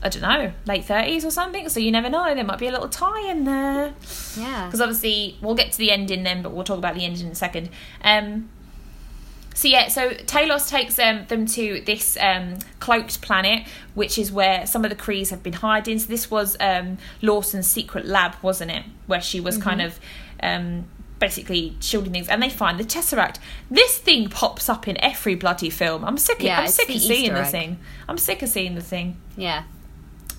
I 0.01 0.09
don't 0.09 0.21
know, 0.21 0.51
late 0.65 0.83
30s 0.85 1.23
or 1.23 1.31
something. 1.31 1.69
So 1.69 1.79
you 1.79 1.89
never 1.91 2.09
know. 2.09 2.35
There 2.35 2.43
might 2.43 2.59
be 2.59 2.67
a 2.67 2.71
little 2.71 2.89
tie 2.89 3.29
in 3.29 3.45
there. 3.45 3.93
Yeah. 4.37 4.65
Because 4.65 4.81
obviously, 4.81 5.37
we'll 5.41 5.55
get 5.55 5.71
to 5.71 5.77
the 5.77 5.91
ending 5.91 6.23
then, 6.23 6.41
but 6.41 6.51
we'll 6.51 6.65
talk 6.65 6.77
about 6.77 6.95
the 6.95 7.05
ending 7.05 7.27
in 7.27 7.31
a 7.31 7.35
second. 7.35 7.69
Um, 8.03 8.49
so 9.53 9.67
yeah, 9.67 9.87
so 9.87 10.09
Talos 10.11 10.67
takes 10.69 10.97
um, 10.99 11.25
them 11.27 11.45
to 11.47 11.81
this 11.85 12.17
um, 12.19 12.57
cloaked 12.79 13.21
planet, 13.21 13.67
which 13.93 14.17
is 14.17 14.31
where 14.31 14.65
some 14.65 14.83
of 14.83 14.89
the 14.89 14.95
Krees 14.95 15.29
have 15.29 15.43
been 15.43 15.53
hiding. 15.53 15.99
So 15.99 16.07
this 16.07 16.29
was 16.31 16.57
um, 16.59 16.97
Lawson's 17.21 17.67
secret 17.67 18.05
lab, 18.05 18.35
wasn't 18.41 18.71
it? 18.71 18.83
Where 19.07 19.21
she 19.21 19.39
was 19.39 19.57
kind 19.57 19.81
of 19.81 19.99
um, 20.41 20.85
basically 21.19 21.75
shielding 21.79 22.11
things, 22.13 22.27
and 22.29 22.41
they 22.41 22.49
find 22.49 22.79
the 22.79 22.83
Tesseract. 22.83 23.37
This 23.71 23.97
thing 23.97 24.29
pops 24.29 24.67
up 24.69 24.87
in 24.87 24.97
every 25.03 25.35
bloody 25.35 25.69
film. 25.69 26.03
I'm 26.03 26.17
sick. 26.17 26.39
Of, 26.39 26.45
Yeah, 26.45 26.61
I'm 26.61 26.67
sick 26.67 26.89
of 26.89 26.99
seeing 26.99 27.23
Easter 27.25 27.33
the 27.35 27.39
egg. 27.45 27.51
thing. 27.51 27.79
I'm 28.09 28.17
sick 28.17 28.41
of 28.41 28.49
seeing 28.49 28.75
the 28.75 28.81
thing 28.81 29.17
Yeah. 29.37 29.63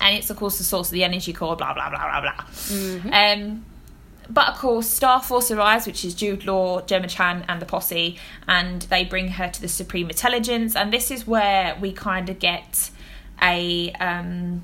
and 0.01 0.15
it's 0.17 0.29
of 0.29 0.37
course 0.37 0.57
the 0.57 0.63
source 0.63 0.89
of 0.89 0.93
the 0.93 1.03
energy 1.05 1.31
core. 1.33 1.55
Blah 1.55 1.73
blah 1.73 1.89
blah 1.89 2.21
blah 2.21 2.21
blah. 2.21 3.11
Um, 3.17 3.65
but 4.29 4.49
of 4.49 4.57
course, 4.57 4.87
Star 4.87 5.21
Force 5.21 5.51
arrives, 5.51 5.85
which 5.85 6.03
is 6.03 6.13
Jude 6.13 6.45
Law, 6.45 6.81
Gemma 6.81 7.07
Chan, 7.07 7.45
and 7.47 7.61
the 7.61 7.65
posse, 7.65 8.17
and 8.47 8.83
they 8.83 9.03
bring 9.03 9.29
her 9.29 9.49
to 9.49 9.61
the 9.61 9.67
Supreme 9.67 10.09
Intelligence, 10.09 10.75
and 10.75 10.91
this 10.91 11.11
is 11.11 11.27
where 11.27 11.77
we 11.79 11.91
kind 11.91 12.29
of 12.29 12.39
get 12.39 12.89
a 13.41 13.91
um, 13.93 14.63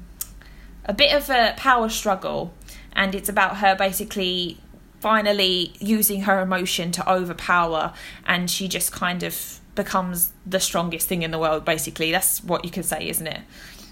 a 0.86 0.94
bit 0.94 1.14
of 1.14 1.30
a 1.30 1.54
power 1.58 1.90
struggle, 1.90 2.54
and 2.94 3.14
it's 3.16 3.30
about 3.30 3.58
her 3.58 3.76
basically 3.76 4.58
finally 5.00 5.74
using 5.80 6.22
her 6.22 6.42
emotion 6.42 6.92
to 6.92 7.12
overpower, 7.12 7.94
and 8.26 8.50
she 8.50 8.68
just 8.68 8.92
kind 8.92 9.24
of 9.24 9.60
becomes 9.76 10.32
the 10.46 10.60
strongest 10.60 11.08
thing 11.08 11.24
in 11.24 11.32
the 11.32 11.40
world. 11.40 11.66
Basically, 11.66 12.12
that's 12.12 12.44
what 12.44 12.66
you 12.66 12.72
could 12.72 12.86
say, 12.86 13.08
isn't 13.10 13.28
it? 13.28 13.42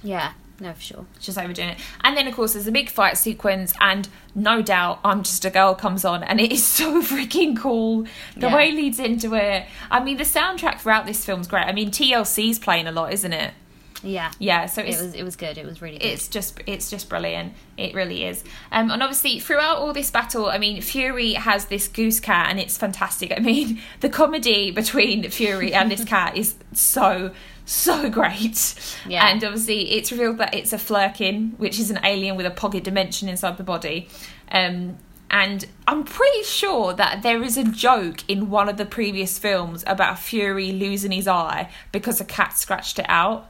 Yeah. 0.04 0.34
No, 0.62 0.74
for 0.74 0.82
sure. 0.82 1.06
just 1.20 1.38
overdoing 1.38 1.70
it. 1.70 1.78
And 2.04 2.18
then, 2.18 2.28
of 2.28 2.34
course, 2.36 2.54
there's 2.54 2.68
a 2.68 2.72
big 2.72 2.90
fight 2.90 3.18
sequence, 3.18 3.74
and 3.80 4.08
no 4.36 4.62
doubt, 4.62 5.00
I'm 5.06 5.24
just 5.24 5.46
a 5.46 5.50
girl 5.50 5.74
comes 5.76 6.04
on, 6.04 6.24
and 6.24 6.40
it 6.42 6.52
is 6.52 6.66
so 6.80 7.02
freaking 7.02 7.58
cool. 7.58 8.04
The 8.36 8.48
Yeah. 8.48 8.56
way 8.56 8.70
it 8.70 8.76
leads 8.76 9.00
into 9.00 9.34
it. 9.36 9.66
I 9.90 10.04
mean, 10.04 10.18
the 10.18 10.24
soundtrack 10.26 10.80
throughout 10.80 11.06
this 11.06 11.24
film's 11.26 11.48
great. 11.48 11.66
I 11.66 11.72
mean, 11.72 11.92
TLC's 11.92 12.60
playing 12.60 12.88
a 12.88 12.92
lot, 12.92 13.14
isn't 13.14 13.34
it? 13.34 13.54
Yeah. 14.02 14.32
Yeah, 14.40 14.68
so 14.68 14.82
It 14.82 14.88
was 14.98 15.14
it 15.14 15.24
was 15.24 15.36
good. 15.36 15.58
It 15.58 15.66
was 15.66 15.82
really 15.82 15.98
good. 15.98 16.08
it's 16.08 16.30
just 16.30 16.58
it's 16.66 16.90
just 16.90 17.10
brilliant. 17.10 17.52
It 17.76 17.94
really 17.94 18.24
is. 18.24 18.46
Um, 18.72 18.92
and 18.92 19.04
obviously 19.04 19.42
throughout 19.42 19.76
all 19.80 19.92
this 19.92 20.10
battle, 20.10 20.46
I 20.46 20.58
mean, 20.58 20.82
Fury 20.82 21.34
has 21.34 21.66
this 21.66 21.90
goose 21.90 22.22
cat, 22.22 22.48
and 22.50 22.62
it's 22.62 22.78
fantastic. 22.78 23.34
I 23.36 23.42
mean, 23.42 23.82
the 24.00 24.08
comedy 24.08 24.72
between 24.72 25.30
Fury 25.30 25.74
and 25.74 25.92
this 25.92 26.06
cat 26.06 26.38
is 26.38 26.56
so 26.72 27.32
so 27.70 28.10
great. 28.10 28.74
Yeah. 29.08 29.28
And 29.28 29.44
obviously, 29.44 29.92
it's 29.92 30.12
revealed 30.12 30.38
that 30.40 30.54
it's 30.54 30.74
a 30.74 30.78
Flerken, 30.78 31.58
which 31.58 31.80
is 31.80 31.92
an 31.92 32.00
alien 32.04 32.36
with 32.36 32.46
a 32.46 32.52
pocket 32.52 32.84
dimension 32.84 33.30
inside 33.30 33.58
the 33.58 33.64
body. 33.64 34.10
Um, 34.52 34.98
and 35.32 35.66
I'm 35.88 36.04
pretty 36.04 36.44
sure 36.44 36.94
that 36.94 37.22
there 37.22 37.44
is 37.44 37.58
a 37.58 37.64
joke 37.64 38.24
in 38.28 38.50
one 38.50 38.68
of 38.68 38.78
the 38.78 38.86
previous 38.86 39.38
films 39.38 39.84
about 39.86 40.18
Fury 40.18 40.72
losing 40.72 41.12
his 41.12 41.28
eye 41.28 41.70
because 41.92 42.20
a 42.20 42.26
cat 42.26 42.58
scratched 42.58 42.98
it 42.98 43.06
out. 43.08 43.50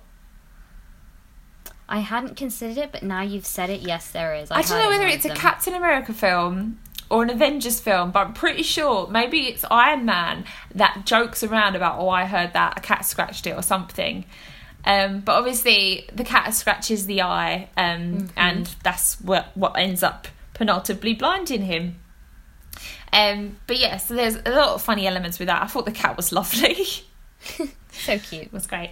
I 1.87 1.99
hadn't 1.99 2.35
considered 2.35 2.77
it, 2.77 2.91
but 2.91 3.01
now 3.01 3.21
you've 3.21 3.45
said 3.45 3.69
it. 3.69 3.81
Yes, 3.81 4.11
there 4.11 4.35
is. 4.35 4.51
I 4.51 4.61
don't 4.61 4.83
know 4.83 4.89
whether 4.89 5.07
it's 5.07 5.25
a. 5.25 5.29
Captain 5.29 5.73
America 5.73 6.13
film 6.13 6.79
or 7.09 7.23
an 7.23 7.29
Avengers 7.29 7.79
film, 7.79 8.11
but 8.11 8.27
I'm 8.27 8.33
pretty 8.33 8.63
sure 8.63 9.07
maybe 9.07 9.47
it's 9.47 9.65
Iron 9.71 10.05
Man 10.05 10.45
that 10.75 11.05
jokes 11.05 11.43
around 11.43 11.75
about, 11.75 11.99
oh, 11.99 12.09
I 12.09 12.25
heard 12.25 12.53
that 12.53 12.77
a 12.77 12.81
cat 12.81 13.05
scratched 13.05 13.47
it 13.47 13.51
or 13.51 13.63
something. 13.63 14.25
Um, 14.85 15.21
but 15.21 15.33
obviously, 15.33 16.07
the 16.13 16.23
cat 16.23 16.53
scratches 16.53 17.05
the 17.05 17.21
eye, 17.21 17.69
um, 17.75 18.29
and 18.37 18.67
that's 18.83 19.19
what 19.19 19.47
what 19.55 19.77
ends 19.77 20.03
up 20.03 20.27
penultimally 20.53 21.17
blinding 21.17 21.63
him. 21.63 21.99
Um, 23.11 23.57
but 23.67 23.77
yeah, 23.79 23.97
so 23.97 24.13
there's 24.13 24.35
a 24.35 24.51
lot 24.51 24.69
of 24.69 24.81
funny 24.81 25.05
elements 25.05 25.37
with 25.39 25.47
that. 25.47 25.61
I 25.61 25.67
thought 25.67 25.85
the 25.85 25.91
cat 25.91 26.15
was 26.15 26.31
lovely. 26.31 26.85
So 27.91 28.17
cute. 28.17 28.43
It 28.43 28.53
was 28.53 28.67
great. 28.67 28.91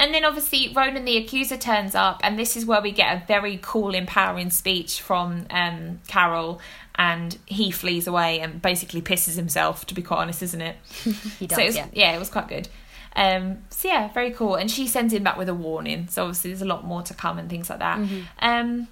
And 0.00 0.14
then 0.14 0.24
obviously 0.24 0.72
Ronan 0.74 1.04
the 1.04 1.16
Accuser 1.16 1.56
turns 1.56 1.94
up, 1.94 2.20
and 2.22 2.38
this 2.38 2.56
is 2.56 2.64
where 2.64 2.80
we 2.80 2.92
get 2.92 3.16
a 3.16 3.26
very 3.26 3.58
cool, 3.62 3.94
empowering 3.94 4.50
speech 4.50 5.00
from 5.00 5.46
um, 5.50 6.00
Carol, 6.06 6.60
and 6.98 7.38
he 7.46 7.70
flees 7.70 8.06
away 8.06 8.40
and 8.40 8.60
basically 8.60 9.00
pisses 9.00 9.36
himself. 9.36 9.86
To 9.86 9.94
be 9.94 10.02
quite 10.02 10.18
honest, 10.18 10.42
isn't 10.42 10.60
it? 10.60 10.76
He 11.38 11.46
does. 11.46 11.56
so 11.56 11.62
it 11.62 11.66
was, 11.66 11.76
yeah. 11.94 12.14
it 12.14 12.18
was 12.18 12.28
quite 12.28 12.48
good. 12.48 12.68
Um, 13.14 13.58
so 13.70 13.88
yeah, 13.88 14.12
very 14.12 14.32
cool. 14.32 14.56
And 14.56 14.70
she 14.70 14.86
sends 14.86 15.12
him 15.14 15.22
back 15.22 15.38
with 15.38 15.48
a 15.48 15.54
warning. 15.54 16.08
So 16.08 16.22
obviously 16.22 16.50
there's 16.50 16.62
a 16.62 16.66
lot 16.66 16.84
more 16.84 17.02
to 17.02 17.14
come 17.14 17.38
and 17.38 17.48
things 17.48 17.70
like 17.70 17.78
that. 17.78 17.98
Mm-hmm. 17.98 18.22
Um, 18.40 18.88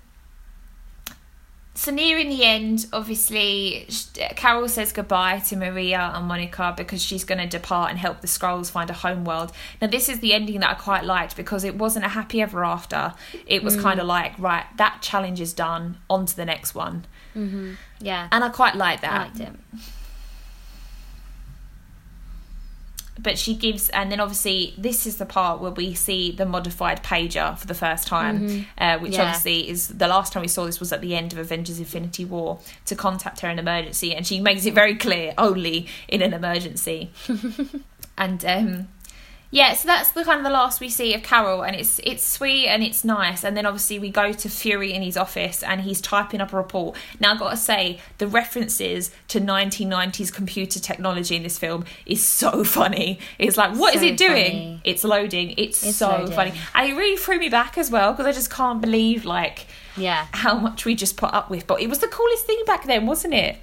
so 1.74 1.92
nearing 1.92 2.30
the 2.30 2.42
end, 2.42 2.86
obviously, 2.90 3.86
Carol 4.34 4.66
says 4.66 4.92
goodbye 4.92 5.40
to 5.40 5.56
Maria 5.56 6.10
and 6.14 6.26
Monica 6.26 6.72
because 6.74 7.02
she's 7.02 7.22
going 7.22 7.38
to 7.38 7.46
depart 7.46 7.90
and 7.90 7.98
help 7.98 8.22
the 8.22 8.26
Skrulls 8.26 8.70
find 8.70 8.88
a 8.88 8.94
homeworld. 8.94 9.52
Now, 9.82 9.88
this 9.88 10.08
is 10.08 10.20
the 10.20 10.32
ending 10.32 10.60
that 10.60 10.70
I 10.70 10.74
quite 10.74 11.04
liked 11.04 11.36
because 11.36 11.64
it 11.64 11.76
wasn't 11.76 12.06
a 12.06 12.08
happy 12.08 12.40
ever 12.40 12.64
after. 12.64 13.12
It 13.46 13.62
was 13.62 13.76
kind 13.76 14.00
of 14.00 14.06
like, 14.06 14.38
right, 14.38 14.64
that 14.78 15.02
challenge 15.02 15.38
is 15.38 15.52
done, 15.52 15.98
on 16.08 16.24
to 16.24 16.34
the 16.34 16.46
next 16.46 16.74
one. 16.74 17.04
Yeah. 18.00 18.28
And 18.32 18.42
I 18.44 18.48
quite 18.48 18.74
like 18.76 19.00
that. 19.02 19.12
I 19.12 19.24
liked 19.24 19.40
it. 19.40 19.52
but 23.18 23.38
she 23.38 23.54
gives 23.54 23.88
and 23.90 24.12
then 24.12 24.20
obviously 24.20 24.74
this 24.76 25.06
is 25.06 25.16
the 25.16 25.24
part 25.24 25.58
where 25.58 25.70
we 25.70 25.94
see 25.94 26.30
the 26.30 26.44
modified 26.44 27.02
pager 27.02 27.56
for 27.56 27.66
the 27.66 27.74
first 27.74 28.06
time 28.06 28.66
uh, 28.76 28.98
which 28.98 29.14
Yeah. 29.14 29.22
obviously 29.22 29.68
is 29.70 29.88
the 29.88 30.06
last 30.06 30.34
time 30.34 30.42
we 30.42 30.48
saw 30.48 30.66
this 30.66 30.78
was 30.80 30.92
at 30.92 31.00
the 31.00 31.16
end 31.16 31.32
of 31.32 31.38
avengers 31.38 31.78
infinity 31.78 32.26
war 32.26 32.58
to 32.84 32.94
contact 32.94 33.40
her 33.40 33.48
in 33.48 33.58
emergency 33.58 34.14
and 34.14 34.26
she 34.26 34.38
makes 34.38 34.66
it 34.66 34.74
very 34.74 34.94
clear 34.94 35.32
only 35.38 35.86
in 36.08 36.20
an 36.20 36.34
emergency 36.34 37.10
and 38.18 38.44
um 38.44 38.88
yeah 39.50 39.72
so 39.74 39.86
that's 39.86 40.10
the 40.10 40.24
kind 40.24 40.38
of 40.38 40.44
the 40.44 40.50
last 40.50 40.80
we 40.80 40.88
see 40.88 41.14
of 41.14 41.22
carol 41.22 41.62
and 41.62 41.76
it's 41.76 42.00
it's 42.04 42.24
sweet 42.26 42.66
and 42.66 42.82
it's 42.82 43.04
nice 43.04 43.44
and 43.44 43.56
then 43.56 43.64
obviously 43.64 43.98
we 43.98 44.10
go 44.10 44.32
to 44.32 44.48
fury 44.48 44.92
in 44.92 45.02
his 45.02 45.16
office 45.16 45.62
and 45.62 45.82
he's 45.82 46.00
typing 46.00 46.40
up 46.40 46.52
a 46.52 46.56
report 46.56 46.96
now 47.20 47.32
i've 47.32 47.38
got 47.38 47.50
to 47.50 47.56
say 47.56 48.00
the 48.18 48.26
references 48.26 49.10
to 49.28 49.40
1990s 49.40 50.32
computer 50.32 50.80
technology 50.80 51.36
in 51.36 51.42
this 51.44 51.58
film 51.58 51.84
is 52.06 52.26
so 52.26 52.64
funny 52.78 53.18
it's 53.38 53.56
like 53.56 53.74
what 53.76 53.94
is 53.94 54.00
So 54.00 54.06
it 54.08 54.16
doing 54.16 54.52
funny. 54.52 54.80
it's 54.84 55.04
loading 55.04 55.54
it's, 55.56 55.86
It's 55.86 55.96
so 55.98 56.08
loading. 56.10 56.32
funny 56.34 56.52
and 56.74 56.90
it 56.90 56.94
really 56.96 57.16
threw 57.16 57.38
me 57.38 57.48
back 57.48 57.78
as 57.78 57.90
well 57.90 58.12
because 58.12 58.26
i 58.26 58.32
just 58.32 58.50
can't 58.50 58.80
believe 58.80 59.24
like 59.24 59.66
Yeah. 59.96 60.26
how 60.32 60.58
much 60.58 60.84
we 60.84 60.94
just 60.94 61.16
put 61.16 61.32
up 61.32 61.50
with 61.50 61.66
but 61.66 61.80
it 61.80 61.88
was 61.88 62.00
the 62.00 62.08
coolest 62.08 62.46
thing 62.46 62.58
back 62.66 62.84
then 62.84 63.06
wasn't 63.06 63.34
it 63.34 63.56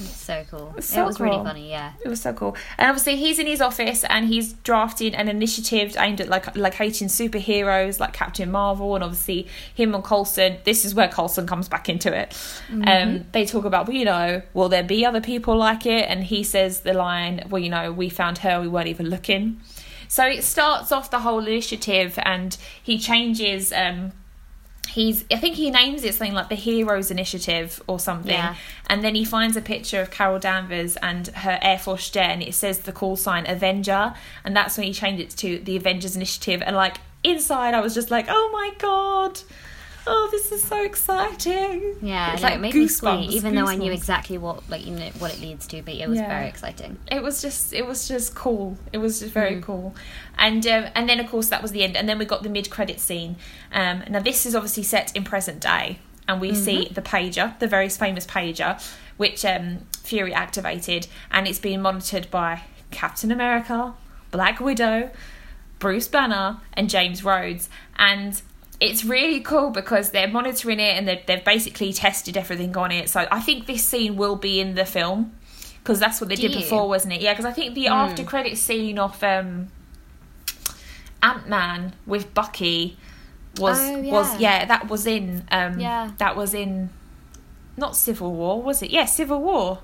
It's 0.00 0.16
so 0.16 0.44
cool. 0.50 0.74
so 0.80 1.02
it 1.02 1.06
was 1.06 1.20
really 1.20 1.42
funny. 1.44 1.70
Yeah. 1.70 1.92
it 2.04 2.08
was 2.08 2.20
so 2.20 2.32
cool. 2.32 2.56
And 2.78 2.88
obviously, 2.90 3.16
he's 3.16 3.38
in 3.38 3.46
his 3.46 3.60
office 3.60 4.04
and 4.04 4.26
he's 4.26 4.52
drafting 4.54 5.14
an 5.14 5.28
initiative 5.28 5.96
aimed 5.98 6.20
at 6.20 6.28
like 6.28 6.56
like 6.56 6.74
hating 6.74 7.08
superheroes 7.08 8.00
like 8.00 8.12
Captain 8.12 8.50
Marvel 8.50 8.94
and 8.94 9.04
obviously 9.04 9.46
him 9.74 9.94
and 9.94 10.02
Coulson. 10.02 10.58
This 10.64 10.84
is 10.84 10.94
where 10.94 11.08
Coulson 11.08 11.46
comes 11.46 11.68
back 11.68 11.88
into 11.88 12.12
it. 12.16 12.36
Um, 12.86 13.26
they 13.32 13.44
talk 13.46 13.64
about, 13.64 13.86
well, 13.86 13.96
you 13.96 14.04
know, 14.04 14.42
will 14.52 14.68
there 14.68 14.82
be 14.82 15.04
other 15.06 15.20
people 15.20 15.56
like 15.56 15.86
it? 15.86 16.08
And 16.08 16.24
he 16.24 16.42
says 16.42 16.80
the 16.80 16.92
line, 16.94 17.46
well, 17.48 17.62
you 17.62 17.70
know, 17.70 17.92
we 17.92 18.08
found 18.08 18.38
her, 18.38 18.60
we 18.60 18.68
weren't 18.68 18.88
even 18.88 19.08
looking. 19.08 19.60
So 20.08 20.24
it 20.26 20.44
starts 20.44 20.92
off 20.92 21.10
the 21.10 21.20
whole 21.20 21.40
initiative 21.46 22.18
and 22.22 22.56
he 22.82 22.98
changes. 22.98 23.72
Um, 23.72 24.12
he's 24.86 25.24
I 25.30 25.36
think 25.36 25.56
he 25.56 25.70
names 25.70 26.04
it 26.04 26.14
something 26.14 26.34
like 26.34 26.48
the 26.48 26.54
Heroes 26.54 27.10
Initiative 27.10 27.82
or 27.86 27.98
something. 27.98 28.32
Yeah. 28.32 28.54
And 28.86 29.02
then 29.04 29.14
he 29.14 29.24
finds 29.24 29.56
a 29.56 29.60
picture 29.60 30.00
of 30.00 30.10
Carol 30.10 30.38
Danvers 30.38 30.96
and 30.96 31.28
her 31.28 31.58
Air 31.62 31.78
Force 31.78 32.10
jet 32.10 32.30
and 32.30 32.42
it 32.42 32.54
says 32.54 32.80
the 32.80 32.92
call 32.92 33.16
sign 33.16 33.46
Avenger 33.46 34.14
and 34.44 34.56
that's 34.56 34.76
when 34.76 34.86
he 34.86 34.92
changed 34.92 35.22
it 35.22 35.30
to 35.38 35.58
the 35.58 35.76
Avengers 35.76 36.16
Initiative 36.16 36.62
and 36.64 36.76
like 36.76 36.98
inside 37.22 37.74
I 37.74 37.80
was 37.80 37.94
just 37.94 38.10
like, 38.10 38.26
Oh 38.28 38.50
my 38.52 38.72
god. 38.78 39.40
Oh, 40.06 40.28
this 40.30 40.52
is 40.52 40.62
so 40.62 40.82
exciting. 40.84 41.96
Yeah, 42.02 42.32
It's 42.34 42.42
no, 42.42 42.48
like 42.48 42.56
it 42.56 42.60
made 42.60 42.74
me 42.74 42.84
goosebumps, 42.84 43.24
squeak, 43.24 43.30
even 43.32 43.54
though 43.54 43.66
I 43.66 43.76
knew 43.76 43.90
exactly 43.92 44.36
what 44.38 44.68
like 44.68 44.84
you 44.86 44.92
know 44.94 45.08
what 45.18 45.32
it 45.34 45.40
leads 45.40 45.66
to, 45.68 45.82
but 45.82 45.94
it 45.94 46.08
was 46.08 46.18
Yeah. 46.18 46.28
very 46.28 46.46
exciting. 46.48 46.98
it 47.10 47.22
was 47.22 47.40
just 47.40 47.72
it 47.72 47.86
was 47.86 48.06
just 48.08 48.34
cool 48.34 48.76
it 48.92 48.98
was 48.98 49.20
just 49.20 49.32
very 49.32 49.56
Mm. 49.56 49.62
cool 49.62 49.94
and 50.38 50.66
um, 50.66 50.86
and 50.94 51.08
then 51.08 51.20
of 51.20 51.28
course 51.30 51.48
that 51.48 51.62
was 51.62 51.72
the 51.72 51.82
end 51.84 51.96
and 51.96 52.08
then 52.08 52.18
we 52.18 52.24
got 52.24 52.42
the 52.42 52.48
mid-credit 52.48 53.00
scene 53.00 53.36
um, 53.72 54.02
now 54.10 54.20
this 54.20 54.44
is 54.46 54.54
obviously 54.54 54.82
set 54.82 55.14
in 55.16 55.24
present 55.24 55.60
day 55.60 55.98
and 56.28 56.40
we 56.40 56.54
see 56.54 56.88
the 56.92 57.02
pager 57.02 57.58
the 57.58 57.66
very 57.66 57.88
famous 57.88 58.26
pager 58.26 58.80
which 59.16 59.44
um, 59.44 59.78
fury 60.02 60.32
activated 60.34 61.06
and 61.30 61.46
it's 61.46 61.58
being 61.58 61.80
monitored 61.80 62.30
by 62.30 62.62
captain 62.90 63.30
america 63.30 63.94
black 64.30 64.60
widow 64.60 65.10
Bruce 65.80 66.08
Banner 66.08 66.60
and 66.72 66.88
James 66.88 67.22
Rhodes. 67.24 67.68
And 67.98 68.40
it's 68.80 69.04
really 69.04 69.40
cool 69.40 69.70
because 69.70 70.10
they're 70.10 70.28
monitoring 70.28 70.80
it 70.80 70.96
and 70.96 71.06
they've, 71.08 71.24
they've 71.26 71.44
basically 71.44 71.92
tested 71.92 72.36
everything 72.36 72.76
on 72.76 72.90
it. 72.92 73.08
So 73.08 73.26
I 73.30 73.40
think 73.40 73.66
this 73.66 73.84
scene 73.84 74.16
will 74.16 74.36
be 74.36 74.60
in 74.60 74.74
the 74.74 74.84
film 74.84 75.32
because 75.78 76.00
that's 76.00 76.20
what 76.20 76.28
they 76.28 76.34
Do 76.36 76.42
did 76.42 76.52
you? 76.54 76.60
before, 76.60 76.88
wasn't 76.88 77.14
it? 77.14 77.20
Yeah, 77.20 77.32
because 77.32 77.44
I 77.44 77.52
think 77.52 77.74
the 77.74 77.86
after 77.88 78.24
credit 78.24 78.58
scene 78.58 78.98
of 78.98 79.22
um, 79.22 79.68
Ant 81.22 81.48
Man 81.48 81.94
with 82.06 82.34
Bucky 82.34 82.96
was 83.58 83.78
Oh, 83.80 84.00
was 84.00 84.38
yeah. 84.40 84.58
yeah 84.60 84.64
that 84.66 84.88
was 84.88 85.06
in 85.06 85.44
um, 85.50 85.78
Yeah. 85.78 86.10
that 86.18 86.36
was 86.36 86.54
in 86.54 86.90
not 87.76 87.96
Civil 87.96 88.32
War 88.34 88.60
was 88.62 88.82
it? 88.82 88.90
Yeah, 88.90 89.04
Civil 89.04 89.40
War. 89.40 89.78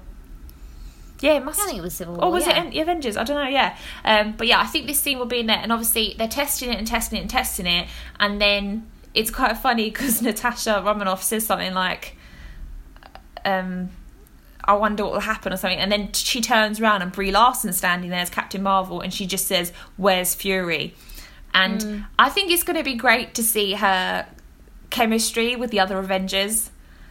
Yeah, 1.20 1.34
it 1.34 1.44
must. 1.44 1.60
I 1.60 1.66
think 1.66 1.78
it 1.78 1.82
was 1.82 1.94
Civil 1.94 2.14
War. 2.14 2.26
Or 2.26 2.32
was 2.32 2.46
yeah. 2.46 2.64
it 2.64 2.76
Avengers? 2.80 3.16
I 3.16 3.24
don't 3.24 3.36
know. 3.36 3.48
Yeah, 3.48 3.76
um, 4.04 4.34
but 4.36 4.46
yeah, 4.46 4.60
I 4.60 4.66
think 4.66 4.86
this 4.86 4.98
scene 5.00 5.18
will 5.18 5.26
be 5.26 5.40
in 5.40 5.46
there, 5.46 5.58
and 5.58 5.72
obviously 5.72 6.14
they're 6.16 6.28
testing 6.28 6.70
it 6.72 6.78
and 6.78 6.86
testing 6.86 7.18
it 7.18 7.22
and 7.22 7.30
testing 7.30 7.66
it, 7.66 7.88
and 8.18 8.40
then 8.40 8.90
it's 9.12 9.30
quite 9.30 9.56
funny 9.58 9.90
because 9.90 10.22
Natasha 10.30 10.82
Romanoff 10.84 11.22
says 11.22 11.44
something 11.44 11.74
like, 11.74 12.16
um, 13.44 13.90
"I 14.64 14.74
wonder 14.74 15.04
what 15.04 15.12
will 15.12 15.20
happen" 15.20 15.52
or 15.52 15.56
something, 15.56 15.78
and 15.78 15.92
then 15.92 16.12
she 16.12 16.40
turns 16.40 16.80
around 16.80 17.02
and 17.02 17.12
Brie 17.12 17.32
Larson's 17.32 17.76
standing 17.76 18.10
there 18.10 18.20
as 18.20 18.30
Captain 18.30 18.62
Marvel, 18.62 19.00
and 19.00 19.12
she 19.12 19.26
just 19.26 19.46
says, 19.46 19.72
"Where's 19.96 20.34
Fury?" 20.34 20.94
And 21.52 21.80
Mm. 21.80 22.06
I 22.18 22.28
think 22.30 22.50
it's 22.52 22.62
going 22.62 22.76
to 22.76 22.84
be 22.84 22.94
great 22.94 23.34
to 23.34 23.42
see 23.42 23.74
her 23.74 24.26
chemistry 24.90 25.56
with 25.56 25.70
the 25.70 25.80
other 25.80 25.98
Avengers. 25.98 26.70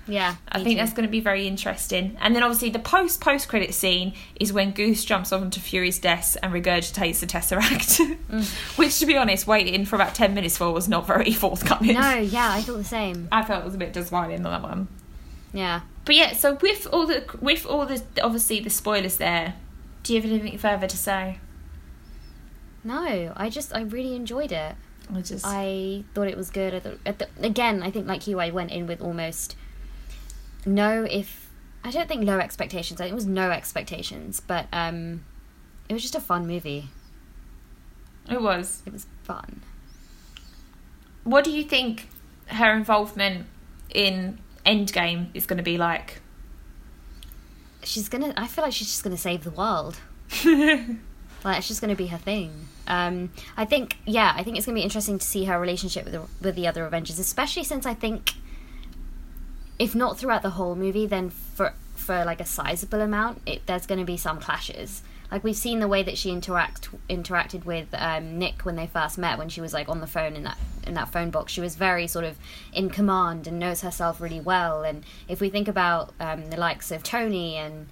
Yeah, 0.09 0.35
I 0.49 0.63
think 0.63 0.77
too. 0.77 0.83
that's 0.83 0.93
going 0.93 1.07
to 1.07 1.11
be 1.11 1.19
very 1.19 1.47
interesting. 1.47 2.17
And 2.19 2.35
then 2.35 2.43
obviously 2.43 2.69
the 2.71 2.79
post 2.79 3.21
post 3.21 3.47
credit 3.47 3.73
scene 3.73 4.13
is 4.39 4.51
when 4.51 4.71
Goose 4.71 5.05
jumps 5.05 5.31
onto 5.31 5.59
Fury's 5.61 5.99
desk 5.99 6.37
and 6.43 6.51
regurgitates 6.51 7.19
the 7.19 7.27
Tesseract, 7.27 8.17
Mm. 8.29 8.77
which 8.77 8.99
to 8.99 9.05
be 9.05 9.15
honest, 9.17 9.47
waiting 9.47 9.85
for 9.85 9.95
about 9.95 10.15
ten 10.15 10.33
minutes 10.33 10.57
for 10.57 10.71
was 10.71 10.87
not 10.89 11.07
very 11.07 11.31
forthcoming. 11.43 11.93
No, 11.93 12.15
yeah, 12.15 12.51
I 12.51 12.61
felt 12.61 12.77
the 12.79 12.83
same. 12.83 13.27
I 13.31 13.43
felt 13.43 13.61
it 13.61 13.65
was 13.65 13.75
a 13.75 13.77
bit 13.79 13.93
disappointing 13.93 14.45
on 14.45 14.51
that 14.51 14.61
one. 14.63 14.87
Yeah. 15.53 15.81
But 16.05 16.15
yeah, 16.15 16.33
so 16.33 16.55
with 16.61 16.87
all 16.91 17.05
the 17.07 17.23
with 17.39 17.65
all 17.65 17.85
the 17.85 18.01
obviously 18.21 18.59
the 18.59 18.69
spoilers 18.69 19.17
there, 19.17 19.53
do 20.03 20.13
you 20.15 20.21
have 20.21 20.29
anything 20.29 20.57
further 20.57 20.87
to 20.87 20.97
say? 20.97 21.39
No, 22.83 23.33
I 23.35 23.49
just 23.49 23.75
I 23.75 23.81
really 23.81 24.15
enjoyed 24.15 24.51
it. 24.51 24.75
I 25.13 25.21
just 25.21 25.43
I 25.45 26.03
thought 26.13 26.27
it 26.27 26.37
was 26.37 26.49
good. 26.49 26.81
The, 26.83 26.97
at 27.05 27.19
the, 27.19 27.27
again, 27.41 27.81
I 27.83 27.91
think 27.91 28.07
like 28.07 28.27
you, 28.27 28.39
I 28.39 28.51
went 28.51 28.71
in 28.71 28.87
with 28.87 29.01
almost 29.01 29.55
no 30.65 31.05
if 31.09 31.49
I 31.83 31.91
don't 31.91 32.07
think 32.07 32.25
low 32.25 32.39
expectations. 32.39 32.99
I 32.99 33.05
think 33.05 33.13
it 33.13 33.15
was 33.15 33.25
no 33.25 33.51
expectations, 33.51 34.39
but 34.39 34.67
um, 34.73 35.23
it 35.87 35.93
was 35.93 36.01
just 36.01 36.15
a 36.15 36.19
fun 36.19 36.45
movie. 36.45 36.89
it 38.29 38.41
was. 38.41 38.83
It 38.85 38.93
was 38.93 39.05
fun. 39.23 39.61
What 41.23 41.43
do 41.43 41.51
you 41.51 41.63
think 41.63 42.09
her 42.47 42.73
involvement 42.73 43.45
in 43.93 44.39
Endgame 44.65 45.27
is 45.33 45.45
going 45.45 45.57
to 45.57 45.63
be 45.63 45.77
like? 45.77 46.21
She's 47.83 48.09
gonna. 48.09 48.33
I 48.35 48.47
feel 48.47 48.63
like 48.63 48.73
she's 48.73 48.87
just 48.87 49.03
gonna 49.03 49.17
save 49.17 49.43
the 49.43 49.51
world. 49.51 49.97
Like 51.43 51.59
it's 51.59 51.67
just 51.67 51.81
going 51.81 51.89
to 51.89 51.95
be 51.95 52.07
her 52.07 52.17
thing. 52.17 52.67
Um, 52.87 53.31
I 53.55 53.65
think, 53.65 53.97
yeah, 54.05 54.33
I 54.35 54.43
think 54.43 54.57
it's 54.57 54.65
going 54.65 54.75
to 54.75 54.79
be 54.79 54.83
interesting 54.83 55.19
to 55.19 55.25
see 55.25 55.45
her 55.45 55.59
relationship 55.59 56.05
with 56.05 56.13
the, 56.13 56.21
with 56.41 56.55
the 56.55 56.67
other 56.67 56.85
Avengers, 56.85 57.19
especially 57.19 57.63
since 57.63 57.85
I 57.85 57.93
think, 57.93 58.33
if 59.79 59.95
not 59.95 60.19
throughout 60.19 60.43
the 60.43 60.51
whole 60.51 60.75
movie, 60.75 61.05
then 61.05 61.29
for 61.29 61.73
for 61.95 62.23
like 62.25 62.41
a 62.41 62.45
sizable 62.45 63.01
amount, 63.01 63.41
it, 63.45 63.65
there's 63.65 63.85
going 63.85 63.99
to 63.99 64.05
be 64.05 64.17
some 64.17 64.39
clashes. 64.39 65.01
Like 65.31 65.43
we've 65.43 65.55
seen 65.55 65.79
the 65.79 65.87
way 65.87 66.01
that 66.03 66.17
she 66.17 66.31
interact 66.31 66.89
interacted 67.07 67.65
with 67.65 67.87
um, 67.93 68.39
Nick 68.39 68.65
when 68.65 68.75
they 68.75 68.87
first 68.87 69.17
met, 69.17 69.37
when 69.37 69.49
she 69.49 69.61
was 69.61 69.73
like 69.73 69.87
on 69.87 70.01
the 70.01 70.07
phone 70.07 70.35
in 70.35 70.43
that 70.43 70.57
in 70.85 70.95
that 70.95 71.09
phone 71.09 71.29
box. 71.29 71.53
She 71.53 71.61
was 71.61 71.75
very 71.75 72.07
sort 72.07 72.25
of 72.25 72.37
in 72.73 72.89
command 72.89 73.47
and 73.47 73.59
knows 73.59 73.81
herself 73.81 74.19
really 74.19 74.39
well. 74.39 74.83
And 74.83 75.03
if 75.27 75.39
we 75.39 75.49
think 75.49 75.67
about 75.67 76.13
um, 76.19 76.49
the 76.49 76.57
likes 76.57 76.91
of 76.91 77.03
Tony 77.03 77.55
and 77.55 77.87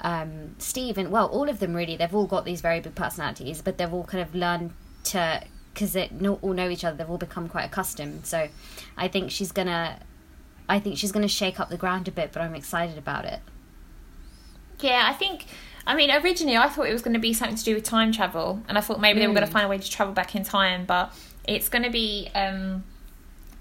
um, 0.00 0.54
Steve 0.58 0.98
and 0.98 1.10
well, 1.10 1.26
all 1.26 1.48
of 1.48 1.58
them 1.58 1.74
really. 1.74 1.96
They've 1.96 2.14
all 2.14 2.26
got 2.26 2.44
these 2.44 2.60
very 2.60 2.80
big 2.80 2.94
personalities, 2.94 3.62
but 3.62 3.78
they've 3.78 3.92
all 3.92 4.04
kind 4.04 4.22
of 4.22 4.34
learned 4.34 4.72
to 5.04 5.42
because 5.74 5.92
they 5.92 6.10
all 6.42 6.54
know 6.54 6.68
each 6.68 6.84
other. 6.84 6.96
They've 6.96 7.10
all 7.10 7.18
become 7.18 7.48
quite 7.48 7.64
accustomed. 7.64 8.26
So, 8.26 8.48
I 8.96 9.06
think 9.06 9.30
she's 9.30 9.52
gonna, 9.52 10.00
I 10.68 10.78
think 10.80 10.98
she's 10.98 11.12
gonna 11.12 11.28
shake 11.28 11.58
up 11.60 11.68
the 11.70 11.76
ground 11.76 12.08
a 12.08 12.10
bit. 12.10 12.30
But 12.32 12.42
I'm 12.42 12.54
excited 12.54 12.98
about 12.98 13.24
it. 13.24 13.40
Yeah, 14.80 15.04
I 15.06 15.12
think. 15.12 15.46
I 15.86 15.94
mean, 15.94 16.10
originally 16.10 16.56
I 16.56 16.68
thought 16.68 16.86
it 16.86 16.92
was 16.92 17.00
going 17.02 17.14
to 17.14 17.18
be 17.20 17.32
something 17.32 17.56
to 17.56 17.64
do 17.64 17.74
with 17.74 17.82
time 17.84 18.12
travel, 18.12 18.62
and 18.68 18.76
I 18.76 18.82
thought 18.82 19.00
maybe 19.00 19.20
they 19.20 19.26
were 19.26 19.32
going 19.32 19.46
to 19.46 19.50
Mm. 19.50 19.54
find 19.54 19.64
a 19.64 19.68
way 19.68 19.78
to 19.78 19.90
travel 19.90 20.12
back 20.12 20.34
in 20.36 20.44
time. 20.44 20.84
But 20.84 21.12
it's 21.46 21.70
going 21.70 21.82
to 21.84 21.90
be, 21.90 22.28
um, 22.34 22.84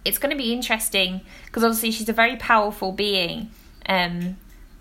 it's 0.03 0.17
going 0.17 0.31
to 0.31 0.37
be 0.37 0.51
interesting 0.51 1.21
because 1.45 1.63
obviously 1.63 1.91
she's 1.91 2.09
a 2.09 2.13
very 2.13 2.35
powerful 2.35 2.91
being. 2.91 3.49
Um, 3.87 4.35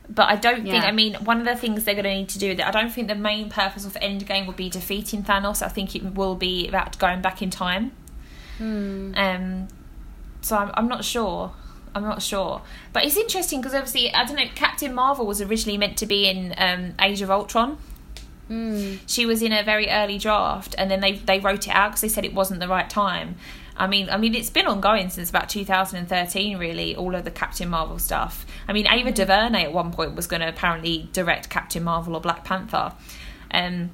but 0.09 0.29
I 0.29 0.35
don't 0.37 0.65
think. 0.65 0.85
I 0.85 0.91
mean, 0.91 1.15
one 1.25 1.39
of 1.39 1.47
the 1.47 1.55
things 1.55 1.85
they're 1.85 1.95
going 1.95 2.05
to 2.05 2.15
need 2.15 2.29
to 2.31 2.39
do 2.41 2.55
that 2.57 2.67
I 2.67 2.71
don't 2.73 2.91
think 2.91 3.07
the 3.07 3.15
main 3.15 3.49
purpose 3.49 3.85
of 3.87 3.95
Endgame 3.95 4.47
will 4.47 4.53
be 4.53 4.69
defeating 4.69 5.23
Thanos. 5.23 5.63
I 5.63 5.69
think 5.69 5.95
it 5.95 6.15
will 6.15 6.35
be 6.35 6.67
about 6.69 6.99
going 6.99 7.23
back 7.23 7.43
in 7.43 7.51
time. 7.51 7.93
Hmm. 8.59 9.13
Um, 9.17 9.69
so 10.41 10.57
I'm, 10.57 10.71
I'm 10.75 10.89
not 10.89 11.05
sure. 11.05 11.53
I'm 11.97 12.03
not 12.03 12.21
sure. 12.21 12.61
But 12.93 13.05
it's 13.05 13.17
interesting 13.17 13.61
because 13.61 13.75
obviously, 13.75 14.13
I 14.13 14.25
don't 14.27 14.37
know, 14.37 14.49
Captain 14.55 14.93
Marvel 14.93 15.27
was 15.27 15.41
originally 15.41 15.79
meant 15.79 15.97
to 15.99 16.07
be 16.07 16.29
in 16.29 16.55
um, 16.59 16.95
Age 17.01 17.23
of 17.23 17.31
Ultron. 17.31 17.79
Mm. 18.51 19.01
She 19.07 19.25
was 19.25 19.41
in 19.41 19.51
a 19.53 19.63
very 19.63 19.89
early 19.89 20.19
draft 20.19 20.75
and 20.77 20.91
then 20.91 21.01
they, 21.01 21.13
they 21.13 21.41
wrote 21.41 21.67
it 21.67 21.71
out 21.71 21.93
because 21.93 22.03
they 22.03 22.09
said 22.09 22.25
it 22.25 22.35
wasn't 22.35 22.61
the 22.61 22.69
right 22.69 22.89
time. 22.89 23.37
I 23.79 23.87
mean, 23.87 24.11
I 24.11 24.19
mean, 24.19 24.35
it's 24.35 24.51
been 24.51 24.67
ongoing 24.67 25.09
since 25.09 25.31
about 25.31 25.49
2013, 25.49 26.59
really. 26.59 26.95
All 26.95 27.15
of 27.15 27.25
the 27.25 27.31
Captain 27.31 27.69
Marvel 27.69 27.99
stuff. 27.99 28.45
I 28.69 28.75
mean, 28.75 28.87
Ava 28.87 29.11
DuVernay 29.11 29.65
at 29.65 29.73
one 29.73 29.91
point 29.91 30.15
was 30.15 30.27
going 30.27 30.41
to 30.41 30.49
apparently 30.49 31.09
direct 31.13 31.49
Captain 31.49 31.83
Marvel 31.83 32.15
or 32.15 32.21
Black 32.21 32.45
Panther, 32.45 32.93
um, 33.51 33.91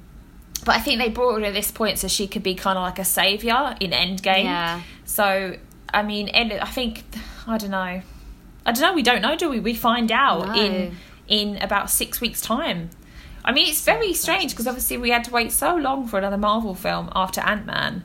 but 0.65 0.75
I 0.75 0.79
think 0.79 1.01
they 1.01 1.09
brought 1.09 1.41
her 1.41 1.45
at 1.45 1.53
this 1.53 1.71
point 1.71 1.99
so 1.99 2.07
she 2.07 2.27
could 2.27 2.43
be 2.43 2.55
kind 2.55 2.77
of 2.77 2.83
like 2.83 2.99
a 2.99 3.03
savior 3.03 3.75
in 3.81 3.91
Endgame. 3.91 4.45
Yeah. 4.45 4.81
So 5.03 5.57
I 5.93 6.03
mean, 6.03 6.29
Ed- 6.33 6.59
I 6.61 6.65
think 6.65 7.03
I 7.47 7.57
don't 7.57 7.71
know. 7.71 8.01
I 8.65 8.71
don't 8.71 8.81
know. 8.81 8.93
We 8.93 9.03
don't 9.03 9.21
know, 9.21 9.35
do 9.35 9.49
we? 9.49 9.59
We 9.59 9.73
find 9.73 10.11
out 10.11 10.47
No. 10.47 10.53
in 10.55 10.95
in 11.27 11.57
about 11.61 11.89
six 11.89 12.19
weeks' 12.21 12.41
time. 12.41 12.89
I 13.45 13.51
mean, 13.51 13.67
it's 13.69 13.83
very 13.83 14.13
strange 14.13 14.51
because 14.51 14.67
obviously 14.67 14.97
we 14.97 15.09
had 15.09 15.23
to 15.25 15.31
wait 15.31 15.51
so 15.51 15.75
long 15.75 16.07
for 16.07 16.17
another 16.17 16.37
Marvel 16.37 16.75
film 16.75 17.09
after 17.13 17.41
Ant 17.41 17.65
Man. 17.65 18.03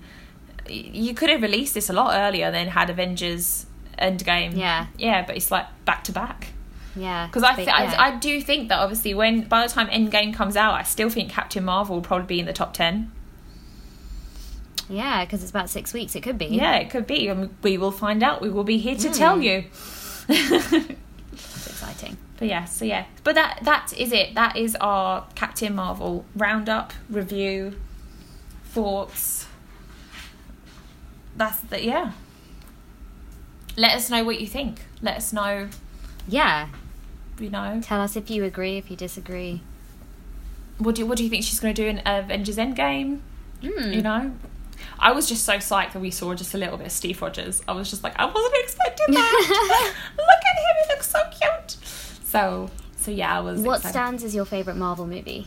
You 0.69 1.15
could 1.15 1.31
have 1.31 1.41
released 1.43 1.75
this 1.75 1.89
a 1.89 1.93
lot 1.93 2.15
earlier 2.15 2.51
than 2.51 2.69
had 2.69 2.91
Avengers 2.91 3.67
Endgame. 3.99 4.57
Yeah. 4.57 4.87
yeah, 4.99 5.25
but 5.25 5.37
it's 5.37 5.51
like 5.51 5.67
back 5.85 6.05
to 6.05 6.13
back. 6.13 6.49
Yeah. 6.97 7.27
Because 7.27 7.45
I, 7.45 7.55
th- 7.55 7.69
yeah. 7.69 7.95
I 7.97 8.09
I 8.09 8.17
do 8.17 8.41
think 8.41 8.69
that 8.69 8.79
obviously 8.81 9.15
when 9.15 9.43
by 9.43 9.65
the 9.67 9.73
time 9.73 9.87
Endgame 9.89 10.35
comes 10.35 10.57
out, 10.57 10.75
I 10.75 10.83
still 10.83 11.09
think 11.09 11.31
Captain 11.31 11.65
Marvel 11.65 11.97
will 11.97 12.03
probably 12.03 12.27
be 12.27 12.41
in 12.41 12.47
the 12.47 12.53
top 12.53 12.75
ten. 12.75 13.13
Yeah, 14.89 15.25
because 15.25 15.43
it's 15.43 15.51
about 15.51 15.69
six 15.71 15.93
weeks. 15.93 16.15
It 16.17 16.23
could 16.23 16.39
be. 16.39 16.47
Yeah, 16.47 16.77
it 16.77 16.91
could 16.91 17.07
be, 17.07 17.29
and 17.29 17.55
we 17.63 17.77
will 17.79 17.93
find 17.93 18.23
out. 18.23 18.41
We 18.41 18.51
will 18.51 18.65
be 18.65 18.79
here 18.79 18.97
to 18.97 19.09
Mm. 19.09 19.17
tell 19.17 19.41
you. 19.43 19.65
It's 20.29 21.67
exciting. 21.67 22.17
But 22.39 22.47
yeah, 22.47 22.67
so 22.67 22.85
yeah, 22.85 23.07
but 23.25 23.35
that 23.35 23.59
that 23.65 23.93
is 23.99 24.13
it. 24.13 24.37
That 24.37 24.57
is 24.57 24.77
our 24.81 25.27
Captain 25.35 25.75
Marvel 25.75 26.25
roundup 26.37 26.93
review, 27.11 27.75
thoughts. 28.67 29.49
That's 31.37 31.59
the 31.59 31.85
yeah. 31.85 32.13
Let 33.77 33.97
us 33.97 34.09
know 34.09 34.23
what 34.23 34.41
you 34.41 34.47
think. 34.47 34.83
Let 35.03 35.17
us 35.17 35.33
know, 35.33 35.69
Yeah. 36.29 36.69
you 37.41 37.51
know, 37.51 37.81
Tell 37.83 38.01
us 38.01 38.15
if 38.15 38.31
you 38.31 38.45
agree, 38.45 38.77
if 38.77 38.89
you 38.89 38.97
disagree. 38.97 39.63
what 40.79 40.95
do 40.95 41.05
what 41.07 41.19
do 41.19 41.25
you 41.25 41.31
think 41.31 41.43
she's 41.43 41.59
going 41.59 41.75
to 41.75 41.83
do 41.83 41.89
in 41.89 42.01
Avengers 42.07 42.57
Endgame? 42.57 43.19
Mm. 43.63 43.95
You 43.97 44.03
know, 44.03 44.33
I 44.99 45.13
was 45.13 45.29
just 45.29 45.45
so 45.45 45.55
psyched 45.55 45.93
that 45.93 46.01
we 46.01 46.11
saw 46.11 46.35
just 46.35 46.55
a 46.55 46.59
little 46.59 46.77
bit 46.77 46.87
of 46.87 46.93
Steve 46.93 47.21
Rogers. 47.23 47.63
I 47.69 47.73
was 47.73 47.89
just 47.91 48.03
like, 48.03 48.19
I 48.19 48.27
wasn't 48.27 48.55
expecting 48.57 49.15
that. 49.15 49.95
Look 50.17 50.29
at 50.29 50.59
him; 50.59 50.85
he 50.89 50.95
looks 50.95 51.11
so 51.11 51.21
cute. 51.31 51.77
So, 52.25 52.71
so 52.97 53.11
yeah, 53.11 53.39
I 53.39 53.41
was. 53.41 53.61
What 53.61 53.77
excited. 53.77 53.93
stands 53.93 54.25
as 54.25 54.35
your 54.35 54.45
favorite 54.45 54.77
Marvel 54.77 55.07
movie? 55.07 55.47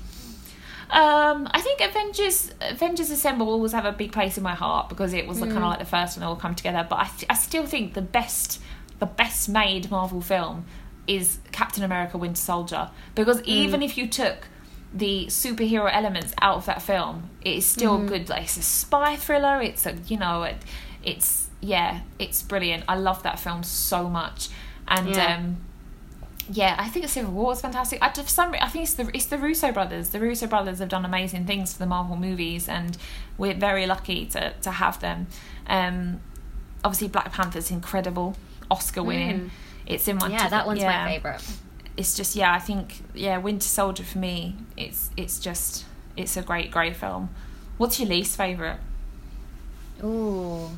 Um, 0.91 1.47
I 1.51 1.61
think 1.61 1.79
Avengers 1.79 2.51
Avengers 2.59 3.09
Assemble 3.11 3.45
will 3.45 3.53
always 3.53 3.71
have 3.71 3.85
a 3.85 3.93
big 3.93 4.11
place 4.11 4.37
in 4.37 4.43
my 4.43 4.55
heart 4.55 4.89
because 4.89 5.13
it 5.13 5.25
was 5.25 5.39
kind 5.39 5.53
of 5.53 5.63
like 5.63 5.79
the 5.79 5.85
first 5.85 6.17
one 6.17 6.21
they 6.21 6.27
all 6.27 6.35
come 6.35 6.53
together. 6.53 6.85
But 6.89 6.99
I, 6.99 7.05
th- 7.05 7.25
I 7.29 7.35
still 7.35 7.65
think 7.65 7.93
the 7.93 8.01
best 8.01 8.61
the 8.99 9.05
best 9.05 9.47
made 9.47 9.89
Marvel 9.89 10.21
film 10.21 10.65
is 11.07 11.39
Captain 11.53 11.83
America: 11.83 12.17
Winter 12.17 12.41
Soldier 12.41 12.89
because 13.15 13.41
even 13.43 13.81
if 13.81 13.97
you 13.97 14.05
took 14.05 14.49
the 14.93 15.25
superhero 15.27 15.89
elements 15.91 16.33
out 16.41 16.57
of 16.57 16.65
that 16.65 16.81
film, 16.81 17.29
it 17.41 17.55
is 17.57 17.65
still 17.65 17.97
good. 18.05 18.29
Like 18.29 18.43
it's 18.43 18.57
a 18.57 18.61
spy 18.61 19.15
thriller. 19.15 19.61
It's 19.61 19.85
a 19.85 19.95
you 20.07 20.17
know 20.17 20.43
it, 20.43 20.57
it's 21.03 21.49
yeah, 21.61 22.01
it's 22.19 22.41
brilliant. 22.43 22.83
I 22.87 22.95
love 22.95 23.23
that 23.23 23.39
film 23.39 23.63
so 23.63 24.09
much, 24.09 24.49
and 24.87 25.09
Yeah. 25.09 25.35
um, 25.37 25.57
yeah, 26.49 26.75
I 26.77 26.89
think 26.89 27.05
the 27.05 27.11
Civil 27.11 27.31
War 27.31 27.53
is 27.53 27.61
fantastic. 27.61 27.99
I, 28.01 28.09
for 28.11 28.27
some, 28.27 28.53
I 28.59 28.67
think 28.67 28.83
it's 28.83 28.95
the 28.95 29.09
it's 29.13 29.27
the 29.27 29.37
Russo 29.37 29.71
brothers. 29.71 30.09
The 30.09 30.19
Russo 30.19 30.47
brothers 30.47 30.79
have 30.79 30.89
done 30.89 31.05
amazing 31.05 31.45
things 31.45 31.71
for 31.73 31.79
the 31.79 31.85
Marvel 31.85 32.17
movies, 32.17 32.67
and 32.67 32.97
we're 33.37 33.53
very 33.53 33.85
lucky 33.87 34.25
to 34.27 34.51
to 34.61 34.71
have 34.71 34.99
them. 34.99 35.27
Um, 35.67 36.19
obviously, 36.83 37.07
Black 37.07 37.31
Panther's 37.31 37.71
incredible, 37.71 38.35
Oscar 38.69 39.03
winning. 39.03 39.51
It's 39.85 40.07
in 40.07 40.17
my 40.17 40.27
Mm. 40.29 40.31
Yeah, 40.33 40.49
that 40.49 40.65
one's 40.67 40.79
yeah. 40.81 41.05
my 41.05 41.11
favorite. 41.11 41.43
It's 42.01 42.15
just 42.17 42.35
yeah, 42.35 42.51
I 42.51 42.57
think 42.59 43.03
yeah, 43.13 43.37
Winter 43.37 43.67
Soldier 43.67 44.03
for 44.03 44.17
me, 44.17 44.55
it's 44.75 45.11
it's 45.15 45.39
just 45.39 45.85
it's 46.17 46.35
a 46.35 46.41
great 46.41 46.71
great 46.71 46.95
film. 46.95 47.29
What's 47.77 47.99
your 47.99 48.09
least 48.09 48.35
favorite? 48.35 48.79
Ooh. 50.03 50.69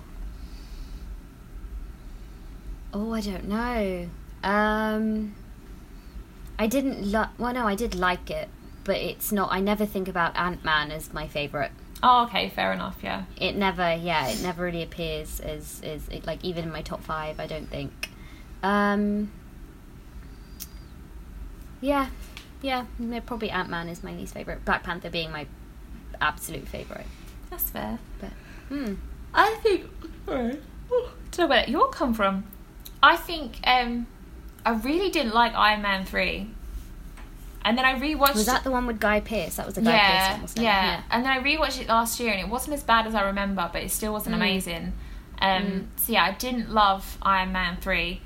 Oh, 2.94 3.14
I 3.14 3.22
don't 3.22 3.48
know. 3.48 4.10
Um, 4.44 5.34
I 6.60 6.68
didn't 6.68 7.10
like. 7.10 7.30
Well, 7.40 7.54
no, 7.54 7.66
I 7.66 7.76
did 7.76 7.96
like 7.96 8.30
it, 8.30 8.50
but 8.84 8.98
it's 8.98 9.32
not. 9.32 9.50
I 9.52 9.62
never 9.62 9.86
think 9.86 10.10
about 10.10 10.36
Ant 10.36 10.66
Man 10.66 10.92
as 10.92 11.14
my 11.14 11.30
favorite. 11.30 11.72
Oh, 12.04 12.26
okay, 12.26 12.50
fair 12.50 12.74
enough. 12.74 12.98
Yeah. 13.02 13.24
It 13.38 13.56
never. 13.56 13.96
Yeah, 13.96 14.28
it 14.28 14.42
never 14.42 14.64
really 14.64 14.84
appears 14.84 15.40
as 15.40 15.80
it, 15.82 16.26
like 16.28 16.44
even 16.44 16.66
in 16.66 16.72
my 16.72 16.82
top 16.82 17.02
five. 17.02 17.40
I 17.40 17.48
don't 17.48 17.70
think. 17.70 18.10
Um. 18.62 19.32
Yeah, 21.84 22.08
yeah. 22.62 22.86
Probably 23.26 23.50
Ant 23.50 23.70
Man 23.70 23.90
is 23.90 24.04
my 24.04 24.14
least 24.14 24.34
favorite. 24.34 24.64
Black 24.64 24.84
Panther 24.84 25.10
being 25.10 25.32
my 25.32 25.46
absolute 26.22 26.68
favorite. 26.68 27.06
That's 27.50 27.70
fair. 27.70 28.00
But 28.22 28.30
hmm. 28.70 28.94
I 29.34 29.56
think. 29.62 29.90
Alright. 30.28 30.62
Don't 31.32 31.38
know 31.40 31.48
where 31.48 31.66
you'll 31.68 31.88
come 31.88 32.14
from. 32.14 32.46
I 33.02 33.18
think 33.18 33.60
um, 33.66 34.08
I 34.66 34.72
really 34.72 35.10
didn't 35.10 35.34
like 35.34 35.54
Iron 35.56 35.82
Man 35.82 36.06
three, 36.06 36.50
and 37.66 37.78
then 37.78 37.84
I 37.84 38.00
rewatched. 38.00 38.36
Was 38.36 38.46
that 38.46 38.64
the 38.64 38.72
one 38.72 38.86
with 38.88 39.00
Guy 39.00 39.20
Pearce? 39.20 39.56
That 39.58 39.66
was 39.66 39.76
the 39.76 39.82
Guy 39.82 39.92
Pearce 40.00 40.32
one, 40.32 40.42
wasn't 40.42 40.60
it? 40.60 40.64
yeah, 40.64 41.02
and 41.12 41.26
then 41.26 41.32
I 41.32 41.40
rewatched 41.44 41.82
it 41.82 41.88
last 41.90 42.20
year, 42.20 42.32
and 42.32 42.40
it 42.40 42.48
wasn't 42.48 42.76
as 42.76 42.84
bad 42.84 43.08
as 43.08 43.16
I 43.16 43.24
remember, 43.24 43.70
but 43.74 43.82
it 43.84 43.92
still 43.92 44.14
wasn't 44.14 44.36
Mm. 44.36 44.38
amazing. 44.38 44.94
Um, 45.42 45.64
Mm. 45.64 45.86
So 45.98 46.14
yeah, 46.14 46.24
I 46.24 46.32
didn't 46.32 46.72
love 46.72 47.18
Iron 47.24 47.52
Man 47.52 47.76
three. 47.82 48.22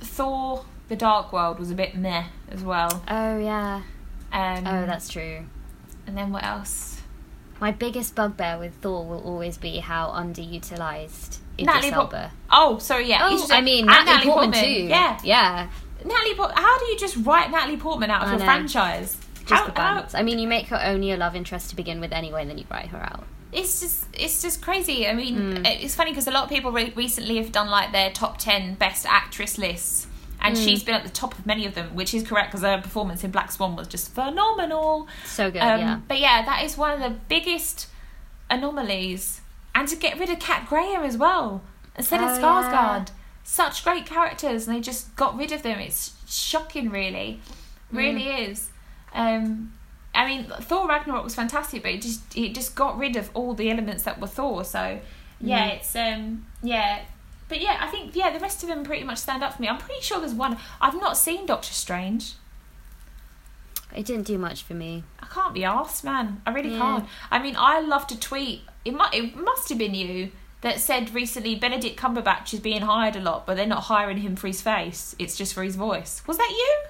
Thor: 0.00 0.64
The 0.88 0.96
Dark 0.96 1.32
World 1.32 1.58
was 1.60 1.70
a 1.70 1.74
bit 1.74 1.94
meh 1.94 2.24
as 2.50 2.62
well. 2.62 3.02
Oh 3.08 3.38
yeah. 3.38 3.82
Um, 4.32 4.66
Oh, 4.66 4.86
that's 4.86 5.08
true. 5.08 5.44
and 6.06 6.16
then 6.16 6.32
what 6.32 6.44
else? 6.44 7.00
My 7.60 7.72
biggest 7.72 8.14
bugbear 8.14 8.58
with 8.58 8.74
Thor 8.76 9.04
will 9.06 9.20
always 9.22 9.58
be 9.58 9.78
how 9.78 10.08
underutilized 10.08 11.38
Idris 11.58 11.66
Natalie 11.74 11.92
Port- 11.92 12.04
Elba. 12.14 12.32
Oh, 12.50 12.78
sorry, 12.78 13.08
yeah. 13.08 13.20
Oh, 13.22 13.34
Idris- 13.34 13.50
I 13.50 13.60
mean 13.60 13.88
and 13.88 14.06
Natalie, 14.06 14.32
Portman, 14.32 14.52
too. 14.64 14.68
Yeah, 14.70 15.18
yeah. 15.22 15.68
Natalie. 16.04 16.34
Port- 16.34 16.52
how 16.58 16.78
do 16.78 16.86
you 16.86 16.98
just 16.98 17.16
write 17.18 17.50
Natalie 17.50 17.76
Portman 17.76 18.10
out 18.10 18.22
of 18.22 18.28
I 18.28 18.30
your 18.32 18.38
know. 18.40 18.44
franchise? 18.46 19.16
Just 19.46 19.52
How- 19.52 19.72
how- 19.74 20.06
I 20.14 20.22
mean, 20.22 20.38
you 20.38 20.48
make 20.48 20.68
her 20.68 20.80
only 20.82 21.10
a 21.12 21.16
love 21.16 21.36
interest 21.36 21.70
to 21.70 21.76
begin 21.76 22.00
with 22.00 22.12
anyway, 22.12 22.42
and 22.42 22.50
then 22.50 22.56
you 22.58 22.64
write 22.70 22.86
her 22.88 22.98
out. 23.02 23.24
it's 23.52 23.80
just 23.80 24.06
it's 24.14 24.40
just 24.42 24.62
crazy. 24.62 25.08
I 25.08 25.12
mean, 25.12 25.36
Mm. 25.64 25.66
it's 25.82 25.94
funny 25.96 26.12
because 26.12 26.28
a 26.28 26.30
lot 26.30 26.44
of 26.44 26.48
people 26.48 26.70
re- 26.70 26.92
recently 26.94 27.36
have 27.38 27.50
done 27.50 27.68
like 27.68 27.90
their 27.90 28.08
top 28.10 28.38
ten 28.38 28.74
best 28.74 29.04
actress 29.06 29.58
lists, 29.58 30.06
and 30.40 30.56
Mm. 30.56 30.64
she's 30.64 30.82
been 30.82 30.94
at 30.94 31.02
the 31.04 31.10
top 31.10 31.38
of 31.38 31.44
many 31.46 31.66
of 31.66 31.74
them, 31.74 31.94
which 31.94 32.14
is 32.14 32.22
correct 32.26 32.50
because 32.50 32.62
her 32.64 32.80
performance 32.80 33.22
in 33.24 33.30
Black 33.30 33.50
Swan 33.52 33.76
was 33.76 33.86
just 33.88 34.14
phenomenal. 34.14 35.06
So 35.24 35.50
good, 35.50 35.60
Um, 35.60 35.80
yeah. 35.80 35.98
But 36.08 36.18
yeah, 36.20 36.42
that 36.44 36.64
is 36.64 36.76
one 36.78 36.92
of 36.92 37.00
the 37.00 37.18
biggest 37.28 37.88
anomalies, 38.50 39.40
and 39.74 39.86
to 39.88 39.96
get 39.96 40.18
rid 40.18 40.28
of 40.30 40.38
Cat 40.38 40.66
Graham 40.68 41.02
as 41.04 41.16
well 41.16 41.62
instead 41.96 42.20
of 42.20 42.30
Oh, 42.30 42.40
Skarsgård. 42.42 43.08
Such 43.42 43.82
great 43.84 44.06
characters, 44.06 44.68
and 44.68 44.76
they 44.76 44.80
just 44.80 45.14
got 45.16 45.36
rid 45.36 45.50
of 45.50 45.62
them. 45.62 45.78
It's 45.80 46.12
shocking, 46.28 46.90
really, 46.90 47.40
really 47.90 48.24
Mm. 48.26 48.48
is. 48.50 48.68
Um, 49.14 49.72
I 50.14 50.26
mean, 50.26 50.44
Thor 50.60 50.86
Ragnarok 50.88 51.24
was 51.24 51.34
fantastic, 51.34 51.82
but 51.82 51.92
it 51.92 52.02
just 52.02 52.20
it 52.36 52.54
just 52.54 52.74
got 52.74 52.98
rid 52.98 53.16
of 53.16 53.30
all 53.34 53.54
the 53.54 53.70
elements 53.70 54.02
that 54.04 54.20
were 54.20 54.26
Thor. 54.26 54.64
So 54.64 55.00
yeah, 55.40 55.68
Mm. 55.70 55.74
it's 55.76 55.96
um 55.96 56.46
yeah. 56.62 57.00
But 57.50 57.60
yeah, 57.60 57.76
I 57.80 57.88
think 57.88 58.16
yeah, 58.16 58.30
the 58.32 58.38
rest 58.40 58.62
of 58.62 58.68
them 58.70 58.82
pretty 58.84 59.04
much 59.04 59.18
stand 59.18 59.42
up 59.42 59.54
for 59.56 59.60
me. 59.62 59.68
I'm 59.68 59.76
pretty 59.76 60.00
sure 60.00 60.18
there's 60.20 60.32
one 60.32 60.56
I've 60.80 60.94
not 60.98 61.18
seen 61.18 61.44
Doctor 61.44 61.72
Strange. 61.74 62.34
It 63.94 64.06
didn't 64.06 64.26
do 64.26 64.38
much 64.38 64.62
for 64.62 64.74
me. 64.74 65.02
I 65.20 65.26
can't 65.26 65.52
be 65.52 65.64
asked, 65.64 66.04
man. 66.04 66.40
I 66.46 66.50
really 66.52 66.70
Yeah. 66.70 66.78
can't. 66.78 67.08
I 67.30 67.38
mean, 67.40 67.56
I 67.58 67.80
love 67.80 68.06
to 68.06 68.18
tweet. 68.18 68.62
It 68.84 68.94
might 68.94 69.12
it 69.12 69.36
must 69.36 69.68
have 69.68 69.78
been 69.78 69.94
you 69.94 70.30
that 70.60 70.78
said 70.78 71.12
recently 71.14 71.54
Benedict 71.56 71.98
Cumberbatch 71.98 72.54
is 72.54 72.60
being 72.60 72.82
hired 72.82 73.16
a 73.16 73.20
lot, 73.20 73.46
but 73.46 73.56
they're 73.56 73.66
not 73.66 73.84
hiring 73.84 74.18
him 74.18 74.36
for 74.36 74.46
his 74.46 74.62
face. 74.62 75.16
It's 75.18 75.36
just 75.36 75.52
for 75.54 75.62
his 75.64 75.74
voice. 75.76 76.22
Was 76.26 76.38
that 76.38 76.50
you? 76.50 76.82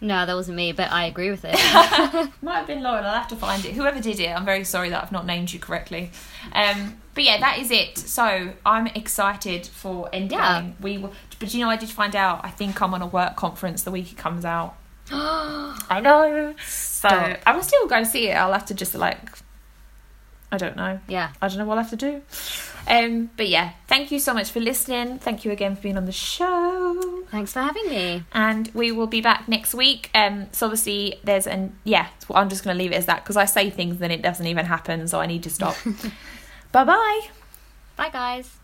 No, 0.00 0.24
that 0.26 0.34
wasn't 0.34 0.56
me, 0.56 0.72
but 0.72 0.90
I 0.90 1.04
agree 1.04 1.30
with 1.30 1.44
it. 1.44 1.52
Might 2.42 2.56
have 2.58 2.66
been 2.66 2.82
Lauren. 2.82 3.04
I'll 3.04 3.14
have 3.14 3.28
to 3.28 3.36
find 3.36 3.64
it. 3.64 3.74
Whoever 3.74 4.00
did 4.00 4.18
it, 4.18 4.28
I'm 4.30 4.44
very 4.44 4.64
sorry 4.64 4.88
that 4.90 5.02
I've 5.02 5.12
not 5.12 5.26
named 5.26 5.52
you 5.52 5.60
correctly. 5.60 6.10
Um, 6.52 7.00
but 7.14 7.24
yeah, 7.24 7.38
that 7.40 7.58
is 7.58 7.70
it. 7.70 7.98
So 7.98 8.52
I'm 8.64 8.86
excited 8.88 9.66
for 9.66 10.08
Endgame. 10.12 10.30
Yeah. 10.32 10.70
We 10.80 10.98
will, 10.98 11.12
but 11.38 11.52
you 11.52 11.60
know, 11.60 11.70
I 11.70 11.76
did 11.76 11.90
find 11.90 12.16
out. 12.16 12.44
I 12.44 12.50
think 12.50 12.80
I'm 12.80 12.94
on 12.94 13.02
a 13.02 13.06
work 13.06 13.36
conference 13.36 13.82
the 13.82 13.90
week 13.90 14.12
it 14.12 14.18
comes 14.18 14.44
out. 14.44 14.76
I 15.10 16.00
know. 16.02 16.54
So 16.64 17.08
Stop. 17.08 17.38
I 17.46 17.54
will 17.54 17.62
still 17.62 17.86
go 17.86 18.04
see 18.04 18.28
it. 18.28 18.34
I'll 18.34 18.52
have 18.52 18.66
to 18.66 18.74
just 18.74 18.94
like, 18.94 19.30
I 20.50 20.56
don't 20.56 20.76
know. 20.76 21.00
yeah. 21.08 21.32
I 21.40 21.48
don't 21.48 21.58
know 21.58 21.64
what 21.64 21.78
I'll 21.78 21.84
have 21.84 21.90
to 21.90 21.96
do. 21.96 22.22
Um, 22.86 23.30
but 23.36 23.48
yeah, 23.48 23.72
thank 23.86 24.10
you 24.10 24.18
so 24.18 24.34
much 24.34 24.50
for 24.50 24.60
listening. 24.60 25.18
Thank 25.18 25.44
you 25.44 25.52
again 25.52 25.76
for 25.76 25.82
being 25.82 25.96
on 25.96 26.04
the 26.04 26.12
show. 26.12 27.24
Thanks 27.30 27.52
for 27.52 27.60
having 27.60 27.88
me. 27.88 28.24
And 28.32 28.70
we 28.74 28.90
will 28.92 29.06
be 29.06 29.20
back 29.20 29.48
next 29.48 29.74
week. 29.74 30.10
Um, 30.14 30.48
so 30.52 30.66
obviously 30.66 31.20
there's 31.24 31.46
an 31.46 31.76
yeah. 31.84 32.08
I'm 32.34 32.48
just 32.48 32.64
gonna 32.64 32.78
leave 32.78 32.92
it 32.92 32.96
as 32.96 33.06
that 33.06 33.22
because 33.22 33.36
I 33.36 33.44
say 33.44 33.70
things 33.70 33.98
then 33.98 34.10
it 34.10 34.22
doesn't 34.22 34.46
even 34.46 34.66
happen. 34.66 35.06
So 35.08 35.20
I 35.20 35.26
need 35.26 35.42
to 35.44 35.50
stop. 35.50 35.76
bye 36.72 36.84
bye. 36.84 37.20
Bye, 37.96 38.10
guys. 38.10 38.61